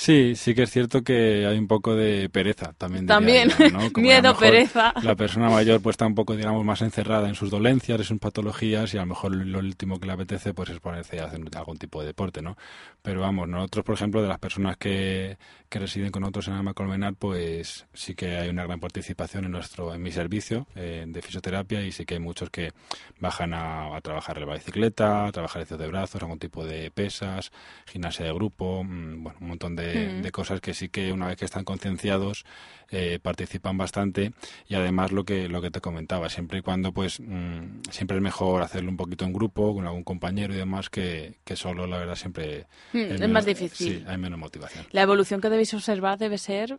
Sí, 0.00 0.36
sí 0.36 0.54
que 0.54 0.62
es 0.62 0.70
cierto 0.70 1.02
que 1.02 1.44
hay 1.44 1.58
un 1.58 1.66
poco 1.66 1.96
de 1.96 2.28
pereza 2.28 2.72
también. 2.78 3.04
También, 3.04 3.50
miedo, 3.96 4.38
pereza. 4.38 4.94
La 5.02 5.16
persona 5.16 5.50
mayor 5.50 5.82
pues 5.82 5.94
está 5.94 6.06
un 6.06 6.14
poco, 6.14 6.36
digamos, 6.36 6.64
más 6.64 6.82
encerrada 6.82 7.28
en 7.28 7.34
sus 7.34 7.50
dolencias, 7.50 7.98
en 7.98 8.04
sus 8.04 8.20
patologías 8.20 8.94
y 8.94 8.98
a 8.98 9.00
lo 9.00 9.06
mejor 9.06 9.34
lo 9.34 9.58
último 9.58 9.98
que 9.98 10.06
le 10.06 10.12
apetece 10.12 10.54
pues 10.54 10.70
es 10.70 10.78
ponerse 10.78 11.18
a 11.18 11.24
hacer 11.24 11.40
algún 11.52 11.78
tipo 11.78 12.00
de 12.00 12.06
deporte, 12.06 12.42
¿no? 12.42 12.56
Pero 13.02 13.22
vamos, 13.22 13.48
nosotros, 13.48 13.84
por 13.84 13.96
ejemplo, 13.96 14.22
de 14.22 14.28
las 14.28 14.38
personas 14.38 14.76
que, 14.76 15.36
que 15.68 15.78
residen 15.80 16.12
con 16.12 16.22
nosotros 16.22 16.46
en 16.46 16.54
Alma 16.54 16.74
Colmenar, 16.74 17.14
pues 17.14 17.86
sí 17.92 18.14
que 18.14 18.36
hay 18.36 18.50
una 18.50 18.66
gran 18.66 18.78
participación 18.78 19.46
en 19.46 19.50
nuestro 19.50 19.92
en 19.92 20.00
mi 20.00 20.12
servicio 20.12 20.68
eh, 20.76 21.06
de 21.08 21.22
fisioterapia 21.22 21.82
y 21.82 21.90
sí 21.90 22.06
que 22.06 22.14
hay 22.14 22.20
muchos 22.20 22.50
que 22.50 22.72
bajan 23.18 23.52
a, 23.52 24.00
trabajar 24.00 24.38
en 24.38 24.48
la 24.48 24.54
bicicleta, 24.54 25.26
a 25.26 25.32
trabajar 25.32 25.66
el 25.68 25.76
de 25.76 25.88
brazos, 25.88 26.22
algún 26.22 26.38
tipo 26.38 26.64
de 26.64 26.92
pesas, 26.92 27.50
gimnasia 27.86 28.26
de 28.26 28.32
grupo, 28.32 28.84
mm, 28.84 29.24
bueno, 29.24 29.38
un 29.40 29.48
montón 29.48 29.74
de 29.74 29.87
Mm. 29.94 30.22
de, 30.22 30.30
cosas 30.30 30.60
que 30.60 30.74
sí 30.74 30.88
que 30.88 31.12
una 31.12 31.26
vez 31.26 31.36
que 31.36 31.44
están 31.44 31.64
concienciados 31.64 32.44
eh, 32.90 33.18
participan 33.20 33.76
bastante 33.76 34.32
y 34.66 34.74
además 34.74 35.12
lo 35.12 35.24
que 35.24 35.48
lo 35.48 35.60
que 35.60 35.70
te 35.70 35.80
comentaba 35.80 36.28
siempre 36.28 36.58
y 36.58 36.62
cuando 36.62 36.92
pues 36.92 37.20
mm, 37.20 37.82
siempre 37.90 38.16
es 38.16 38.22
mejor 38.22 38.62
hacerlo 38.62 38.90
un 38.90 38.96
poquito 38.96 39.24
en 39.24 39.32
grupo 39.32 39.74
con 39.74 39.86
algún 39.86 40.04
compañero 40.04 40.54
y 40.54 40.56
demás 40.56 40.88
que, 40.88 41.34
que 41.44 41.56
solo 41.56 41.86
la 41.86 41.98
verdad 41.98 42.16
siempre 42.16 42.66
mm, 42.92 42.98
es, 42.98 43.28
más 43.28 43.44
difícil 43.44 43.98
sí 43.98 44.04
hay 44.06 44.18
menos 44.18 44.38
motivación 44.38 44.86
la 44.90 45.02
evolución 45.02 45.40
que 45.40 45.50
debéis 45.50 45.74
observar 45.74 46.18
debe 46.18 46.38
ser 46.38 46.78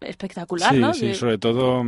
espectacular 0.00 0.74
¿no? 0.74 0.94
sí 0.94 1.14
sobre 1.14 1.38
todo 1.38 1.84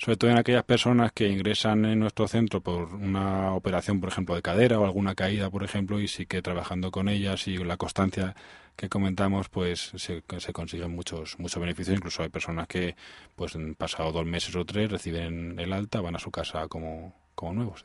sobre 0.00 0.16
todo 0.16 0.30
en 0.30 0.38
aquellas 0.38 0.64
personas 0.64 1.12
que 1.12 1.28
ingresan 1.28 1.84
en 1.84 1.98
nuestro 1.98 2.28
centro 2.28 2.60
por 2.60 2.94
una 2.94 3.52
operación 3.52 4.00
por 4.00 4.10
ejemplo 4.10 4.34
de 4.34 4.42
cadera 4.42 4.78
o 4.78 4.84
alguna 4.84 5.14
caída 5.14 5.50
por 5.50 5.64
ejemplo 5.64 6.00
y 6.00 6.08
sí 6.08 6.26
que 6.26 6.42
trabajando 6.42 6.90
con 6.90 7.08
ellas 7.08 7.46
y 7.48 7.56
la 7.58 7.76
constancia 7.76 8.34
que 8.78 8.88
comentamos, 8.88 9.48
pues 9.48 9.92
se, 9.96 10.22
se, 10.38 10.52
consiguen 10.52 10.92
muchos 10.92 11.36
muchos 11.40 11.60
beneficios. 11.60 11.96
Incluso 11.96 12.22
hay 12.22 12.28
personas 12.28 12.68
que, 12.68 12.94
pues 13.34 13.56
pasado 13.76 14.12
dos 14.12 14.24
meses 14.24 14.54
o 14.54 14.64
tres, 14.64 14.88
reciben 14.88 15.58
el 15.58 15.72
alta, 15.72 16.00
van 16.00 16.14
a 16.14 16.20
su 16.20 16.30
casa 16.30 16.68
como 16.68 17.12
como 17.38 17.52
nuevos. 17.52 17.84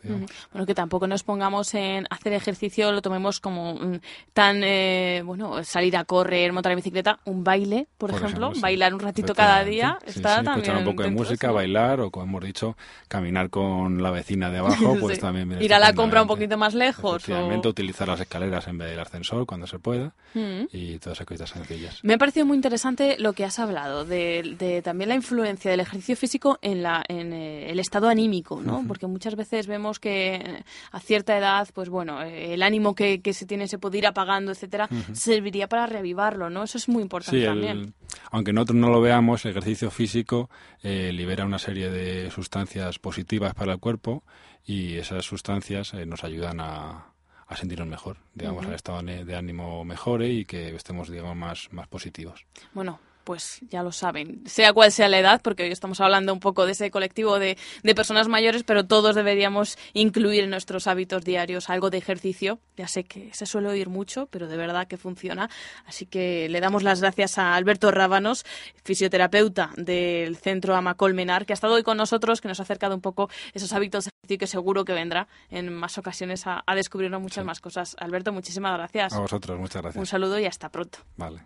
Bueno, 0.52 0.66
que 0.66 0.74
tampoco 0.74 1.06
nos 1.06 1.22
pongamos 1.22 1.76
en 1.76 2.08
hacer 2.10 2.34
ejercicio, 2.34 2.92
lo 2.92 3.04
tomemos 3.04 3.40
como 3.40 3.76
mm, 3.76 4.00
tan, 4.34 4.64
eh, 4.64 5.22
bueno, 5.24 5.64
salir 5.64 5.96
a 5.96 6.06
correr, 6.06 6.52
montar 6.52 6.72
en 6.72 6.78
bicicleta, 6.78 7.20
un 7.26 7.44
baile, 7.44 7.88
por, 8.00 8.10
ejemplo, 8.10 8.52
bailar 8.60 8.96
un 8.96 9.00
ratito 9.00 9.36
cada 9.36 9.64
día, 9.64 10.00
está 10.08 10.38
también. 10.38 10.58
Escuchar 10.58 10.78
un 10.78 10.86
poco 10.86 11.04
de 11.04 11.12
música, 11.12 11.52
bailar 11.52 12.00
o, 12.00 12.10
como 12.10 12.26
hemos 12.26 12.44
dicho, 12.44 12.76
caminar 13.08 13.52
con 13.52 14.02
la 14.02 14.10
vecina 14.10 14.50
de 14.50 14.58
abajo, 14.58 14.96
pues 15.00 15.20
también. 15.20 15.62
Ir 15.62 15.72
a 15.76 15.78
la 15.78 15.94
compra 15.94 16.24
un 16.24 16.28
poquito 16.28 16.58
más 16.58 16.74
lejos. 16.74 17.18
Efectivamente, 17.18 17.68
utilizar 17.68 18.08
las 18.08 18.22
escaleras 18.22 18.68
en 18.68 18.80
vez 18.80 18.90
del 18.90 19.02
ascensor 19.02 19.46
cuando 19.46 19.68
se 19.68 19.78
pueda 19.78 20.16
y 20.34 20.98
todas 20.98 21.18
esas 21.18 21.28
cosas 21.28 21.52
sencillas. 21.52 22.00
Me 22.04 22.16
ha 22.16 22.18
parecido 22.18 22.48
muy 22.48 22.56
interesante 22.56 23.18
lo 23.20 23.34
que 23.34 23.46
has 23.46 23.60
hablado 23.60 24.04
de, 24.04 24.82
también 24.84 25.10
la 25.10 25.16
influencia 25.16 25.70
del 25.70 25.82
ejercicio 25.82 26.16
físico 26.16 26.58
en, 26.64 26.82
la, 26.82 27.04
en 27.08 27.34
eh, 27.34 27.70
el 27.70 27.80
estado 27.80 28.10
anímico, 28.10 28.60
¿no? 28.64 28.84
Porque 28.88 29.06
muchas 29.06 29.36
veces 29.36 29.43
veces 29.44 29.68
vemos 29.68 30.00
que 30.00 30.64
a 30.92 31.00
cierta 31.00 31.38
edad, 31.38 31.68
pues 31.74 31.90
bueno, 31.90 32.22
el 32.22 32.62
ánimo 32.64 32.96
que, 32.96 33.22
se 33.34 33.46
tiene 33.46 33.68
se 33.68 33.78
puede 33.78 33.98
ir 33.98 34.08
apagando, 34.08 34.52
etcétera, 34.52 34.90
serviría 35.14 35.68
para 35.68 35.86
reavivarlo, 35.86 36.50
¿no? 36.50 36.64
Eso 36.64 36.78
es 36.78 36.90
muy 36.90 37.02
importante 37.02 37.46
también. 37.46 37.94
Aunque 38.32 38.54
nosotros 38.54 38.78
no 38.78 38.90
lo 38.90 39.02
veamos, 39.02 39.46
el 39.46 39.52
ejercicio 39.52 39.92
físico 39.92 40.50
eh, 40.82 41.12
libera 41.14 41.46
una 41.46 41.60
serie 41.60 41.90
de 41.90 42.32
sustancias 42.32 43.00
positivas 43.00 43.54
para 43.54 43.74
el 43.74 43.80
cuerpo 43.80 44.24
y 44.66 44.96
esas 44.96 45.26
sustancias 45.26 45.94
eh, 45.94 46.06
nos 46.06 46.24
ayudan 46.24 46.60
a, 46.60 47.14
a 47.48 47.56
sentirnos 47.56 47.88
mejor, 47.88 48.18
digamos, 48.34 48.66
al 48.66 48.74
estado 48.74 49.02
de 49.02 49.36
ánimo 49.36 49.84
mejore 49.84 50.30
y 50.30 50.46
que 50.46 50.76
estemos, 50.76 51.10
digamos, 51.10 51.36
más, 51.36 51.70
más 51.72 51.88
positivos. 51.88 52.46
Bueno, 52.74 53.00
pues 53.24 53.60
ya 53.70 53.84
lo 53.84 53.92
saben, 53.92 54.42
sea 54.46 54.74
cual 54.74 54.92
sea 54.92 55.08
la 55.10 55.20
edad, 55.20 55.42
porque 55.42 55.64
hoy 55.64 55.72
estamos 55.72 56.00
hablando 56.02 56.34
un 56.34 56.40
poco 56.40 56.66
de 56.66 56.74
ese 56.74 56.92
colectivo 56.92 57.40
de, 57.40 57.58
de, 57.84 57.96
personas 57.96 58.28
mayores, 58.28 58.64
pero 58.64 58.86
todos 58.86 59.16
deberíamos 59.16 59.78
incluir 59.94 60.44
en 60.44 60.50
nuestros 60.50 60.88
hábitos 60.88 61.24
diarios 61.24 61.70
algo 61.70 61.90
de 61.90 61.98
ejercicio. 61.98 62.60
Ya 62.76 62.88
sé 62.88 63.04
que 63.04 63.34
se 63.34 63.46
suele 63.46 63.70
oír 63.70 63.90
mucho, 63.90 64.28
pero 64.28 64.48
de 64.48 64.58
verdad 64.58 64.88
que 64.88 64.98
funciona. 64.98 65.50
Así 65.86 66.06
que 66.06 66.50
le 66.50 66.60
damos 66.60 66.84
las 66.84 67.02
gracias 67.02 67.38
a 67.38 67.56
Alberto 67.56 67.92
Rábanos, 67.92 68.46
fisioterapeuta 68.84 69.72
del 69.78 70.38
Centro 70.38 70.76
Amacolmenar, 70.76 71.46
que 71.46 71.54
ha 71.54 71.56
estado 71.56 71.76
hoy 71.76 71.84
con 71.84 71.98
nosotros, 71.98 72.42
que 72.42 72.48
nos 72.48 72.60
ha 72.60 72.64
acercado 72.64 72.96
un 72.96 73.02
poco 73.02 73.30
esos 73.54 73.72
hábitos 73.74 74.06
de 74.06 74.10
ejercicio 74.10 74.38
que 74.38 74.48
seguro 74.48 74.86
que 74.86 74.94
vendrá 74.94 75.28
en 75.50 75.74
más 75.74 75.98
ocasiones 75.98 76.48
a, 76.48 76.64
a 76.66 76.76
descubrirnos 76.76 77.22
muchas 77.22 77.46
más 77.46 77.60
cosas. 77.60 77.96
Alberto, 78.00 78.32
muchísimas 78.32 78.74
gracias. 78.78 79.14
A 79.14 79.20
vosotros, 79.20 79.60
muchas 79.60 79.82
gracias. 79.82 80.00
Un 80.00 80.06
saludo 80.06 80.40
y 80.40 80.46
hasta 80.46 80.70
pronto. 80.70 81.00
Vale. 81.18 81.46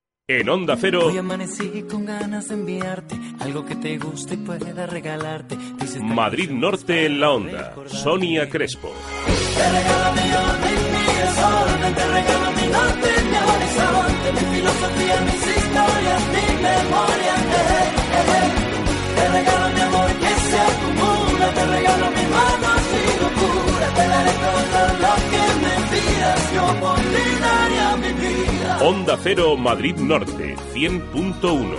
En 0.39 0.47
Onda 0.47 0.77
Cero. 0.79 1.07
Hoy 1.07 1.17
amanecí 1.17 1.83
con 1.91 2.05
ganas 2.05 2.47
de 2.47 2.53
enviarte 2.53 3.19
algo 3.39 3.65
que 3.65 3.75
te 3.75 3.97
guste 3.97 4.35
y 4.35 4.37
pueda 4.37 4.85
regalarte. 4.85 5.57
Madrid 6.01 6.49
Norte 6.51 7.05
en 7.05 7.19
la 7.19 7.31
Onda. 7.31 7.75
Sonia 7.87 8.47
Crespo. 8.49 8.93
Te 9.25 9.69
regalo 9.69 10.07
mi 10.15 10.25
norte, 10.31 10.69
mi 10.93 11.05
sol, 11.35 11.93
te 11.95 12.05
regalo 12.17 12.51
mi 12.57 12.67
norte, 12.71 13.09
mi 13.29 13.37
horizonte, 13.51 14.27
mi 14.31 14.55
filosofía, 14.55 15.15
mis 15.27 15.43
historias, 15.57 16.23
mi 16.33 16.45
memoria. 16.63 17.33
Eh, 17.51 17.91
eh, 18.15 18.35
eh. 18.37 18.49
Te 19.15 19.23
regalo 19.37 19.69
mi 19.75 19.81
amor 19.81 20.11
que 20.21 20.33
se 20.47 20.59
acumula, 20.71 21.47
te 21.57 21.65
regalo 21.75 22.05
mi 22.11 22.25
manos 22.35 22.83
y 22.95 23.03
locura, 23.21 23.87
te 23.95 24.07
daré 24.07 24.31
todo 24.31 24.80
yo 26.53 26.79
por 26.79 26.97
ti 26.97 27.25
daría 27.39 27.97
mi 27.97 28.11
vida. 28.13 28.79
Onda 28.81 29.17
Cero 29.21 29.55
Madrid 29.57 29.95
Norte 29.97 30.55
100.1 30.73 31.75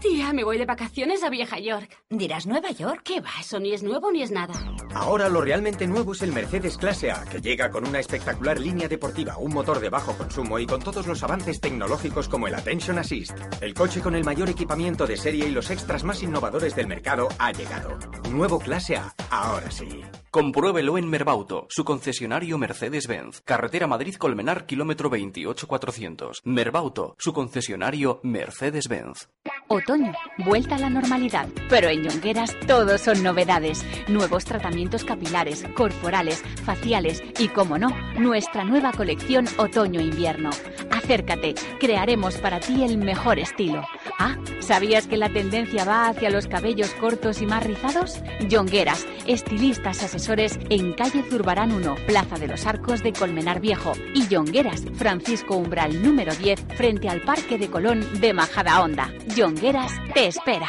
Tía, 0.00 0.25
me 0.32 0.44
voy 0.44 0.58
de 0.58 0.66
vacaciones 0.66 1.22
a 1.22 1.30
Vieja 1.30 1.58
York. 1.58 1.90
¿Dirás 2.10 2.46
Nueva 2.46 2.70
York? 2.70 3.02
¿Qué 3.04 3.20
va? 3.20 3.30
Eso 3.40 3.58
ni 3.60 3.72
es 3.72 3.82
nuevo 3.82 4.10
ni 4.10 4.22
es 4.22 4.30
nada. 4.30 4.54
Ahora 4.94 5.28
lo 5.28 5.40
realmente 5.40 5.86
nuevo 5.86 6.12
es 6.12 6.22
el 6.22 6.32
Mercedes 6.32 6.76
Clase 6.78 7.10
A, 7.10 7.24
que 7.24 7.40
llega 7.40 7.70
con 7.70 7.86
una 7.86 8.00
espectacular 8.00 8.58
línea 8.58 8.88
deportiva, 8.88 9.38
un 9.38 9.52
motor 9.52 9.80
de 9.80 9.88
bajo 9.88 10.16
consumo 10.16 10.58
y 10.58 10.66
con 10.66 10.80
todos 10.80 11.06
los 11.06 11.22
avances 11.22 11.60
tecnológicos 11.60 12.28
como 12.28 12.48
el 12.48 12.54
Attention 12.54 12.98
Assist. 12.98 13.38
El 13.60 13.74
coche 13.74 14.00
con 14.00 14.14
el 14.14 14.24
mayor 14.24 14.48
equipamiento 14.48 15.06
de 15.06 15.16
serie 15.16 15.46
y 15.48 15.50
los 15.50 15.70
extras 15.70 16.04
más 16.04 16.22
innovadores 16.22 16.74
del 16.74 16.86
mercado 16.86 17.28
ha 17.38 17.52
llegado. 17.52 17.98
Nuevo 18.30 18.58
Clase 18.58 18.96
A, 18.96 19.14
ahora 19.30 19.70
sí. 19.70 20.02
Compruébelo 20.30 20.98
en 20.98 21.08
Merbauto, 21.08 21.66
su 21.70 21.82
concesionario 21.84 22.58
Mercedes-Benz. 22.58 23.40
Carretera 23.40 23.86
Madrid-Colmenar, 23.86 24.66
kilómetro 24.66 25.08
28400. 25.08 26.42
Merbauto, 26.44 27.16
su 27.18 27.32
concesionario 27.32 28.20
Mercedes-Benz. 28.22 29.30
Otoño, 29.68 30.12
vuelta 30.38 30.76
a 30.76 30.78
la 30.78 30.90
normalidad, 30.90 31.48
pero 31.68 31.88
en 31.88 32.02
Yongueras 32.02 32.54
todos 32.66 33.00
son 33.00 33.22
novedades. 33.22 33.84
Nuevos 34.08 34.44
tratamientos 34.44 35.04
capilares, 35.04 35.64
corporales, 35.74 36.42
faciales 36.64 37.22
y, 37.38 37.48
como 37.48 37.78
no, 37.78 37.88
nuestra 38.18 38.64
nueva 38.64 38.92
colección 38.92 39.46
otoño-invierno. 39.56 40.50
Acércate, 40.90 41.54
crearemos 41.78 42.36
para 42.38 42.60
ti 42.60 42.84
el 42.84 42.98
mejor 42.98 43.38
estilo. 43.38 43.82
Ah, 44.18 44.36
¿sabías 44.60 45.06
que 45.06 45.16
la 45.16 45.28
tendencia 45.28 45.84
va 45.84 46.08
hacia 46.08 46.30
los 46.30 46.46
cabellos 46.46 46.90
cortos 46.94 47.40
y 47.42 47.46
más 47.46 47.64
rizados? 47.64 48.20
Yongueras, 48.48 49.06
estilistas 49.26 50.02
asesores 50.02 50.58
en 50.70 50.94
calle 50.94 51.22
Zurbarán 51.22 51.72
1, 51.72 51.94
Plaza 52.06 52.36
de 52.36 52.48
los 52.48 52.66
Arcos 52.66 53.02
de 53.02 53.12
Colmenar 53.12 53.60
Viejo. 53.60 53.92
Y 54.14 54.26
Yongueras, 54.28 54.84
Francisco 54.94 55.56
Umbral 55.56 56.02
número 56.02 56.34
10, 56.34 56.64
frente 56.76 57.08
al 57.08 57.20
Parque 57.22 57.58
de 57.58 57.68
Colón 57.68 58.04
de 58.20 58.32
Majada 58.32 58.80
Honda. 58.80 59.12
Yongueras 59.34 59.92
te 60.12 60.26
espera. 60.26 60.68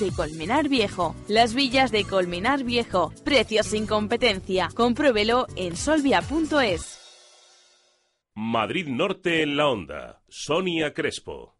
de 0.01 0.11
Colmenar 0.11 0.67
Viejo. 0.67 1.15
Las 1.27 1.53
villas 1.53 1.91
de 1.91 2.05
Colmenar 2.05 2.63
Viejo. 2.63 3.13
Precios 3.23 3.67
sin 3.67 3.85
competencia. 3.85 4.69
Compruébelo 4.73 5.45
en 5.55 5.77
solvia.es. 5.77 6.97
Madrid 8.33 8.87
Norte 8.87 9.43
en 9.43 9.55
la 9.55 9.69
onda. 9.69 10.23
Sonia 10.27 10.93
Crespo. 10.93 11.50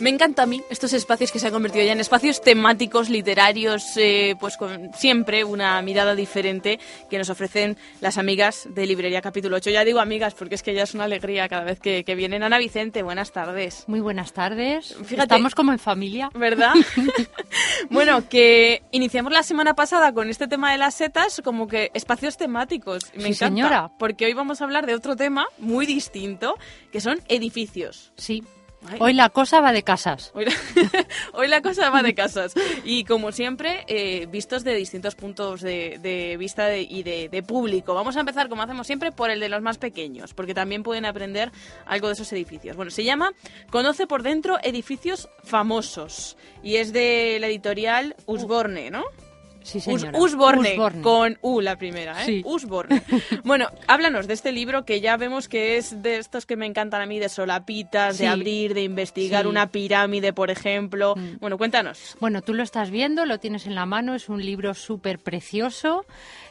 Me 0.00 0.08
encanta 0.08 0.44
a 0.44 0.46
mí 0.46 0.62
estos 0.70 0.94
espacios 0.94 1.30
que 1.30 1.38
se 1.38 1.46
han 1.48 1.52
convertido 1.52 1.84
ya 1.84 1.92
en 1.92 2.00
espacios 2.00 2.40
temáticos, 2.40 3.10
literarios, 3.10 3.84
eh, 3.96 4.34
pues 4.40 4.56
con 4.56 4.92
siempre 4.94 5.44
una 5.44 5.80
mirada 5.82 6.14
diferente 6.14 6.80
que 7.10 7.18
nos 7.18 7.28
ofrecen 7.28 7.76
las 8.00 8.16
amigas 8.16 8.66
de 8.70 8.86
Librería 8.86 9.20
Capítulo 9.20 9.56
8. 9.56 9.68
Ya 9.70 9.84
digo 9.84 10.00
amigas 10.00 10.32
porque 10.34 10.54
es 10.54 10.62
que 10.62 10.72
ya 10.72 10.84
es 10.84 10.94
una 10.94 11.04
alegría 11.04 11.48
cada 11.50 11.64
vez 11.64 11.80
que, 11.80 12.02
que 12.04 12.14
vienen. 12.14 12.42
Ana 12.42 12.56
Vicente, 12.58 13.02
buenas 13.02 13.32
tardes. 13.32 13.84
Muy 13.88 14.00
buenas 14.00 14.32
tardes. 14.32 14.96
Fíjate, 15.04 15.22
Estamos 15.34 15.54
como 15.54 15.72
en 15.72 15.78
familia. 15.78 16.30
¿Verdad? 16.34 16.72
bueno, 17.90 18.26
que 18.28 18.82
iniciamos 18.92 19.32
la 19.32 19.42
semana 19.42 19.74
pasada 19.74 20.12
con 20.14 20.30
este 20.30 20.48
tema 20.48 20.72
de 20.72 20.78
las 20.78 20.94
setas, 20.94 21.42
como 21.44 21.68
que 21.68 21.90
espacios 21.92 22.36
temáticos. 22.38 23.04
Me 23.14 23.22
Sí, 23.24 23.28
encanta, 23.28 23.46
señora. 23.46 23.90
Porque 23.98 24.24
hoy 24.26 24.32
vamos 24.32 24.60
a 24.60 24.64
hablar 24.64 24.86
de 24.86 24.94
otro 24.94 25.14
tema 25.16 25.46
muy 25.58 25.84
distinto, 25.84 26.54
que 26.90 27.00
son 27.02 27.18
edificios. 27.28 28.12
Sí. 28.16 28.42
Ay. 28.88 28.98
Hoy 29.00 29.12
la 29.12 29.28
cosa 29.28 29.60
va 29.60 29.72
de 29.72 29.82
casas. 29.82 30.30
Hoy 30.34 30.46
la, 30.46 30.52
hoy 31.34 31.48
la 31.48 31.60
cosa 31.60 31.90
va 31.90 32.02
de 32.02 32.14
casas. 32.14 32.54
Y 32.84 33.04
como 33.04 33.30
siempre, 33.30 33.84
eh, 33.88 34.26
vistos 34.30 34.64
de 34.64 34.74
distintos 34.74 35.14
puntos 35.14 35.60
de, 35.60 35.98
de 36.00 36.36
vista 36.38 36.66
de- 36.66 36.82
y 36.82 37.02
de, 37.02 37.28
de 37.28 37.42
público. 37.42 37.92
Vamos 37.94 38.16
a 38.16 38.20
empezar, 38.20 38.48
como 38.48 38.62
hacemos 38.62 38.86
siempre, 38.86 39.12
por 39.12 39.30
el 39.30 39.38
de 39.40 39.48
los 39.50 39.60
más 39.62 39.76
pequeños, 39.78 40.32
porque 40.34 40.54
también 40.54 40.82
pueden 40.82 41.04
aprender 41.04 41.52
algo 41.86 42.06
de 42.08 42.14
esos 42.14 42.32
edificios. 42.32 42.74
Bueno, 42.76 42.90
se 42.90 43.04
llama 43.04 43.32
Conoce 43.70 44.06
por 44.06 44.22
dentro 44.22 44.58
edificios 44.62 45.28
famosos. 45.44 46.36
Y 46.62 46.76
es 46.76 46.92
de 46.92 47.38
la 47.40 47.48
editorial 47.48 48.16
Usborne, 48.26 48.90
¿no? 48.90 49.04
Sí, 49.62 49.78
Us-. 49.86 50.06
Usborne, 50.14 50.70
Usborne. 50.72 51.02
con 51.02 51.38
U 51.42 51.60
la 51.60 51.76
primera, 51.76 52.22
¿eh? 52.22 52.26
Sí. 52.26 52.42
Usborne. 52.44 53.02
Bueno, 53.44 53.68
háblanos 53.86 54.26
de 54.26 54.34
este 54.34 54.52
libro 54.52 54.84
que 54.84 55.00
ya 55.00 55.16
vemos 55.16 55.48
que 55.48 55.76
es 55.76 56.02
de 56.02 56.16
estos 56.18 56.46
que 56.46 56.56
me 56.56 56.66
encantan 56.66 57.00
a 57.02 57.06
mí, 57.06 57.18
de 57.18 57.28
solapitas, 57.28 58.18
de 58.18 58.26
abrir, 58.28 58.74
de 58.74 58.82
investigar 58.82 59.42
Sí. 59.42 59.46
Mm. 59.46 59.50
una 59.50 59.66
pirámide, 59.70 60.32
por 60.32 60.50
ejemplo. 60.50 61.14
Bueno, 61.40 61.58
cuéntanos. 61.58 62.16
Bueno, 62.20 62.42
tú 62.42 62.54
lo 62.54 62.62
estás 62.62 62.90
viendo, 62.90 63.26
lo 63.26 63.38
tienes 63.38 63.66
en 63.66 63.74
la 63.74 63.86
mano, 63.86 64.14
es 64.14 64.28
un 64.28 64.44
libro 64.44 64.74
súper 64.74 65.18
precioso 65.18 66.04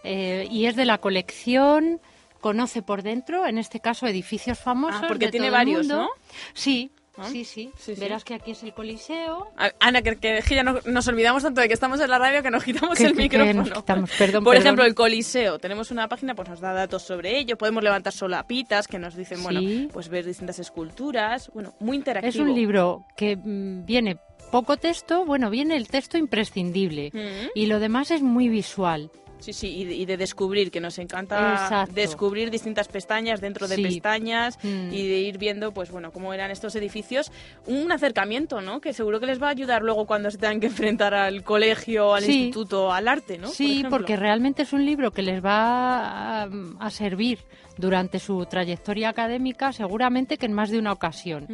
eh, 0.04 0.48
y 0.52 0.66
es 0.66 0.76
de 0.76 0.86
la 0.86 0.98
colección 1.00 2.00
Conoce 2.42 2.82
por 2.82 3.04
dentro, 3.04 3.46
en 3.46 3.58
este 3.58 3.82
caso 3.82 4.08
edificios 4.08 4.58
famosos. 4.60 5.02
Ah, 5.04 5.08
porque 5.10 5.26
de 5.26 5.32
tiene 5.32 5.48
todo 5.48 5.58
el 5.58 5.60
varios, 5.66 5.80
mundo. 5.88 6.04
¿no? 6.04 6.10
Sí, 6.54 6.90
Ah, 7.20 7.30
sí, 7.30 7.44
sí, 7.46 7.72
sí, 7.78 7.96
sí. 7.96 8.00
Verás 8.02 8.24
que 8.24 8.34
aquí 8.34 8.52
es 8.52 8.64
el 8.64 8.74
Coliseo. 8.74 9.48
Ana, 9.80 10.02
que, 10.02 10.16
que- 10.18 10.64
no- 10.64 10.80
nos 10.86 11.08
olvidamos 11.08 11.44
tanto 11.44 11.62
de 11.62 11.68
que 11.68 11.74
estamos 11.74 12.00
en 12.00 12.10
la 12.10 12.18
radio 12.20 12.42
que 12.44 12.52
nos 12.52 12.64
quitamos 12.64 12.98
Que- 12.98 13.06
el 13.06 13.12
que- 13.16 13.22
micrófono. 13.24 13.64
nos 13.64 13.72
quitamos, 13.72 14.12
perdón, 14.18 14.44
Por 14.44 14.54
perdón. 14.54 14.66
ejemplo, 14.68 14.86
el 14.86 14.96
Coliseo. 14.96 15.60
Tenemos 15.60 15.92
una 15.92 16.08
página, 16.08 16.36
pues 16.36 16.50
nos 16.50 16.60
da 16.60 16.74
datos 16.74 17.04
sobre 17.04 17.38
ello. 17.40 17.58
Podemos 17.58 17.84
levantar 17.84 18.14
solapitas 18.14 18.88
que 18.88 19.00
nos 19.00 19.16
dicen, 19.16 19.44
bueno, 19.44 19.62
pues 19.92 20.10
ver 20.10 20.26
distintas 20.26 20.60
esculturas. 20.60 21.52
Bueno, 21.54 21.74
muy 21.80 21.98
interactivo. 21.98 22.30
Es 22.30 22.36
un 22.38 22.54
libro 22.54 23.06
que 23.18 23.36
mm, 23.36 23.86
viene 23.86 24.18
poco 24.52 24.78
texto, 24.78 25.26
bueno, 25.26 25.50
viene 25.50 25.76
el 25.76 25.88
texto 25.88 26.18
imprescindible 26.18 27.12
Mm. 27.14 27.50
y 27.56 27.66
lo 27.68 27.80
demás 27.80 28.12
es 28.12 28.22
muy 28.22 28.50
visual. 28.50 29.12
Sí, 29.40 29.54
sí, 29.54 29.68
y 29.78 29.86
de, 29.86 29.96
y 29.96 30.06
de 30.06 30.18
descubrir, 30.18 30.70
que 30.72 30.80
nos 30.82 30.98
encanta 31.00 31.54
Exacto. 31.64 31.94
descubrir 31.94 32.52
distintas 32.52 32.88
pestañas 32.88 33.40
dentro 33.42 33.68
de 33.68 33.76
Sí. 33.76 33.84
pestañas 33.84 34.58
Mm. 34.64 34.92
y 34.94 35.08
de 35.08 35.18
ir 35.20 35.38
viendo, 35.38 35.72
pues 35.74 35.92
bueno, 35.92 36.12
cómo 36.12 36.34
eran 36.34 36.52
estos 36.52 36.76
edificios. 36.76 37.32
Un 37.66 37.92
acercamiento, 37.92 38.62
¿no? 38.62 38.82
Que 38.82 38.94
seguro 38.94 39.20
que 39.20 39.26
les 39.26 39.42
va 39.42 39.48
a 39.48 39.52
ayudar 39.52 39.82
luego 39.82 40.06
cuando 40.06 40.30
se 40.30 40.38
tengan 40.38 40.60
que 40.60 40.68
enfrentar 40.68 41.14
al 41.14 41.44
colegio, 41.44 42.14
al 42.14 42.24
Sí. 42.24 42.44
instituto, 42.46 42.92
al 42.92 43.08
arte, 43.08 43.38
¿no? 43.38 43.48
Sí, 43.48 43.84
porque 43.90 44.16
realmente 44.16 44.64
es 44.64 44.74
un 44.74 44.86
libro 44.86 45.12
que 45.12 45.22
les 45.22 45.44
va 45.44 46.44
a, 46.44 46.50
a 46.80 46.90
servir 46.90 47.40
durante 47.78 48.20
su 48.20 48.46
trayectoria 48.46 49.08
académica, 49.10 49.72
seguramente 49.72 50.38
que 50.38 50.46
en 50.48 50.54
más 50.54 50.70
de 50.70 50.80
una 50.80 50.92
ocasión. 50.92 51.48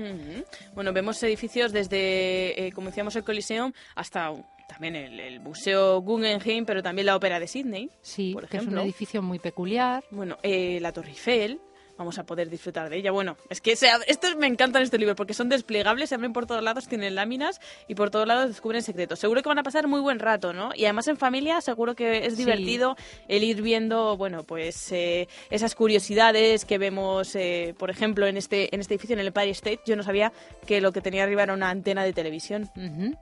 Bueno, 0.73 0.91
vemos 0.91 1.21
edificios 1.21 1.71
desde, 1.71 2.67
eh, 2.67 2.71
como 2.71 2.87
decíamos, 2.87 3.15
el 3.15 3.23
Coliseum 3.23 3.71
hasta 3.95 4.31
también 4.67 4.95
el, 4.95 5.19
el 5.19 5.39
Museo 5.39 6.01
Guggenheim, 6.01 6.65
pero 6.65 6.81
también 6.83 7.05
la 7.05 7.15
Ópera 7.15 7.39
de 7.39 7.47
Sydney. 7.47 7.89
Sí, 8.01 8.33
por 8.33 8.47
que 8.47 8.57
es 8.57 8.63
un 8.63 8.69
ejemplo. 8.69 8.81
edificio 8.83 9.21
muy 9.21 9.39
peculiar. 9.39 10.03
Bueno, 10.11 10.37
eh, 10.43 10.79
la 10.81 10.91
Torre 10.91 11.09
Eiffel, 11.09 11.59
vamos 11.97 12.17
a 12.19 12.25
poder 12.25 12.49
disfrutar 12.49 12.89
de 12.89 12.97
ella. 12.97 13.11
Bueno, 13.11 13.37
es 13.49 13.61
que 13.61 13.75
se 13.75 13.87
estos 14.07 14.35
me 14.35 14.47
encantan 14.47 14.83
este 14.83 14.97
libro 14.97 15.15
porque 15.15 15.33
son 15.33 15.49
desplegables, 15.49 16.09
se 16.09 16.15
abren 16.15 16.33
por 16.33 16.45
todos 16.45 16.61
lados, 16.63 16.87
tienen 16.87 17.15
láminas 17.15 17.59
y 17.87 17.95
por 17.95 18.09
todos 18.09 18.27
lados 18.27 18.47
descubren 18.49 18.81
secretos. 18.81 19.19
Seguro 19.19 19.41
que 19.41 19.49
van 19.49 19.59
a 19.59 19.63
pasar 19.63 19.87
muy 19.87 20.01
buen 20.01 20.19
rato, 20.19 20.53
¿no? 20.53 20.71
Y 20.75 20.83
además 20.85 21.07
en 21.07 21.17
familia 21.17 21.61
seguro 21.61 21.95
que 21.95 22.25
es 22.25 22.33
Sí. 22.35 22.39
divertido 22.43 22.95
el 23.27 23.43
ir 23.43 23.61
viendo, 23.61 24.17
bueno, 24.17 24.43
pues 24.43 24.91
eh, 24.91 25.27
esas 25.49 25.75
curiosidades 25.75 26.65
que 26.65 26.77
vemos, 26.77 27.35
eh, 27.35 27.73
por 27.77 27.89
ejemplo, 27.89 28.27
en 28.27 28.37
este, 28.37 28.73
en 28.75 28.81
este 28.81 28.95
edificio, 28.95 29.13
en 29.13 29.19
el 29.21 29.27
Empire 29.27 29.49
State. 29.51 29.79
Yo 29.85 29.95
no 29.95 30.03
sabía 30.03 30.33
que 30.67 30.81
lo 30.81 30.91
que 30.91 31.01
tenía 31.01 31.23
arriba 31.23 31.43
era 31.43 31.53
una 31.53 31.69
antena 31.69 32.03
de 32.03 32.11
televisión. 32.13 32.69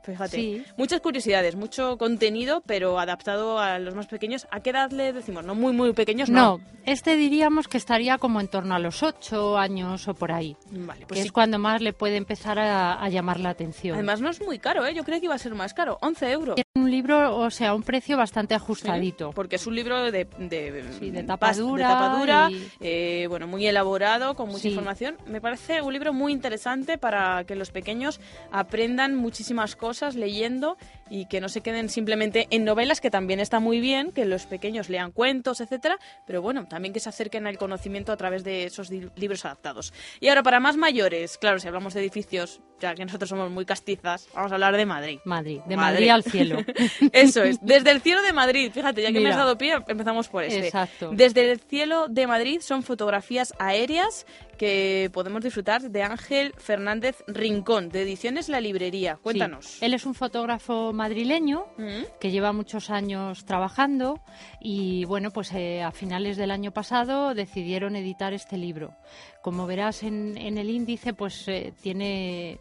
Fíjate. 0.03 0.37
Sí. 0.37 0.63
Muchas 0.77 1.01
curiosidades, 1.01 1.55
mucho 1.55 1.97
contenido, 1.97 2.63
pero 2.65 2.99
adaptado 2.99 3.59
a 3.59 3.77
los 3.79 3.93
más 3.95 4.07
pequeños. 4.07 4.47
¿A 4.51 4.61
qué 4.61 4.71
edad 4.71 4.91
le 4.91 5.13
decimos? 5.13 5.43
No 5.45 5.53
muy, 5.55 5.73
muy 5.73 5.93
pequeños, 5.93 6.29
no. 6.29 6.57
No, 6.57 6.61
este 6.85 7.15
diríamos 7.15 7.67
que 7.67 7.77
estaría 7.77 8.17
como 8.17 8.39
en 8.41 8.47
torno 8.47 8.62
a 8.71 8.79
los 8.79 9.03
ocho 9.03 9.57
años 9.57 10.07
o 10.07 10.13
por 10.13 10.31
ahí. 10.31 10.55
Vale, 10.71 11.01
que 11.01 11.05
pues 11.07 11.19
sí. 11.21 11.25
es 11.27 11.31
cuando 11.31 11.59
más 11.59 11.81
le 11.81 11.91
puede 11.93 12.15
empezar 12.17 12.57
a, 12.59 12.93
a 13.03 13.09
llamar 13.09 13.39
la 13.39 13.49
atención. 13.49 13.95
Además 13.95 14.21
no 14.21 14.29
es 14.29 14.41
muy 14.41 14.59
caro, 14.59 14.85
¿eh? 14.85 14.93
Yo 14.93 15.03
creía 15.03 15.19
que 15.19 15.25
iba 15.25 15.35
a 15.35 15.39
ser 15.39 15.53
más 15.55 15.73
caro, 15.73 15.97
11 16.01 16.31
euros. 16.31 16.57
es 16.57 16.63
un 16.75 16.89
libro, 16.89 17.37
o 17.37 17.49
sea, 17.51 17.73
un 17.75 17.83
precio 17.83 18.17
bastante 18.17 18.55
ajustadito. 18.55 19.31
Porque 19.31 19.57
es 19.57 19.67
un 19.67 19.75
libro 19.75 20.11
de, 20.11 20.25
de, 20.25 20.27
de 20.39 20.83
pas- 21.23 21.25
tapa 21.27 21.53
dura 21.53 21.87
de 21.87 21.93
tapa 21.93 22.17
dura, 22.17 22.49
y- 22.51 22.67
eh, 22.79 23.25
bueno, 23.29 23.47
muy 23.47 23.65
elaborado, 23.67 24.35
con 24.35 24.47
mucha 24.47 24.59
Sí. 24.63 24.69
información. 24.69 25.17
Me 25.25 25.41
parece 25.41 25.81
un 25.81 25.91
libro 25.93 26.13
muy 26.13 26.31
interesante 26.31 26.97
para 26.97 27.43
que 27.45 27.55
los 27.55 27.71
pequeños 27.71 28.19
aprendan 28.51 29.15
muchísimas 29.15 29.75
cosas 29.75 30.15
leyendo 30.15 30.77
y 31.13 31.27
que 31.27 31.39
no 31.39 31.47
se 31.47 31.61
queden 31.61 31.89
simplemente 31.89 32.47
en 32.49 32.65
novelas, 32.65 32.99
que 32.99 33.11
también 33.11 33.39
está 33.39 33.59
muy 33.59 33.79
bien, 33.79 34.11
que 34.11 34.25
los 34.25 34.47
pequeños 34.47 34.89
lean 34.89 35.11
cuentos, 35.11 35.61
etcétera, 35.61 35.99
pero 36.25 36.41
bueno, 36.41 36.67
también 36.67 36.91
que 36.91 36.99
se 36.99 37.07
acerquen 37.07 37.45
al 37.45 37.59
conocimiento 37.59 38.11
a 38.11 38.17
través 38.17 38.43
de 38.43 38.63
esos 38.63 38.89
libros 38.89 39.45
adaptados. 39.45 39.93
Y 40.19 40.29
ahora, 40.29 40.41
para 40.41 40.59
más 40.59 40.75
mayores, 40.75 41.37
claro, 41.37 41.59
si 41.59 41.67
hablamos 41.67 41.93
de 41.93 41.99
edificios, 41.99 42.61
ya 42.79 42.95
que 42.95 43.05
nosotros 43.05 43.29
somos 43.29 43.51
muy 43.51 43.63
castizas, 43.63 44.27
vamos 44.33 44.51
a 44.53 44.55
hablar 44.55 44.75
de 44.75 44.87
Madrid. 44.87 45.19
Madrid, 45.23 45.59
de 45.67 45.77
Madrid 45.77 46.09
al 46.09 46.23
cielo. 46.23 46.57
Eso 47.13 47.43
es, 47.43 47.59
desde 47.61 47.91
el 47.91 48.01
cielo 48.01 48.23
de 48.23 48.33
Madrid. 48.33 48.71
Fíjate, 48.73 49.03
ya 49.03 49.11
que 49.11 49.19
me 49.19 49.29
has 49.29 49.37
dado 49.37 49.55
pie, 49.55 49.75
empezamos 49.87 50.27
por 50.29 50.43
este. 50.43 50.65
Exacto. 50.65 51.11
Desde 51.13 51.51
el 51.51 51.59
cielo 51.59 52.07
de 52.07 52.25
Madrid 52.25 52.59
son 52.61 52.81
fotografías 52.81 53.53
aéreas 53.59 54.25
que 54.57 55.09
podemos 55.13 55.43
disfrutar 55.43 55.81
de 55.81 56.03
Ángel 56.03 56.53
Fernández 56.57 57.23
Rincón, 57.27 57.89
de 57.89 58.01
Ediciones 58.03 58.49
La 58.49 58.61
Librería. 58.61 59.17
Cuéntanos. 59.21 59.81
Él 59.81 59.93
es 59.93 60.05
un 60.05 60.13
fotógrafo 60.13 60.93
madrileño 60.93 61.65
Mm. 61.77 62.03
que 62.19 62.31
lleva 62.31 62.53
muchos 62.53 62.89
años 62.89 63.45
trabajando 63.45 64.19
y 64.61 65.05
bueno, 65.05 65.31
pues 65.31 65.51
eh, 65.53 65.81
a 65.83 65.91
finales 65.91 66.37
del 66.37 66.51
año 66.51 66.71
pasado 66.71 67.33
decidieron 67.33 67.95
editar 67.95 68.33
este 68.33 68.57
libro. 68.57 68.93
Como 69.41 69.65
verás 69.67 70.03
en, 70.03 70.37
en 70.37 70.57
el 70.57 70.69
índice, 70.69 71.13
pues 71.13 71.47
eh, 71.47 71.73
tiene 71.81 72.59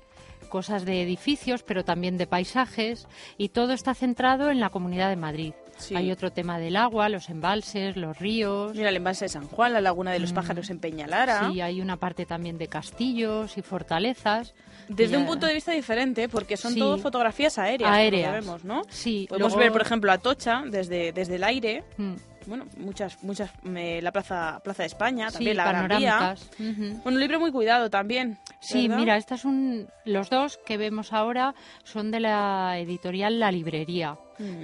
cosas 0.48 0.84
de 0.84 1.02
edificios, 1.02 1.62
pero 1.62 1.84
también 1.84 2.18
de 2.18 2.26
paisajes 2.26 3.06
y 3.38 3.48
todo 3.50 3.72
está 3.72 3.94
centrado 3.94 4.50
en 4.50 4.60
la 4.60 4.68
Comunidad 4.70 5.08
de 5.08 5.16
Madrid. 5.16 5.54
Sí. 5.82 5.96
Hay 5.96 6.10
otro 6.10 6.30
tema 6.32 6.58
del 6.58 6.76
agua, 6.76 7.08
los 7.08 7.28
embalses, 7.28 7.96
los 7.96 8.18
ríos. 8.18 8.74
Mira, 8.74 8.88
el 8.88 8.96
embalse 8.96 9.24
de 9.24 9.28
San 9.30 9.46
Juan, 9.48 9.72
la 9.72 9.80
Laguna 9.80 10.12
de 10.12 10.18
los 10.20 10.32
Mm. 10.32 10.34
Pájaros 10.34 10.70
en 10.70 10.78
Peñalara. 10.78 11.50
Sí, 11.50 11.60
hay 11.60 11.80
una 11.80 11.96
parte 11.96 12.24
también 12.26 12.58
de 12.58 12.68
castillos 12.68 13.56
y 13.58 13.62
fortalezas. 13.62 14.54
Desde 14.88 15.12
Ya- 15.12 15.18
un 15.18 15.26
punto 15.26 15.46
de 15.46 15.54
vista 15.54 15.72
diferente, 15.72 16.28
porque 16.28 16.56
son 16.56 16.72
Sí. 16.74 16.78
todo 16.80 16.98
fotografías 16.98 17.56
aéreas, 17.58 17.90
Aéreas. 17.90 18.32
vemos, 18.32 18.64
¿no? 18.64 18.82
Sí, 18.90 19.26
Podemos 19.28 19.52
luego- 19.52 19.60
ver, 19.62 19.72
por 19.72 19.80
ejemplo, 19.82 20.12
Atocha 20.12 20.62
desde, 20.66 21.12
desde 21.12 21.36
el 21.36 21.44
aire. 21.44 21.84
Mm. 21.96 22.14
Bueno, 22.46 22.66
muchas, 22.76 23.22
muchas, 23.22 23.50
eh, 23.76 24.00
la 24.02 24.12
plaza, 24.12 24.60
plaza 24.62 24.82
de 24.82 24.88
España, 24.88 25.28
Sí, 25.28 25.34
también 25.34 25.56
la 25.56 25.64
Gran 25.64 25.88
Vía. 25.88 25.98
panorámicas. 26.18 26.50
Ujú. 26.58 27.00
Bueno, 27.02 27.16
un 27.16 27.20
libro 27.20 27.40
muy 27.40 27.52
cuidado 27.52 27.90
también. 27.90 28.38
Sí, 28.60 28.88
¿verdad? 28.88 29.00
mira, 29.00 29.16
estas 29.16 29.40
son 29.40 29.88
los 30.04 30.30
dos 30.30 30.58
que 30.64 30.76
vemos 30.76 31.12
ahora 31.12 31.54
son 31.84 32.10
de 32.10 32.20
la 32.20 32.78
editorial 32.78 33.38
La 33.40 33.50
Librería, 33.50 34.16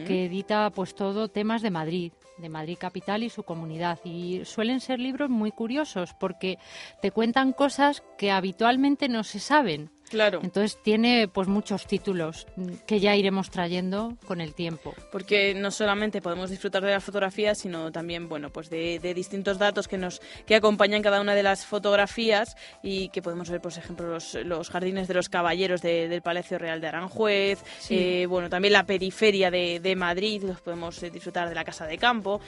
que 0.06 0.24
edita 0.26 0.70
pues 0.70 0.94
todo 0.94 1.28
temas 1.28 1.62
de 1.62 1.70
Madrid, 1.70 2.12
de 2.38 2.48
Madrid 2.48 2.76
capital 2.78 3.22
y 3.22 3.30
su 3.30 3.42
comunidad 3.44 3.98
y 4.04 4.44
suelen 4.44 4.80
ser 4.80 4.98
libros 4.98 5.30
muy 5.30 5.52
curiosos 5.52 6.14
porque 6.18 6.58
te 7.00 7.10
cuentan 7.12 7.52
cosas 7.52 8.02
que 8.16 8.30
habitualmente 8.32 9.08
no 9.08 9.22
se 9.24 9.38
saben. 9.38 9.90
Claro. 10.08 10.40
Entonces 10.42 10.78
tiene 10.82 11.28
pues 11.28 11.48
muchos 11.48 11.86
títulos 11.86 12.46
que 12.86 13.00
ya 13.00 13.14
iremos 13.16 13.50
trayendo 13.50 14.16
con 14.26 14.40
el 14.40 14.54
tiempo. 14.54 14.94
porque 15.12 15.54
no 15.54 15.70
solamente 15.70 16.20
podemos 16.22 16.50
disfrutar 16.50 16.82
de 16.84 16.90
las 16.92 17.04
fotografías, 17.04 17.58
sino 17.58 17.90
también, 17.92 18.28
bueno, 18.28 18.50
pues 18.50 18.70
de, 18.70 18.98
de 18.98 19.14
distintos 19.14 19.58
datos 19.58 19.88
que 19.88 19.98
nos 19.98 20.20
que 20.46 20.54
acompañan 20.54 21.02
cada 21.02 21.20
una 21.20 21.34
de 21.34 21.42
las 21.42 21.66
fotografías 21.66 22.56
y 22.82 23.08
que 23.10 23.22
podemos 23.22 23.50
ver, 23.50 23.60
por 23.60 23.72
ejemplo, 23.72 24.08
los, 24.08 24.34
los 24.34 24.70
jardines 24.70 25.08
de 25.08 25.14
los 25.14 25.28
caballeros 25.28 25.82
de- 25.82 26.08
del 26.08 26.22
Palacio 26.22 26.58
Real 26.58 26.80
de 26.80 26.86
Aranjuez, 26.88 27.58
Sí. 27.80 27.96
eh, 27.98 28.26
bueno, 28.26 28.48
también 28.48 28.72
la 28.72 28.84
periferia 28.86 29.50
de, 29.50 29.80
de 29.80 29.96
Madrid, 29.96 30.42
los 30.44 30.60
podemos 30.60 31.02
eh, 31.02 31.10
disfrutar 31.10 31.48
de 31.48 31.54
la 31.54 31.64
Casa 31.64 31.86
de 31.86 31.98
Campo. 31.98 32.40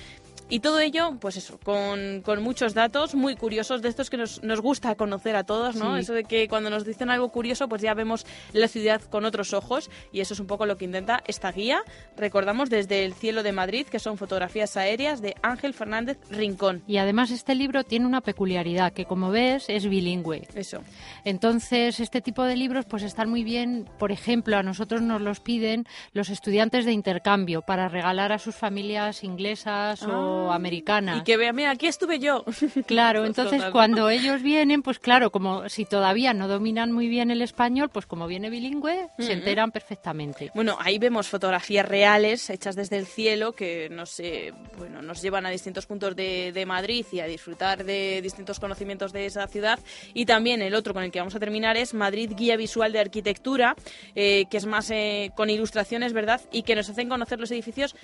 Y 0.53 0.59
todo 0.59 0.81
ello, 0.81 1.17
pues 1.21 1.37
eso, 1.37 1.61
con, 1.63 2.23
con 2.23 2.43
muchos 2.43 2.75
datos 2.75 3.15
muy 3.15 3.37
curiosos, 3.37 3.83
de 3.83 3.89
estos 3.89 4.11
que 4.11 4.17
nos, 4.17 4.43
nos 4.43 4.61
gusta 4.61 4.97
conocer 4.97 5.37
a 5.37 5.45
todos, 5.45 5.77
¿no? 5.77 5.95
Sí. 5.95 6.01
Eso 6.01 6.13
de 6.13 6.25
que 6.25 6.49
cuando 6.49 6.71
nos 6.71 6.85
dicen 6.85 7.09
algo 7.09 7.29
curioso, 7.29 7.69
pues 7.69 7.83
ya 7.83 7.95
vemos 7.95 8.27
la 8.53 8.67
ciudad 8.67 9.01
con 9.01 9.25
otros 9.25 9.53
ojos 9.53 9.91
y 10.13 10.19
eso 10.19 10.35
es 10.35 10.41
un 10.41 10.49
poco 10.49 10.67
lo 10.67 10.77
que 10.77 10.87
intenta 10.87 11.23
esta 11.29 11.53
guía. 11.53 11.83
Recordamos 12.17 12.69
desde 12.69 13.05
el 13.05 13.15
cielo 13.15 13.45
de 13.45 13.53
Madrid, 13.53 13.87
que 13.87 14.01
son 14.01 14.19
fotografías 14.19 14.77
aéreas 14.77 15.23
de 15.23 15.37
Ángel 15.41 15.73
Fernández 15.73 16.19
Rincón. 16.31 16.83
Y 16.89 16.97
además 16.97 17.31
este 17.31 17.55
libro 17.55 17.85
tiene 17.85 18.07
una 18.07 18.21
peculiaridad 18.21 18.93
que 18.93 19.05
como 19.05 19.31
ves 19.31 19.67
es 19.69 19.89
bilingüe. 19.89 20.49
Eso. 20.57 20.83
Entonces, 21.25 22.01
este 22.01 22.21
tipo 22.21 22.43
de 22.43 22.57
libros 22.57 22.87
pues 22.87 23.05
están 23.05 23.31
muy 23.31 23.45
bien, 23.45 23.89
por 24.01 24.11
ejemplo, 24.11 24.57
a 24.57 24.65
nosotros 24.65 25.01
nos 25.01 25.21
los 25.21 25.39
piden 25.39 25.87
los 26.13 26.29
estudiantes 26.29 26.85
de 26.87 26.93
intercambio 26.93 27.63
para 27.63 27.89
regalar 27.89 28.33
a 28.33 28.39
sus 28.41 28.57
familias 28.57 29.23
inglesas 29.23 30.03
o 30.03 30.40
Ah. 30.49 31.19
Y 31.19 31.25
que 31.25 31.37
vean, 31.37 31.55
mira, 31.57 31.71
aquí 31.71 31.87
estuve 31.87 32.19
yo. 32.19 32.45
Claro, 32.87 33.21
Pues 33.21 33.31
entonces 33.31 33.59
total. 33.59 33.73
cuando 33.73 34.09
ellos 34.11 34.43
vienen, 34.43 34.83
pues 34.83 34.99
claro, 34.99 35.31
como 35.31 35.69
si 35.69 35.85
todavía 35.85 36.33
no 36.35 36.49
dominan 36.49 36.93
muy 36.93 37.09
bien 37.09 37.31
el 37.31 37.43
español, 37.43 37.89
pues 37.91 38.07
como 38.07 38.27
viene 38.27 38.51
bilingüe, 38.51 39.09
se 39.19 39.33
enteran 39.33 39.71
perfectamente. 39.71 40.51
Bueno, 40.55 40.77
ahí 40.81 40.99
vemos 40.99 41.29
fotografías 41.29 41.87
reales 41.87 42.49
hechas 42.51 42.77
desde 42.77 42.97
el 42.97 43.07
cielo 43.07 43.53
que 43.53 43.89
nos, 43.91 44.19
eh, 44.21 44.53
bueno, 44.79 45.03
nos 45.03 45.23
llevan 45.23 45.47
a 45.47 45.51
distintos 45.51 45.87
puntos 45.87 46.17
de, 46.17 46.53
de 46.53 46.67
Madrid 46.67 47.05
y 47.13 47.21
a 47.21 47.27
disfrutar 47.27 47.85
de 47.85 48.21
distintos 48.23 48.59
conocimientos 48.61 49.13
de 49.13 49.27
esa 49.27 49.47
ciudad. 49.47 49.79
Y 50.15 50.27
también 50.27 50.63
el 50.63 50.75
otro 50.75 50.95
con 50.95 51.03
el 51.03 51.11
que 51.11 51.19
vamos 51.19 51.35
a 51.35 51.41
terminar 51.41 51.77
es 51.77 51.95
Madrid 51.95 52.33
Guía 52.37 52.57
Visual 52.57 52.93
de 52.93 53.01
Arquitectura, 53.01 53.77
eh, 54.15 54.45
que 54.51 54.57
es 54.57 54.67
más 54.67 54.91
eh, 54.91 55.31
con 55.37 55.51
ilustraciones, 55.51 56.13
¿verdad? 56.13 56.41
Y 56.53 56.63
que 56.63 56.75
nos 56.75 56.89
hacen 56.89 57.09
conocer 57.09 57.39
los 57.41 57.51
edificios 57.51 57.95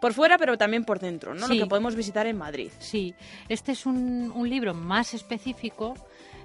por 0.00 0.12
fuera, 0.12 0.38
pero 0.38 0.56
también 0.56 0.84
por 0.84 0.98
dentro, 0.98 1.34
¿no? 1.34 1.46
Sí. 1.46 1.54
Lo 1.54 1.64
que 1.64 1.68
podemos 1.68 1.94
visitar 1.94 2.26
en 2.26 2.36
Madrid. 2.36 2.70
Sí, 2.78 3.14
este 3.48 3.72
es 3.72 3.86
un, 3.86 4.32
un 4.34 4.48
libro 4.48 4.74
más 4.74 5.14
específico 5.14 5.94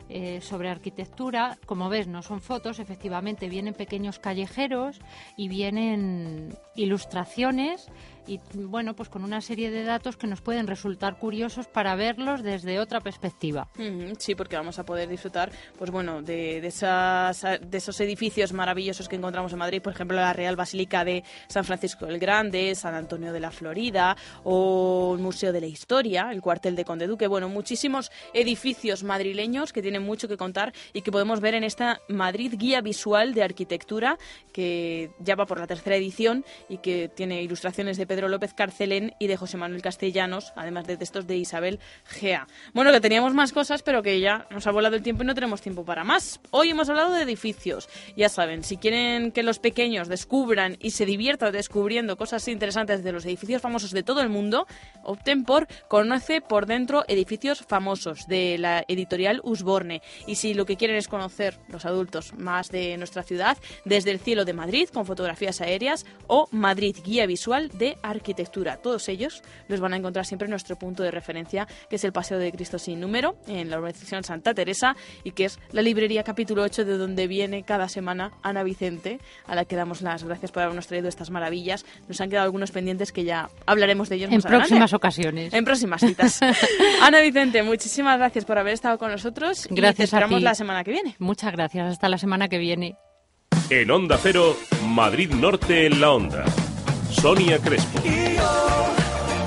eh, 0.10 0.42
sobre 0.42 0.70
arquitectura. 0.70 1.58
Como 1.66 1.90
ves, 1.90 2.08
no 2.08 2.22
son 2.22 2.42
fotos, 2.42 2.80
efectivamente 2.80 3.48
vienen 3.48 3.74
pequeños 3.74 4.20
callejeros 4.20 5.00
y 5.38 5.48
vienen 5.48 6.56
ilustraciones 6.76 7.88
y 8.28 8.40
bueno, 8.54 8.96
pues 8.96 9.10
con 9.10 9.24
una 9.24 9.42
serie 9.42 9.72
de 9.72 9.84
datos 9.84 10.18
que 10.18 10.28
nos 10.28 10.42
pueden 10.42 10.68
resultar 10.68 11.18
curiosos 11.18 11.68
para 11.68 11.96
verlos 11.96 12.44
desde 12.44 12.80
otra 12.80 13.02
perspectiva. 13.02 13.68
Sí, 14.18 14.36
porque 14.36 14.56
vamos 14.56 14.80
a 14.80 14.86
poder 14.86 15.10
disfrutar, 15.10 15.52
pues 15.78 15.92
bueno, 15.92 16.22
de, 16.22 16.62
de 16.62 16.68
esas, 16.68 17.42
de 17.42 17.78
esos 17.78 18.00
edificios 18.00 18.54
maravillosos 18.54 19.08
que 19.08 19.16
encontramos 19.16 19.52
en 19.54 19.60
Madrid, 19.60 19.82
por 19.82 19.94
ejemplo, 19.94 20.18
la 20.18 20.34
Real 20.34 20.56
Basílica 20.56 21.04
de 21.04 21.24
San 21.48 21.64
Francisco 21.64 22.06
el 22.06 22.20
Grande, 22.20 22.76
San 22.76 22.94
Antonio 22.96 23.34
de 23.34 23.40
la 23.40 23.52
Florida 23.52 24.16
o 24.44 25.14
el 25.16 25.22
Museo 25.22 25.52
de 25.52 25.62
la 25.62 25.68
Historia, 25.68 26.30
el 26.32 26.42
cuartel 26.42 26.76
de 26.76 26.86
Conde 26.86 27.08
Duque. 27.08 27.28
Bueno, 27.28 27.50
muchísimos 27.50 28.12
edificios 28.34 29.04
madrileños 29.04 29.74
que 29.74 29.82
tienen 29.82 30.04
mucho 30.04 30.28
que 30.28 30.38
contar 30.38 30.74
y 30.94 31.02
que 31.02 31.12
podemos 31.12 31.40
ver 31.40 31.56
en 31.56 31.64
esta 31.64 32.02
Madrid 32.08 32.54
Guía 32.58 32.82
Visual 32.82 33.34
de 33.34 33.44
Arquitectura, 33.44 34.18
que 34.52 35.12
ya 35.20 35.36
va 35.36 35.46
por 35.46 35.60
la 35.60 35.68
tercera 35.68 35.96
edición 35.96 36.46
y 36.70 36.78
que 36.78 37.10
tiene 37.10 37.42
ilustraciones 37.42 37.98
de 37.98 38.06
Pedro 38.14 38.28
López 38.28 38.54
Carcelén 38.54 39.16
y 39.18 39.26
de 39.26 39.38
José 39.38 39.58
Manuel 39.58 39.82
Castellanos, 39.82 40.54
además 40.56 40.86
de 40.86 40.98
textos 40.98 41.26
de 41.26 41.36
Isabel 41.36 41.80
Gea. 42.06 42.46
Bueno, 42.72 42.92
que 42.92 43.02
teníamos 43.02 43.34
más 43.34 43.52
cosas, 43.52 43.82
pero 43.82 44.04
que 44.04 44.20
ya 44.20 44.46
nos 44.52 44.68
ha 44.68 44.72
volado 44.72 44.96
el 44.96 45.02
tiempo 45.02 45.24
y 45.24 45.26
no 45.26 45.34
tenemos 45.34 45.62
tiempo 45.62 45.84
para 45.84 46.04
más. 46.04 46.40
Hoy 46.52 46.70
hemos 46.70 46.90
hablado 46.90 47.12
de 47.14 47.24
edificios. 47.24 47.90
Ya 48.16 48.30
saben, 48.30 48.64
si 48.64 48.78
quieren 48.78 49.32
que 49.32 49.42
los 49.42 49.58
pequeños 49.58 50.10
descubran 50.10 50.78
y 50.80 50.92
se 50.92 51.08
diviertan 51.08 51.52
descubriendo 51.54 52.16
cosas 52.16 52.48
interesantes 52.48 53.04
de 53.04 53.12
los 53.14 53.26
edificios 53.26 53.64
famosos 53.64 53.90
de 53.90 54.04
todo 54.04 54.22
el 54.22 54.30
mundo, 54.30 54.68
opten 55.04 55.44
por 55.44 55.68
Conoce 55.88 56.42
por 56.42 56.68
dentro 56.68 57.06
edificios 57.08 57.66
famosos 57.68 58.28
de 58.28 58.60
la 58.60 58.86
editorial 58.88 59.42
Usborne. 59.44 60.04
Y 60.28 60.36
si 60.36 60.54
lo 60.54 60.68
que 60.68 60.78
quieren 60.78 60.98
es 60.98 61.08
conocer 61.08 61.58
los 61.68 61.88
adultos 61.88 62.36
más 62.36 62.70
de 62.70 62.96
nuestra 62.98 63.24
ciudad, 63.24 63.58
desde 63.86 64.12
el 64.12 64.20
cielo 64.20 64.46
de 64.46 64.54
Madrid 64.54 64.88
con 64.94 65.08
fotografías 65.08 65.62
aéreas 65.62 66.06
o 66.28 66.48
Madrid 66.52 66.96
Guía 67.04 67.26
Visual 67.26 67.70
de 67.70 67.98
Arquitectura. 68.04 68.78
Todos 68.78 69.10
ellos 69.10 69.42
los 69.68 69.80
van 69.80 69.94
a 69.94 69.98
encontrar 69.98 70.26
siempre 70.26 70.46
en 70.46 70.52
nuestro 70.52 70.78
punto 70.78 71.02
de 71.02 71.10
referencia, 71.10 71.68
que 71.90 71.96
es 71.96 72.04
el 72.04 72.12
Paseo 72.14 72.38
de 72.38 72.52
Cristo 72.52 72.78
sin 72.78 73.00
número, 73.00 73.36
en 73.48 73.70
la 73.72 73.80
urbanización 73.80 74.24
Santa 74.24 74.54
Teresa, 74.54 74.96
y 75.24 75.32
que 75.32 75.46
es 75.46 75.60
la 75.72 75.82
librería 75.82 76.24
capítulo 76.24 76.62
8 76.64 76.86
de 76.86 76.98
donde 76.98 77.28
viene 77.28 77.64
cada 77.64 77.90
semana 77.90 78.32
Ana 78.44 78.64
Vicente, 78.64 79.20
a 79.48 79.56
la 79.56 79.66
que 79.66 79.76
damos 79.76 80.02
las 80.02 80.24
gracias 80.24 80.52
por 80.52 80.64
habernos 80.64 80.86
traído 80.88 81.08
estas 81.10 81.30
maravillas. 81.32 81.86
Nos 82.08 82.22
han 82.22 82.30
quedado 82.30 82.46
algunos 82.46 82.72
pendientes 82.72 83.12
que 83.12 83.24
ya 83.24 83.50
hablaremos 83.66 84.10
de 84.10 84.18
ellos 84.18 84.30
En 84.30 84.36
más 84.38 84.46
adelante. 84.46 84.68
próximas 84.68 84.94
ocasiones. 84.94 85.54
En 85.54 85.66
próximas 85.66 86.02
citas. 86.02 86.40
Ana 87.02 87.22
Vicente, 87.22 87.64
muchísimas 87.64 88.18
gracias 88.18 88.46
por 88.46 88.58
haber 88.58 88.74
estado 88.74 88.98
con 88.98 89.10
nosotros. 89.12 89.66
y 89.66 89.70
te 89.70 89.76
Gracias 89.82 90.14
a 90.14 90.18
esperamos 90.18 90.40
ti. 90.40 90.44
la 90.44 90.56
semana 90.56 90.84
que 90.84 90.92
viene. 90.92 91.16
Muchas 91.20 91.52
gracias. 91.52 91.92
Hasta 91.94 92.10
la 92.10 92.18
semana 92.18 92.50
que 92.50 92.58
viene. 92.58 92.98
En 93.70 93.90
Onda 93.92 94.18
Cero, 94.22 94.58
Madrid 94.88 95.32
Norte 95.32 95.86
en 95.86 96.02
la 96.02 96.12
Onda. 96.12 96.44
Sonia 97.14 97.60
Crespo. 97.60 98.00
Y 98.04 98.36
yo 98.36 98.86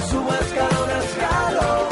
subo 0.09 0.33
escalón 0.35 0.91
a 0.91 0.99
escalón, 1.05 1.89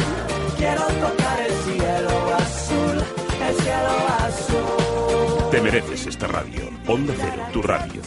quiero 0.57 0.83
tocar 0.83 1.41
el 1.41 1.53
cielo 1.53 2.35
azul, 2.37 3.05
el 3.49 3.55
cielo 3.63 3.95
azul. 4.27 5.51
Te 5.51 5.61
mereces 5.61 6.07
esta 6.07 6.27
radio. 6.27 6.71
Onda 6.87 7.15
Cero, 7.17 7.43
tu 7.53 7.63
radio. 7.63 8.01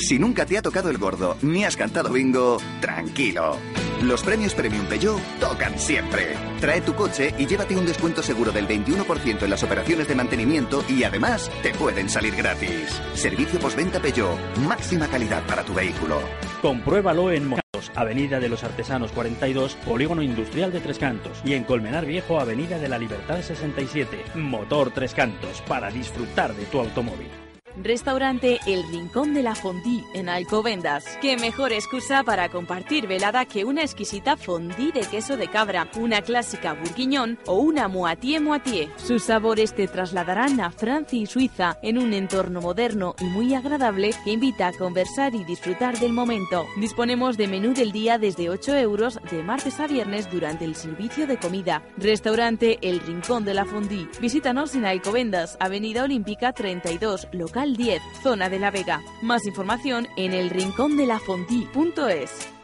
Si 0.00 0.18
nunca 0.18 0.46
te 0.46 0.56
ha 0.56 0.62
tocado 0.62 0.88
el 0.88 0.96
gordo 0.96 1.36
ni 1.42 1.64
has 1.64 1.76
cantado 1.76 2.10
bingo, 2.10 2.56
tranquilo. 2.80 3.58
Los 4.02 4.22
premios 4.22 4.54
Premium 4.54 4.86
Peugeot 4.86 5.20
tocan 5.38 5.78
siempre. 5.78 6.34
Trae 6.58 6.80
tu 6.80 6.94
coche 6.94 7.34
y 7.38 7.46
llévate 7.46 7.76
un 7.76 7.84
descuento 7.84 8.22
seguro 8.22 8.50
del 8.50 8.66
21% 8.66 9.42
en 9.42 9.50
las 9.50 9.62
operaciones 9.62 10.08
de 10.08 10.14
mantenimiento 10.14 10.82
y 10.88 11.04
además 11.04 11.50
te 11.62 11.74
pueden 11.74 12.08
salir 12.08 12.34
gratis. 12.34 12.98
Servicio 13.12 13.60
postventa 13.60 14.00
Peugeot, 14.00 14.38
máxima 14.66 15.06
calidad 15.06 15.46
para 15.46 15.64
tu 15.64 15.74
vehículo. 15.74 16.18
Compruébalo 16.62 17.30
en 17.30 17.46
Mocados, 17.46 17.92
Avenida 17.94 18.40
de 18.40 18.48
los 18.48 18.64
Artesanos 18.64 19.12
42, 19.12 19.74
Polígono 19.84 20.22
Industrial 20.22 20.72
de 20.72 20.80
Tres 20.80 20.98
Cantos. 20.98 21.42
Y 21.44 21.52
en 21.52 21.64
Colmenar 21.64 22.06
Viejo, 22.06 22.40
Avenida 22.40 22.78
de 22.78 22.88
la 22.88 22.98
Libertad 22.98 23.42
67. 23.42 24.24
Motor 24.34 24.92
Tres 24.92 25.12
Cantos, 25.12 25.60
para 25.68 25.90
disfrutar 25.90 26.54
de 26.54 26.64
tu 26.64 26.80
automóvil. 26.80 27.28
Restaurante 27.76 28.58
El 28.66 28.82
Rincón 28.88 29.32
de 29.32 29.42
la 29.42 29.54
Fondue 29.54 30.04
en 30.14 30.28
Alcobendas. 30.28 31.04
Qué 31.20 31.36
mejor 31.36 31.72
excusa 31.72 32.24
para 32.24 32.48
compartir 32.48 33.06
velada 33.06 33.44
que 33.44 33.64
una 33.64 33.82
exquisita 33.82 34.36
fondue 34.36 34.92
de 34.92 35.02
queso 35.02 35.36
de 35.36 35.48
cabra, 35.48 35.88
una 35.96 36.22
clásica 36.22 36.74
bourguignon 36.74 37.38
o 37.46 37.54
una 37.60 37.88
moitié 37.88 38.40
moitié. 38.40 38.90
Sus 38.96 39.24
sabores 39.24 39.74
te 39.74 39.86
trasladarán 39.86 40.60
a 40.60 40.70
Francia 40.70 41.18
y 41.18 41.26
Suiza 41.26 41.78
en 41.82 41.98
un 41.98 42.12
entorno 42.12 42.60
moderno 42.60 43.14
y 43.20 43.24
muy 43.24 43.54
agradable 43.54 44.10
que 44.24 44.32
invita 44.32 44.68
a 44.68 44.72
conversar 44.72 45.34
y 45.34 45.44
disfrutar 45.44 45.98
del 45.98 46.12
momento. 46.12 46.66
Disponemos 46.76 47.36
de 47.36 47.46
menú 47.46 47.72
del 47.72 47.92
día 47.92 48.18
desde 48.18 48.50
8 48.50 48.76
euros 48.78 49.20
de 49.30 49.42
martes 49.42 49.78
a 49.80 49.86
viernes 49.86 50.30
durante 50.30 50.64
el 50.64 50.74
servicio 50.74 51.26
de 51.26 51.38
comida. 51.38 51.82
Restaurante 51.96 52.78
El 52.82 53.00
Rincón 53.00 53.44
de 53.44 53.54
la 53.54 53.64
Fondue. 53.64 54.08
Visítanos 54.20 54.74
en 54.74 54.84
Alcobendas, 54.84 55.56
Avenida 55.60 56.04
Olímpica 56.04 56.52
32, 56.52 57.28
local 57.32 57.59
10, 57.68 58.02
zona 58.22 58.48
de 58.48 58.58
La 58.58 58.70
Vega. 58.70 59.02
Más 59.22 59.46
información 59.46 60.08
en 60.16 60.32
el 60.32 60.46
elrincondelafondí.es. 60.46 62.59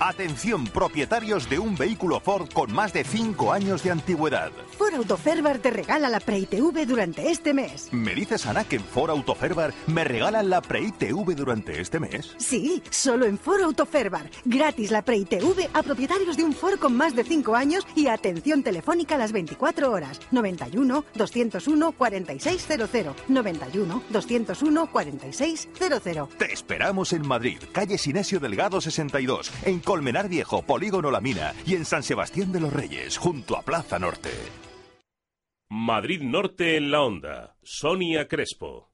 Atención 0.00 0.64
propietarios 0.66 1.48
de 1.48 1.58
un 1.58 1.76
vehículo 1.76 2.20
Ford 2.20 2.48
con 2.52 2.72
más 2.72 2.92
de 2.92 3.04
5 3.04 3.52
años 3.52 3.82
de 3.82 3.90
antigüedad. 3.90 4.50
Ford 4.76 4.94
Autoferbar 4.94 5.58
te 5.58 5.70
regala 5.70 6.08
la 6.08 6.20
Pre-ITV 6.20 6.86
durante 6.86 7.30
este 7.30 7.54
mes. 7.54 7.88
¿Me 7.92 8.14
dices, 8.14 8.46
Ana, 8.46 8.64
que 8.64 8.76
en 8.76 8.84
Ford 8.84 9.10
Autoferbar 9.10 9.72
me 9.86 10.04
regalan 10.04 10.50
la 10.50 10.60
Pre-ITV 10.60 11.34
durante 11.36 11.80
este 11.80 12.00
mes? 12.00 12.34
Sí, 12.38 12.82
solo 12.90 13.26
en 13.26 13.38
Ford 13.38 13.62
Autoferbar. 13.62 14.30
Gratis 14.44 14.90
la 14.90 15.02
Pre-ITV 15.02 15.70
a 15.72 15.82
propietarios 15.82 16.36
de 16.36 16.44
un 16.44 16.52
Ford 16.52 16.78
con 16.78 16.96
más 16.96 17.14
de 17.14 17.24
5 17.24 17.54
años 17.54 17.86
y 17.94 18.08
atención 18.08 18.62
telefónica 18.62 19.14
a 19.14 19.18
las 19.18 19.32
24 19.32 19.90
horas. 19.92 20.20
91 20.32 21.04
201 21.14 21.92
4600. 21.92 23.14
91 23.28 24.02
201 24.10 24.86
4600. 24.90 26.28
Te 26.38 26.52
esperamos 26.52 27.12
en 27.12 27.26
Madrid, 27.26 27.58
calle 27.72 27.98
Sinesio 27.98 28.40
Delgado 28.40 28.80
62, 28.80 29.50
en 29.64 29.80
Colmenar 29.84 30.28
Viejo, 30.28 30.62
Polígono 30.62 31.10
La 31.10 31.20
Mina 31.20 31.54
y 31.66 31.74
en 31.74 31.84
San 31.84 32.02
Sebastián 32.02 32.50
de 32.50 32.60
los 32.60 32.72
Reyes, 32.72 33.18
junto 33.18 33.56
a 33.56 33.62
Plaza 33.62 33.98
Norte. 33.98 34.30
Madrid 35.70 36.22
Norte 36.22 36.76
en 36.76 36.90
la 36.90 37.02
onda. 37.02 37.56
Sonia 37.62 38.26
Crespo. 38.26 38.90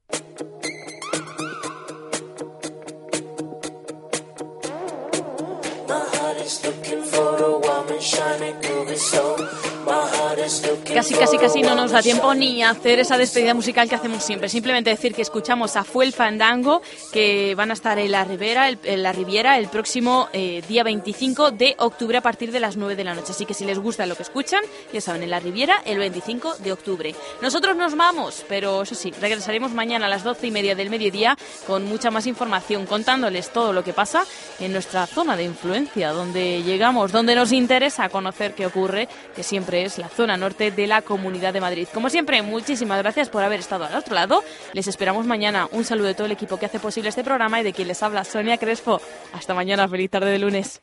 Casi, 10.95 11.15
casi, 11.15 11.39
casi 11.39 11.63
no 11.63 11.75
nos 11.75 11.93
da 11.93 12.03
tiempo 12.03 12.35
ni 12.35 12.63
hacer 12.63 12.99
esa 12.99 13.17
despedida 13.17 13.55
musical 13.55 13.89
que 13.89 13.95
hacemos 13.95 14.23
siempre. 14.23 14.49
Simplemente 14.49 14.91
decir 14.91 15.15
que 15.15 15.23
escuchamos 15.23 15.77
a 15.77 15.85
Fuel 15.85 16.13
Fandango, 16.13 16.83
que 17.13 17.55
van 17.55 17.71
a 17.71 17.75
estar 17.75 17.99
en 17.99 18.11
la 18.13 18.23
el, 18.23 18.79
en 18.85 19.03
la 19.03 19.13
Riviera 19.13 19.59
el 19.59 19.69
próximo 19.69 20.29
eh, 20.33 20.63
día 20.69 20.83
25 20.83 21.53
de 21.53 21.75
octubre 21.79 22.19
a 22.19 22.21
partir 22.21 22.53
de 22.53 22.61
las 22.61 22.77
9 22.77 22.97
de 22.97 23.05
la 23.05 23.15
noche. 23.15 23.33
Así 23.33 23.47
que 23.47 23.55
si 23.55 23.65
les 23.65 23.79
gusta 23.79 24.07
lo 24.07 24.17
que 24.17 24.23
escuchan, 24.23 24.61
ya 24.93 25.01
saben, 25.01 25.23
en 25.23 25.31
la 25.31 25.41
Riviera 25.41 25.83
el 25.85 25.99
25 25.99 26.57
de 26.59 26.73
octubre. 26.73 27.15
Nosotros 27.43 27.77
nos 27.77 27.97
vamos, 27.97 28.45
pero 28.49 28.83
eso 28.83 28.95
sí, 28.95 29.13
regresaremos 29.21 29.73
mañana 29.73 30.07
a 30.07 30.09
las 30.09 30.25
12 30.25 30.49
y 30.49 30.51
media 30.51 30.75
del 30.75 30.91
mediodía 30.91 31.37
con 31.67 31.85
mucha 31.85 32.11
más 32.11 32.27
información, 32.27 32.87
contándoles 32.87 33.51
todo 33.51 33.73
lo 33.73 33.85
que 33.85 33.93
pasa 33.93 34.25
en 34.59 34.73
nuestra 34.73 35.07
zona 35.07 35.37
de 35.37 35.45
influencia, 35.45 36.11
donde 36.11 36.63
llegamos, 36.63 37.13
donde 37.13 37.35
nos 37.35 37.53
interesa 37.53 38.09
conocer 38.09 38.55
qué 38.55 38.67
ocurre, 38.67 39.09
que 39.35 39.43
siempre 39.43 39.70
la 39.71 40.09
zona 40.09 40.37
norte 40.37 40.73
de 40.73 40.87
la 40.89 41.01
Comunidad 41.01 41.53
de 41.53 41.61
Madrid. 41.61 41.87
Como 41.95 42.11
siempre, 42.11 42.43
muchísimas 42.43 42.99
gracias 42.99 43.29
por 43.29 43.45
haber 43.45 43.61
estado 43.61 43.85
al 43.85 43.95
otro 43.95 44.15
lado. 44.17 44.43
Les 44.73 44.89
esperamos 44.89 45.27
mañana. 45.27 45.69
Un 45.71 45.85
saludo 45.85 46.09
de 46.09 46.15
todo 46.15 46.27
el 46.27 46.33
equipo 46.33 46.59
que 46.59 46.67
hace 46.67 46.81
posible 46.81 47.09
este 47.09 47.23
programa 47.23 47.61
y 47.61 47.63
de 47.63 47.73
quien 47.73 47.87
les 47.87 48.03
habla, 48.03 48.25
Sonia 48.25 48.59
Crespo. 48.59 49.01
Hasta 49.33 49.55
mañana, 49.55 49.89
feliz 49.89 50.11
tarde 50.11 50.33
de 50.33 50.39
lunes. 50.41 50.81